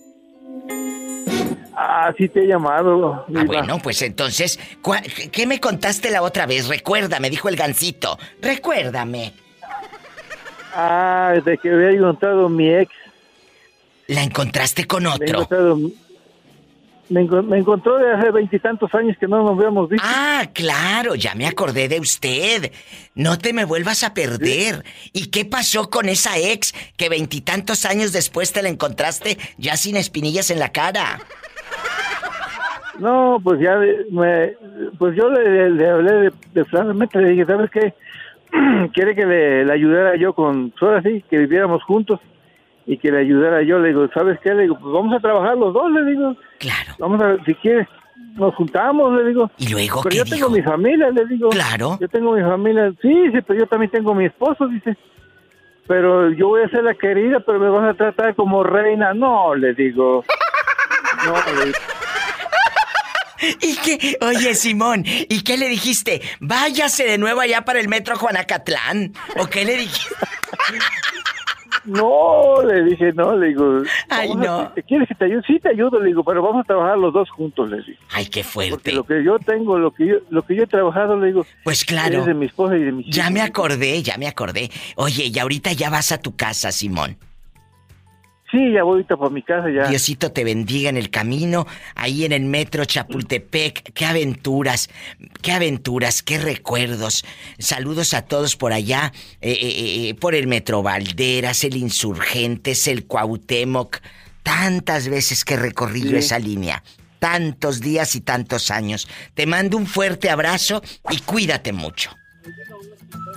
Ah, 1.74 2.12
sí 2.18 2.28
te 2.28 2.40
he 2.44 2.47
llamado. 2.47 3.24
Ah, 3.34 3.44
bueno, 3.47 3.78
pues 3.78 4.02
entonces, 4.02 4.59
¿cuá- 4.82 5.02
¿qué 5.02 5.47
me 5.47 5.59
contaste 5.60 6.10
la 6.10 6.22
otra 6.22 6.47
vez? 6.47 6.68
Recuerda, 6.68 7.18
me 7.18 7.30
dijo 7.30 7.48
el 7.48 7.56
gancito. 7.56 8.18
Recuérdame. 8.40 9.32
Ah, 10.74 11.34
de 11.44 11.59
que 11.59 11.70
había 11.70 11.90
encontrado 11.90 12.48
mi 12.48 12.68
ex. 12.72 12.90
¿La 14.09 14.22
encontraste 14.22 14.86
con 14.86 15.06
otro? 15.06 15.43
encontrado- 15.43 15.78
me, 17.12 17.22
enco- 17.22 17.43
me 17.43 17.59
encontró 17.59 17.98
de 17.98 18.12
hace 18.12 18.30
veintitantos 18.30 18.94
años 18.94 19.16
que 19.18 19.26
no 19.28 19.43
nos 19.43 19.59
habíamos 19.59 19.89
visto. 19.89 20.06
Ah, 20.09 20.44
claro, 20.52 21.14
ya 21.14 21.34
me 21.34 21.47
acordé 21.47 21.89
de 21.89 22.01
usted. 22.01 22.72
No 23.14 23.39
te 23.39 23.52
me 23.52 23.64
vuelvas 23.64 24.02
a 24.02 24.14
perder. 24.14 24.84
¿Y 25.12 25.26
qué 25.30 25.44
pasó 25.44 25.90
con 25.90 26.09
esa 26.09 26.39
ex 26.39 26.74
que 26.97 27.09
veintitantos 27.09 27.84
años 27.84 28.12
después 28.12 28.52
te 28.52 28.62
la 28.62 28.68
encontraste 28.70 29.39
ya 29.59 29.76
sin 29.76 29.97
espinillas 29.97 30.51
en 30.51 30.59
la 30.59 30.70
cara? 30.72 31.20
No, 32.98 33.39
pues 33.43 33.59
ya, 33.60 33.76
me, 34.10 34.52
pues 34.98 35.16
yo 35.16 35.28
le, 35.30 35.89
hablé 35.90 36.12
de, 36.12 36.32
de 36.55 36.64
claramente, 36.66 37.20
le 37.20 37.30
dije, 37.30 37.47
¿sabes 37.47 37.70
qué? 37.70 37.94
Quiere 38.93 39.14
que 39.14 39.24
le, 39.26 39.64
le 39.64 39.72
ayudara 39.72 40.16
yo 40.16 40.34
con, 40.34 40.72
ahora 40.80 41.02
sí, 41.02 41.24
que 41.28 41.39
viviéramos 41.39 41.82
juntos 41.84 42.20
y 42.87 42.99
que 42.99 43.11
le 43.11 43.21
ayudara 43.21 43.63
yo. 43.63 43.79
Le 43.79 43.89
digo, 43.89 44.09
¿sabes 44.15 44.39
qué? 44.43 44.55
Le 44.55 44.63
digo, 44.63 44.79
pues 44.79 44.93
vamos 44.93 45.15
a 45.15 45.21
trabajar 45.21 45.57
los 45.57 45.73
dos, 45.73 45.91
le 45.91 46.05
digo. 46.11 46.37
Claro. 46.59 46.95
Vamos 46.99 47.23
a, 47.23 47.37
si 47.45 47.55
quieres, 47.55 47.89
nos 48.35 48.55
juntamos, 48.55 49.15
le 49.15 49.29
digo. 49.29 49.51
¿Y 49.59 49.69
luego 49.69 50.03
Pero 50.03 50.17
yo 50.17 50.25
tengo 50.25 50.49
mi 50.49 50.63
familia, 50.63 51.11
le 51.11 51.27
digo. 51.27 51.51
Claro. 51.51 51.99
Yo 52.01 52.09
tengo 52.09 52.33
mi 52.33 52.43
familia. 52.43 52.93
Sí, 53.01 53.31
sí, 53.33 53.39
pero 53.47 53.61
yo 53.61 53.67
también 53.67 53.91
tengo 53.91 54.15
mi 54.15 54.27
esposo, 54.27 54.67
dice. 54.69 54.97
Pero 55.87 56.31
yo 56.31 56.49
voy 56.49 56.63
a 56.63 56.69
ser 56.69 56.85
la 56.85 56.95
querida, 56.95 57.41
pero 57.41 57.59
me 57.59 57.69
vas 57.69 57.91
a 57.91 57.95
tratar 57.95 58.35
como 58.35 58.63
reina. 58.63 59.13
No, 59.15 59.55
le 59.55 59.75
digo. 59.75 60.25
No, 61.27 61.35
le 61.35 61.67
digo. 61.67 61.79
¿Y 63.61 63.77
qué? 63.77 64.17
Oye, 64.23 64.55
Simón, 64.55 65.05
¿y 65.05 65.45
qué 65.45 65.57
le 65.57 65.69
dijiste? 65.69 66.23
Váyase 66.41 67.05
de 67.05 67.19
nuevo 67.19 67.41
allá 67.41 67.65
para 67.65 67.81
el 67.81 67.89
metro 67.89 68.17
Juanacatlán. 68.17 69.13
¿O 69.37 69.47
qué 69.47 69.65
le 69.65 69.77
dijiste? 69.77 70.15
No, 71.85 72.63
le 72.63 72.85
dije, 72.85 73.13
no, 73.13 73.37
le 73.37 73.49
digo. 73.49 73.83
Ay, 74.09 74.31
a- 74.31 74.35
no. 74.35 74.73
¿te 74.75 74.83
¿Quieres 74.83 75.09
que 75.09 75.15
te 75.15 75.25
ayude? 75.25 75.43
Sí, 75.47 75.59
te 75.61 75.71
ayudo, 75.71 75.99
le 76.01 76.07
digo, 76.09 76.23
pero 76.25 76.43
vamos 76.43 76.63
a 76.65 76.67
trabajar 76.67 76.99
los 76.99 77.13
dos 77.13 77.29
juntos, 77.31 77.69
le 77.71 77.79
digo. 77.83 77.99
Ay, 78.13 78.27
qué 78.27 78.43
Porque 78.45 78.69
fuerte. 78.71 78.93
lo 78.93 79.05
que 79.05 79.25
yo 79.25 79.39
tengo, 79.39 79.79
lo 79.79 79.91
que 79.93 80.07
yo, 80.07 80.15
lo 80.31 80.43
que 80.43 80.55
yo 80.57 80.63
he 80.65 80.67
trabajado, 80.67 81.19
le 81.19 81.29
digo. 81.29 81.47
Pues 81.65 81.85
claro. 81.85 82.21
Es 82.21 82.27
de 82.27 82.35
mi 82.35 82.47
esposa 82.47 82.77
y 82.77 82.83
de 82.85 82.93
mis 82.93 83.07
Ya 83.15 83.31
me 83.31 83.41
acordé, 83.41 84.03
ya 84.03 84.17
me 84.19 84.27
acordé. 84.29 84.71
Oye, 84.97 85.31
y 85.33 85.39
ahorita 85.39 85.73
ya 85.73 85.91
vas 85.91 86.13
a 86.13 86.19
tu 86.19 86.37
casa, 86.37 86.71
Simón. 86.73 87.17
Sí, 88.53 88.70
ya 88.70 88.83
voy 88.83 88.97
ahorita 88.97 89.16
por 89.16 89.33
mi 89.33 89.43
casa, 89.43 89.70
ya. 89.70 89.89
Diosito 89.89 90.31
te 90.31 90.45
bendiga 90.45 90.91
en 90.91 90.99
el 90.99 91.09
camino, 91.09 91.66
ahí 91.95 92.27
en 92.27 92.33
el 92.33 92.45
metro 92.45 92.85
Chapultepec. 92.85 93.95
Qué 93.95 94.05
aventuras, 94.05 94.91
qué 95.41 95.53
aventuras, 95.53 96.23
qué 96.23 96.37
recuerdos. 96.37 97.24
Saludos 97.59 98.12
a 98.12 98.27
todos 98.27 98.57
por 98.57 98.74
allá, 98.74 99.11
eh, 99.41 99.53
eh, 99.53 100.09
eh, 100.11 100.15
por 100.15 100.35
el 100.35 100.49
metro 100.49 100.83
Valderas, 100.83 101.65
el 101.65 101.77
Insurgentes, 101.77 102.87
el 102.89 103.07
Cuauhtémoc. 103.07 104.01
Tantas 104.43 105.09
veces 105.09 105.47
que 105.47 105.57
recorrí 105.57 106.11
yo 106.11 106.19
esa 106.19 106.39
línea. 106.39 106.83
Tantos 107.20 107.81
días 107.81 108.15
y 108.16 108.20
tantos 108.20 108.70
años. 108.70 109.09
Te 109.33 109.47
mando 109.47 109.79
un 109.79 109.87
fuerte 109.87 110.29
abrazo 110.29 110.83
y 111.11 111.20
cuídate 111.20 111.73
mucho. 111.73 112.11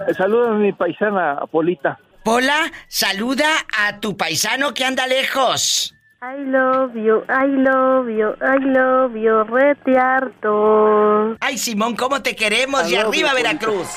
Eh, 0.09 0.13
Saludos 0.13 0.49
a 0.49 0.53
mi 0.55 0.73
paisana, 0.73 1.39
Polita. 1.49 1.99
Pola, 2.25 2.71
saluda 2.87 3.47
a 3.77 3.99
tu 3.99 4.17
paisano 4.17 4.73
que 4.73 4.83
anda 4.83 5.05
lejos. 5.05 5.93
I 6.23 6.43
love 6.49 6.95
you, 6.95 7.23
I 7.29 7.45
love 7.45 8.09
you, 8.09 8.33
I 8.41 8.57
love 8.65 9.15
you, 9.15 9.43
rete 9.43 9.95
harto. 9.95 11.37
Ay, 11.39 11.59
Simón, 11.59 11.95
¿cómo 11.95 12.23
te 12.23 12.35
queremos? 12.35 12.89
Y 12.89 12.95
I 12.95 12.97
arriba 12.97 13.29
you, 13.29 13.35
Veracruz. 13.35 13.89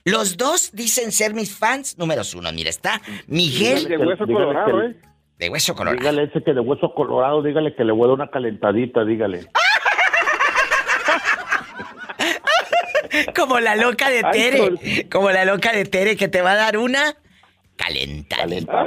Los 0.06 0.36
dos 0.36 0.72
dicen 0.74 1.14
ser 1.14 1.34
mis 1.34 1.56
fans 1.56 1.98
números 1.98 2.36
uno. 2.36 2.52
Mira, 2.52 2.70
está 2.70 3.02
Miguel. 3.28 3.88
De 3.88 3.98
hueso 3.98 4.26
colorado, 4.26 4.82
¿eh? 4.82 4.98
De 5.44 5.50
hueso 5.50 5.76
colorado. 5.76 6.00
Dígale 6.00 6.24
ese 6.24 6.42
que 6.42 6.54
de 6.54 6.62
hueso 6.62 6.94
colorado, 6.94 7.44
dígale 7.44 7.76
que 7.76 7.84
le 7.84 7.92
voy 7.92 8.06
a 8.06 8.08
dar 8.08 8.16
una 8.16 8.32
calentadita, 8.32 9.04
dígale. 9.04 9.42
Como 13.36 13.60
la 13.60 13.76
loca 13.76 14.10
de 14.10 14.22
Ay, 14.24 14.32
Tere. 14.32 15.10
Como 15.10 15.32
la 15.32 15.44
loca 15.44 15.74
de 15.74 15.84
Tere 15.84 16.16
que 16.16 16.30
te 16.30 16.42
va 16.42 16.54
a 16.54 16.56
dar 16.56 16.78
una 16.78 17.18
calentadita. 17.76 18.86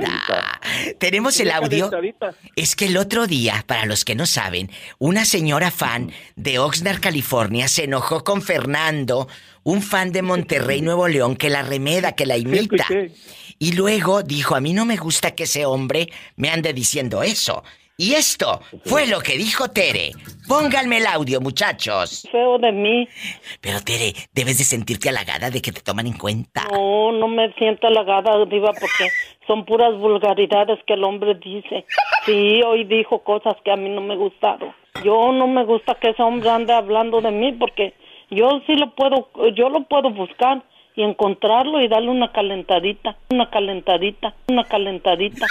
Tenemos 0.98 1.38
el 1.40 1.50
audio. 1.50 1.90
calentadita. 1.90 2.34
Es 2.56 2.74
que 2.74 2.86
el 2.86 2.96
otro 2.96 3.26
día, 3.26 3.62
para 3.66 3.84
los 3.84 4.06
que 4.06 4.14
no 4.14 4.24
saben, 4.24 4.70
una 4.98 5.26
señora 5.26 5.70
fan 5.70 6.10
de 6.36 6.58
Oxnard, 6.58 7.00
California, 7.00 7.68
se 7.68 7.84
enojó 7.84 8.24
con 8.24 8.40
Fernando, 8.40 9.28
un 9.62 9.82
fan 9.82 10.10
de 10.10 10.22
Monterrey, 10.22 10.80
Nuevo 10.80 11.06
León, 11.06 11.36
que 11.36 11.50
la 11.50 11.62
remeda, 11.62 12.12
que 12.12 12.24
la 12.24 12.38
imita. 12.38 12.84
escuché. 12.84 13.12
Y 13.58 13.72
luego 13.72 14.22
dijo, 14.22 14.54
a 14.54 14.60
mí 14.60 14.72
no 14.72 14.84
me 14.84 14.96
gusta 14.96 15.34
que 15.34 15.44
ese 15.44 15.64
hombre 15.64 16.08
me 16.36 16.50
ande 16.50 16.72
diciendo 16.72 17.22
eso. 17.22 17.62
Y 17.98 18.12
esto 18.12 18.60
fue 18.84 19.06
lo 19.06 19.20
que 19.20 19.38
dijo 19.38 19.70
Tere. 19.70 20.10
Pónganme 20.46 20.98
el 20.98 21.06
audio, 21.06 21.40
muchachos. 21.40 22.28
Feo 22.30 22.58
de 22.58 22.70
mí. 22.70 23.08
Pero 23.62 23.80
Tere, 23.80 24.12
debes 24.34 24.58
de 24.58 24.64
sentirte 24.64 25.08
halagada 25.08 25.50
de 25.50 25.62
que 25.62 25.72
te 25.72 25.80
toman 25.80 26.06
en 26.06 26.18
cuenta. 26.18 26.64
No, 26.70 27.12
no 27.12 27.26
me 27.26 27.50
siento 27.54 27.86
halagada, 27.86 28.44
Diva, 28.44 28.72
porque 28.78 29.08
son 29.46 29.64
puras 29.64 29.96
vulgaridades 29.96 30.78
que 30.86 30.92
el 30.92 31.04
hombre 31.04 31.36
dice. 31.36 31.86
Sí, 32.26 32.60
hoy 32.62 32.84
dijo 32.84 33.20
cosas 33.24 33.54
que 33.64 33.72
a 33.72 33.76
mí 33.76 33.88
no 33.88 34.02
me 34.02 34.16
gustaron. 34.16 34.74
Yo 35.02 35.32
no 35.32 35.46
me 35.46 35.64
gusta 35.64 35.94
que 35.94 36.10
ese 36.10 36.22
hombre 36.22 36.50
ande 36.50 36.74
hablando 36.74 37.22
de 37.22 37.30
mí 37.30 37.52
porque 37.52 37.94
Yo 38.30 38.60
sí 38.66 38.74
lo 38.74 38.94
puedo, 38.94 39.30
yo 39.54 39.70
lo 39.70 39.84
puedo 39.84 40.10
buscar 40.10 40.62
y 40.96 41.02
encontrarlo 41.02 41.80
y 41.82 41.88
darle 41.88 42.08
una 42.08 42.32
calentadita, 42.32 43.16
una 43.30 43.50
calentadita, 43.50 44.34
una 44.48 44.64
calentadita. 44.64 45.46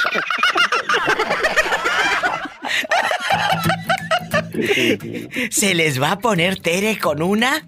Se 5.52 5.76
les 5.76 6.02
va 6.02 6.14
a 6.14 6.20
poner 6.20 6.60
Tere 6.60 6.98
con 6.98 7.22
una 7.22 7.68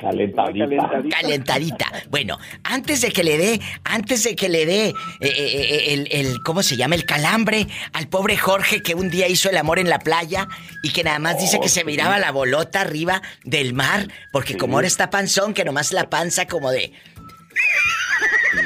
Calentadita. 0.00 1.16
calentadita. 1.20 1.86
Bueno, 2.10 2.38
antes 2.64 3.00
de 3.00 3.10
que 3.10 3.24
le 3.24 3.36
dé, 3.36 3.60
antes 3.84 4.24
de 4.24 4.36
que 4.36 4.48
le 4.48 4.64
dé 4.66 4.88
eh, 4.88 4.94
eh, 5.20 5.30
eh, 5.30 5.94
el, 5.94 6.08
el- 6.12 6.42
¿cómo 6.44 6.62
se 6.62 6.76
llama? 6.76 6.94
El 6.94 7.04
calambre 7.04 7.66
al 7.92 8.08
pobre 8.08 8.36
Jorge 8.36 8.82
que 8.82 8.94
un 8.94 9.10
día 9.10 9.28
hizo 9.28 9.50
el 9.50 9.56
amor 9.56 9.78
en 9.78 9.88
la 9.88 9.98
playa 9.98 10.46
y 10.82 10.90
que 10.90 11.02
nada 11.04 11.18
más 11.18 11.38
dice 11.38 11.58
que 11.60 11.68
se 11.68 11.84
miraba 11.84 12.18
la 12.18 12.30
bolota 12.30 12.80
arriba 12.82 13.22
del 13.44 13.72
mar, 13.74 14.08
porque 14.32 14.56
como 14.56 14.76
ahora 14.76 14.86
está 14.86 15.10
panzón, 15.10 15.52
que 15.54 15.64
nomás 15.64 15.92
la 15.92 16.08
panza 16.08 16.46
como 16.46 16.70
de, 16.70 16.92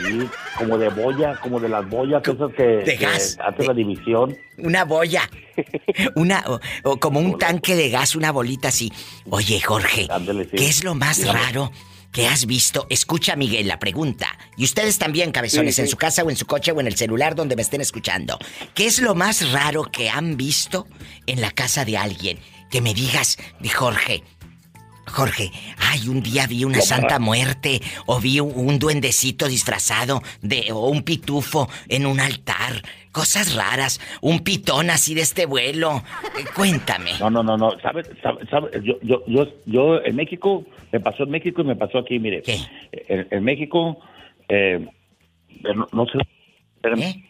Sí, 0.07 0.21
como 0.57 0.79
de 0.79 0.89
boya, 0.91 1.39
como 1.43 1.59
de 1.61 1.69
las 1.69 1.89
boyas 1.89 2.23
esas 2.27 2.53
que, 2.55 2.63
De 2.63 2.85
que 2.97 3.05
gas. 3.05 3.37
hacen 3.45 3.67
la 3.67 3.75
división. 3.75 4.37
Una 4.59 4.85
boya. 4.85 5.29
Una, 6.15 6.45
o, 6.47 6.61
o 6.85 6.99
como 6.99 7.21
un 7.21 7.39
tanque 7.39 7.75
de 7.75 7.91
gas, 7.91 8.15
una 8.17 8.31
bolita 8.33 8.69
así. 8.69 8.93
Oye, 9.29 9.61
Jorge, 9.61 10.09
¿qué 10.57 10.67
es 10.69 10.85
lo 10.85 10.95
más 10.95 11.19
Dígame. 11.19 11.39
raro 11.39 11.73
que 12.13 12.27
has 12.27 12.47
visto? 12.47 12.87
Escucha, 12.91 13.37
Miguel, 13.37 13.67
la 13.69 13.79
pregunta. 13.79 14.39
Y 14.57 14.65
ustedes 14.65 14.99
también, 14.99 15.33
cabezones, 15.33 15.75
Sí, 15.77 15.83
en 15.83 15.89
su 15.89 15.97
casa 15.97 16.23
o 16.23 16.31
en 16.31 16.37
su 16.37 16.47
coche 16.47 16.73
o 16.73 16.81
en 16.81 16.87
el 16.87 16.97
celular 16.97 17.35
donde 17.35 17.57
me 17.57 17.63
estén 17.63 17.81
escuchando. 17.81 18.39
¿Qué 18.75 18.87
es 18.87 19.01
lo 19.01 19.15
más 19.15 19.51
raro 19.53 19.85
que 19.85 20.09
han 20.11 20.37
visto 20.37 20.87
en 21.27 21.41
la 21.41 21.51
casa 21.51 21.85
de 21.85 21.99
alguien? 21.99 22.39
Que 22.71 22.81
me 22.81 22.95
digas, 22.95 23.37
di 23.61 23.69
Jorge. 23.69 24.23
Jorge, 25.07 25.51
ay, 25.79 26.09
un 26.09 26.23
día 26.23 26.47
vi 26.47 26.65
una 26.65 26.81
santa 26.81 27.19
muerte 27.19 27.81
o 28.07 28.21
vi 28.21 28.41
un, 28.41 28.79
duendecito 28.79 29.49
disfrazado 29.49 30.23
de 30.41 30.73
o 30.73 30.89
un 30.89 31.03
pitufo 31.03 31.69
en 31.89 32.07
un 32.07 32.21
altar, 32.21 32.83
cosas 33.11 33.55
raras, 33.55 34.01
un 34.21 34.41
pitón 34.41 34.91
así 34.91 35.15
de 35.15 35.23
este 35.23 35.47
vuelo. 35.47 36.03
Eh, 36.39 36.45
cuéntame. 36.55 37.13
No, 37.19 37.31
no, 37.31 37.43
no, 37.43 37.57
no. 37.57 37.79
¿Sabes? 37.81 38.11
¿Sabes? 38.23 38.49
¿Sabes? 38.49 38.73
Yo, 38.85 38.95
yo, 39.03 39.23
yo, 39.27 39.47
yo 39.67 40.03
en 40.05 40.17
México, 40.17 40.65
me 40.93 41.01
pasó 41.01 41.25
en 41.25 41.31
México 41.31 41.63
y 41.63 41.65
me 41.65 41.77
pasó 41.77 41.99
aquí, 41.99 42.19
mire. 42.19 42.43
En, 43.09 43.27
en 43.31 43.45
México, 43.45 43.99
eh, 44.49 44.87
no, 45.75 45.87
no 45.93 46.07
sé. 46.07 46.19
¿Eh? 46.85 47.23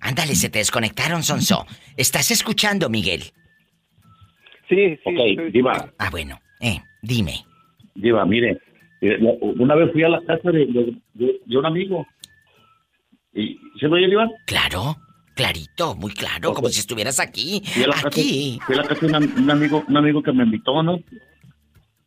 Ándale, 0.00 0.34
se 0.34 0.48
te 0.48 0.58
desconectaron, 0.58 1.22
Sonso. 1.22 1.66
¿Estás 1.96 2.30
escuchando, 2.30 2.88
Miguel? 2.88 3.32
Sí, 4.70 4.96
sí. 4.96 5.00
Ok, 5.04 5.52
Diva. 5.52 5.92
Ah, 5.98 6.08
bueno. 6.10 6.38
Eh, 6.60 6.78
dime. 7.02 7.44
Diva, 7.94 8.24
mire. 8.24 8.58
eh, 9.02 9.18
Una 9.58 9.74
vez 9.74 9.92
fui 9.92 10.02
a 10.04 10.08
la 10.08 10.20
casa 10.22 10.50
de, 10.50 10.64
de- 10.66 10.96
de- 11.14 11.40
de 11.44 11.58
un 11.58 11.66
amigo. 11.66 12.06
¿Y 13.34 13.58
se 13.78 13.88
me 13.88 13.96
oye, 13.96 14.06
Diva? 14.08 14.28
Claro, 14.46 14.96
clarito, 15.34 15.94
muy 15.94 16.12
claro, 16.12 16.52
como 16.54 16.68
si 16.68 16.80
estuvieras 16.80 17.20
aquí. 17.20 17.62
Fui 17.64 17.84
a 17.84 17.88
la 17.88 17.94
casa, 17.94 18.08
Aquí. 18.08 18.58
fui 18.66 18.74
a 18.74 18.78
la 18.82 18.88
casa 18.88 19.06
de 19.06 19.26
un 19.40 19.50
amigo, 19.50 19.84
un 19.88 19.96
amigo 19.96 20.22
que 20.22 20.32
me 20.32 20.44
invitó, 20.44 20.82
¿no? 20.82 20.98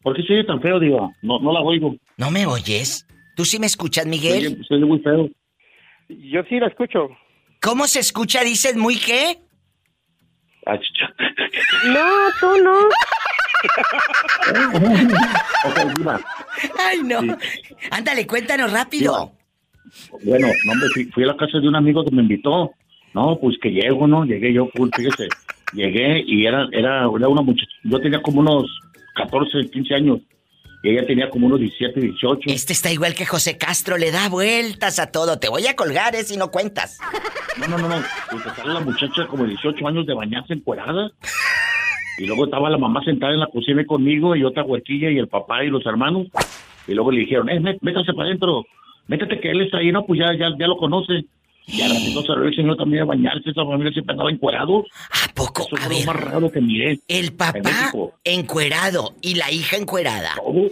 ¿Por 0.02 0.16
qué 0.16 0.24
se 0.24 0.34
oye 0.34 0.44
tan 0.44 0.62
feo, 0.62 0.80
Diva? 0.80 1.10
No, 1.22 1.40
no 1.40 1.54
la 1.54 1.62
oigo. 1.62 1.96
¿No 2.18 2.30
me 2.32 2.46
oyes? 2.46 3.08
¿Tú 3.36 3.46
sí 3.46 3.58
me 3.60 3.66
escuchas, 3.68 4.06
Miguel? 4.06 4.46
oye, 4.48 4.64
se 4.68 4.76
oye 4.76 4.86
muy 4.86 5.00
feo. 5.00 5.30
Yo 6.10 6.44
sí 6.50 6.60
la 6.60 6.68
escucho. 6.68 7.10
¿Cómo 7.62 7.88
se 7.88 8.00
escucha? 8.00 8.44
¿Dices 8.44 8.76
muy 8.76 8.98
qué? 8.98 9.38
Ah. 10.66 10.80
No, 11.88 12.10
tú 12.40 12.64
no. 12.64 12.80
Ok, 15.66 15.98
Diva. 15.98 16.20
Ay, 16.80 17.02
no. 17.04 17.38
Ándale, 17.92 18.28
cuéntanos 18.28 18.72
rápido. 18.72 19.32
Bueno, 20.24 20.48
no, 20.66 20.72
hombre, 20.72 20.90
fui, 20.94 21.06
fui 21.06 21.24
a 21.24 21.28
la 21.28 21.38
casa 21.38 21.60
de 21.60 21.68
un 21.68 21.76
amigo 21.76 22.04
que 22.04 22.16
me 22.16 22.22
invitó. 22.22 22.72
No, 23.14 23.38
pues 23.40 23.58
que 23.62 23.70
llego, 23.70 24.08
¿no? 24.08 24.26
Llegué 24.26 24.54
yo, 24.54 24.70
pues, 24.74 24.92
fíjese. 24.96 25.28
Llegué 25.74 26.24
y 26.26 26.46
era, 26.46 26.68
era, 26.72 27.08
era 27.16 27.28
una 27.28 27.42
muchacha. 27.42 27.72
Yo 27.84 28.00
tenía 28.00 28.22
como 28.22 28.40
unos 28.40 28.66
14, 29.16 29.70
15 29.70 29.96
años. 29.96 30.20
Y 30.84 30.90
ella 30.90 31.08
tenía 31.08 31.30
como 31.30 31.48
unos 31.48 31.60
17, 31.62 32.00
18. 32.00 32.42
Este 32.48 32.74
está 32.74 32.92
igual 32.92 33.16
que 33.16 33.26
José 33.26 33.58
Castro, 33.58 33.98
le 33.98 34.12
da 34.12 34.28
vueltas 34.28 35.00
a 35.00 35.12
todo. 35.12 35.40
Te 35.40 35.48
voy 35.48 35.66
a 35.66 35.76
colgar, 35.78 36.14
eh, 36.14 36.24
si 36.26 36.36
no 36.36 36.52
cuentas. 36.52 37.00
No, 37.58 37.68
no, 37.70 37.78
no, 37.78 37.88
no. 37.88 38.04
Pues 38.30 38.44
sale 38.56 38.74
la 38.74 38.82
muchacha 38.82 39.26
como 39.28 39.46
18 39.46 39.88
años 39.88 40.06
de 40.06 40.14
bañarse 40.14 40.54
encuerada. 40.54 41.10
Y 42.18 42.26
luego 42.26 42.46
estaba 42.46 42.70
la 42.70 42.78
mamá 42.78 43.02
sentada 43.04 43.32
en 43.34 43.40
la 43.40 43.48
cocina 43.48 43.86
conmigo 43.86 44.36
y 44.36 44.44
otra 44.44 44.64
huerquilla 44.64 45.10
y 45.10 45.18
el 45.18 45.30
papá 45.30 45.64
y 45.64 45.70
los 45.70 45.86
hermanos. 45.86 46.28
Y 46.86 46.94
luego 46.94 47.12
le 47.12 47.22
dijeron, 47.22 47.50
eh, 47.50 47.60
mé- 47.62 47.78
métase 47.82 48.14
para 48.14 48.28
adentro. 48.28 48.66
Métete 49.08 49.40
que 49.40 49.52
él 49.52 49.62
está 49.62 49.78
ahí, 49.78 49.92
no, 49.92 50.06
pues 50.06 50.20
ya, 50.20 50.34
ya, 50.38 50.50
ya 50.60 50.68
lo 50.68 50.76
conoce. 50.78 51.26
Y 51.66 51.82
a 51.82 51.88
ratito 51.88 52.24
salió 52.26 52.44
el 52.44 52.56
señor 52.56 52.76
también 52.78 53.04
a 53.04 53.06
bañarse, 53.06 53.50
esa 53.50 53.64
familia 53.66 53.92
siempre 53.94 54.14
andaba 54.14 54.30
encuerado. 54.32 54.86
¿A 55.12 55.34
poco? 55.34 55.62
Eso 55.68 55.78
fue 55.78 56.00
lo 56.00 56.06
más 56.06 56.16
raro 56.22 56.52
que 56.52 56.62
miré. 56.62 57.00
El 57.08 57.32
papá 57.34 57.92
encuerado 58.24 59.14
y 59.22 59.36
la 59.36 59.50
hija 59.52 59.78
encuerada. 59.78 60.34
Todo, 60.36 60.70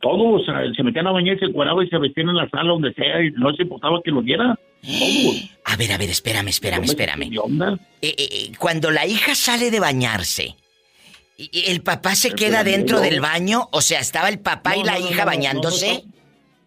todo, 0.00 0.24
o 0.40 0.44
sea, 0.44 0.60
se 0.74 0.82
metían 0.82 1.06
a 1.06 1.10
bañar 1.12 1.38
se 1.38 1.46
encueraban 1.46 1.84
y 1.84 1.88
se 1.88 1.98
vestían 1.98 2.28
en 2.28 2.36
la 2.36 2.48
sala 2.48 2.68
donde 2.70 2.92
sea 2.94 3.22
y 3.24 3.30
no 3.32 3.50
les 3.50 3.60
importaba 3.60 4.00
que 4.04 4.10
lo 4.10 4.22
viera. 4.22 4.54
Todos. 4.82 5.50
A 5.64 5.76
ver, 5.76 5.90
a 5.92 5.98
ver, 5.98 6.10
espérame, 6.10 6.48
espérame, 6.48 6.84
espérame. 6.84 7.30
¿qué 7.30 7.38
onda? 7.38 7.72
Eh, 8.02 8.14
eh, 8.16 8.28
eh, 8.30 8.52
cuando 8.58 8.90
la 8.92 9.06
hija 9.06 9.34
sale 9.34 9.70
de 9.72 9.80
bañarse, 9.80 10.54
¿y- 11.36 11.50
y 11.52 11.70
¿el 11.70 11.80
papá 11.82 12.14
se 12.14 12.28
El 12.28 12.34
queda 12.34 12.62
dentro 12.62 13.00
del 13.00 13.20
baño? 13.20 13.68
O 13.72 13.80
sea, 13.80 13.98
¿estaba 14.00 14.28
el 14.28 14.38
papá 14.38 14.76
y 14.76 14.84
la 14.84 14.98
no, 14.98 15.08
hija 15.10 15.22
no, 15.24 15.26
bañándose? 15.26 16.04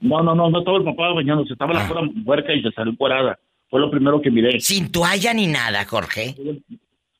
No, 0.02 0.24
no, 0.24 0.34
no, 0.36 0.50
no 0.50 0.60
estaba 0.60 0.78
el 0.78 0.84
papá 0.86 1.10
bañándose, 1.14 1.54
estaba 1.54 1.74
la 1.74 1.88
pura 1.88 2.02
huerca 2.26 2.54
y 2.54 2.62
se 2.62 2.72
salió 2.72 2.92
encuerada. 2.94 3.38
Fue 3.70 3.80
lo 3.80 3.92
primero 3.92 4.22
que 4.22 4.32
miré. 4.32 4.60
Sin 4.62 4.92
toalla 4.92 5.34
ni 5.34 5.48
nada, 5.48 5.86
Jorge. 5.86 6.36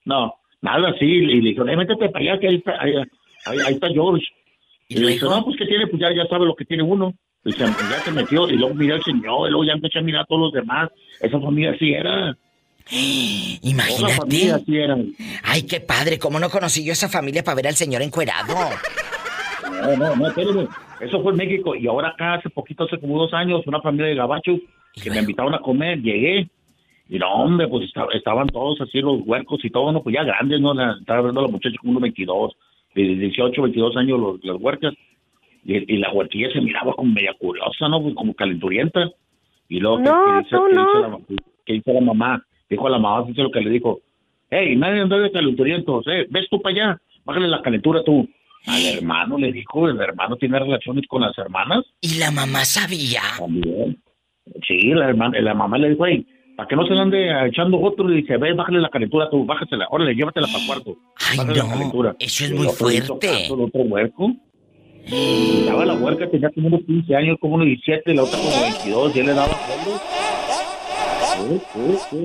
No, 0.06 0.34
nada 0.62 0.90
así. 0.90 1.06
Y 1.06 1.22
le 1.26 1.50
dijeron, 1.50 1.70
eh, 1.70 1.76
métete 1.78 2.10
para 2.10 2.20
allá, 2.32 2.40
que 2.40 2.48
ahí 2.48 2.56
está, 2.56 2.72
ahí, 2.82 2.94
ahí- 3.46 3.58
ahí 3.68 3.74
está 3.74 3.88
George. 3.90 4.26
Y, 4.88 4.96
le 4.96 5.12
dijo, 5.12 5.30
no, 5.30 5.44
pues 5.46 5.58
que 5.58 5.66
tiene, 5.66 5.86
pues 5.88 6.02
ya, 6.02 6.08
ya 6.16 6.26
sabe 6.28 6.46
lo 6.46 6.56
que 6.56 6.66
tiene 6.66 6.82
uno. 6.84 7.14
Y 7.46 7.52
se, 7.52 7.60
ya 7.60 8.02
se 8.04 8.12
metió, 8.12 8.50
y 8.50 8.58
luego 8.58 8.74
miró 8.74 8.96
al 8.96 9.04
señor, 9.04 9.48
y 9.48 9.52
luego 9.52 9.64
ya 9.64 9.74
empecé 9.74 10.00
a 10.00 10.02
mirar 10.02 10.22
a 10.24 10.26
todos 10.26 10.42
los 10.42 10.54
demás. 10.54 10.90
Esa 11.22 11.40
familia 11.40 11.72
así 11.72 11.94
era. 11.94 12.36
Imagínate. 13.62 14.16
Familia 14.16 14.56
así 14.56 14.78
era. 14.78 14.98
Ay, 15.44 15.64
qué 15.64 15.80
padre, 15.80 16.18
¿cómo 16.18 16.40
no 16.40 16.50
conocí 16.50 16.84
yo 16.84 16.94
esa 16.94 17.08
familia 17.10 17.44
para 17.44 17.56
ver 17.56 17.68
al 17.68 17.76
señor 17.76 18.02
encuerado? 18.02 18.56
No, 19.70 19.96
no, 19.98 20.16
no, 20.16 20.28
espérame. 20.28 20.68
Eso 21.02 21.22
fue 21.22 21.32
en 21.32 21.38
México. 21.38 21.76
Y 21.76 21.88
ahora 21.88 22.10
acá, 22.10 22.36
hace 22.36 22.50
poquito, 22.50 22.84
hace 22.86 23.00
como 23.00 23.18
dos 23.20 23.34
años, 23.34 23.66
una 23.68 23.82
familia 23.82 24.08
de 24.08 24.16
gabachos 24.16 24.60
que 25.02 25.10
me 25.10 25.20
invitaron 25.20 25.54
a 25.54 25.60
comer. 25.60 26.02
Llegué. 26.02 26.50
Y 27.10 27.18
no, 27.18 27.32
hombre, 27.34 27.68
pues 27.68 27.86
esta- 27.86 28.08
estaban 28.14 28.48
todos 28.48 28.80
así, 28.82 29.02
los 29.02 29.22
huercos 29.26 29.64
y 29.66 29.70
todo, 29.72 29.92
no, 29.92 30.04
pues 30.04 30.14
ya 30.16 30.24
grandes, 30.24 30.62
¿no? 30.62 30.74
La- 30.74 30.96
estaba 31.00 31.22
viendo 31.22 31.40
a 31.40 31.44
los 31.44 31.52
muchachos 31.52 31.78
como 31.80 31.92
unos 31.92 32.04
22, 32.04 32.56
de 32.94 33.02
18, 33.16 33.62
22 33.64 33.98
años, 33.98 34.20
los, 34.20 34.44
las 34.44 34.58
huercas. 34.62 34.94
Y, 35.66 35.94
y 35.94 35.98
la 35.98 36.12
huerquilla 36.14 36.52
se 36.52 36.62
miraba 36.62 36.94
como 36.94 37.12
media 37.12 37.34
curiosa, 37.40 37.88
¿no? 37.90 38.02
Pues 38.02 38.14
como 38.16 38.34
calenturienta. 38.34 39.10
Y 39.68 39.80
luego, 39.80 39.98
¿qué- 39.98 40.04
No, 40.04 40.26
qué 40.26 40.40
dice, 40.44 40.56
no. 40.56 40.68
dice 40.68 41.00
la, 41.00 41.18
qué 41.66 41.74
dice 41.74 41.94
la 41.94 42.02
mamá? 42.02 42.44
Dijo 42.70 42.88
a 42.88 42.90
la 42.92 43.00
mamá, 43.00 43.26
dice 43.28 43.42
lo 43.42 43.52
que 43.52 43.62
le 43.62 43.70
dijo. 43.72 44.00
Hey, 44.52 44.76
nadie 44.76 45.02
anda 45.02 45.18
de 45.18 45.32
calenturientos, 45.32 46.06
eh, 46.08 46.26
ves 46.30 46.48
tú 46.50 46.62
para 46.62 46.74
allá, 46.76 47.02
bájale 47.26 47.48
la 47.48 47.62
calentura 47.62 48.04
tú. 48.04 48.28
Al 48.68 48.86
hermano 48.98 49.38
le 49.38 49.52
dijo, 49.52 49.88
el 49.90 50.00
hermano 50.00 50.36
tiene 50.38 50.60
relaciones 50.60 51.06
con 51.08 51.22
las 51.22 51.38
hermanas. 51.38 51.86
¿Y 52.02 52.20
la 52.20 52.32
mamá 52.32 52.66
sabía? 52.66 53.22
También. 53.38 54.02
Sí, 54.68 54.94
la, 54.94 55.10
hermana, 55.10 55.40
la 55.42 55.54
mamá 55.54 55.78
le 55.78 55.90
dijo, 55.90 56.06
hey, 56.06 56.26
para 56.58 56.68
que 56.68 56.76
no 56.76 56.86
se 56.86 56.94
le 56.94 57.00
ande 57.02 57.48
echando 57.48 57.80
otro, 57.80 58.08
le 58.08 58.18
dice, 58.18 58.36
ve, 58.38 58.54
bájale 58.54 58.80
la 58.82 58.90
calentura 58.90 59.30
tú, 59.30 59.46
bájasela, 59.46 59.88
órale, 59.92 60.14
llévatela 60.16 60.48
para 60.48 60.60
el 60.60 60.66
cuarto. 60.68 60.98
Bájale 61.38 61.56
la 61.56 61.70
calentura. 61.70 62.16
eso 62.20 62.44
es 62.46 62.52
Y 62.52 62.54
muy 62.54 62.68
fuerte. 62.68 63.28
caso, 63.28 63.56
el 63.56 63.62
otro 63.62 63.82
huerco. 63.82 64.34
Estaba 65.06 65.86
la 65.86 65.94
huerca, 65.96 66.30
tenía 66.30 66.50
como 66.50 66.68
unos 66.68 66.82
15 66.86 67.16
años, 67.16 67.38
como 67.40 67.56
unos 67.56 67.66
17, 67.68 68.14
la 68.14 68.24
otra 68.24 68.38
como 68.38 68.62
22, 68.62 69.16
y 69.16 69.20
él 69.20 69.26
le 69.28 69.34
daba 69.34 69.48
fondo. 69.48 70.00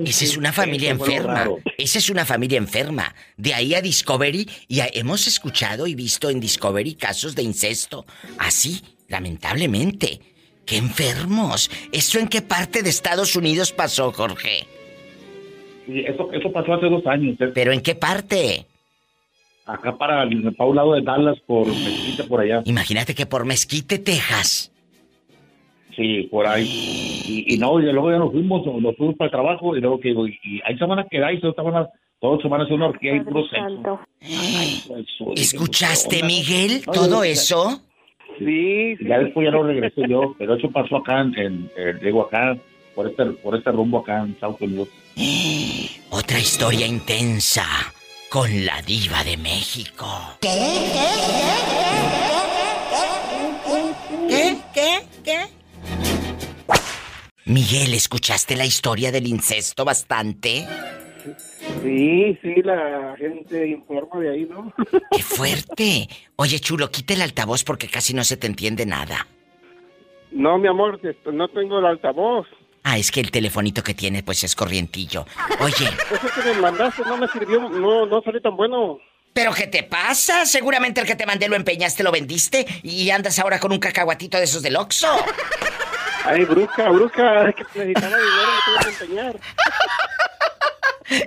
Esa 0.05 0.25
es 0.25 0.37
una 0.37 0.51
familia 0.51 0.91
enferma. 0.91 1.49
Esa 1.77 1.99
es 1.99 2.09
una 2.09 2.25
familia 2.25 2.57
enferma. 2.57 3.13
De 3.37 3.53
ahí 3.53 3.73
a 3.75 3.81
Discovery, 3.81 4.47
y 4.67 4.79
a- 4.81 4.89
hemos 4.93 5.27
escuchado 5.27 5.87
y 5.87 5.95
visto 5.95 6.29
en 6.29 6.39
Discovery 6.39 6.95
casos 6.95 7.35
de 7.35 7.43
incesto. 7.43 8.05
Así, 8.37 8.81
lamentablemente. 9.07 10.19
¡Qué 10.65 10.77
enfermos! 10.77 11.69
¿Eso 11.91 12.17
en 12.19 12.27
qué 12.27 12.41
parte 12.41 12.81
de 12.81 12.89
Estados 12.89 13.35
Unidos 13.35 13.71
pasó, 13.71 14.11
Jorge? 14.11 14.65
Sí, 15.85 15.99
eso, 15.99 16.31
eso 16.33 16.51
pasó 16.51 16.73
hace 16.73 16.87
dos 16.87 17.05
años. 17.05 17.39
¿eh? 17.39 17.51
¿Pero 17.53 17.71
en 17.71 17.81
qué 17.81 17.93
parte? 17.93 18.65
Acá 19.67 19.95
para, 19.97 20.27
para 20.57 20.69
un 20.69 20.75
lado 20.75 20.93
de 20.93 21.01
Dallas, 21.01 21.37
por 21.45 21.67
Mezquita, 21.67 22.23
por 22.25 22.41
allá. 22.41 22.61
Imagínate 22.65 23.13
que 23.13 23.25
por 23.27 23.45
Mezquite, 23.45 23.99
Texas. 23.99 24.71
Sí, 25.95 26.23
por 26.31 26.45
ahí. 26.47 26.63
Y, 27.27 27.53
y 27.55 27.57
no, 27.57 27.79
y 27.79 27.83
luego 27.83 28.11
ya 28.11 28.17
nos 28.17 28.31
fuimos, 28.31 28.65
nos 28.81 28.95
fuimos 28.97 29.15
para 29.15 29.27
el 29.27 29.31
trabajo, 29.31 29.75
y 29.77 29.81
luego 29.81 29.99
que 29.99 30.09
digo, 30.09 30.27
y, 30.27 30.37
y 30.43 30.61
ahí 30.65 30.77
se 30.77 30.85
van 30.85 30.99
a 30.99 31.07
quedar, 31.07 31.33
y 31.33 31.39
se 31.41 31.47
van 31.49 31.75
a, 31.75 31.89
Todos 32.19 32.41
se 32.41 32.47
van 32.47 32.61
a 32.61 32.63
hacer 32.63 32.75
una 32.75 32.87
orgía 32.87 33.15
y 33.15 33.19
puro 33.21 33.43
sexo. 33.47 33.99
¿Escuchaste, 35.35 36.23
Miguel, 36.23 36.81
No, 36.87 36.93
todo 36.93 37.23
ya- 37.25 37.31
eso? 37.31 37.81
Sí, 38.39 38.95
Ya 39.07 39.19
después 39.19 39.45
ya 39.45 39.51
lo 39.51 39.63
regresé 39.63 40.01
yo, 40.09 40.35
pero 40.37 40.55
eso 40.55 40.69
pasó 40.69 40.97
acá 40.97 41.21
en, 41.21 41.37
en- 41.39 41.71
en- 41.77 41.99
digo 41.99 42.23
acá, 42.23 42.57
por 42.93 43.07
este, 43.07 43.25
por 43.25 43.55
este 43.55 43.71
rumbo 43.71 43.99
acá 43.99 44.23
en 44.23 44.31
Estados 44.31 44.59
Unidos. 44.59 44.89
Otra 46.09 46.39
historia 46.39 46.85
intensa 46.87 47.63
con 48.29 48.65
la 48.65 48.81
diva 48.81 49.23
de 49.23 49.37
México. 49.37 50.05
¿Qué? 50.41 50.49
¿Qué? 54.73 54.99
¿Qué? 55.23 55.37
Miguel, 57.45 57.93
¿escuchaste 57.93 58.55
la 58.55 58.65
historia 58.65 59.11
del 59.11 59.27
incesto 59.27 59.85
bastante? 59.85 60.67
Sí, 61.83 62.37
sí, 62.41 62.55
la 62.63 63.15
gente 63.17 63.67
informa 63.67 64.19
de 64.19 64.31
ahí, 64.31 64.47
¿no? 64.49 64.73
¡Qué 65.11 65.21
fuerte! 65.21 66.09
Oye, 66.37 66.59
chulo, 66.59 66.89
quita 66.89 67.13
el 67.13 67.21
altavoz 67.21 67.63
porque 67.63 67.87
casi 67.87 68.15
no 68.15 68.23
se 68.23 68.37
te 68.37 68.47
entiende 68.47 68.87
nada. 68.87 69.27
No, 70.31 70.57
mi 70.57 70.67
amor, 70.67 70.99
no 71.31 71.47
tengo 71.49 71.77
el 71.77 71.85
altavoz. 71.85 72.47
Ah, 72.83 72.97
es 72.97 73.11
que 73.11 73.19
el 73.19 73.29
telefonito 73.29 73.83
que 73.83 73.93
tiene 73.93 74.23
pues 74.23 74.43
es 74.43 74.55
corrientillo. 74.55 75.27
Oye, 75.59 75.85
Eso 76.11 76.41
que 76.41 76.53
me 76.55 76.61
mandaste 76.61 77.03
no 77.03 77.15
me 77.17 77.27
sirvió, 77.27 77.69
no, 77.69 78.07
no 78.07 78.21
salió 78.23 78.41
tan 78.41 78.57
bueno. 78.57 78.99
¿pero 79.35 79.53
qué 79.53 79.67
te 79.67 79.83
pasa? 79.83 80.45
Seguramente 80.45 81.01
el 81.01 81.05
que 81.05 81.15
te 81.15 81.25
mandé 81.25 81.49
lo 81.49 81.57
empeñaste, 81.57 82.03
lo 82.03 82.11
vendiste 82.11 82.65
y 82.83 83.09
andas 83.09 83.37
ahora 83.37 83.59
con 83.59 83.73
un 83.73 83.79
cacahuatito 83.79 84.37
de 84.37 84.45
esos 84.45 84.63
del 84.63 84.77
Oxxo. 84.77 85.09
Ay, 86.25 86.45
bruja, 86.45 87.49
es 87.49 87.55
que 87.55 87.63
necesitaba 87.75 88.17
dinero, 88.17 88.51
me 88.51 88.83
tuve 88.83 88.97
que 88.97 89.03
empeñar. 89.03 89.39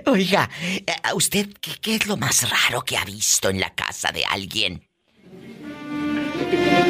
Oiga, 0.07 0.49
eh, 0.61 0.85
¿a 1.03 1.13
¿usted 1.15 1.47
qué, 1.61 1.71
qué 1.81 1.95
es 1.95 2.07
lo 2.07 2.17
más 2.17 2.49
raro 2.49 2.81
que 2.81 2.97
ha 2.97 3.05
visto 3.05 3.49
en 3.49 3.59
la 3.59 3.73
casa 3.73 4.11
de 4.11 4.25
alguien? 4.25 4.83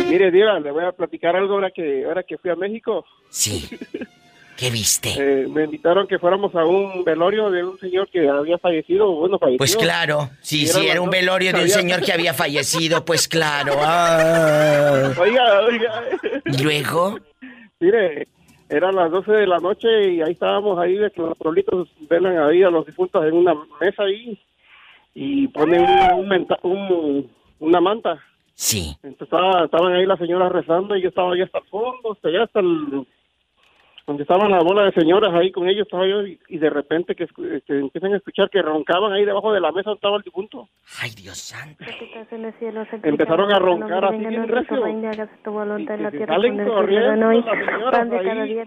Mire, 0.07 0.31
Diva, 0.31 0.59
le 0.59 0.71
voy 0.71 0.85
a 0.85 0.91
platicar 0.91 1.35
algo 1.35 1.53
ahora 1.53 1.71
que, 1.71 2.05
ahora 2.05 2.23
que 2.23 2.37
fui 2.37 2.49
a 2.49 2.55
México. 2.55 3.05
Sí. 3.29 3.69
¿Qué 4.57 4.69
viste? 4.71 5.13
Eh, 5.19 5.47
me 5.47 5.65
invitaron 5.65 6.07
que 6.07 6.17
fuéramos 6.17 6.53
a 6.55 6.65
un 6.65 7.03
velorio 7.03 7.49
de 7.49 7.63
un 7.63 7.77
señor 7.79 8.09
que 8.09 8.27
había 8.27 8.57
fallecido, 8.57 9.11
bueno, 9.11 9.37
falleció. 9.37 9.57
Pues 9.57 9.75
claro, 9.75 10.29
sí, 10.41 10.65
sí, 10.67 10.87
era 10.87 11.01
un 11.01 11.09
velorio 11.09 11.53
de 11.53 11.63
un 11.63 11.69
señor 11.69 12.01
que 12.01 12.11
había 12.11 12.33
fallecido, 12.33 13.05
pues 13.05 13.27
claro. 13.27 13.73
ah. 13.79 15.11
Oiga, 15.17 15.61
oiga. 15.61 16.03
¿Y 16.45 16.63
luego? 16.63 17.19
Mire, 17.81 18.27
eran 18.67 18.95
las 18.95 19.09
12 19.09 19.31
de 19.31 19.47
la 19.47 19.57
noche 19.59 19.87
y 20.11 20.21
ahí 20.21 20.33
estábamos 20.33 20.77
ahí 20.77 20.95
de 20.97 21.09
que 21.11 21.21
los 21.21 21.37
pueblitos 21.37 21.87
velan 22.09 22.37
ahí 22.37 22.61
a 22.61 22.69
los 22.69 22.85
difuntos 22.85 23.23
en 23.25 23.33
una 23.33 23.53
mesa 23.79 24.03
ahí 24.03 24.37
y 25.15 25.47
ponen 25.47 25.81
una, 25.83 26.15
un 26.15 26.27
menta- 26.27 26.59
un- 26.63 27.31
una 27.59 27.79
manta. 27.79 28.19
Sí. 28.53 28.97
Entonces 29.01 29.21
estaba- 29.33 29.63
estaban 29.63 29.93
ahí 29.93 30.05
las 30.05 30.19
señoras 30.19 30.51
rezando 30.51 30.95
y 30.97 31.01
yo 31.01 31.07
estaba 31.09 31.31
allá 31.33 31.45
hasta 31.45 31.59
el 31.59 31.63
fondo, 31.65 32.11
hasta 32.11 32.27
allá 32.27 32.43
hasta 32.43 32.59
el... 32.59 33.07
Donde 34.09 34.23
estaban 34.23 34.49
la 34.49 34.63
bola 34.63 34.85
de 34.85 34.91
señoras 34.93 35.31
ahí 35.35 35.51
con 35.51 35.69
ellos 35.69 35.85
estaba 35.85 36.07
yo 36.07 36.25
y, 36.25 36.39
y 36.47 36.57
de 36.57 36.71
repente 36.71 37.13
que, 37.13 37.25
este, 37.25 37.77
empiezan 37.77 38.11
a 38.11 38.17
escuchar 38.17 38.49
que 38.49 38.59
roncaban 38.59 39.13
ahí 39.13 39.23
debajo 39.23 39.53
de 39.53 39.61
la 39.61 39.71
mesa 39.71 39.91
donde 39.91 39.97
estaba 39.99 40.17
el 40.17 40.23
difunto. 40.23 40.67
Ay, 40.99 41.11
Dios 41.11 41.37
santo. 41.37 41.85
Empezaron 43.03 43.53
a 43.53 43.59
roncar 43.59 44.05
así 44.05 44.17
bien 44.17 44.47
recio. 44.47 44.77
salen 46.25 46.65
corriendo 46.65 47.31
las 47.31 47.65
señoras 47.67 48.09
ahí. 48.11 48.63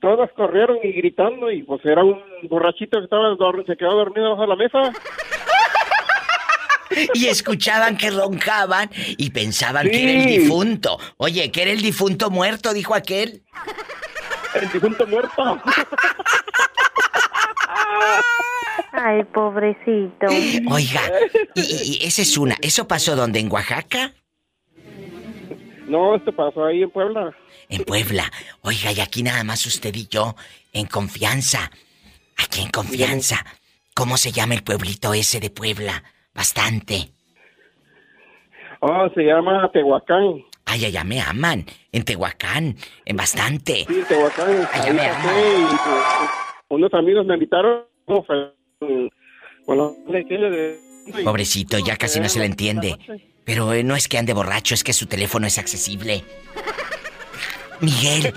Todas 0.00 0.32
corrieron 0.32 0.78
y 0.84 0.92
gritando 0.92 1.50
y 1.50 1.62
pues 1.62 1.84
era 1.84 2.02
un 2.02 2.18
borrachito 2.48 2.96
que 2.96 3.04
estaba 3.04 3.36
se 3.66 3.76
quedó 3.76 3.94
dormido 3.94 4.24
debajo 4.24 4.40
de 4.40 4.48
la 4.48 4.56
mesa. 4.56 4.78
Y 7.14 7.26
escuchaban 7.28 7.96
que 7.96 8.10
roncaban 8.10 8.90
y 9.16 9.30
pensaban 9.30 9.88
que 9.88 10.02
era 10.02 10.12
el 10.12 10.28
Sí. 10.28 10.38
difunto. 10.38 10.98
Oye, 11.18 11.52
que 11.52 11.62
era 11.62 11.70
el 11.70 11.82
difunto 11.82 12.30
muerto, 12.30 12.72
dijo 12.72 12.96
aquel. 12.96 13.42
El 14.54 14.68
difunto 14.72 15.06
muerto. 15.06 15.60
Ay, 18.92 19.22
pobrecito. 19.24 20.26
Oiga, 20.70 21.00
y, 21.54 21.60
y- 21.60 21.98
y 22.02 22.06
esa 22.06 22.22
es 22.22 22.36
una. 22.36 22.56
¿Eso 22.60 22.86
pasó 22.88 23.16
donde? 23.16 23.38
¿En 23.40 23.50
Oaxaca? 23.50 24.12
No, 25.86 26.14
esto 26.16 26.32
pasó 26.32 26.64
ahí 26.66 26.82
en 26.82 26.90
Puebla. 26.90 27.34
En 27.68 27.84
Puebla. 27.84 28.30
Oiga, 28.62 28.92
y 28.92 29.00
aquí 29.00 29.22
nada 29.22 29.42
más 29.44 29.64
usted 29.66 29.94
y 29.94 30.06
yo, 30.08 30.34
en 30.72 30.86
confianza. 30.86 31.70
Aquí 32.36 32.62
en 32.62 32.70
confianza. 32.70 33.44
¿Cómo 33.94 34.16
se 34.16 34.32
llama 34.32 34.54
el 34.54 34.62
pueblito 34.62 35.12
ese 35.14 35.40
de 35.40 35.50
Puebla? 35.50 36.02
Bastante. 36.34 37.10
Oh, 38.80 39.08
se 39.14 39.22
llama 39.22 39.68
Tehuacán. 39.72 40.42
Ay, 40.70 40.84
allá 40.84 41.02
me 41.02 41.20
aman. 41.20 41.66
En 41.90 42.04
Tehuacán. 42.04 42.76
En 43.04 43.16
bastante. 43.16 43.86
Sí, 43.88 44.02
Tehuacán. 44.06 44.68
Allá 44.72 44.92
me 44.92 45.02
y 45.02 45.64
pues, 45.64 46.30
unos 46.68 46.94
amigos 46.94 47.26
me 47.26 47.34
invitaron 47.34 47.82
la 50.38 50.50
de... 50.50 50.78
Pobrecito, 51.24 51.78
ya 51.78 51.96
casi 51.96 52.20
no 52.20 52.28
se 52.28 52.38
le 52.38 52.44
entiende. 52.44 52.96
Pero 53.44 53.72
eh, 53.72 53.82
no 53.82 53.96
es 53.96 54.06
que 54.06 54.18
ande 54.18 54.32
borracho, 54.32 54.74
es 54.74 54.84
que 54.84 54.92
su 54.92 55.06
teléfono 55.06 55.48
es 55.48 55.58
accesible. 55.58 56.22
Miguel, 57.80 58.32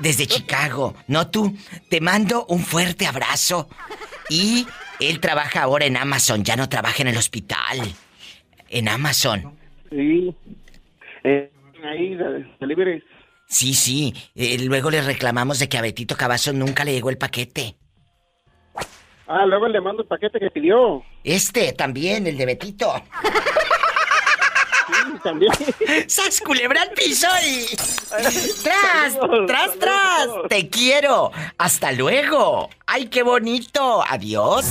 desde 0.00 0.26
Chicago, 0.26 0.94
no 1.06 1.30
tú, 1.30 1.56
te 1.88 2.00
mando 2.00 2.46
un 2.46 2.64
fuerte 2.64 3.06
abrazo. 3.06 3.68
Y 4.28 4.66
él 4.98 5.20
trabaja 5.20 5.62
ahora 5.62 5.84
en 5.84 5.96
Amazon, 5.96 6.42
ya 6.42 6.56
no 6.56 6.68
trabaja 6.68 7.02
en 7.02 7.08
el 7.08 7.16
hospital. 7.16 7.94
En 8.70 8.88
Amazon. 8.88 9.56
Sí. 9.90 10.34
Eh, 11.22 11.50
ahí, 11.86 12.14
de, 12.14 12.46
delivery. 12.60 13.02
Sí, 13.48 13.74
sí. 13.74 14.12
eh, 14.34 14.58
luego 14.64 14.90
le 14.90 15.02
reclamamos 15.02 15.58
de 15.58 15.68
que 15.68 15.78
a 15.78 15.82
Betito 15.82 16.16
Cavazos 16.16 16.54
nunca 16.54 16.84
le 16.84 16.92
llegó 16.92 17.10
el 17.10 17.18
paquete. 17.18 17.76
Ah, 19.28 19.44
luego 19.44 19.66
le 19.68 19.80
mando 19.80 20.02
el 20.02 20.08
paquete 20.08 20.38
que 20.38 20.50
pidió. 20.50 21.02
Este 21.24 21.72
también, 21.72 22.26
el 22.26 22.36
de 22.36 22.46
Betito. 22.46 22.92
Sí, 24.86 25.18
también. 25.22 25.52
¡Sas 26.06 26.40
culebra 26.40 26.82
al 26.82 26.90
piso 26.90 27.26
y. 27.44 27.66
¡Tras! 28.62 29.18
¡Tras, 29.46 29.78
tras! 29.78 30.28
¡Te 30.48 30.68
quiero! 30.68 31.32
¡Hasta 31.58 31.90
luego! 31.92 32.70
¡Ay, 32.86 33.06
qué 33.06 33.22
bonito! 33.22 34.04
¡Adiós! 34.08 34.66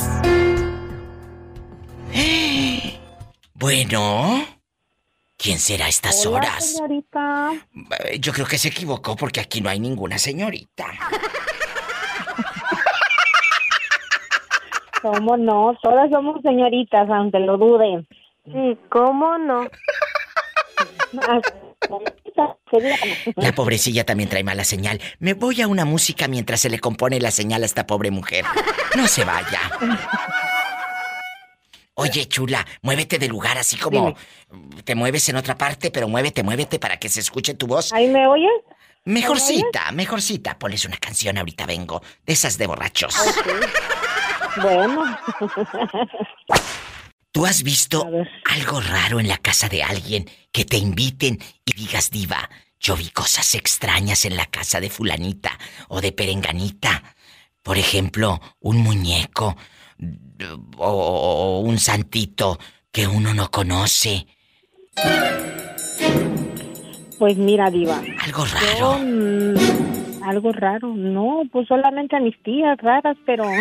Bueno. 3.57 4.54
¿Quién 5.37 5.59
será 5.59 5.85
a 5.85 5.89
estas 5.89 6.25
Hola, 6.25 6.37
horas? 6.37 6.71
señorita. 6.73 7.51
Eh, 8.05 8.19
Yo 8.19 8.33
creo 8.33 8.47
que 8.47 8.57
se 8.57 8.69
equivocó 8.69 9.15
porque 9.15 9.39
aquí 9.41 9.61
no 9.61 9.69
hay 9.69 9.79
ninguna 9.79 10.17
señorita. 10.17 10.87
¿Cómo 15.01 15.37
no? 15.37 15.77
Todas 15.83 16.09
somos 16.09 16.41
señoritas, 16.41 17.07
aunque 17.09 17.39
lo 17.39 17.57
duden. 17.57 18.07
Sí, 18.45 18.77
¿cómo 18.89 19.37
no? 19.37 19.67
La 23.35 23.53
pobrecilla 23.53 24.03
también 24.05 24.27
trae 24.29 24.43
mala 24.43 24.63
señal. 24.65 24.99
Me 25.19 25.33
voy 25.33 25.61
a 25.61 25.67
una 25.67 25.85
música 25.85 26.27
mientras 26.27 26.59
se 26.59 26.69
le 26.69 26.79
compone 26.79 27.19
la 27.21 27.31
señal 27.31 27.63
a 27.63 27.65
esta 27.65 27.87
pobre 27.87 28.11
mujer. 28.11 28.43
No 28.97 29.07
se 29.07 29.23
vaya. 29.23 29.59
Oye, 31.95 32.27
chula, 32.27 32.65
muévete 32.81 33.17
de 33.17 33.29
lugar 33.29 33.57
así 33.57 33.77
como 33.77 34.15
te 34.83 34.95
mueves 34.95 35.29
en 35.29 35.37
otra 35.37 35.57
parte, 35.57 35.91
pero 35.91 36.09
muévete, 36.09 36.43
muévete 36.43 36.77
para 36.77 36.97
que 36.97 37.07
se 37.07 37.21
escuche 37.21 37.53
tu 37.53 37.67
voz. 37.67 37.93
¿Ahí 37.93 38.09
me 38.09 38.27
oyes? 38.27 38.51
Mejorcita, 39.05 39.91
mejorcita. 39.93 40.59
Pones 40.59 40.83
una 40.83 40.97
canción, 40.97 41.37
ahorita 41.37 41.65
vengo. 41.65 42.01
De 42.25 42.33
esas 42.33 42.57
de 42.57 42.67
borrachos. 42.67 43.15
Bueno. 44.61 45.17
¿Tú 47.31 47.45
has 47.45 47.63
visto 47.63 48.09
algo 48.45 48.81
raro 48.81 49.19
en 49.19 49.27
la 49.27 49.37
casa 49.37 49.69
de 49.69 49.83
alguien 49.83 50.29
que 50.51 50.65
te 50.65 50.77
inviten 50.77 51.39
y 51.65 51.73
digas, 51.73 52.09
diva, 52.09 52.49
yo 52.79 52.95
vi 52.95 53.09
cosas 53.09 53.55
extrañas 53.55 54.25
en 54.25 54.37
la 54.37 54.45
casa 54.45 54.79
de 54.79 54.89
fulanita 54.89 55.57
o 55.89 56.01
de 56.01 56.11
perenganita? 56.11 57.03
Por 57.61 57.77
ejemplo, 57.77 58.39
un 58.59 58.77
muñeco 58.77 59.55
o, 60.77 61.61
un 61.65 61.77
santito 61.79 62.59
que 62.91 63.07
uno 63.07 63.33
no 63.33 63.49
conoce. 63.51 64.27
Pues 67.19 67.37
mira, 67.37 67.69
Diva. 67.69 68.01
Algo 68.21 68.45
raro. 68.45 68.99
algo 70.23 70.51
raro. 70.51 70.93
No, 70.95 71.43
pues 71.51 71.67
solamente 71.67 72.15
a 72.15 72.19
mis 72.19 72.41
tías 72.43 72.77
raras, 72.79 73.17
pero. 73.25 73.45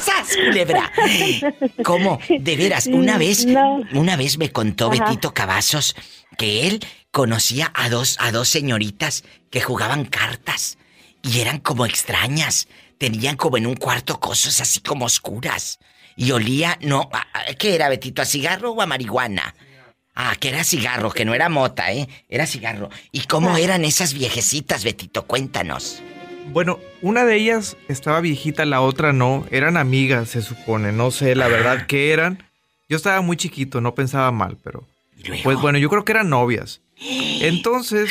¡Sas, 0.00 0.36
culebra! 0.36 0.90
¿Cómo? 1.84 2.18
De 2.28 2.56
veras, 2.56 2.86
una 2.86 3.18
vez, 3.18 3.44
No. 3.44 3.80
una 3.92 4.16
vez 4.16 4.38
me 4.38 4.50
contó 4.50 4.90
Ajá. 4.90 5.04
Betito 5.04 5.34
Cavazos 5.34 5.94
que 6.38 6.66
él 6.66 6.80
conocía 7.10 7.70
a 7.74 7.90
dos, 7.90 8.16
a 8.18 8.32
dos 8.32 8.48
señoritas 8.48 9.24
que 9.50 9.60
jugaban 9.60 10.04
cartas 10.06 10.78
y 11.22 11.40
eran 11.40 11.58
como 11.58 11.84
extrañas. 11.86 12.66
Tenían 12.98 13.36
como 13.36 13.56
en 13.56 13.66
un 13.66 13.74
cuarto 13.76 14.18
cosas 14.20 14.60
así 14.60 14.80
como 14.80 15.04
oscuras. 15.06 15.78
Y 16.16 16.30
olía, 16.30 16.78
no, 16.80 17.08
a- 17.12 17.26
a- 17.50 17.54
¿qué 17.54 17.74
era, 17.74 17.88
Betito? 17.88 18.22
¿A 18.22 18.24
cigarro 18.24 18.70
o 18.72 18.80
a 18.82 18.86
marihuana? 18.86 19.54
Ah, 20.14 20.36
que 20.38 20.50
era 20.50 20.62
cigarro, 20.62 21.10
que 21.10 21.24
no 21.24 21.34
era 21.34 21.48
mota, 21.48 21.92
¿eh? 21.92 22.08
Era 22.28 22.46
cigarro. 22.46 22.88
¿Y 23.10 23.22
cómo 23.22 23.56
eran 23.56 23.84
esas 23.84 24.14
viejecitas, 24.14 24.84
Betito? 24.84 25.24
Cuéntanos. 25.26 26.02
Bueno, 26.52 26.78
una 27.02 27.24
de 27.24 27.34
ellas 27.36 27.76
estaba 27.88 28.20
viejita, 28.20 28.64
la 28.64 28.80
otra 28.80 29.12
no. 29.12 29.44
Eran 29.50 29.76
amigas, 29.76 30.28
se 30.30 30.42
supone. 30.42 30.92
No 30.92 31.10
sé 31.10 31.34
la 31.34 31.48
verdad 31.48 31.86
qué 31.88 32.12
eran. 32.12 32.44
Yo 32.88 32.96
estaba 32.96 33.22
muy 33.22 33.36
chiquito, 33.36 33.80
no 33.80 33.94
pensaba 33.94 34.30
mal, 34.30 34.56
pero... 34.62 34.86
Pues 35.42 35.58
bueno, 35.58 35.78
yo 35.78 35.88
creo 35.88 36.04
que 36.04 36.12
eran 36.12 36.28
novias. 36.28 36.80
Entonces, 37.40 38.10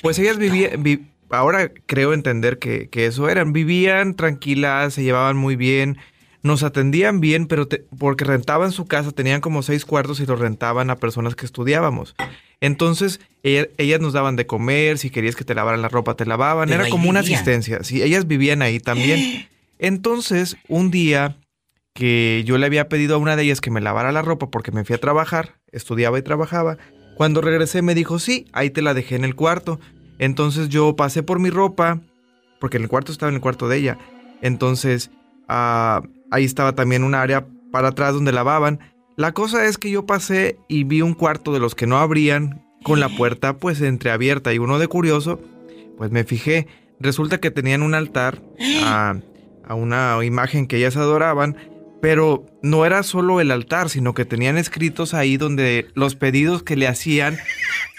pues 0.00 0.18
ellas 0.18 0.38
vivían... 0.38 0.82
vi- 0.82 1.06
ahora 1.32 1.70
creo 1.86 2.12
entender 2.14 2.58
que, 2.58 2.88
que 2.88 3.06
eso 3.06 3.28
eran. 3.28 3.52
Vivían 3.52 4.14
tranquilas, 4.14 4.94
se 4.94 5.02
llevaban 5.02 5.36
muy 5.36 5.56
bien. 5.56 5.98
Nos 6.42 6.62
atendían 6.62 7.20
bien, 7.20 7.46
pero 7.46 7.68
te- 7.68 7.84
porque 7.98 8.24
rentaban 8.24 8.72
su 8.72 8.86
casa, 8.86 9.12
tenían 9.12 9.40
como 9.40 9.62
seis 9.62 9.84
cuartos 9.84 10.18
y 10.20 10.26
los 10.26 10.38
rentaban 10.40 10.90
a 10.90 10.96
personas 10.96 11.34
que 11.36 11.46
estudiábamos. 11.46 12.14
Entonces, 12.60 13.20
ella- 13.42 13.68
ellas 13.78 14.00
nos 14.00 14.12
daban 14.12 14.36
de 14.36 14.46
comer, 14.46 14.98
si 14.98 15.10
querías 15.10 15.36
que 15.36 15.44
te 15.44 15.54
lavaran 15.54 15.82
la 15.82 15.88
ropa, 15.88 16.14
te 16.16 16.26
lavaban. 16.26 16.68
Pero 16.68 16.82
Era 16.82 16.90
como 16.90 17.08
una 17.10 17.20
vivían. 17.20 17.36
asistencia. 17.38 17.82
Sí, 17.84 18.02
ellas 18.02 18.26
vivían 18.26 18.60
ahí 18.62 18.80
también. 18.80 19.20
Entonces, 19.78 20.56
un 20.68 20.90
día 20.90 21.36
que 21.94 22.42
yo 22.46 22.56
le 22.58 22.66
había 22.66 22.88
pedido 22.88 23.16
a 23.16 23.18
una 23.18 23.36
de 23.36 23.42
ellas 23.42 23.60
que 23.60 23.70
me 23.70 23.80
lavara 23.80 24.12
la 24.12 24.22
ropa 24.22 24.48
porque 24.50 24.72
me 24.72 24.84
fui 24.84 24.94
a 24.94 24.98
trabajar, 24.98 25.56
estudiaba 25.72 26.18
y 26.18 26.22
trabajaba. 26.22 26.78
Cuando 27.16 27.40
regresé 27.40 27.82
me 27.82 27.94
dijo, 27.94 28.18
sí, 28.18 28.46
ahí 28.52 28.70
te 28.70 28.80
la 28.82 28.94
dejé 28.94 29.16
en 29.16 29.24
el 29.24 29.34
cuarto. 29.34 29.78
Entonces 30.22 30.68
yo 30.68 30.94
pasé 30.94 31.24
por 31.24 31.40
mi 31.40 31.50
ropa, 31.50 31.98
porque 32.60 32.76
el 32.76 32.86
cuarto 32.86 33.10
estaba 33.10 33.30
en 33.30 33.34
el 33.34 33.40
cuarto 33.40 33.68
de 33.68 33.78
ella. 33.78 33.98
Entonces 34.40 35.10
ah, 35.48 36.00
ahí 36.30 36.44
estaba 36.44 36.76
también 36.76 37.02
un 37.02 37.16
área 37.16 37.44
para 37.72 37.88
atrás 37.88 38.14
donde 38.14 38.30
lavaban. 38.30 38.78
La 39.16 39.32
cosa 39.32 39.66
es 39.66 39.78
que 39.78 39.90
yo 39.90 40.06
pasé 40.06 40.60
y 40.68 40.84
vi 40.84 41.02
un 41.02 41.14
cuarto 41.14 41.52
de 41.52 41.58
los 41.58 41.74
que 41.74 41.88
no 41.88 41.98
abrían 41.98 42.64
con 42.84 43.00
la 43.00 43.08
puerta 43.08 43.56
pues 43.56 43.80
entreabierta 43.80 44.54
y 44.54 44.58
uno 44.58 44.78
de 44.78 44.86
curioso, 44.86 45.40
pues 45.98 46.12
me 46.12 46.22
fijé. 46.22 46.68
Resulta 47.00 47.38
que 47.38 47.50
tenían 47.50 47.82
un 47.82 47.94
altar 47.94 48.40
a, 48.84 49.16
a 49.66 49.74
una 49.74 50.24
imagen 50.24 50.68
que 50.68 50.76
ellas 50.76 50.96
adoraban, 50.96 51.56
pero 52.02 52.44
no 52.62 52.84
era 52.84 53.04
solo 53.04 53.40
el 53.40 53.52
altar, 53.52 53.88
sino 53.88 54.12
que 54.12 54.24
tenían 54.24 54.58
escritos 54.58 55.14
ahí 55.14 55.36
donde 55.36 55.86
los 55.94 56.16
pedidos 56.16 56.64
que 56.64 56.74
le 56.74 56.88
hacían, 56.88 57.38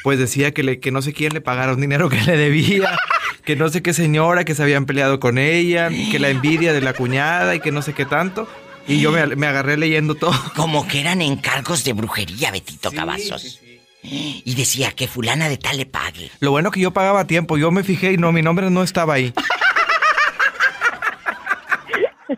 pues 0.03 0.19
decía 0.19 0.53
que, 0.53 0.61
le, 0.61 0.81
que 0.81 0.91
no 0.91 1.01
sé 1.01 1.13
quién 1.13 1.33
le 1.33 1.39
pagara 1.39 1.71
un 1.71 1.79
dinero 1.79 2.09
que 2.09 2.21
le 2.21 2.35
debía, 2.35 2.97
que 3.45 3.55
no 3.55 3.69
sé 3.69 3.81
qué 3.81 3.93
señora, 3.93 4.43
que 4.43 4.55
se 4.55 4.61
habían 4.61 4.85
peleado 4.85 5.21
con 5.21 5.37
ella, 5.37 5.87
que 5.87 6.19
la 6.19 6.27
envidia 6.27 6.73
de 6.73 6.81
la 6.81 6.91
cuñada 6.91 7.55
y 7.55 7.61
que 7.61 7.71
no 7.71 7.81
sé 7.81 7.93
qué 7.93 8.05
tanto. 8.05 8.45
Y 8.89 8.99
yo 8.99 9.13
me, 9.13 9.25
me 9.37 9.47
agarré 9.47 9.77
leyendo 9.77 10.15
todo. 10.15 10.33
Como 10.53 10.85
que 10.85 10.99
eran 10.99 11.21
encargos 11.21 11.85
de 11.85 11.93
brujería, 11.93 12.51
Betito 12.51 12.91
Cavazos. 12.91 13.61
Y 14.01 14.53
decía 14.55 14.91
que 14.91 15.07
fulana 15.07 15.47
de 15.47 15.57
tal 15.57 15.77
le 15.77 15.85
pague. 15.85 16.29
Lo 16.41 16.51
bueno 16.51 16.71
que 16.71 16.81
yo 16.81 16.91
pagaba 16.91 17.21
a 17.21 17.27
tiempo, 17.27 17.57
yo 17.57 17.71
me 17.71 17.85
fijé 17.85 18.11
y 18.11 18.17
no, 18.17 18.33
mi 18.33 18.41
nombre 18.41 18.69
no 18.69 18.83
estaba 18.83 19.13
ahí. 19.13 19.33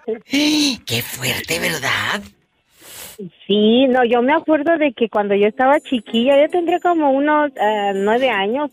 Qué 0.86 1.02
fuerte, 1.02 1.60
¿verdad? 1.60 2.22
Sí, 3.48 3.88
no, 3.88 4.03
yo 4.03 4.22
me 4.22 4.34
acuerdo 4.34 4.77
de 4.77 4.91
que 4.94 5.10
cuando 5.10 5.36
yo 5.36 5.48
estaba 5.48 5.80
chiquilla, 5.80 6.40
yo 6.41 6.49
tendría 6.49 6.80
como 6.80 7.11
unos 7.11 7.52
eh, 7.56 7.94
nueve 7.95 8.30
años, 8.30 8.72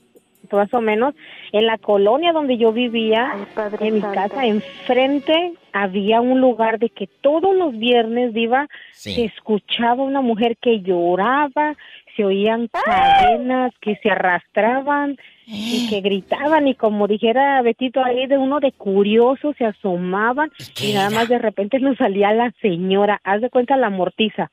más 0.51 0.73
o 0.75 0.81
menos, 0.81 1.15
en 1.53 1.67
la 1.67 1.79
colonia 1.79 2.33
donde 2.33 2.59
yo 2.59 2.73
vivía, 2.73 3.33
en 3.81 3.95
mi 3.95 4.01
casa, 4.01 4.45
enfrente, 4.45 5.53
había 5.73 6.21
un 6.21 6.41
lugar 6.41 6.79
de 6.79 6.91
que 6.91 7.07
todos 7.21 7.55
los 7.57 7.79
viernes, 7.79 8.35
Diva, 8.35 8.69
Sí. 8.93 9.15
se 9.15 9.25
escuchaba 9.27 10.03
una 10.03 10.21
mujer 10.21 10.57
que 10.61 10.81
lloraba, 10.81 11.75
se 12.17 12.25
oían 12.25 12.69
cadenas 12.69 13.73
que 13.81 13.97
se 14.03 14.11
arrastraban 14.11 15.17
y 15.47 15.89
que 15.89 16.01
gritaban 16.01 16.69
y 16.69 16.75
como 16.75 17.09
dijera 17.09 17.61
Betito 17.63 18.03
ahí 18.05 18.27
de 18.27 18.39
uno 18.39 18.61
de 18.61 18.73
curioso 18.73 19.55
se 19.59 19.65
asomaban 19.65 20.51
y 20.81 20.93
nada 20.93 21.11
más 21.11 21.29
de 21.29 21.39
repente 21.39 21.81
nos 21.81 21.97
salía 21.99 22.33
la 22.33 22.53
señora, 22.63 23.21
haz 23.25 23.41
de 23.41 23.51
cuenta 23.51 23.77
la 23.77 23.91
mortiza, 23.91 24.51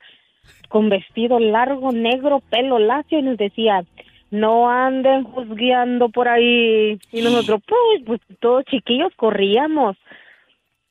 con 0.68 0.88
vestido 0.88 1.38
largo, 1.38 1.92
negro, 1.92 2.42
pelo 2.50 2.78
lacio 2.78 3.18
y 3.18 3.22
nos 3.22 3.36
decía, 3.36 3.84
no 4.30 4.70
anden 4.70 5.24
juzgando 5.24 6.08
por 6.08 6.28
ahí. 6.28 6.98
Y 7.12 7.22
nosotros, 7.22 7.60
pues, 7.66 8.02
pues 8.06 8.20
todos 8.40 8.64
chiquillos 8.64 9.12
corríamos. 9.16 9.96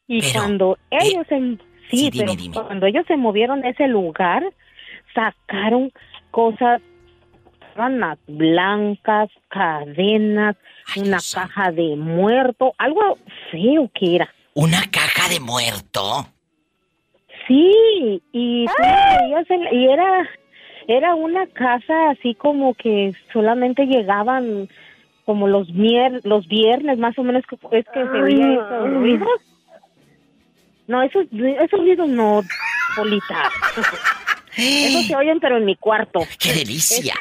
Y 0.08 0.22
cuando 0.32 0.78
ellos 0.90 1.26
se, 1.28 1.40
sí, 1.40 1.58
sí, 1.90 2.10
dime, 2.12 2.26
pero 2.26 2.36
dime. 2.36 2.54
cuando 2.54 2.86
ellos 2.86 3.06
se 3.08 3.16
movieron 3.16 3.62
de 3.62 3.70
ese 3.70 3.88
lugar, 3.88 4.44
sacaron 5.14 5.92
cosas 6.32 6.82
sábanas 7.80 8.20
blancas, 8.28 9.30
cadenas, 9.48 10.58
una 10.98 11.18
caja 11.34 11.72
de 11.72 11.96
muerto, 11.96 12.74
algo 12.78 13.18
feo 13.52 13.90
que 13.94 14.18
era. 14.18 14.30
¿Una 14.54 14.82
caja 14.92 15.30
de 15.30 15.40
muerto? 15.40 16.28
Sí, 17.48 18.22
y 18.34 18.66
y 19.72 19.86
era 19.88 20.30
era 20.88 21.16
una 21.16 21.48
casa 21.48 22.10
así 22.10 22.36
como 22.36 22.74
que 22.74 23.14
solamente 23.32 23.86
llegaban 23.86 24.68
como 25.24 25.48
los 25.48 25.70
mier 25.70 26.20
los 26.26 26.48
viernes 26.48 26.98
más 27.00 27.18
o 27.18 27.24
menos 27.24 27.44
que 27.46 27.56
es 27.78 27.86
que 27.94 28.06
se 28.06 28.22
oía 28.22 28.54
esos 28.56 28.90
ruidos. 28.90 29.42
No, 30.88 31.02
esos 31.02 31.26
esos 31.32 31.80
ruidos 31.80 32.10
no, 32.10 32.42
Polita. 32.98 33.50
Esos 34.58 35.06
se 35.06 35.16
oyen 35.16 35.40
pero 35.40 35.58
en 35.58 35.66
mi 35.66 35.76
cuarto. 35.76 36.20
¡Qué 36.40 36.54
delicia! 36.54 37.16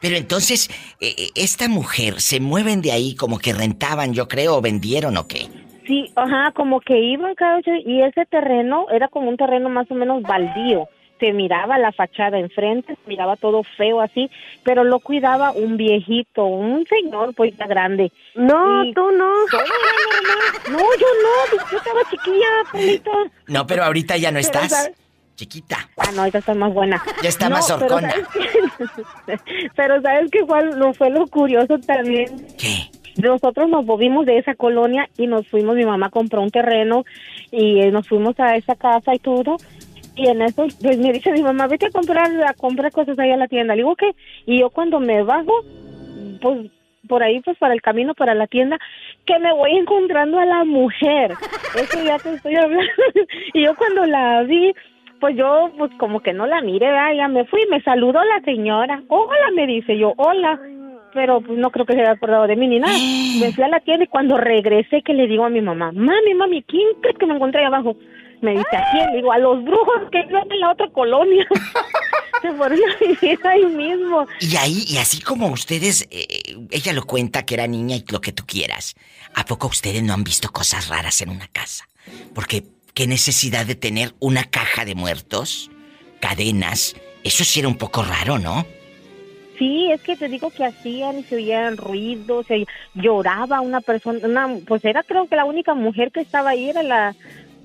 Pero 0.00 0.16
entonces, 0.16 0.68
eh, 1.00 1.14
eh, 1.16 1.28
esta 1.34 1.68
mujer, 1.68 2.20
¿se 2.20 2.40
mueven 2.40 2.82
de 2.82 2.92
ahí 2.92 3.14
como 3.14 3.38
que 3.38 3.52
rentaban, 3.52 4.12
yo 4.14 4.28
creo, 4.28 4.56
o 4.56 4.60
vendieron 4.60 5.16
o 5.16 5.26
qué? 5.26 5.48
Sí, 5.86 6.10
ajá, 6.14 6.52
como 6.54 6.80
que 6.80 6.98
iban 6.98 7.34
cada 7.34 7.58
ocho 7.58 7.70
y 7.84 8.02
ese 8.02 8.24
terreno 8.26 8.86
era 8.92 9.08
como 9.08 9.28
un 9.28 9.36
terreno 9.36 9.68
más 9.68 9.90
o 9.90 9.94
menos 9.94 10.22
baldío. 10.22 10.88
Se 11.18 11.32
miraba 11.32 11.76
la 11.78 11.92
fachada 11.92 12.38
enfrente, 12.38 12.94
se 12.94 13.08
miraba 13.08 13.36
todo 13.36 13.62
feo 13.76 14.00
así, 14.00 14.30
pero 14.64 14.84
lo 14.84 15.00
cuidaba 15.00 15.50
un 15.52 15.76
viejito, 15.76 16.44
un 16.46 16.86
señor 16.86 17.34
pues 17.34 17.54
ya 17.58 17.66
grande. 17.66 18.10
No, 18.34 18.84
Y 18.84 18.94
tú 18.94 19.02
no. 19.10 19.28
todo 19.50 19.60
era 19.60 20.00
normal. 20.22 20.70
No, 20.70 20.78
yo 20.78 21.06
no, 21.22 21.60
yo 21.70 21.76
estaba 21.76 22.00
chiquilla, 22.10 22.46
Polito. 22.72 23.10
No, 23.48 23.66
pero 23.66 23.84
ahorita 23.84 24.16
ya 24.16 24.30
no 24.30 24.36
Pero, 24.36 24.46
estás. 24.46 24.70
¿sabes? 24.70 24.96
Chiquita. 25.40 25.88
Ah, 25.96 26.10
no, 26.14 26.26
esta 26.26 26.40
está 26.40 26.52
más 26.52 26.70
buena. 26.74 27.02
Ya 27.22 27.30
está 27.30 27.48
No, 27.48 27.54
más 27.54 27.70
horcona. 27.70 28.12
Pero 29.74 30.02
¿sabes 30.02 30.30
qué 30.30 30.44
fue, 30.44 30.66
lo, 30.76 30.92
fue 30.92 31.08
lo 31.08 31.26
curioso 31.28 31.78
también? 31.78 32.46
¿Qué? 32.58 32.90
Nosotros 33.16 33.70
nos 33.70 33.86
movimos 33.86 34.26
de 34.26 34.36
esa 34.36 34.54
colonia 34.54 35.08
y 35.16 35.26
nos 35.26 35.48
fuimos, 35.48 35.76
mi 35.76 35.86
mamá 35.86 36.10
compró 36.10 36.42
un 36.42 36.50
terreno 36.50 37.04
y 37.50 37.80
eh, 37.80 37.90
nos 37.90 38.06
fuimos 38.06 38.38
a 38.38 38.54
esa 38.56 38.74
casa 38.74 39.14
y 39.14 39.18
todo. 39.18 39.56
Y 40.14 40.28
en 40.28 40.42
eso, 40.42 40.66
pues 40.82 40.98
me 40.98 41.10
dice 41.10 41.32
mi 41.32 41.42
mamá, 41.42 41.68
vete 41.68 41.86
a 41.86 41.90
comprar, 41.90 42.30
a 42.44 42.52
comprar 42.52 42.92
cosas 42.92 43.18
ahí 43.18 43.30
a 43.30 43.38
la 43.38 43.48
tienda. 43.48 43.74
Le 43.74 43.80
digo, 43.80 43.96
¿qué? 43.96 44.14
Y 44.44 44.60
yo 44.60 44.68
cuando 44.68 45.00
me 45.00 45.22
bajo, 45.22 45.64
pues 46.42 46.70
por 47.08 47.22
ahí, 47.22 47.40
pues 47.40 47.56
para 47.56 47.72
el 47.72 47.80
camino, 47.80 48.14
para 48.14 48.34
la 48.34 48.46
tienda, 48.46 48.78
que 49.24 49.38
me 49.38 49.54
voy 49.54 49.74
encontrando 49.74 50.38
a 50.38 50.44
la 50.44 50.64
mujer. 50.64 51.32
Eso 51.76 52.04
ya 52.04 52.18
te 52.18 52.34
estoy 52.34 52.56
hablando. 52.56 52.92
y 53.54 53.64
yo 53.64 53.74
cuando 53.74 54.04
la 54.04 54.42
vi, 54.42 54.74
pues 55.20 55.36
yo, 55.36 55.70
pues 55.78 55.90
como 55.98 56.20
que 56.20 56.32
no 56.32 56.46
la 56.46 56.60
miré, 56.62 56.86
¿verdad? 56.86 57.14
ya 57.16 57.28
me 57.28 57.44
fui, 57.44 57.60
me 57.70 57.82
saludó 57.82 58.24
la 58.24 58.40
señora. 58.44 59.02
Hola, 59.08 59.50
me 59.54 59.66
dice 59.66 59.96
yo, 59.96 60.14
hola. 60.16 60.58
Pero 61.12 61.40
pues 61.40 61.58
no 61.58 61.70
creo 61.70 61.86
que 61.86 61.94
se 61.94 62.00
haya 62.00 62.12
acordado 62.12 62.46
de 62.46 62.56
mí 62.56 62.68
ni 62.68 62.78
nada. 62.78 62.94
Me 63.40 63.52
fui 63.52 63.64
a 63.64 63.68
la 63.68 63.80
tienda 63.80 64.04
y 64.04 64.08
cuando 64.08 64.36
regresé 64.36 65.02
que 65.02 65.12
le 65.12 65.26
digo 65.26 65.44
a 65.44 65.50
mi 65.50 65.60
mamá, 65.60 65.90
mami, 65.92 66.34
mami, 66.34 66.62
¿quién 66.62 66.86
crees 67.02 67.18
que 67.18 67.26
me 67.26 67.34
encontré 67.34 67.60
ahí 67.60 67.66
abajo? 67.66 67.96
Me 68.40 68.52
dice, 68.52 68.76
¿a 68.76 68.90
quién? 68.92 69.10
Le 69.10 69.16
digo, 69.16 69.32
a 69.32 69.38
los 69.38 69.62
brujos 69.64 70.02
que 70.12 70.22
viven 70.22 70.50
en 70.50 70.60
la 70.60 70.70
otra 70.70 70.88
colonia. 70.90 71.46
se 72.42 72.52
fueron 72.52 72.78
a 72.78 72.96
vivir 73.04 73.38
ahí 73.44 73.66
mismo. 73.66 74.26
Y 74.40 74.56
ahí, 74.56 74.84
y 74.86 74.96
así 74.98 75.20
como 75.20 75.48
ustedes, 75.48 76.06
eh, 76.10 76.56
ella 76.70 76.92
lo 76.92 77.04
cuenta 77.04 77.44
que 77.44 77.54
era 77.54 77.66
niña 77.66 77.96
y 77.96 78.04
lo 78.10 78.20
que 78.20 78.32
tú 78.32 78.44
quieras, 78.46 78.94
¿a 79.34 79.44
poco 79.44 79.66
ustedes 79.66 80.02
no 80.02 80.14
han 80.14 80.24
visto 80.24 80.50
cosas 80.50 80.88
raras 80.88 81.20
en 81.20 81.30
una 81.30 81.48
casa? 81.48 81.88
Porque, 82.34 82.64
¿qué 82.94 83.06
necesidad 83.06 83.66
de 83.66 83.74
tener 83.74 84.14
una 84.20 84.44
caja 84.44 84.84
de 84.84 84.94
muertos? 84.94 85.70
Cadenas. 86.20 86.94
Eso 87.24 87.44
sí 87.44 87.60
era 87.60 87.68
un 87.68 87.78
poco 87.78 88.02
raro, 88.02 88.38
¿no? 88.38 88.66
Sí, 89.58 89.90
es 89.92 90.00
que 90.02 90.16
te 90.16 90.28
digo 90.28 90.50
que 90.50 90.64
hacían 90.64 91.18
y 91.18 91.22
se 91.22 91.36
oían 91.36 91.76
ruidos, 91.76 92.46
se 92.46 92.66
lloraba 92.94 93.60
una 93.60 93.82
persona, 93.82 94.18
una, 94.26 94.48
pues 94.66 94.84
era 94.86 95.02
creo 95.02 95.26
que 95.28 95.36
la 95.36 95.44
única 95.44 95.74
mujer 95.74 96.12
que 96.12 96.20
estaba 96.20 96.50
ahí 96.50 96.70
era 96.70 96.82
la, 96.82 97.14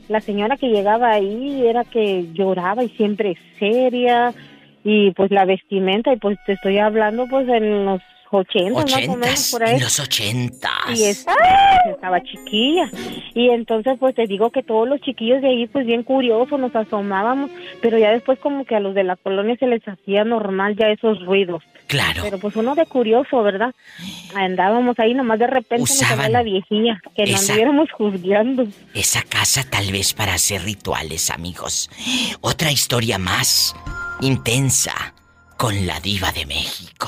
la 0.10 0.20
señora 0.20 0.58
que 0.58 0.68
llegaba 0.68 1.12
ahí, 1.12 1.66
era 1.66 1.86
que 1.86 2.28
lloraba 2.34 2.84
y 2.84 2.90
siempre 2.90 3.38
seria 3.60 4.34
y 4.84 5.12
pues 5.12 5.32
la 5.32 5.46
vestimenta 5.46 6.12
y 6.12 6.18
pues 6.18 6.38
te 6.46 6.54
estoy 6.54 6.80
hablando 6.80 7.28
pues 7.28 7.48
en 7.48 7.86
los 7.86 8.02
80, 8.36 8.82
más 8.82 9.07
o 9.07 9.16
menos 9.18 9.52
por 9.52 9.64
ahí. 9.64 9.76
en 9.76 9.82
los 9.82 9.99
ochentas. 9.99 10.72
Y 10.90 11.03
es- 11.06 11.26
estaba 11.90 12.22
chiquilla. 12.24 12.90
Y 13.34 13.49
entonces, 13.49 13.98
pues 13.99 14.16
te 14.16 14.28
digo 14.28 14.49
que 14.52 14.64
todos 14.64 14.88
los 14.88 15.02
chiquillos 15.02 15.41
de 15.41 15.49
ahí, 15.49 15.68
pues 15.68 15.86
bien 15.86 16.03
curiosos, 16.03 16.60
nos 16.60 16.76
asomábamos. 16.76 17.52
Pero 17.82 17.98
ya 17.98 18.12
después, 18.12 18.40
como 18.40 18.66
que 18.66 18.76
a 18.76 18.80
los 18.80 18.95
de 18.95 19.03
la 19.03 19.16
colonia 19.16 19.56
se 19.60 19.68
les 19.68 19.82
hacía 19.88 20.24
normal 20.24 20.76
ya 20.76 20.88
esos 20.90 21.24
ruidos. 21.26 21.64
Claro. 21.88 22.24
Pero 22.24 22.40
pues 22.40 22.56
uno 22.56 22.74
de 22.74 22.86
curioso, 22.88 23.44
¿verdad? 23.44 23.74
Andábamos 24.34 24.98
ahí, 24.99 25.14
nomás 25.14 25.38
de 25.38 25.45
repente 25.48 25.82
nos 25.82 25.91
Usaban 25.91 26.18
salió 26.18 26.32
la 26.34 26.41
viejilla, 26.44 26.99
que 27.16 27.24
nos 27.24 27.41
esa- 27.41 27.53
anduviéramos 27.53 27.91
juzgando. 27.91 28.66
Esa 28.95 29.22
casa 29.22 29.64
tal 29.70 29.91
vez 29.91 30.14
para 30.14 30.34
hacer 30.34 30.64
rituales, 30.64 31.30
amigos. 31.30 31.90
Otra 32.41 32.72
historia 32.72 33.20
más 33.20 33.76
intensa 34.22 35.14
con 35.57 35.86
la 35.86 35.99
diva 35.99 36.32
de 36.32 36.45
México. 36.48 37.07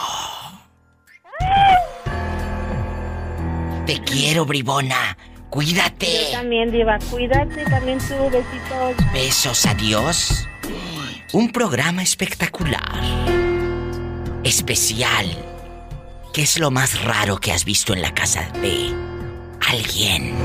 Te 3.86 4.00
quiero, 4.02 4.46
bribona. 4.46 5.18
Cuídate. 5.50 6.08
Yo 6.32 6.38
también, 6.38 6.72
Diva, 6.72 7.00
cuídate 7.10 7.64
también 7.66 8.00
tú, 8.00 8.16
besitos. 8.30 9.14
Besos, 9.14 9.66
adiós. 9.66 10.48
Un 11.34 11.52
programa 11.52 12.04
espectacular. 12.04 13.02
Especial. 14.44 15.26
¿Qué 16.34 16.42
es 16.44 16.60
lo 16.60 16.70
más 16.70 17.04
raro 17.04 17.38
que 17.38 17.52
has 17.52 17.66
visto 17.66 17.94
en 17.94 18.02
la 18.02 18.14
casa 18.14 18.50
de 18.62 18.94
alguien? 19.68 20.36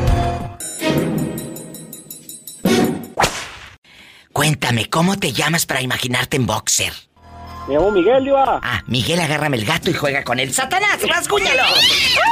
Cuéntame, 4.33 4.89
¿cómo 4.89 5.19
te 5.19 5.33
llamas 5.33 5.67
para 5.67 5.83
imaginarte 5.83 6.37
en 6.37 6.47
boxer? 6.47 6.93
Me 7.69 7.75
llamo 7.75 7.93
Miguel, 7.93 8.25
Diva. 8.25 8.61
Ah, 8.63 8.83
Miguel, 8.87 9.21
agárrame 9.21 9.57
el 9.57 9.65
gato 9.65 9.91
y 9.91 9.95
juega 9.95 10.25
con 10.25 10.41
él. 10.41 10.53
¡Satanás, 10.53 11.01
rasguñalo! 11.03 11.63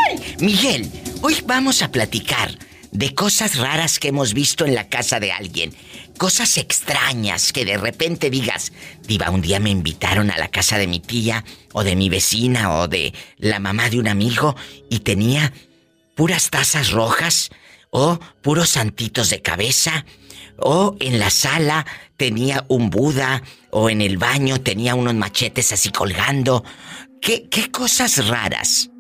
¡Ay! 0.08 0.36
Miguel, 0.40 0.90
hoy 1.22 1.36
vamos 1.46 1.82
a 1.82 1.92
platicar 1.92 2.58
de 2.90 3.14
cosas 3.14 3.56
raras 3.56 4.00
que 4.00 4.08
hemos 4.08 4.34
visto 4.34 4.64
en 4.64 4.74
la 4.74 4.88
casa 4.88 5.20
de 5.20 5.30
alguien. 5.30 5.72
Cosas 6.18 6.58
extrañas 6.58 7.52
que 7.52 7.64
de 7.64 7.78
repente 7.78 8.28
digas, 8.28 8.72
Diva, 9.02 9.30
un 9.30 9.40
día 9.40 9.60
me 9.60 9.70
invitaron 9.70 10.30
a 10.30 10.36
la 10.36 10.48
casa 10.48 10.78
de 10.78 10.88
mi 10.88 10.98
tía, 10.98 11.44
o 11.72 11.84
de 11.84 11.94
mi 11.94 12.08
vecina, 12.08 12.74
o 12.74 12.88
de 12.88 13.14
la 13.38 13.60
mamá 13.60 13.88
de 13.88 14.00
un 14.00 14.08
amigo, 14.08 14.56
y 14.90 15.00
tenía 15.00 15.52
puras 16.16 16.50
tazas 16.50 16.90
rojas, 16.90 17.50
o 17.90 18.18
puros 18.42 18.70
santitos 18.70 19.30
de 19.30 19.42
cabeza, 19.42 20.04
o 20.62 20.96
en 21.00 21.18
la 21.18 21.30
sala 21.30 21.86
tenía 22.16 22.64
un 22.68 22.90
Buda, 22.90 23.42
o 23.70 23.90
en 23.90 24.00
el 24.00 24.18
baño 24.18 24.58
tenía 24.58 24.94
unos 24.94 25.14
machetes 25.14 25.72
así 25.72 25.90
colgando. 25.90 26.64
¿Qué, 27.20 27.48
qué 27.48 27.70
cosas 27.70 28.28
raras 28.28 28.90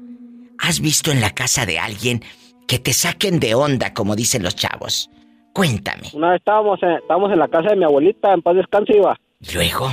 has 0.58 0.80
visto 0.80 1.10
en 1.10 1.20
la 1.20 1.30
casa 1.30 1.66
de 1.66 1.78
alguien 1.78 2.22
que 2.68 2.78
te 2.78 2.92
saquen 2.92 3.40
de 3.40 3.54
onda, 3.54 3.92
como 3.94 4.14
dicen 4.16 4.42
los 4.42 4.54
chavos? 4.54 5.10
Cuéntame. 5.52 6.08
Una 6.14 6.30
vez 6.30 6.38
estábamos 6.38 6.82
en, 6.82 6.90
estábamos 6.90 7.32
en 7.32 7.38
la 7.38 7.48
casa 7.48 7.70
de 7.70 7.76
mi 7.76 7.84
abuelita, 7.84 8.32
en 8.32 8.42
paz 8.42 8.56
descanse, 8.56 8.92
Diva. 8.92 9.16
¿Y 9.40 9.54
luego? 9.54 9.88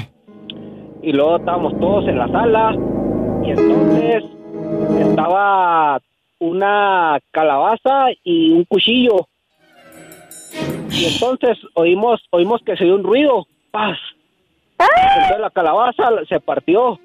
Y 1.02 1.12
luego 1.14 1.38
estábamos 1.38 1.80
todos 1.80 2.08
en 2.08 2.18
la 2.18 2.28
sala. 2.28 2.76
Y 3.44 3.52
entonces 3.52 4.24
estaba 5.00 6.00
una 6.40 7.20
calabaza 7.32 8.08
y 8.24 8.52
un 8.52 8.66
cuchillo. 8.66 9.28
Y 10.90 11.06
entonces 11.06 11.58
oímos, 11.74 12.22
oímos 12.32 12.62
que 12.66 12.76
se 12.76 12.86
dio 12.86 12.96
un 12.96 13.04
ruido. 13.04 13.46
¡Paz! 13.72 13.98
Entonces 14.80 15.40
la 15.40 15.50
calabaza 15.50 16.10
se 16.28 16.40
partió. 16.40 17.00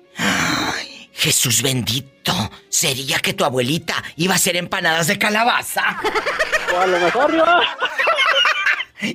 Jesús 1.12 1.62
bendito, 1.62 2.32
¿sería 2.68 3.18
que 3.18 3.32
tu 3.34 3.44
abuelita 3.44 3.94
iba 4.16 4.32
a 4.32 4.36
hacer 4.36 4.56
empanadas 4.56 5.06
de 5.06 5.18
calabaza? 5.18 5.82
O 6.74 6.80
a 6.80 6.86
lo 6.86 6.98
mejor 6.98 7.36
yo. 7.36 7.44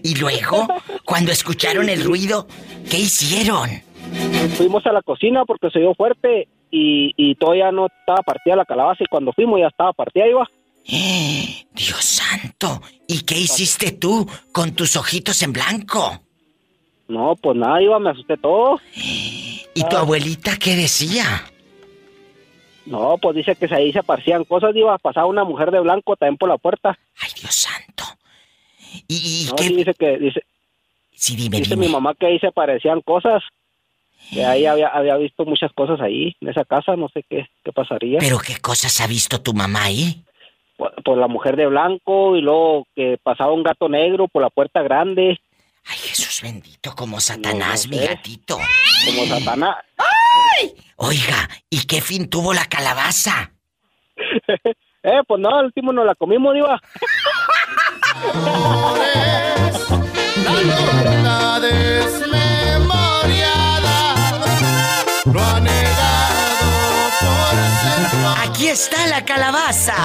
Y 0.04 0.16
luego, 0.16 0.68
cuando 1.06 1.32
escucharon 1.32 1.90
el 1.90 2.04
ruido, 2.04 2.48
¿qué 2.90 2.98
hicieron? 2.98 3.70
Fuimos 4.58 4.86
a 4.86 4.92
la 4.92 5.02
cocina 5.02 5.44
porque 5.46 5.70
se 5.70 5.80
dio 5.80 5.94
fuerte 5.96 6.48
y, 6.72 7.14
y 7.16 7.36
todavía 7.36 7.72
no 7.72 7.88
estaba 7.88 8.22
partida 8.22 8.56
la 8.56 8.66
calabaza 8.66 9.04
y 9.04 9.08
cuando 9.08 9.34
fuimos 9.34 9.60
ya 9.60 9.68
estaba 9.68 9.94
partida, 9.94 10.28
iba. 10.28 10.48
Dios 10.88 12.04
santo, 12.04 12.82
¿y 13.08 13.22
qué 13.22 13.38
hiciste 13.38 13.92
tú 13.92 14.28
con 14.54 14.72
tus 14.74 14.96
ojitos 14.96 15.42
en 15.42 15.54
blanco? 15.54 16.22
No, 17.08 17.36
pues 17.36 17.58
nada, 17.58 17.82
iba, 17.82 18.00
me 18.00 18.12
asusté 18.12 18.38
todo. 18.38 18.80
¿Y 18.94 19.84
tu 19.90 19.98
abuelita 19.98 20.58
qué 20.58 20.76
decía? 20.76 21.44
No, 22.86 23.18
pues 23.22 23.36
dice 23.36 23.56
que 23.56 23.74
ahí 23.74 23.92
se 23.92 24.00
aparecían 24.00 24.46
cosas, 24.46 24.76
iba, 24.76 24.98
pasaba 24.98 25.28
una 25.28 25.44
mujer 25.44 25.72
de 25.72 25.82
blanco 25.82 26.16
también 26.16 26.38
por 26.38 26.48
la 26.48 26.58
puerta. 26.58 26.98
Ay, 27.20 27.30
Dios 27.40 27.54
santo. 27.54 28.06
¿Y, 29.10 29.48
no, 29.50 29.58
sí, 29.58 29.76
dice 29.76 29.94
que, 29.94 30.18
dice, 30.18 30.42
sí, 31.14 31.36
dime, 31.36 31.58
dice 31.58 31.76
dime. 31.76 31.88
mi 31.88 31.92
mamá 31.92 32.16
que 32.16 32.28
ahí 32.28 32.40
se 32.40 32.48
aparecían 32.48 33.02
cosas. 33.02 33.44
Que 34.32 34.46
ahí 34.46 34.66
había, 34.66 34.88
había 34.88 35.16
visto 35.18 35.46
muchas 35.46 35.72
cosas 35.74 36.02
ahí, 36.02 36.36
en 36.42 36.50
esa 36.50 36.66
casa, 36.66 36.96
no 36.96 37.08
sé 37.10 37.24
qué, 37.30 37.48
qué 37.64 37.72
pasaría. 37.72 38.20
¿Pero 38.20 38.40
qué 38.40 38.58
cosas 38.58 39.00
ha 39.00 39.08
visto 39.08 39.42
tu 39.42 39.54
mamá 39.54 39.84
ahí? 39.84 40.24
Por, 40.78 41.04
por 41.04 41.18
la 41.18 41.28
mujer 41.28 41.56
de 41.58 41.66
blanco 41.66 42.36
y 42.38 42.42
luego 42.42 42.88
que 42.96 43.18
pasaba 43.22 43.52
un 43.52 43.64
gato 43.64 43.90
negro 43.90 44.28
por 44.28 44.42
la 44.42 44.50
puerta 44.50 44.82
grande. 44.82 45.40
Ay, 45.86 45.98
Jesús 45.98 46.42
bendito, 46.42 46.94
como 46.96 47.20
Satanás, 47.20 47.88
mi 47.88 47.98
sé. 47.98 48.08
gatito. 48.08 48.58
Como 49.06 49.26
Satanás. 49.26 49.78
¡Ay! 49.98 50.74
Oiga, 50.98 51.50
¿y 51.70 51.86
qué 51.88 52.02
fin 52.02 52.30
tuvo 52.30 52.54
la 52.54 52.66
calabaza? 52.66 53.54
eh, 55.04 55.22
pues 55.28 55.42
no, 55.42 55.58
al 55.58 55.66
último 55.66 55.92
nos 55.94 56.06
la 56.06 56.16
comimos, 56.16 56.54
diva. 56.54 56.80
La 61.24 61.58
Aquí 68.68 68.74
está 68.74 69.08
la 69.08 69.24
calabaza. 69.24 69.96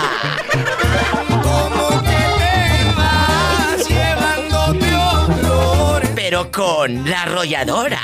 como 1.42 1.88
que 2.02 2.22
te 2.38 2.84
vas 2.96 3.88
llevándote 3.88 4.94
olor. 4.94 6.02
Pero 6.14 6.52
con 6.52 7.10
la 7.10 7.22
arrolladora. 7.22 7.98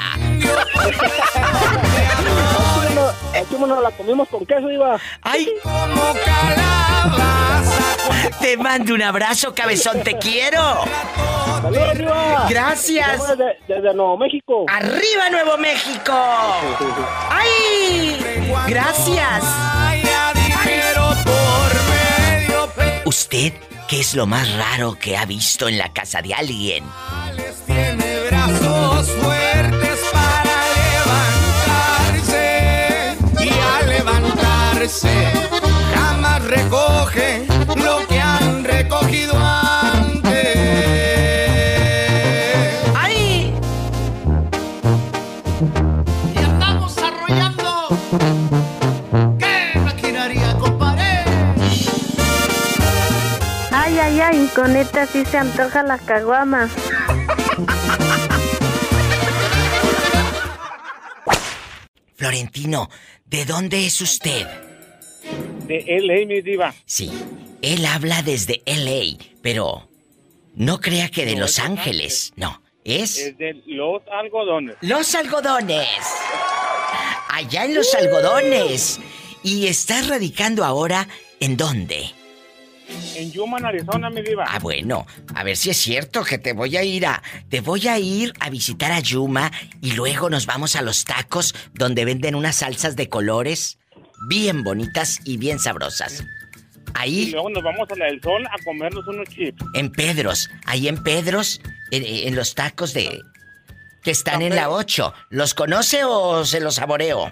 Nos 3.56 3.82
la 3.82 3.90
comimos 3.92 4.28
con 4.28 4.44
queso, 4.46 4.66
diva. 4.66 4.98
¡Ay! 5.22 5.48
Como 5.62 6.14
calabaza. 6.24 7.84
Te 8.40 8.56
mando 8.56 8.94
un 8.94 9.02
abrazo, 9.02 9.54
cabezón, 9.54 10.02
te 10.02 10.18
quiero. 10.18 10.58
Saludos, 11.62 11.98
diva. 11.98 12.46
Gracias. 12.48 13.28
Desde, 13.28 13.58
desde 13.68 13.94
Nuevo 13.94 14.16
México. 14.16 14.64
¡Arriba, 14.68 15.30
Nuevo 15.30 15.56
México! 15.58 16.14
¡Ay! 17.30 18.18
Gracias. 18.66 19.44
¿Usted 23.08 23.54
qué 23.88 24.00
es 24.00 24.14
lo 24.14 24.26
más 24.26 24.54
raro 24.54 24.98
que 25.00 25.16
ha 25.16 25.24
visto 25.24 25.66
en 25.66 25.78
la 25.78 25.90
casa 25.94 26.20
de 26.20 26.34
alguien? 26.34 26.84
tiene 27.66 28.20
brazos 28.28 29.08
fuertes 29.22 29.98
para 30.12 30.56
levantarse 32.26 33.16
y 33.40 33.48
al 33.48 33.88
levantarse 33.88 35.32
jamás 35.94 36.44
recoge 36.44 37.46
Esta 54.56 55.06
sí 55.06 55.24
se 55.24 55.36
antoja 55.36 55.82
la 55.82 55.98
caguama. 55.98 56.68
Florentino, 62.16 62.88
¿de 63.26 63.44
dónde 63.44 63.86
es 63.86 64.00
usted? 64.00 64.46
De 65.66 65.84
LA, 66.00 66.26
mi 66.26 66.40
diva. 66.40 66.74
Sí, 66.86 67.12
él 67.62 67.84
habla 67.86 68.22
desde 68.22 68.62
LA, 68.66 69.22
pero 69.42 69.88
no 70.54 70.80
crea 70.80 71.08
que 71.08 71.24
de 71.24 71.34
No, 71.34 71.42
Los 71.42 71.58
Ángeles, 71.58 72.32
no, 72.36 72.60
es 72.84 73.18
Es 73.18 73.38
de 73.38 73.62
los 73.66 74.02
algodones. 74.10 74.76
Los 74.80 75.14
Algodones. 75.14 75.88
Allá 77.28 77.66
en 77.66 77.74
Los 77.74 77.94
Algodones. 77.94 78.98
¿Y 79.44 79.66
estás 79.66 80.08
radicando 80.08 80.64
ahora 80.64 81.06
en 81.38 81.56
dónde? 81.56 82.17
En 83.16 83.30
Yuma, 83.32 83.58
Arizona, 83.58 84.08
mi 84.10 84.22
diva. 84.22 84.44
Ah, 84.48 84.58
bueno, 84.60 85.06
a 85.34 85.44
ver 85.44 85.56
si 85.56 85.70
es 85.70 85.76
cierto 85.76 86.24
que 86.24 86.38
te 86.38 86.52
voy 86.52 86.76
a 86.76 86.82
ir 86.84 87.04
a. 87.06 87.22
Te 87.48 87.60
voy 87.60 87.86
a 87.88 87.98
ir 87.98 88.32
a 88.40 88.48
visitar 88.48 88.92
a 88.92 89.00
Yuma 89.00 89.50
y 89.80 89.92
luego 89.92 90.30
nos 90.30 90.46
vamos 90.46 90.76
a 90.76 90.82
los 90.82 91.04
tacos 91.04 91.54
donde 91.74 92.04
venden 92.04 92.34
unas 92.34 92.56
salsas 92.56 92.96
de 92.96 93.08
colores 93.08 93.78
bien 94.28 94.64
bonitas 94.64 95.20
y 95.24 95.36
bien 95.36 95.58
sabrosas. 95.58 96.22
Y 96.22 96.90
Ahí 96.94 97.30
luego 97.30 97.50
nos 97.50 97.62
vamos 97.62 97.88
a 97.90 97.94
la 97.96 98.06
del 98.06 98.20
sol 98.22 98.44
a 98.46 98.62
comernos 98.64 99.06
unos 99.06 99.28
chips. 99.28 99.62
en 99.74 99.92
Pedros, 99.92 100.48
ahí 100.64 100.88
en 100.88 101.02
Pedros, 101.02 101.60
en, 101.90 102.04
en 102.04 102.34
los 102.34 102.54
tacos 102.54 102.94
de 102.94 103.20
que 104.02 104.10
están 104.10 104.42
en 104.42 104.56
la 104.56 104.70
8. 104.70 105.12
¿Los 105.30 105.54
conoce 105.54 106.04
o 106.04 106.44
se 106.44 106.60
los 106.60 106.76
saboreo? 106.76 107.30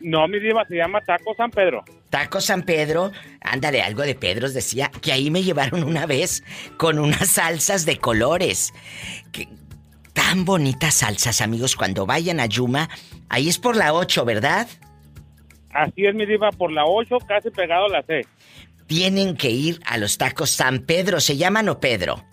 No, 0.00 0.26
mi 0.28 0.38
diva, 0.40 0.64
se 0.66 0.76
llama 0.76 1.00
Taco 1.02 1.34
San 1.36 1.50
Pedro. 1.50 1.84
Taco 2.10 2.40
San 2.40 2.62
Pedro, 2.62 3.12
ándale, 3.40 3.82
algo 3.82 4.02
de 4.02 4.14
Pedros 4.14 4.54
decía 4.54 4.90
que 5.02 5.12
ahí 5.12 5.30
me 5.30 5.42
llevaron 5.42 5.82
una 5.84 6.06
vez 6.06 6.42
con 6.76 6.98
unas 6.98 7.28
salsas 7.28 7.84
de 7.84 7.98
colores. 7.98 8.72
Que- 9.32 9.48
tan 10.14 10.44
bonitas 10.44 10.94
salsas, 10.94 11.40
amigos, 11.40 11.76
cuando 11.76 12.04
vayan 12.06 12.40
a 12.40 12.46
Yuma. 12.46 12.88
Ahí 13.28 13.48
es 13.48 13.58
por 13.58 13.76
la 13.76 13.92
8, 13.92 14.24
¿verdad? 14.24 14.66
Así 15.70 16.06
es, 16.06 16.14
mi 16.14 16.26
diva, 16.26 16.50
por 16.50 16.72
la 16.72 16.84
8, 16.86 17.18
casi 17.28 17.50
pegado 17.50 17.84
a 17.84 17.88
la 17.88 18.02
C. 18.02 18.26
Tienen 18.86 19.36
que 19.36 19.50
ir 19.50 19.80
a 19.86 19.98
los 19.98 20.18
tacos 20.18 20.50
San 20.50 20.80
Pedro, 20.80 21.20
¿se 21.20 21.36
llaman 21.36 21.68
o 21.68 21.78
Pedro? 21.78 22.24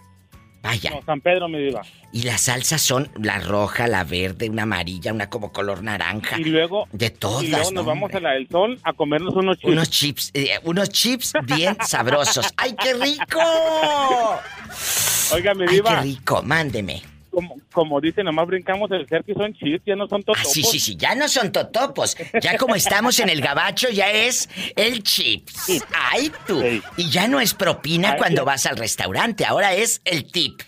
Vaya. 0.66 0.90
No, 0.92 1.02
San 1.06 1.22
Pedro, 1.22 1.48
mi 1.48 1.60
diva. 1.60 1.82
Y 2.12 2.24
las 2.24 2.42
salsas 2.42 2.82
son 2.82 3.10
la 3.22 3.40
roja, 3.40 3.88
la 3.88 4.04
verde, 4.04 4.50
una 4.50 4.64
amarilla, 4.64 5.14
una 5.14 5.30
como 5.30 5.52
color 5.52 5.84
naranja. 5.84 6.40
Y 6.40 6.46
luego, 6.46 6.88
De 6.92 7.10
todas, 7.10 7.44
y 7.44 7.48
luego 7.50 7.64
nos 7.72 7.74
¿no? 7.74 7.86
vamos 7.86 8.14
a 8.14 8.20
la 8.20 8.32
del 8.32 8.48
sol 8.50 8.80
a 8.84 8.94
comernos 8.94 9.36
unos 9.36 9.58
chips. 9.58 9.72
Unos 9.72 9.90
chips, 9.90 10.32
eh, 10.34 10.50
unos 10.64 10.90
chips 10.90 11.34
bien 11.44 11.78
sabrosos. 11.86 12.52
¡Ay, 12.58 12.76
qué 12.82 12.94
rico! 12.94 13.40
Oiga, 15.34 15.54
mi 15.54 15.64
¡Ay, 15.68 15.76
diva. 15.76 15.90
qué 15.96 16.02
rico! 16.02 16.42
Mándeme. 16.44 17.02
Como, 17.36 17.58
como 17.74 18.00
dice, 18.00 18.24
nomás 18.24 18.48
brincamos 18.48 18.90
el 18.92 19.06
cerco 19.10 19.32
y 19.32 19.36
son 19.36 19.54
chips, 19.54 19.84
ya 19.86 19.96
no 19.98 20.08
son 20.08 20.22
Ah, 20.22 20.26
totopos. 20.28 20.52
sí, 20.54 20.64
sí, 20.64 20.80
sí, 20.80 20.96
ya 20.96 21.16
no 21.16 21.28
son 21.28 21.52
totopos. 21.52 22.16
Ya 22.42 22.58
como 22.58 22.76
estamos 22.76 23.20
en 23.20 23.28
el 23.28 23.42
gabacho, 23.42 23.90
ya 23.90 24.10
es 24.10 24.50
el 24.78 25.04
chips. 25.04 25.84
¡Ay, 25.94 26.32
tú! 26.48 26.64
Y 26.96 27.10
ya 27.10 27.28
no 27.28 27.42
es 27.42 27.54
propina 27.54 28.12
Ay, 28.14 28.18
cuando 28.18 28.44
sí. 28.44 28.46
vas 28.46 28.66
al 28.66 28.78
restaurante, 28.78 29.44
ahora 29.46 29.74
es 29.74 30.02
el 30.06 30.32
tip. 30.32 30.62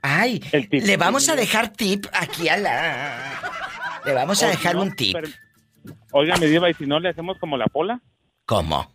¡Ay! 0.00 0.40
Le 0.70 0.96
vamos 0.96 1.28
a 1.28 1.36
dejar 1.36 1.68
tip 1.74 2.06
aquí 2.12 2.48
a 2.48 2.56
la... 2.56 3.52
Le 4.06 4.12
vamos 4.14 4.42
a 4.42 4.46
O 4.46 4.48
dejar 4.48 4.76
no, 4.76 4.82
un 4.82 4.96
tip. 4.96 5.12
pero- 5.14 5.28
Oiga, 6.12 6.36
mi 6.38 6.46
diva, 6.46 6.70
¿y 6.70 6.74
si 6.74 6.86
no 6.86 6.98
le 7.00 7.10
hacemos 7.10 7.36
como 7.38 7.58
la 7.58 7.66
pola? 7.66 8.00
¿Cómo? 8.46 8.90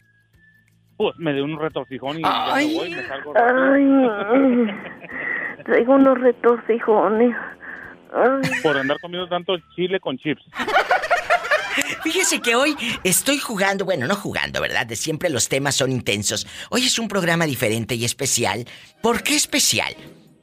Pues 1.04 1.20
me 1.20 1.34
dio 1.34 1.44
un 1.44 1.60
retorcijón 1.60 2.20
y 2.20 2.22
Ay. 2.24 2.70
me 2.70 2.74
voy, 2.76 2.90
me 2.92 3.08
salgo 3.08 3.34
Ay, 3.36 4.68
traigo 5.66 5.96
unos 5.96 6.18
retorcijones. 6.18 7.36
Ay. 8.16 8.50
por 8.62 8.78
andar 8.78 8.98
comiendo 9.02 9.28
tanto 9.28 9.58
chile 9.76 10.00
con 10.00 10.18
chips. 10.18 10.42
Fíjese 12.04 12.40
que 12.42 12.56
hoy 12.56 12.74
estoy 13.04 13.38
jugando, 13.38 13.84
bueno, 13.84 14.08
no 14.08 14.16
jugando, 14.16 14.62
¿verdad? 14.62 14.86
De 14.86 14.96
siempre 14.96 15.30
los 15.30 15.50
temas 15.50 15.76
son 15.76 15.92
intensos. 15.92 16.48
Hoy 16.70 16.86
es 16.86 16.98
un 17.00 17.10
programa 17.10 17.46
diferente 17.46 17.96
y 17.96 18.06
especial. 18.06 18.66
¿Por 19.02 19.24
qué 19.24 19.36
especial? 19.36 19.94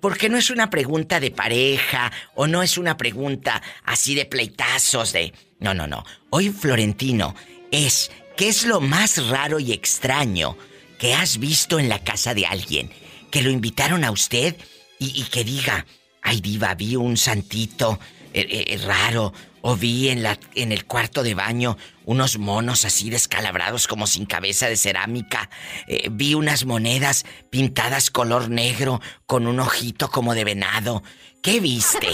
Porque 0.01 0.29
no 0.29 0.37
es 0.37 0.51
una 0.51 0.69
pregunta 0.69 1.21
de 1.21 1.31
pareja 1.31 2.13
o 2.35 2.47
no 2.47 2.63
es 2.63 2.77
una 2.77 2.99
pregunta 2.99 3.63
así 3.85 4.15
de 4.15 4.27
pleitazos 4.27 5.15
de... 5.15 5.33
No, 5.59 5.73
no, 5.73 5.87
no. 5.87 6.05
Hoy 6.29 6.51
Florentino 6.51 7.35
es 7.71 8.11
¿qué 8.41 8.49
es 8.49 8.65
lo 8.65 8.81
más 8.81 9.29
raro 9.29 9.61
y 9.61 9.71
extraño 9.71 10.57
que 10.99 11.13
has 11.13 11.37
visto 11.37 11.79
en 11.79 11.91
la 11.91 11.99
casa 12.03 12.33
de 12.33 12.47
alguien? 12.47 12.91
Que 13.31 13.43
lo 13.43 13.51
invitaron 13.51 14.03
a 14.03 14.11
usted 14.11 14.57
y, 14.99 15.21
y 15.21 15.25
que 15.25 15.45
diga, 15.45 15.85
ay 16.23 16.41
diva, 16.41 16.75
vi 16.75 16.97
un 16.97 17.19
santito 17.19 18.01
eh, 18.33 18.47
eh, 18.67 18.79
raro 18.87 19.35
o 19.61 19.77
vi 19.77 20.09
en, 20.09 20.23
la, 20.23 20.39
en 20.55 20.73
el 20.73 20.87
cuarto 20.87 21.23
de 21.23 21.35
baño 21.35 21.77
unos 22.07 22.39
monos 22.39 22.87
así 22.87 23.11
descalabrados 23.11 23.87
como 23.87 24.07
sin 24.07 24.25
cabeza 24.25 24.71
de 24.71 24.79
cerámica. 24.79 25.51
Eh, 25.87 26.09
vi 26.11 26.33
unas 26.33 26.65
monedas 26.65 27.27
pintadas 27.51 28.11
color 28.11 28.49
negro 28.49 29.03
con 29.27 29.47
un 29.47 29.61
ojito 29.61 30.09
como 30.09 30.35
de 30.35 30.45
venado. 30.45 31.03
¿Qué 31.43 31.61
viste? 31.61 32.09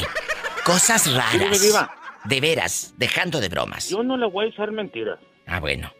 Cosas 0.64 1.08
raras. 1.12 1.62
Diva. 1.62 1.94
De 2.24 2.40
veras, 2.40 2.94
dejando 2.96 3.38
de 3.38 3.48
bromas. 3.48 3.90
Yo 3.90 4.02
no 4.02 4.16
le 4.16 4.26
voy 4.26 4.46
a 4.46 4.48
echar 4.48 4.72
mentiras. 4.72 5.20
Ah, 5.46 5.60
bueno. 5.60 5.92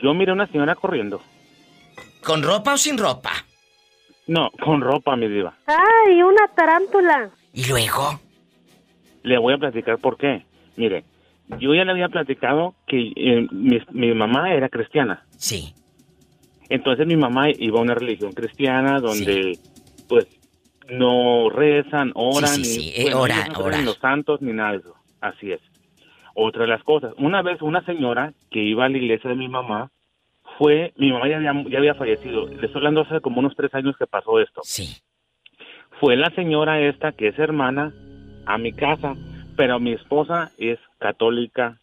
Yo 0.00 0.14
miré 0.14 0.30
a 0.30 0.34
una 0.34 0.46
señora 0.48 0.74
corriendo. 0.74 1.20
¿Con 2.24 2.42
ropa 2.42 2.74
o 2.74 2.78
sin 2.78 2.96
ropa? 2.98 3.30
No, 4.26 4.50
con 4.62 4.80
ropa, 4.80 5.16
mi 5.16 5.28
diva. 5.28 5.56
Ay, 5.66 6.22
una 6.22 6.46
tarántula. 6.54 7.30
¿Y 7.52 7.66
luego? 7.68 8.20
Le 9.24 9.38
voy 9.38 9.54
a 9.54 9.58
platicar 9.58 9.98
por 9.98 10.16
qué. 10.16 10.44
Mire, 10.76 11.04
yo 11.58 11.74
ya 11.74 11.84
le 11.84 11.90
había 11.92 12.08
platicado 12.08 12.74
que 12.86 13.12
eh, 13.16 13.46
mi, 13.50 13.80
mi 13.90 14.14
mamá 14.14 14.52
era 14.54 14.68
cristiana. 14.68 15.26
Sí. 15.36 15.74
Entonces 16.68 17.06
mi 17.06 17.16
mamá 17.16 17.50
iba 17.50 17.78
a 17.78 17.82
una 17.82 17.94
religión 17.94 18.32
cristiana 18.32 18.98
donde, 19.00 19.58
pues, 20.08 20.26
no 20.88 21.50
rezan, 21.50 22.12
oran, 22.14 22.48
Sí, 22.50 22.64
sí, 22.64 22.78
ni, 22.78 22.84
sí, 22.84 22.92
eh, 22.96 23.02
bueno, 23.04 23.20
ora- 23.20 23.34
ellos 23.34 23.48
no 23.48 23.54
creen 23.54 23.66
ora. 23.66 23.78
en 23.78 23.84
los 23.84 23.98
santos 23.98 24.40
ni 24.40 24.52
nada 24.52 24.72
de 24.72 24.78
eso. 24.78 24.94
Así 25.20 25.52
es. 25.52 25.60
Otra 26.34 26.62
de 26.62 26.68
las 26.68 26.82
cosas. 26.82 27.14
Una 27.18 27.42
vez 27.42 27.60
una 27.62 27.84
señora 27.84 28.32
que 28.50 28.62
iba 28.62 28.84
a 28.84 28.88
la 28.88 28.98
iglesia 28.98 29.30
de 29.30 29.36
mi 29.36 29.48
mamá 29.48 29.90
fue, 30.58 30.92
mi 30.96 31.12
mamá 31.12 31.28
ya 31.28 31.36
había, 31.36 31.52
ya 31.68 31.78
había 31.78 31.94
fallecido. 31.94 32.46
Le 32.46 32.66
estoy 32.66 32.76
hablando 32.76 33.02
hace 33.02 33.20
como 33.20 33.40
unos 33.40 33.56
tres 33.56 33.74
años 33.74 33.96
que 33.98 34.06
pasó 34.06 34.40
esto. 34.40 34.60
Sí. 34.64 34.96
Fue 36.00 36.16
la 36.16 36.30
señora 36.34 36.80
esta 36.80 37.12
que 37.12 37.28
es 37.28 37.38
hermana 37.38 37.92
a 38.46 38.58
mi 38.58 38.72
casa, 38.72 39.14
pero 39.56 39.78
mi 39.78 39.92
esposa 39.92 40.50
es 40.58 40.78
católica 40.98 41.78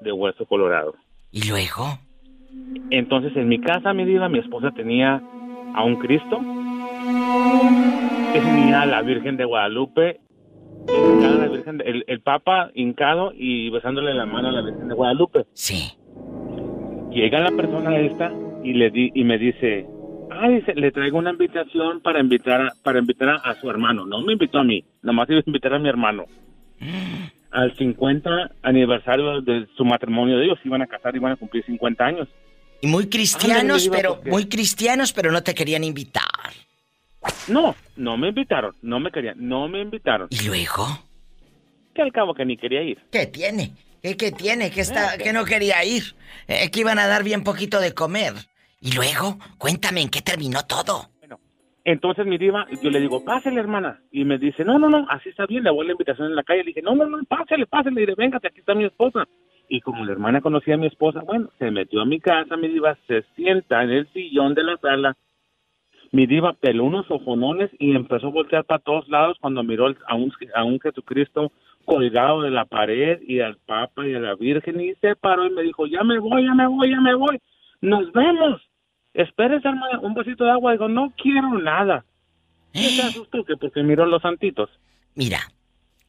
de 0.00 0.12
hueso 0.12 0.46
colorado. 0.46 0.94
¿Y 1.30 1.48
luego? 1.48 1.98
Entonces 2.90 3.36
en 3.36 3.48
mi 3.48 3.60
casa, 3.60 3.92
mi 3.92 4.04
diva, 4.04 4.28
mi 4.28 4.38
esposa 4.38 4.70
tenía 4.70 5.22
a 5.74 5.84
un 5.84 5.96
Cristo, 5.96 6.38
tenía 8.32 8.82
a 8.82 8.86
la 8.86 9.02
Virgen 9.02 9.36
de 9.36 9.44
Guadalupe, 9.44 10.20
hincada 10.88 11.36
la 11.36 11.48
Virgen 11.48 11.78
de- 11.78 11.84
el, 11.84 12.04
el 12.06 12.20
Papa 12.20 12.70
hincado 12.74 13.32
y 13.36 13.70
besándole 13.70 14.14
la 14.14 14.26
mano 14.26 14.48
a 14.48 14.52
la 14.52 14.62
Virgen 14.62 14.88
de 14.88 14.94
Guadalupe. 14.94 15.44
Sí. 15.54 15.92
Llega 17.10 17.40
la 17.40 17.50
persona 17.52 17.98
esta 18.00 18.32
y 18.64 18.72
le 18.74 18.90
di, 18.90 19.10
y 19.14 19.24
me 19.24 19.38
dice, 19.38 19.86
ah, 20.30 20.48
dice, 20.48 20.74
le 20.74 20.90
traigo 20.90 21.18
una 21.18 21.30
invitación 21.30 22.00
para 22.00 22.20
invitar 22.20 22.60
a, 22.60 22.72
para 22.82 22.98
invitar 22.98 23.28
a, 23.28 23.34
a 23.36 23.60
su 23.60 23.70
hermano. 23.70 24.04
No 24.06 24.20
me 24.22 24.32
invitó 24.32 24.58
a 24.58 24.64
mí, 24.64 24.84
nomás 25.02 25.28
iba 25.30 25.38
a 25.38 25.42
invitar 25.46 25.74
a 25.74 25.78
mi 25.78 25.88
hermano. 25.88 26.24
Al 27.50 27.74
50 27.76 28.50
aniversario 28.62 29.40
de 29.40 29.66
su 29.76 29.84
matrimonio 29.84 30.38
de 30.38 30.46
ellos, 30.46 30.58
iban 30.64 30.82
a 30.82 30.86
casar, 30.88 31.14
iban 31.14 31.32
a 31.32 31.36
cumplir 31.36 31.64
50 31.64 32.04
años. 32.04 32.28
Y 32.80 32.88
muy 32.88 33.06
cristianos, 33.08 33.88
pero 33.88 34.20
muy 34.26 34.46
cristianos, 34.46 35.12
pero 35.12 35.30
no 35.30 35.42
te 35.42 35.54
querían 35.54 35.84
invitar. 35.84 36.24
No, 37.48 37.74
no 37.96 38.16
me 38.16 38.28
invitaron, 38.28 38.74
no 38.82 39.00
me 39.00 39.10
querían, 39.10 39.36
no 39.38 39.68
me 39.68 39.80
invitaron. 39.80 40.28
¿Y 40.30 40.46
luego? 40.46 40.86
Que 41.94 42.02
al 42.02 42.12
cabo 42.12 42.34
que 42.34 42.44
ni 42.44 42.56
quería 42.56 42.82
ir. 42.82 42.98
¿Qué 43.10 43.26
tiene? 43.26 43.72
¿Qué, 44.02 44.16
qué 44.16 44.32
tiene? 44.32 44.70
¿Que, 44.70 44.80
está, 44.80 45.16
que 45.16 45.32
no 45.32 45.44
quería 45.44 45.84
ir? 45.84 46.02
Eh, 46.48 46.70
que 46.70 46.80
iban 46.80 46.98
a 46.98 47.06
dar 47.06 47.22
bien 47.22 47.44
poquito 47.44 47.80
de 47.80 47.94
comer. 47.94 48.34
¿Y 48.80 48.92
luego? 48.92 49.38
Cuéntame, 49.58 50.02
¿en 50.02 50.10
qué 50.10 50.20
terminó 50.20 50.66
todo? 50.66 51.08
Entonces 51.84 52.24
mi 52.24 52.38
diva, 52.38 52.66
yo 52.82 52.90
le 52.90 52.98
digo, 52.98 53.24
pásale 53.24 53.60
hermana. 53.60 54.00
Y 54.10 54.24
me 54.24 54.38
dice, 54.38 54.64
no, 54.64 54.78
no, 54.78 54.88
no, 54.88 55.06
así 55.10 55.28
está 55.28 55.44
bien, 55.44 55.64
le 55.64 55.70
voy 55.70 55.84
a 55.84 55.88
la 55.88 55.92
invitación 55.92 56.28
en 56.28 56.36
la 56.36 56.42
calle. 56.42 56.60
Le 56.60 56.68
dije, 56.68 56.82
no, 56.82 56.94
no, 56.94 57.04
no, 57.04 57.22
pásale, 57.24 57.66
pásale. 57.66 57.94
Le 57.94 58.00
dije, 58.02 58.14
véngate, 58.16 58.48
aquí 58.48 58.60
está 58.60 58.74
mi 58.74 58.84
esposa. 58.84 59.28
Y 59.68 59.80
como 59.80 60.04
la 60.04 60.12
hermana 60.12 60.40
conocía 60.40 60.74
a 60.74 60.78
mi 60.78 60.86
esposa, 60.86 61.20
bueno, 61.20 61.50
se 61.58 61.70
metió 61.70 62.00
a 62.00 62.06
mi 62.06 62.20
casa, 62.20 62.56
mi 62.56 62.68
diva, 62.68 62.96
se 63.06 63.22
sienta 63.36 63.82
en 63.82 63.90
el 63.90 64.12
sillón 64.12 64.54
de 64.54 64.64
la 64.64 64.76
sala. 64.78 65.16
Mi 66.14 66.26
diva 66.28 66.52
peló 66.52 66.84
unos 66.84 67.10
ojonones 67.10 67.72
y 67.80 67.96
empezó 67.96 68.28
a 68.28 68.30
voltear 68.30 68.64
para 68.64 68.78
todos 68.78 69.08
lados 69.08 69.36
cuando 69.40 69.64
miró 69.64 69.92
a 70.06 70.14
un, 70.14 70.32
a 70.54 70.62
un 70.62 70.78
Jesucristo 70.78 71.50
colgado 71.84 72.42
de 72.42 72.52
la 72.52 72.66
pared 72.66 73.20
y 73.26 73.40
al 73.40 73.56
Papa 73.56 74.06
y 74.06 74.14
a 74.14 74.20
la 74.20 74.36
Virgen 74.36 74.80
y 74.80 74.94
se 75.00 75.16
paró 75.16 75.44
y 75.44 75.50
me 75.50 75.62
dijo, 75.62 75.88
ya 75.88 76.04
me 76.04 76.20
voy, 76.20 76.44
ya 76.44 76.54
me 76.54 76.68
voy, 76.68 76.88
ya 76.88 77.00
me 77.00 77.16
voy. 77.16 77.40
Nos 77.80 78.12
vemos. 78.12 78.62
Espérese, 79.12 79.68
un 80.02 80.14
vasito 80.14 80.44
de 80.44 80.52
agua. 80.52 80.70
Digo, 80.70 80.88
no 80.88 81.12
quiero 81.20 81.58
nada. 81.58 82.04
¿Qué 82.72 82.90
se 82.90 83.02
asustó? 83.02 83.44
Que 83.44 83.56
porque 83.56 83.82
miró 83.82 84.06
los 84.06 84.22
santitos. 84.22 84.70
Mira, 85.16 85.40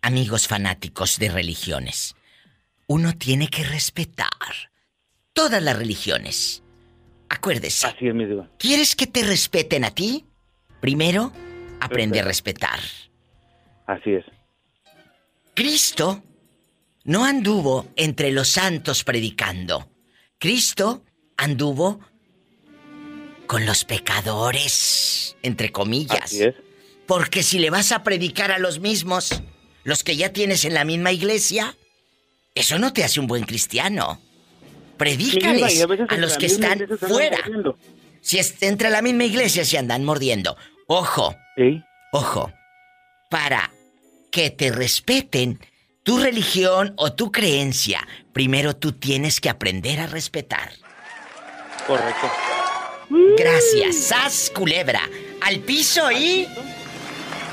amigos 0.04 0.48
fanáticos 0.48 1.18
de 1.18 1.32
religiones, 1.32 2.16
uno 2.86 3.14
tiene 3.18 3.48
que 3.48 3.64
respetar 3.64 4.70
todas 5.34 5.64
las 5.64 5.76
religiones. 5.76 6.64
Acuérdese. 7.30 7.88
Así 7.88 8.08
es, 8.08 8.14
mi 8.14 8.26
diva. 8.26 8.50
¿Quieres 8.58 8.96
que 8.96 9.08
te 9.08 9.24
respeten 9.24 9.84
a 9.84 9.92
ti? 9.92 10.26
Primero, 10.80 11.32
aprende 11.80 12.20
a 12.20 12.24
respetar. 12.24 12.80
Así 13.88 14.12
es. 14.12 14.26
Cristo 15.54 16.24
no 17.04 17.24
anduvo 17.24 17.88
entre 17.96 18.32
los 18.32 18.50
santos 18.50 19.04
predicando. 19.04 19.90
Cristo 20.38 21.04
anduvo 21.38 22.00
con 23.48 23.66
los 23.66 23.86
pecadores, 23.86 25.38
entre 25.44 25.72
comillas. 25.72 26.24
Así 26.24 26.44
es. 26.44 26.56
Porque 27.06 27.44
si 27.44 27.60
le 27.60 27.70
vas 27.70 27.92
a 27.92 28.04
predicar 28.04 28.52
a 28.52 28.60
los 28.60 28.80
mismos, 28.80 29.44
los 29.84 30.04
que 30.04 30.16
ya 30.16 30.34
tienes 30.34 30.66
en 30.66 30.74
la 30.74 30.84
misma 30.84 31.12
iglesia, 31.12 31.78
eso 32.56 32.80
no 32.80 32.92
te 32.92 33.04
hace 33.04 33.20
un 33.20 33.28
buen 33.28 33.44
cristiano. 33.44 34.20
Predícales 34.98 35.86
a 36.10 36.18
los 36.18 36.38
que 36.38 36.46
están 36.46 36.88
fuera. 36.98 37.38
mordiendo. 37.38 37.78
Si 38.22 38.40
es 38.40 38.56
entre 38.62 38.90
la 38.90 39.02
misma 39.02 39.26
iglesia 39.26 39.64
se 39.66 39.78
andan 39.78 40.04
mordiendo. 40.04 40.58
Ojo. 40.88 41.36
Ojo. 42.12 42.52
Para 43.30 43.72
que 44.32 44.50
te 44.50 44.72
respeten 44.72 45.60
tu 46.04 46.20
religión 46.20 46.94
o 46.98 47.14
tu 47.14 47.32
creencia, 47.32 48.08
primero 48.34 48.76
tú 48.76 48.94
tienes 48.94 49.40
que 49.40 49.50
aprender 49.50 50.00
a 50.00 50.08
respetar. 50.08 50.72
Correcto. 51.88 52.32
Gracias. 53.38 53.96
Sas 53.96 54.52
culebra. 54.54 55.02
Al 55.42 55.60
piso 55.60 56.12
y. 56.12 56.48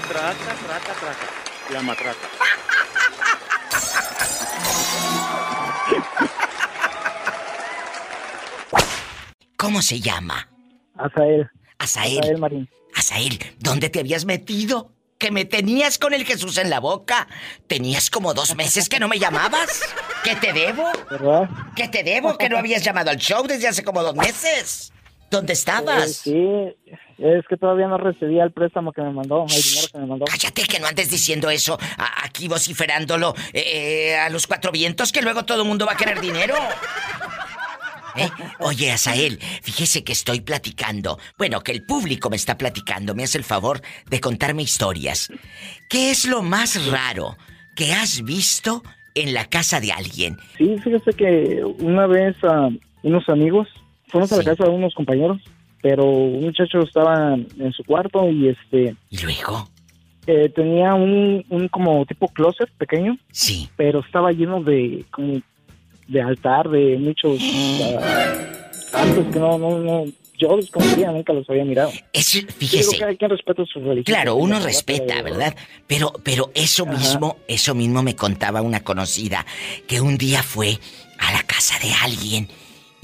Trata, 0.09 0.35
trata, 0.67 0.93
trata. 0.95 1.27
La 1.71 1.83
matraca. 1.83 2.29
¿Cómo 9.63 9.81
se 9.81 10.01
llama? 10.01 10.49
Azael. 10.97 11.49
Azael. 11.79 12.19
Azael 12.19 12.39
Marín. 12.39 12.69
Azael, 12.97 13.39
¿dónde 13.61 13.91
te 13.91 14.01
habías 14.01 14.25
metido? 14.25 14.91
Que 15.19 15.31
me 15.31 15.45
tenías 15.45 15.99
con 15.99 16.13
el 16.15 16.25
Jesús 16.25 16.59
en 16.59 16.69
la 16.69 16.81
boca. 16.81 17.29
Tenías 17.69 18.11
como 18.11 18.35
dos 18.35 18.57
meses 18.57 18.89
que 18.89 18.99
no 18.99 19.07
me 19.07 19.21
llamabas. 19.21 19.83
¿Que 20.25 20.35
te 20.35 20.53
debo? 20.53 20.83
¿Verdad? 21.09 21.49
¿Que 21.77 21.87
te 21.87 22.03
debo? 22.03 22.37
Que 22.37 22.49
no 22.49 22.59
habías 22.59 22.83
llamado 22.83 23.11
al 23.11 23.19
show 23.19 23.47
desde 23.47 23.69
hace 23.69 23.85
como 23.85 24.03
dos 24.03 24.17
meses. 24.17 24.93
¿Dónde 25.31 25.53
Eh, 25.53 25.55
estabas? 25.55 26.11
sí, 26.17 26.45
es 27.19 27.45
que 27.49 27.57
todavía 27.57 27.87
no 27.87 27.99
recibía 27.99 28.43
el 28.43 28.51
préstamo 28.53 28.93
que 28.93 29.01
me 29.01 29.13
mandó, 29.13 29.47
el 29.49 29.63
dinero 29.63 29.87
que 29.93 29.99
me 29.99 30.07
mandó. 30.07 30.25
Cállate 30.25 30.65
que 30.65 30.81
no 30.81 30.89
andes 30.89 31.09
diciendo 31.09 31.49
eso 31.51 31.79
a- 31.99 32.25
aquí 32.25 32.49
vociferándolo 32.49 33.33
eh, 33.53 34.11
eh, 34.11 34.17
a 34.19 34.29
los 34.29 34.49
cuatro 34.49 34.73
vientos 34.73 35.13
que 35.13 35.23
luego 35.23 35.45
todo 35.45 35.63
el 35.63 35.69
mundo 35.69 35.87
va 35.87 35.93
a 35.93 35.97
querer 35.97 36.21
dinero. 36.21 36.57
¿Eh? 38.17 38.29
Oye, 38.61 38.93
Azael, 38.93 39.39
fíjese 39.63 40.05
que 40.05 40.13
estoy 40.13 40.41
platicando. 40.41 41.19
Bueno, 41.39 41.61
que 41.61 41.73
el 41.73 41.85
público 41.85 42.31
me 42.31 42.37
está 42.37 42.59
platicando. 42.59 43.15
Me 43.15 43.25
hace 43.25 43.39
el 43.39 43.45
favor 43.45 43.81
de 44.09 44.21
contarme 44.21 44.63
historias. 44.63 45.31
¿Qué 45.89 46.11
es 46.11 46.27
lo 46.27 46.43
más 46.43 46.91
raro 46.91 47.37
que 47.77 47.93
has 47.93 48.23
visto 48.23 48.83
en 49.15 49.35
la 49.35 49.47
casa 49.47 49.81
de 49.81 49.93
alguien? 49.93 50.37
Sí, 50.59 50.77
fíjese 50.83 51.13
que 51.13 51.63
una 51.79 52.07
vez 52.07 52.37
a 52.45 52.69
unos 53.03 53.29
amigos 53.29 53.69
fuimos 54.09 54.33
a 54.33 54.37
la 54.37 54.45
casa 54.45 54.65
de 54.65 54.71
unos 54.71 54.95
compañeros, 54.95 55.41
pero 55.83 56.05
un 56.05 56.45
muchacho 56.45 56.81
estaba 56.81 57.35
en 57.35 57.73
su 57.73 57.83
cuarto 57.85 58.29
y 58.31 58.49
este... 58.49 58.95
¿Y 59.11 59.19
luego? 59.19 59.69
Eh, 60.27 60.49
tenía 60.51 60.95
un, 60.95 61.45
un 61.49 61.69
como 61.69 62.07
tipo 62.07 62.29
closet 62.29 62.71
pequeño. 62.79 63.19
Sí. 63.33 63.69
Pero 63.77 64.01
estaba 64.01 64.31
lleno 64.31 64.63
de 64.63 65.05
como 65.11 65.41
de 66.13 66.23
altar, 66.23 66.69
de 66.69 66.97
muchos 66.99 67.41
santos 68.91 69.27
que 69.33 69.39
no, 69.39 69.59
no, 69.59 69.79
no, 69.79 70.05
yo 70.39 70.57
desconocía, 70.57 71.11
nunca 71.13 71.33
los 71.33 71.49
había 71.49 71.65
mirado. 71.65 71.93
Es, 72.13 72.33
Yo 72.33 72.41
fíjese. 72.59 72.89
creo 72.89 72.99
que 72.99 73.05
hay 73.05 73.17
quien 73.17 73.31
respeta 73.31 73.65
su 73.65 73.79
religión. 73.81 74.05
Claro, 74.05 74.35
uno 74.35 74.59
respeta, 74.61 75.23
¿verdad? 75.23 75.55
Pero, 75.87 76.13
pero 76.23 76.51
eso 76.55 76.85
mismo, 76.85 77.37
eso 77.49 77.75
mismo 77.75 78.03
me 78.03 78.17
contaba 78.17 78.61
una 78.61 78.81
conocida 78.81 79.47
que 79.87 80.01
un 80.01 80.19
día 80.19 80.43
fue 80.43 80.79
a 81.19 81.33
la 81.33 81.43
casa 81.45 81.79
de 81.81 81.93
alguien. 82.03 82.49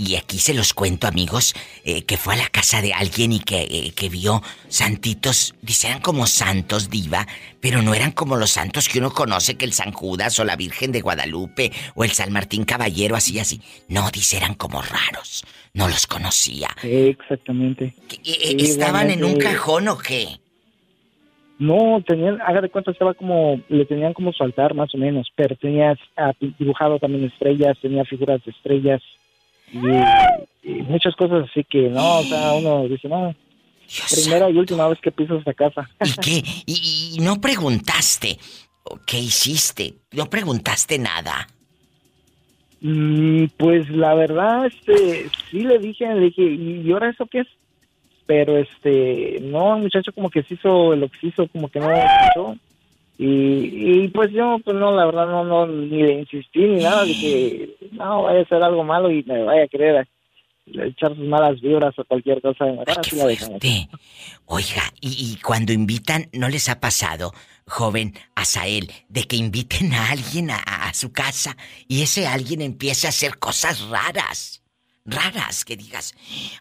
Y 0.00 0.14
aquí 0.14 0.38
se 0.38 0.54
los 0.54 0.74
cuento, 0.74 1.08
amigos, 1.08 1.54
eh, 1.84 2.04
que 2.04 2.16
fue 2.16 2.34
a 2.34 2.36
la 2.36 2.46
casa 2.46 2.80
de 2.80 2.92
alguien 2.92 3.32
y 3.32 3.40
que, 3.40 3.62
eh, 3.62 3.92
que 3.96 4.08
vio 4.08 4.42
santitos, 4.68 5.56
dice, 5.60 5.88
eran 5.88 6.00
como 6.00 6.28
santos, 6.28 6.88
diva, 6.88 7.26
pero 7.60 7.82
no 7.82 7.94
eran 7.94 8.12
como 8.12 8.36
los 8.36 8.50
santos 8.50 8.88
que 8.88 9.00
uno 9.00 9.10
conoce, 9.10 9.56
que 9.56 9.64
el 9.64 9.72
San 9.72 9.90
Judas 9.90 10.38
o 10.38 10.44
la 10.44 10.54
Virgen 10.54 10.92
de 10.92 11.00
Guadalupe 11.00 11.72
o 11.96 12.04
el 12.04 12.12
San 12.12 12.32
Martín 12.32 12.64
Caballero, 12.64 13.16
así, 13.16 13.40
así. 13.40 13.60
No, 13.88 14.08
dice, 14.12 14.36
eran 14.36 14.54
como 14.54 14.82
raros, 14.82 15.44
no 15.74 15.88
los 15.88 16.06
conocía. 16.06 16.68
Sí, 16.80 17.16
exactamente. 17.18 17.86
Eh, 18.08 18.20
eh, 18.24 18.56
Sí, 18.56 18.66
¿Estaban 18.66 19.10
en 19.10 19.24
un 19.24 19.36
cajón 19.36 19.88
o 19.88 19.98
qué? 19.98 20.28
No, 21.58 22.00
tenían, 22.06 22.40
haga 22.42 22.60
de 22.60 22.68
cuenta, 22.68 22.92
estaba 22.92 23.14
como, 23.14 23.60
le 23.68 23.84
tenían 23.84 24.12
como 24.12 24.32
su 24.32 24.44
altar 24.44 24.74
más 24.74 24.94
o 24.94 24.98
menos, 24.98 25.26
pero 25.34 25.56
tenía 25.56 25.98
ah, 26.16 26.32
dibujado 26.56 27.00
también 27.00 27.24
estrellas, 27.24 27.76
tenía 27.82 28.04
figuras 28.04 28.44
de 28.44 28.52
estrellas 28.52 29.02
y, 29.73 30.70
y 30.70 30.82
muchas 30.82 31.15
cosas 31.16 31.49
así 31.51 31.65
que 31.65 31.89
no, 31.89 32.19
o 32.19 32.23
sea, 32.24 32.53
uno 32.55 32.89
dice, 32.89 33.09
no, 33.09 33.35
primera 34.11 34.51
y 34.51 34.57
última 34.57 34.89
vez 34.89 34.99
que 35.01 35.11
piso 35.11 35.36
esta 35.36 35.55
casa. 35.55 35.89
¿Y 36.05 36.12
qué? 36.20 36.43
¿Y, 36.66 37.15
y 37.16 37.20
no 37.20 37.40
preguntaste 37.40 38.39
qué 39.07 39.19
hiciste? 39.19 39.95
¿No 40.12 40.27
preguntaste 40.27 40.99
nada? 40.99 41.47
Mm, 42.81 43.47
pues 43.57 43.89
la 43.90 44.15
verdad, 44.15 44.66
este, 44.66 45.28
sí 45.51 45.61
le 45.61 45.78
dije, 45.78 46.07
le 46.15 46.27
dije, 46.27 46.43
¿y 46.43 46.90
ahora 46.93 47.11
eso 47.11 47.27
qué 47.27 47.40
es? 47.40 47.49
Pero 48.27 48.59
este, 48.59 49.39
no, 49.43 49.77
el 49.77 49.82
muchacho 49.82 50.12
como 50.12 50.31
que 50.31 50.43
se 50.43 50.55
hizo 50.55 50.95
lo 50.95 51.09
que 51.09 51.19
se 51.19 51.27
hizo, 51.28 51.49
como 51.49 51.69
que 51.69 51.81
no 51.81 51.90
escuchó. 51.90 52.57
Y, 53.19 54.05
y 54.05 54.09
pues 54.09 54.31
yo, 54.31 54.59
pues 54.65 54.77
no, 54.77 54.95
la 54.95 55.07
verdad, 55.07 55.27
no, 55.27 55.43
no, 55.43 55.66
ni 55.66 56.03
le 56.03 56.20
insistí 56.20 56.61
ni 56.61 56.82
nada, 56.85 57.03
dije, 57.03 57.77
no, 57.90 58.23
vaya 58.23 58.39
a 58.39 58.43
hacer 58.43 58.62
algo 58.62 58.85
malo 58.85 59.11
y 59.11 59.24
me 59.24 59.43
vaya 59.43 59.65
a 59.65 59.69
querer 59.69 60.07
echar 60.66 61.16
sus 61.16 61.27
malas 61.27 61.61
vibras 61.61 61.99
o 61.99 62.05
cualquier 62.05 62.40
cosa. 62.40 62.66
La 62.66 62.85
dejamos. 62.85 63.39
fuerte. 63.39 63.89
Oiga, 64.47 64.82
y, 65.01 65.32
y 65.32 65.40
cuando 65.40 65.73
invitan, 65.73 66.28
¿no 66.32 66.49
les 66.49 66.69
ha 66.69 66.78
pasado, 66.78 67.32
joven 67.66 68.15
Azael, 68.36 68.89
de 69.09 69.24
que 69.24 69.36
inviten 69.36 69.95
a 69.95 70.11
alguien 70.11 70.51
a, 70.51 70.59
a 70.59 70.95
su 70.95 71.12
casa 71.12 71.57
y 71.89 72.03
ese 72.03 72.27
alguien 72.27 72.62
empiece 72.62 73.07
a 73.07 73.11
hacer 73.11 73.39
cosas 73.39 73.89
raras? 73.89 74.57
Raras, 75.10 75.64
que 75.64 75.76
digas, 75.76 76.14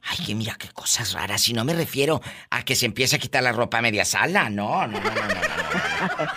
ay, 0.03 0.25
que 0.25 0.33
mira 0.33 0.55
qué 0.57 0.69
cosas 0.69 1.11
raras. 1.11 1.47
Y 1.49 1.53
no 1.53 1.65
me 1.65 1.73
refiero 1.73 2.21
a 2.49 2.63
que 2.63 2.75
se 2.75 2.85
empiece 2.85 3.17
a 3.17 3.19
quitar 3.19 3.43
la 3.43 3.51
ropa 3.51 3.79
a 3.79 3.81
media 3.81 4.05
sala, 4.05 4.49
no, 4.49 4.87
no, 4.87 4.99
no, 4.99 5.09
no, 5.09 5.21
no, 5.21 5.27
no, 5.27 5.35
no. 5.35 6.31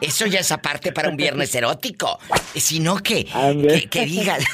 Eso 0.00 0.26
ya 0.26 0.40
es 0.40 0.50
aparte 0.50 0.92
para 0.92 1.10
un 1.10 1.16
viernes 1.16 1.54
erótico. 1.54 2.18
Sino 2.54 2.96
que, 3.02 3.24
que, 3.24 3.88
que 3.90 4.06
digas 4.06 4.44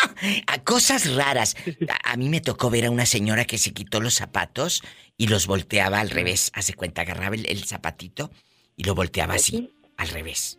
a 0.46 0.58
cosas 0.58 1.14
raras. 1.14 1.56
A, 1.88 2.12
a 2.12 2.16
mí 2.16 2.28
me 2.28 2.40
tocó 2.40 2.70
ver 2.70 2.86
a 2.86 2.90
una 2.90 3.06
señora 3.06 3.44
que 3.44 3.58
se 3.58 3.72
quitó 3.72 4.00
los 4.00 4.14
zapatos 4.14 4.82
y 5.16 5.28
los 5.28 5.46
volteaba 5.46 6.00
al 6.00 6.10
revés. 6.10 6.50
Hace 6.54 6.74
cuenta, 6.74 7.02
agarraba 7.02 7.36
el, 7.36 7.46
el 7.46 7.64
zapatito 7.64 8.30
y 8.76 8.84
lo 8.84 8.94
volteaba 8.94 9.34
así, 9.34 9.72
al 9.96 10.08
revés. 10.08 10.58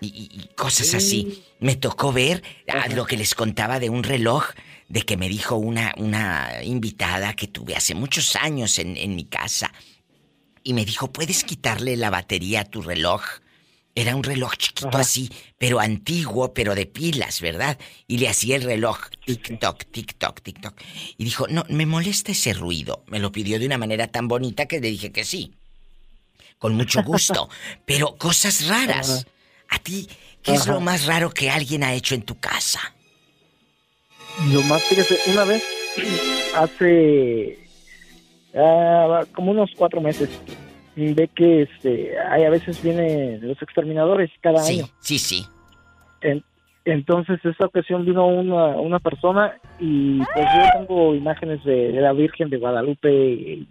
Y, 0.00 0.50
cosas 0.56 0.94
así. 0.94 1.44
Me 1.58 1.76
tocó 1.76 2.12
ver 2.12 2.42
lo 2.94 3.06
que 3.06 3.16
les 3.16 3.34
contaba 3.34 3.78
de 3.80 3.88
un 3.88 4.02
reloj 4.02 4.44
de 4.88 5.02
que 5.02 5.16
me 5.16 5.28
dijo 5.28 5.56
una, 5.56 5.94
una 5.96 6.62
invitada 6.62 7.34
que 7.34 7.48
tuve 7.48 7.74
hace 7.74 7.94
muchos 7.94 8.36
años 8.36 8.78
en, 8.78 8.96
en 8.96 9.16
mi 9.16 9.24
casa. 9.24 9.72
Y 10.62 10.74
me 10.74 10.84
dijo, 10.84 11.12
¿puedes 11.12 11.44
quitarle 11.44 11.96
la 11.96 12.10
batería 12.10 12.60
a 12.60 12.64
tu 12.64 12.82
reloj? 12.82 13.22
Era 13.96 14.14
un 14.14 14.22
reloj 14.22 14.56
chiquito 14.58 14.98
así, 14.98 15.30
pero 15.56 15.80
antiguo, 15.80 16.52
pero 16.52 16.74
de 16.74 16.84
pilas, 16.84 17.40
¿verdad? 17.40 17.78
Y 18.06 18.18
le 18.18 18.28
hacía 18.28 18.56
el 18.56 18.62
reloj, 18.62 18.98
tic-toc, 19.26 19.86
tic-toc, 19.90 20.42
tic-toc. 20.42 20.74
Y 21.16 21.24
dijo, 21.24 21.46
no, 21.48 21.64
me 21.70 21.86
molesta 21.86 22.32
ese 22.32 22.52
ruido. 22.52 23.04
Me 23.06 23.20
lo 23.20 23.32
pidió 23.32 23.58
de 23.58 23.64
una 23.64 23.78
manera 23.78 24.08
tan 24.08 24.28
bonita 24.28 24.66
que 24.66 24.80
le 24.80 24.90
dije 24.90 25.12
que 25.12 25.24
sí. 25.24 25.54
Con 26.58 26.74
mucho 26.74 27.02
gusto. 27.04 27.48
pero 27.86 28.16
cosas 28.18 28.66
raras. 28.66 29.26
¿A 29.70 29.78
ti 29.78 30.08
qué 30.42 30.52
es 30.52 30.66
lo 30.66 30.80
más 30.80 31.06
raro 31.06 31.30
que 31.30 31.50
alguien 31.50 31.82
ha 31.82 31.94
hecho 31.94 32.14
en 32.14 32.22
tu 32.22 32.38
casa? 32.38 32.95
Lo 34.52 34.62
más, 34.62 34.82
fíjese, 34.84 35.30
una 35.32 35.44
vez, 35.44 35.64
hace 36.56 37.58
ah, 38.54 39.24
como 39.34 39.50
unos 39.52 39.70
cuatro 39.76 40.00
meses, 40.00 40.28
ve 40.94 41.28
que 41.34 41.62
este, 41.62 42.18
hay 42.18 42.44
a 42.44 42.50
veces 42.50 42.82
vienen 42.82 43.46
los 43.46 43.60
exterminadores 43.62 44.30
cada 44.40 44.58
Sí, 44.60 44.80
año. 44.80 44.88
sí, 45.00 45.18
sí. 45.18 45.46
En- 46.20 46.44
entonces, 46.84 47.40
esta 47.44 47.66
ocasión 47.66 48.04
vino 48.04 48.26
una, 48.28 48.66
una 48.78 49.00
persona 49.00 49.58
y 49.80 50.18
pues 50.18 50.46
yo 50.54 50.78
tengo 50.78 51.14
imágenes 51.16 51.64
de, 51.64 51.90
de 51.92 52.00
la 52.00 52.12
Virgen 52.12 52.48
de 52.48 52.58
Guadalupe 52.58 53.10
y, 53.12 53.68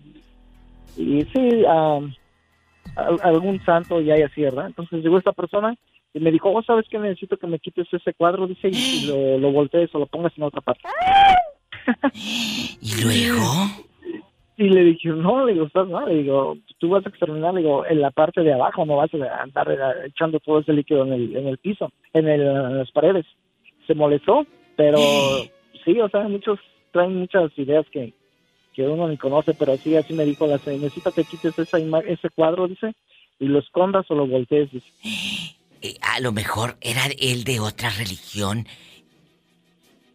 y 0.97 1.21
sí, 1.33 1.63
al- 1.65 3.19
algún 3.23 3.63
santo 3.63 4.01
y 4.01 4.11
hay 4.11 4.21
así, 4.23 4.41
¿verdad? 4.41 4.67
Entonces 4.67 5.01
llegó 5.01 5.17
esta 5.17 5.31
persona 5.31 5.75
y 6.15 6.19
me 6.21 6.31
dijo, 6.31 6.49
oh, 6.49 6.63
¿sabes 6.63 6.85
qué? 6.89 6.97
Necesito 6.97 7.35
que 7.35 7.45
me 7.45 7.59
quites 7.59 7.87
ese 7.91 8.13
cuadro, 8.13 8.47
dice, 8.47 8.69
y, 8.71 9.05
lo, 9.07 9.37
lo 9.37 9.51
voltees 9.51 9.93
o 9.93 9.99
lo 9.99 10.05
pongas 10.05 10.31
en 10.37 10.43
otra 10.43 10.61
parte. 10.61 10.81
¿Y 12.81 13.03
luego? 13.03 13.43
Y 14.57 14.69
le 14.69 14.85
dije, 14.85 15.09
no, 15.09 15.45
le 15.45 15.51
digo, 15.51 15.65
estás 15.65 15.89
mal, 15.89 16.07
le 16.07 16.23
digo, 16.23 16.57
tú 16.79 16.87
vas 16.87 17.05
a 17.05 17.09
exterminar, 17.09 17.53
le 17.53 17.59
digo, 17.59 17.85
en 17.85 17.99
la 17.99 18.11
parte 18.11 18.41
de 18.41 18.53
abajo, 18.53 18.85
no 18.85 18.95
vas 18.95 19.13
a 19.13 19.41
andar 19.41 19.69
eh, 19.69 20.07
echando 20.07 20.39
todo 20.39 20.59
ese 20.59 20.71
líquido 20.71 21.03
en 21.03 21.11
el, 21.11 21.35
en 21.35 21.47
el 21.47 21.57
piso, 21.57 21.91
en, 22.13 22.29
el, 22.29 22.41
en 22.41 22.77
las 22.77 22.91
paredes. 22.91 23.25
Se 23.85 23.93
molestó, 23.93 24.47
pero 24.77 24.97
sí, 25.83 25.99
o 25.99 26.07
sea, 26.07 26.21
muchos 26.29 26.59
traen 26.93 27.17
muchas 27.17 27.51
ideas 27.59 27.85
que, 27.91 28.13
que 28.73 28.87
uno 28.87 29.09
ni 29.09 29.17
conoce, 29.17 29.53
pero 29.53 29.75
sí, 29.75 29.97
así 29.97 30.13
me 30.13 30.23
dijo 30.23 30.47
la 30.47 30.55
necesito 30.65 31.11
que 31.11 31.25
quites 31.25 31.59
esa 31.59 31.77
ese 31.77 32.29
cuadro, 32.29 32.69
dice, 32.69 32.93
y 33.37 33.47
lo 33.47 33.59
escondas 33.59 34.09
o 34.09 34.15
lo 34.15 34.25
voltees, 34.25 34.71
dice. 34.71 35.55
Eh, 35.85 35.97
a 36.01 36.19
lo 36.19 36.31
mejor 36.31 36.77
era 36.81 37.01
él 37.19 37.43
de 37.43 37.59
otra 37.59 37.89
religión 37.89 38.65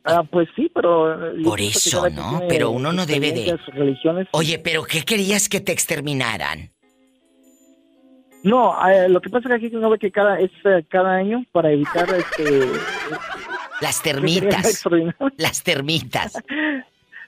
Ah, 0.05 0.23
pues 0.23 0.49
sí, 0.57 0.71
pero... 0.75 1.37
yo 1.37 1.43
Por 1.43 1.61
eso, 1.61 2.09
¿no? 2.11 2.43
Pero 2.49 2.71
uno 2.71 2.93
no 2.93 3.07
debe 3.07 3.33
de... 3.33 3.57
religiones. 3.69 4.29
Oye, 4.33 4.59
pero 4.59 4.83
¿qué 4.85 5.03
querías 5.03 5.49
que 5.49 5.61
te 5.61 5.73
exterminaran? 5.73 6.71
No, 8.43 8.75
eh, 8.89 9.09
lo 9.09 9.21
que 9.21 9.29
pasa 9.29 9.49
es 9.49 9.61
que 9.61 9.67
aquí 9.67 9.77
no 9.77 9.91
ve 9.91 9.99
que 9.99 10.11
cada 10.11 10.41
es 10.41 10.51
eh, 10.65 10.83
cada 10.89 11.17
año 11.17 11.45
para 11.53 11.71
evitar 11.71 12.09
este 12.15 12.67
Las 13.83 14.03
termitas. 14.03 14.83
Las 15.37 15.63
termitas. 15.63 16.33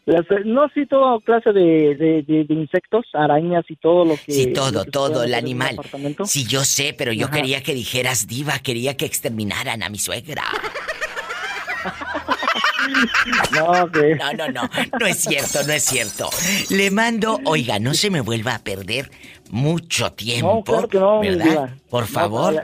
Las- 0.07 0.27
no 0.45 0.69
sí 0.75 0.87
toda 0.87 1.21
clase 1.21 1.53
de, 1.53 1.95
de, 1.97 2.23
de- 2.23 2.45
de 2.45 2.55
insectos, 2.55 3.05
arañas 3.13 3.65
y 3.69 3.77
todo 3.77 4.05
lo 4.05 4.17
que 4.17 4.33
Sí, 4.33 4.53
todo, 4.53 4.85
que 4.85 4.91
todo, 4.91 5.23
el 5.25 5.35
animal. 5.35 5.75
apartamento. 5.79 6.25
Sí, 6.27 6.45
yo 6.45 6.65
sé, 6.65 6.95
pero 6.97 7.13
yo 7.13 7.27
Ajá. 7.27 7.37
quería 7.37 7.63
que 7.63 7.75
dijeras 7.75 8.27
diva, 8.27 8.59
quería 8.59 8.97
que 8.97 9.05
exterminaran 9.07 9.83
a 9.83 9.89
mi 9.89 9.99
suegra. 9.99 10.43
No. 13.55 13.87
No, 13.87 14.33
no, 14.37 14.49
no, 14.49 14.71
no 14.99 15.07
es 15.07 15.19
cierto, 15.21 15.63
no 15.67 15.73
es 15.73 15.85
cierto. 15.85 16.29
Le 16.71 16.91
mando, 16.91 17.39
oiga, 17.45 17.79
no 17.79 17.95
se 17.95 18.11
me 18.11 18.21
vuelva 18.21 18.57
a 18.57 18.59
perder 18.59 19.11
mucho 19.51 20.13
tiempo, 20.13 20.57
No, 20.57 20.63
claro 20.65 20.89
que 20.89 20.99
no, 20.99 21.21
¿verdad? 21.21 21.71
Por 21.89 22.07
favor. 22.07 22.55
eh, 22.55 22.61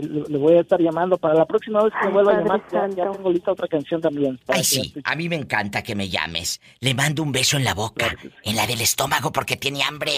le 0.00 0.24
le 0.28 0.38
voy 0.38 0.54
a 0.54 0.60
estar 0.60 0.80
llamando 0.80 1.18
para 1.18 1.34
la 1.34 1.46
próxima 1.46 1.82
vez 1.82 1.92
que 2.00 2.06
me 2.06 2.12
vuelva 2.14 2.32
a 2.32 2.40
llamar. 2.40 2.62
Ya, 2.72 2.88
ya 2.88 3.10
tengo 3.10 3.30
lista 3.30 3.52
otra 3.52 3.68
canción 3.68 4.00
también. 4.00 4.38
para 4.46 4.58
Ay, 4.58 4.64
sí, 4.64 4.94
a 5.04 5.14
mí 5.14 5.28
me 5.28 5.36
encanta 5.36 5.82
que 5.82 5.94
me 5.94 6.08
llames. 6.08 6.60
Le 6.80 6.94
mando 6.94 7.22
un 7.22 7.32
beso 7.32 7.56
en 7.56 7.64
la 7.64 7.74
boca, 7.74 8.06
en 8.42 8.56
la 8.56 8.66
del 8.66 8.80
estómago 8.80 9.32
porque 9.32 9.56
tiene 9.56 9.82
hambre. 9.82 10.12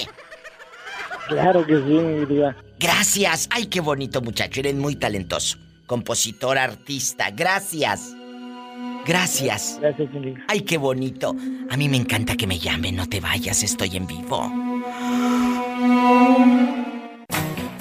Claro 1.28 1.66
que 1.66 1.76
sí, 1.76 1.82
mi. 1.82 2.26
Gracias. 2.78 3.48
Ay, 3.51 3.66
qué 3.66 3.80
bonito 3.80 4.20
muchacho, 4.20 4.60
eres 4.60 4.74
muy 4.74 4.96
talentoso. 4.96 5.59
Compositor, 5.86 6.59
artista, 6.59 7.30
gracias. 7.30 8.14
Gracias. 9.06 9.78
Gracias, 9.80 10.12
mi. 10.12 10.34
Ay, 10.48 10.62
qué 10.62 10.78
bonito. 10.78 11.34
A 11.70 11.76
mí 11.76 11.88
me 11.88 11.96
encanta 11.96 12.36
que 12.36 12.46
me 12.46 12.59
llamen, 12.59 12.96
no 12.96 13.09
te 13.09 13.20
vayas, 13.20 13.62
estoy 13.62 13.96
en 13.96 14.06
vivo. 14.06 14.51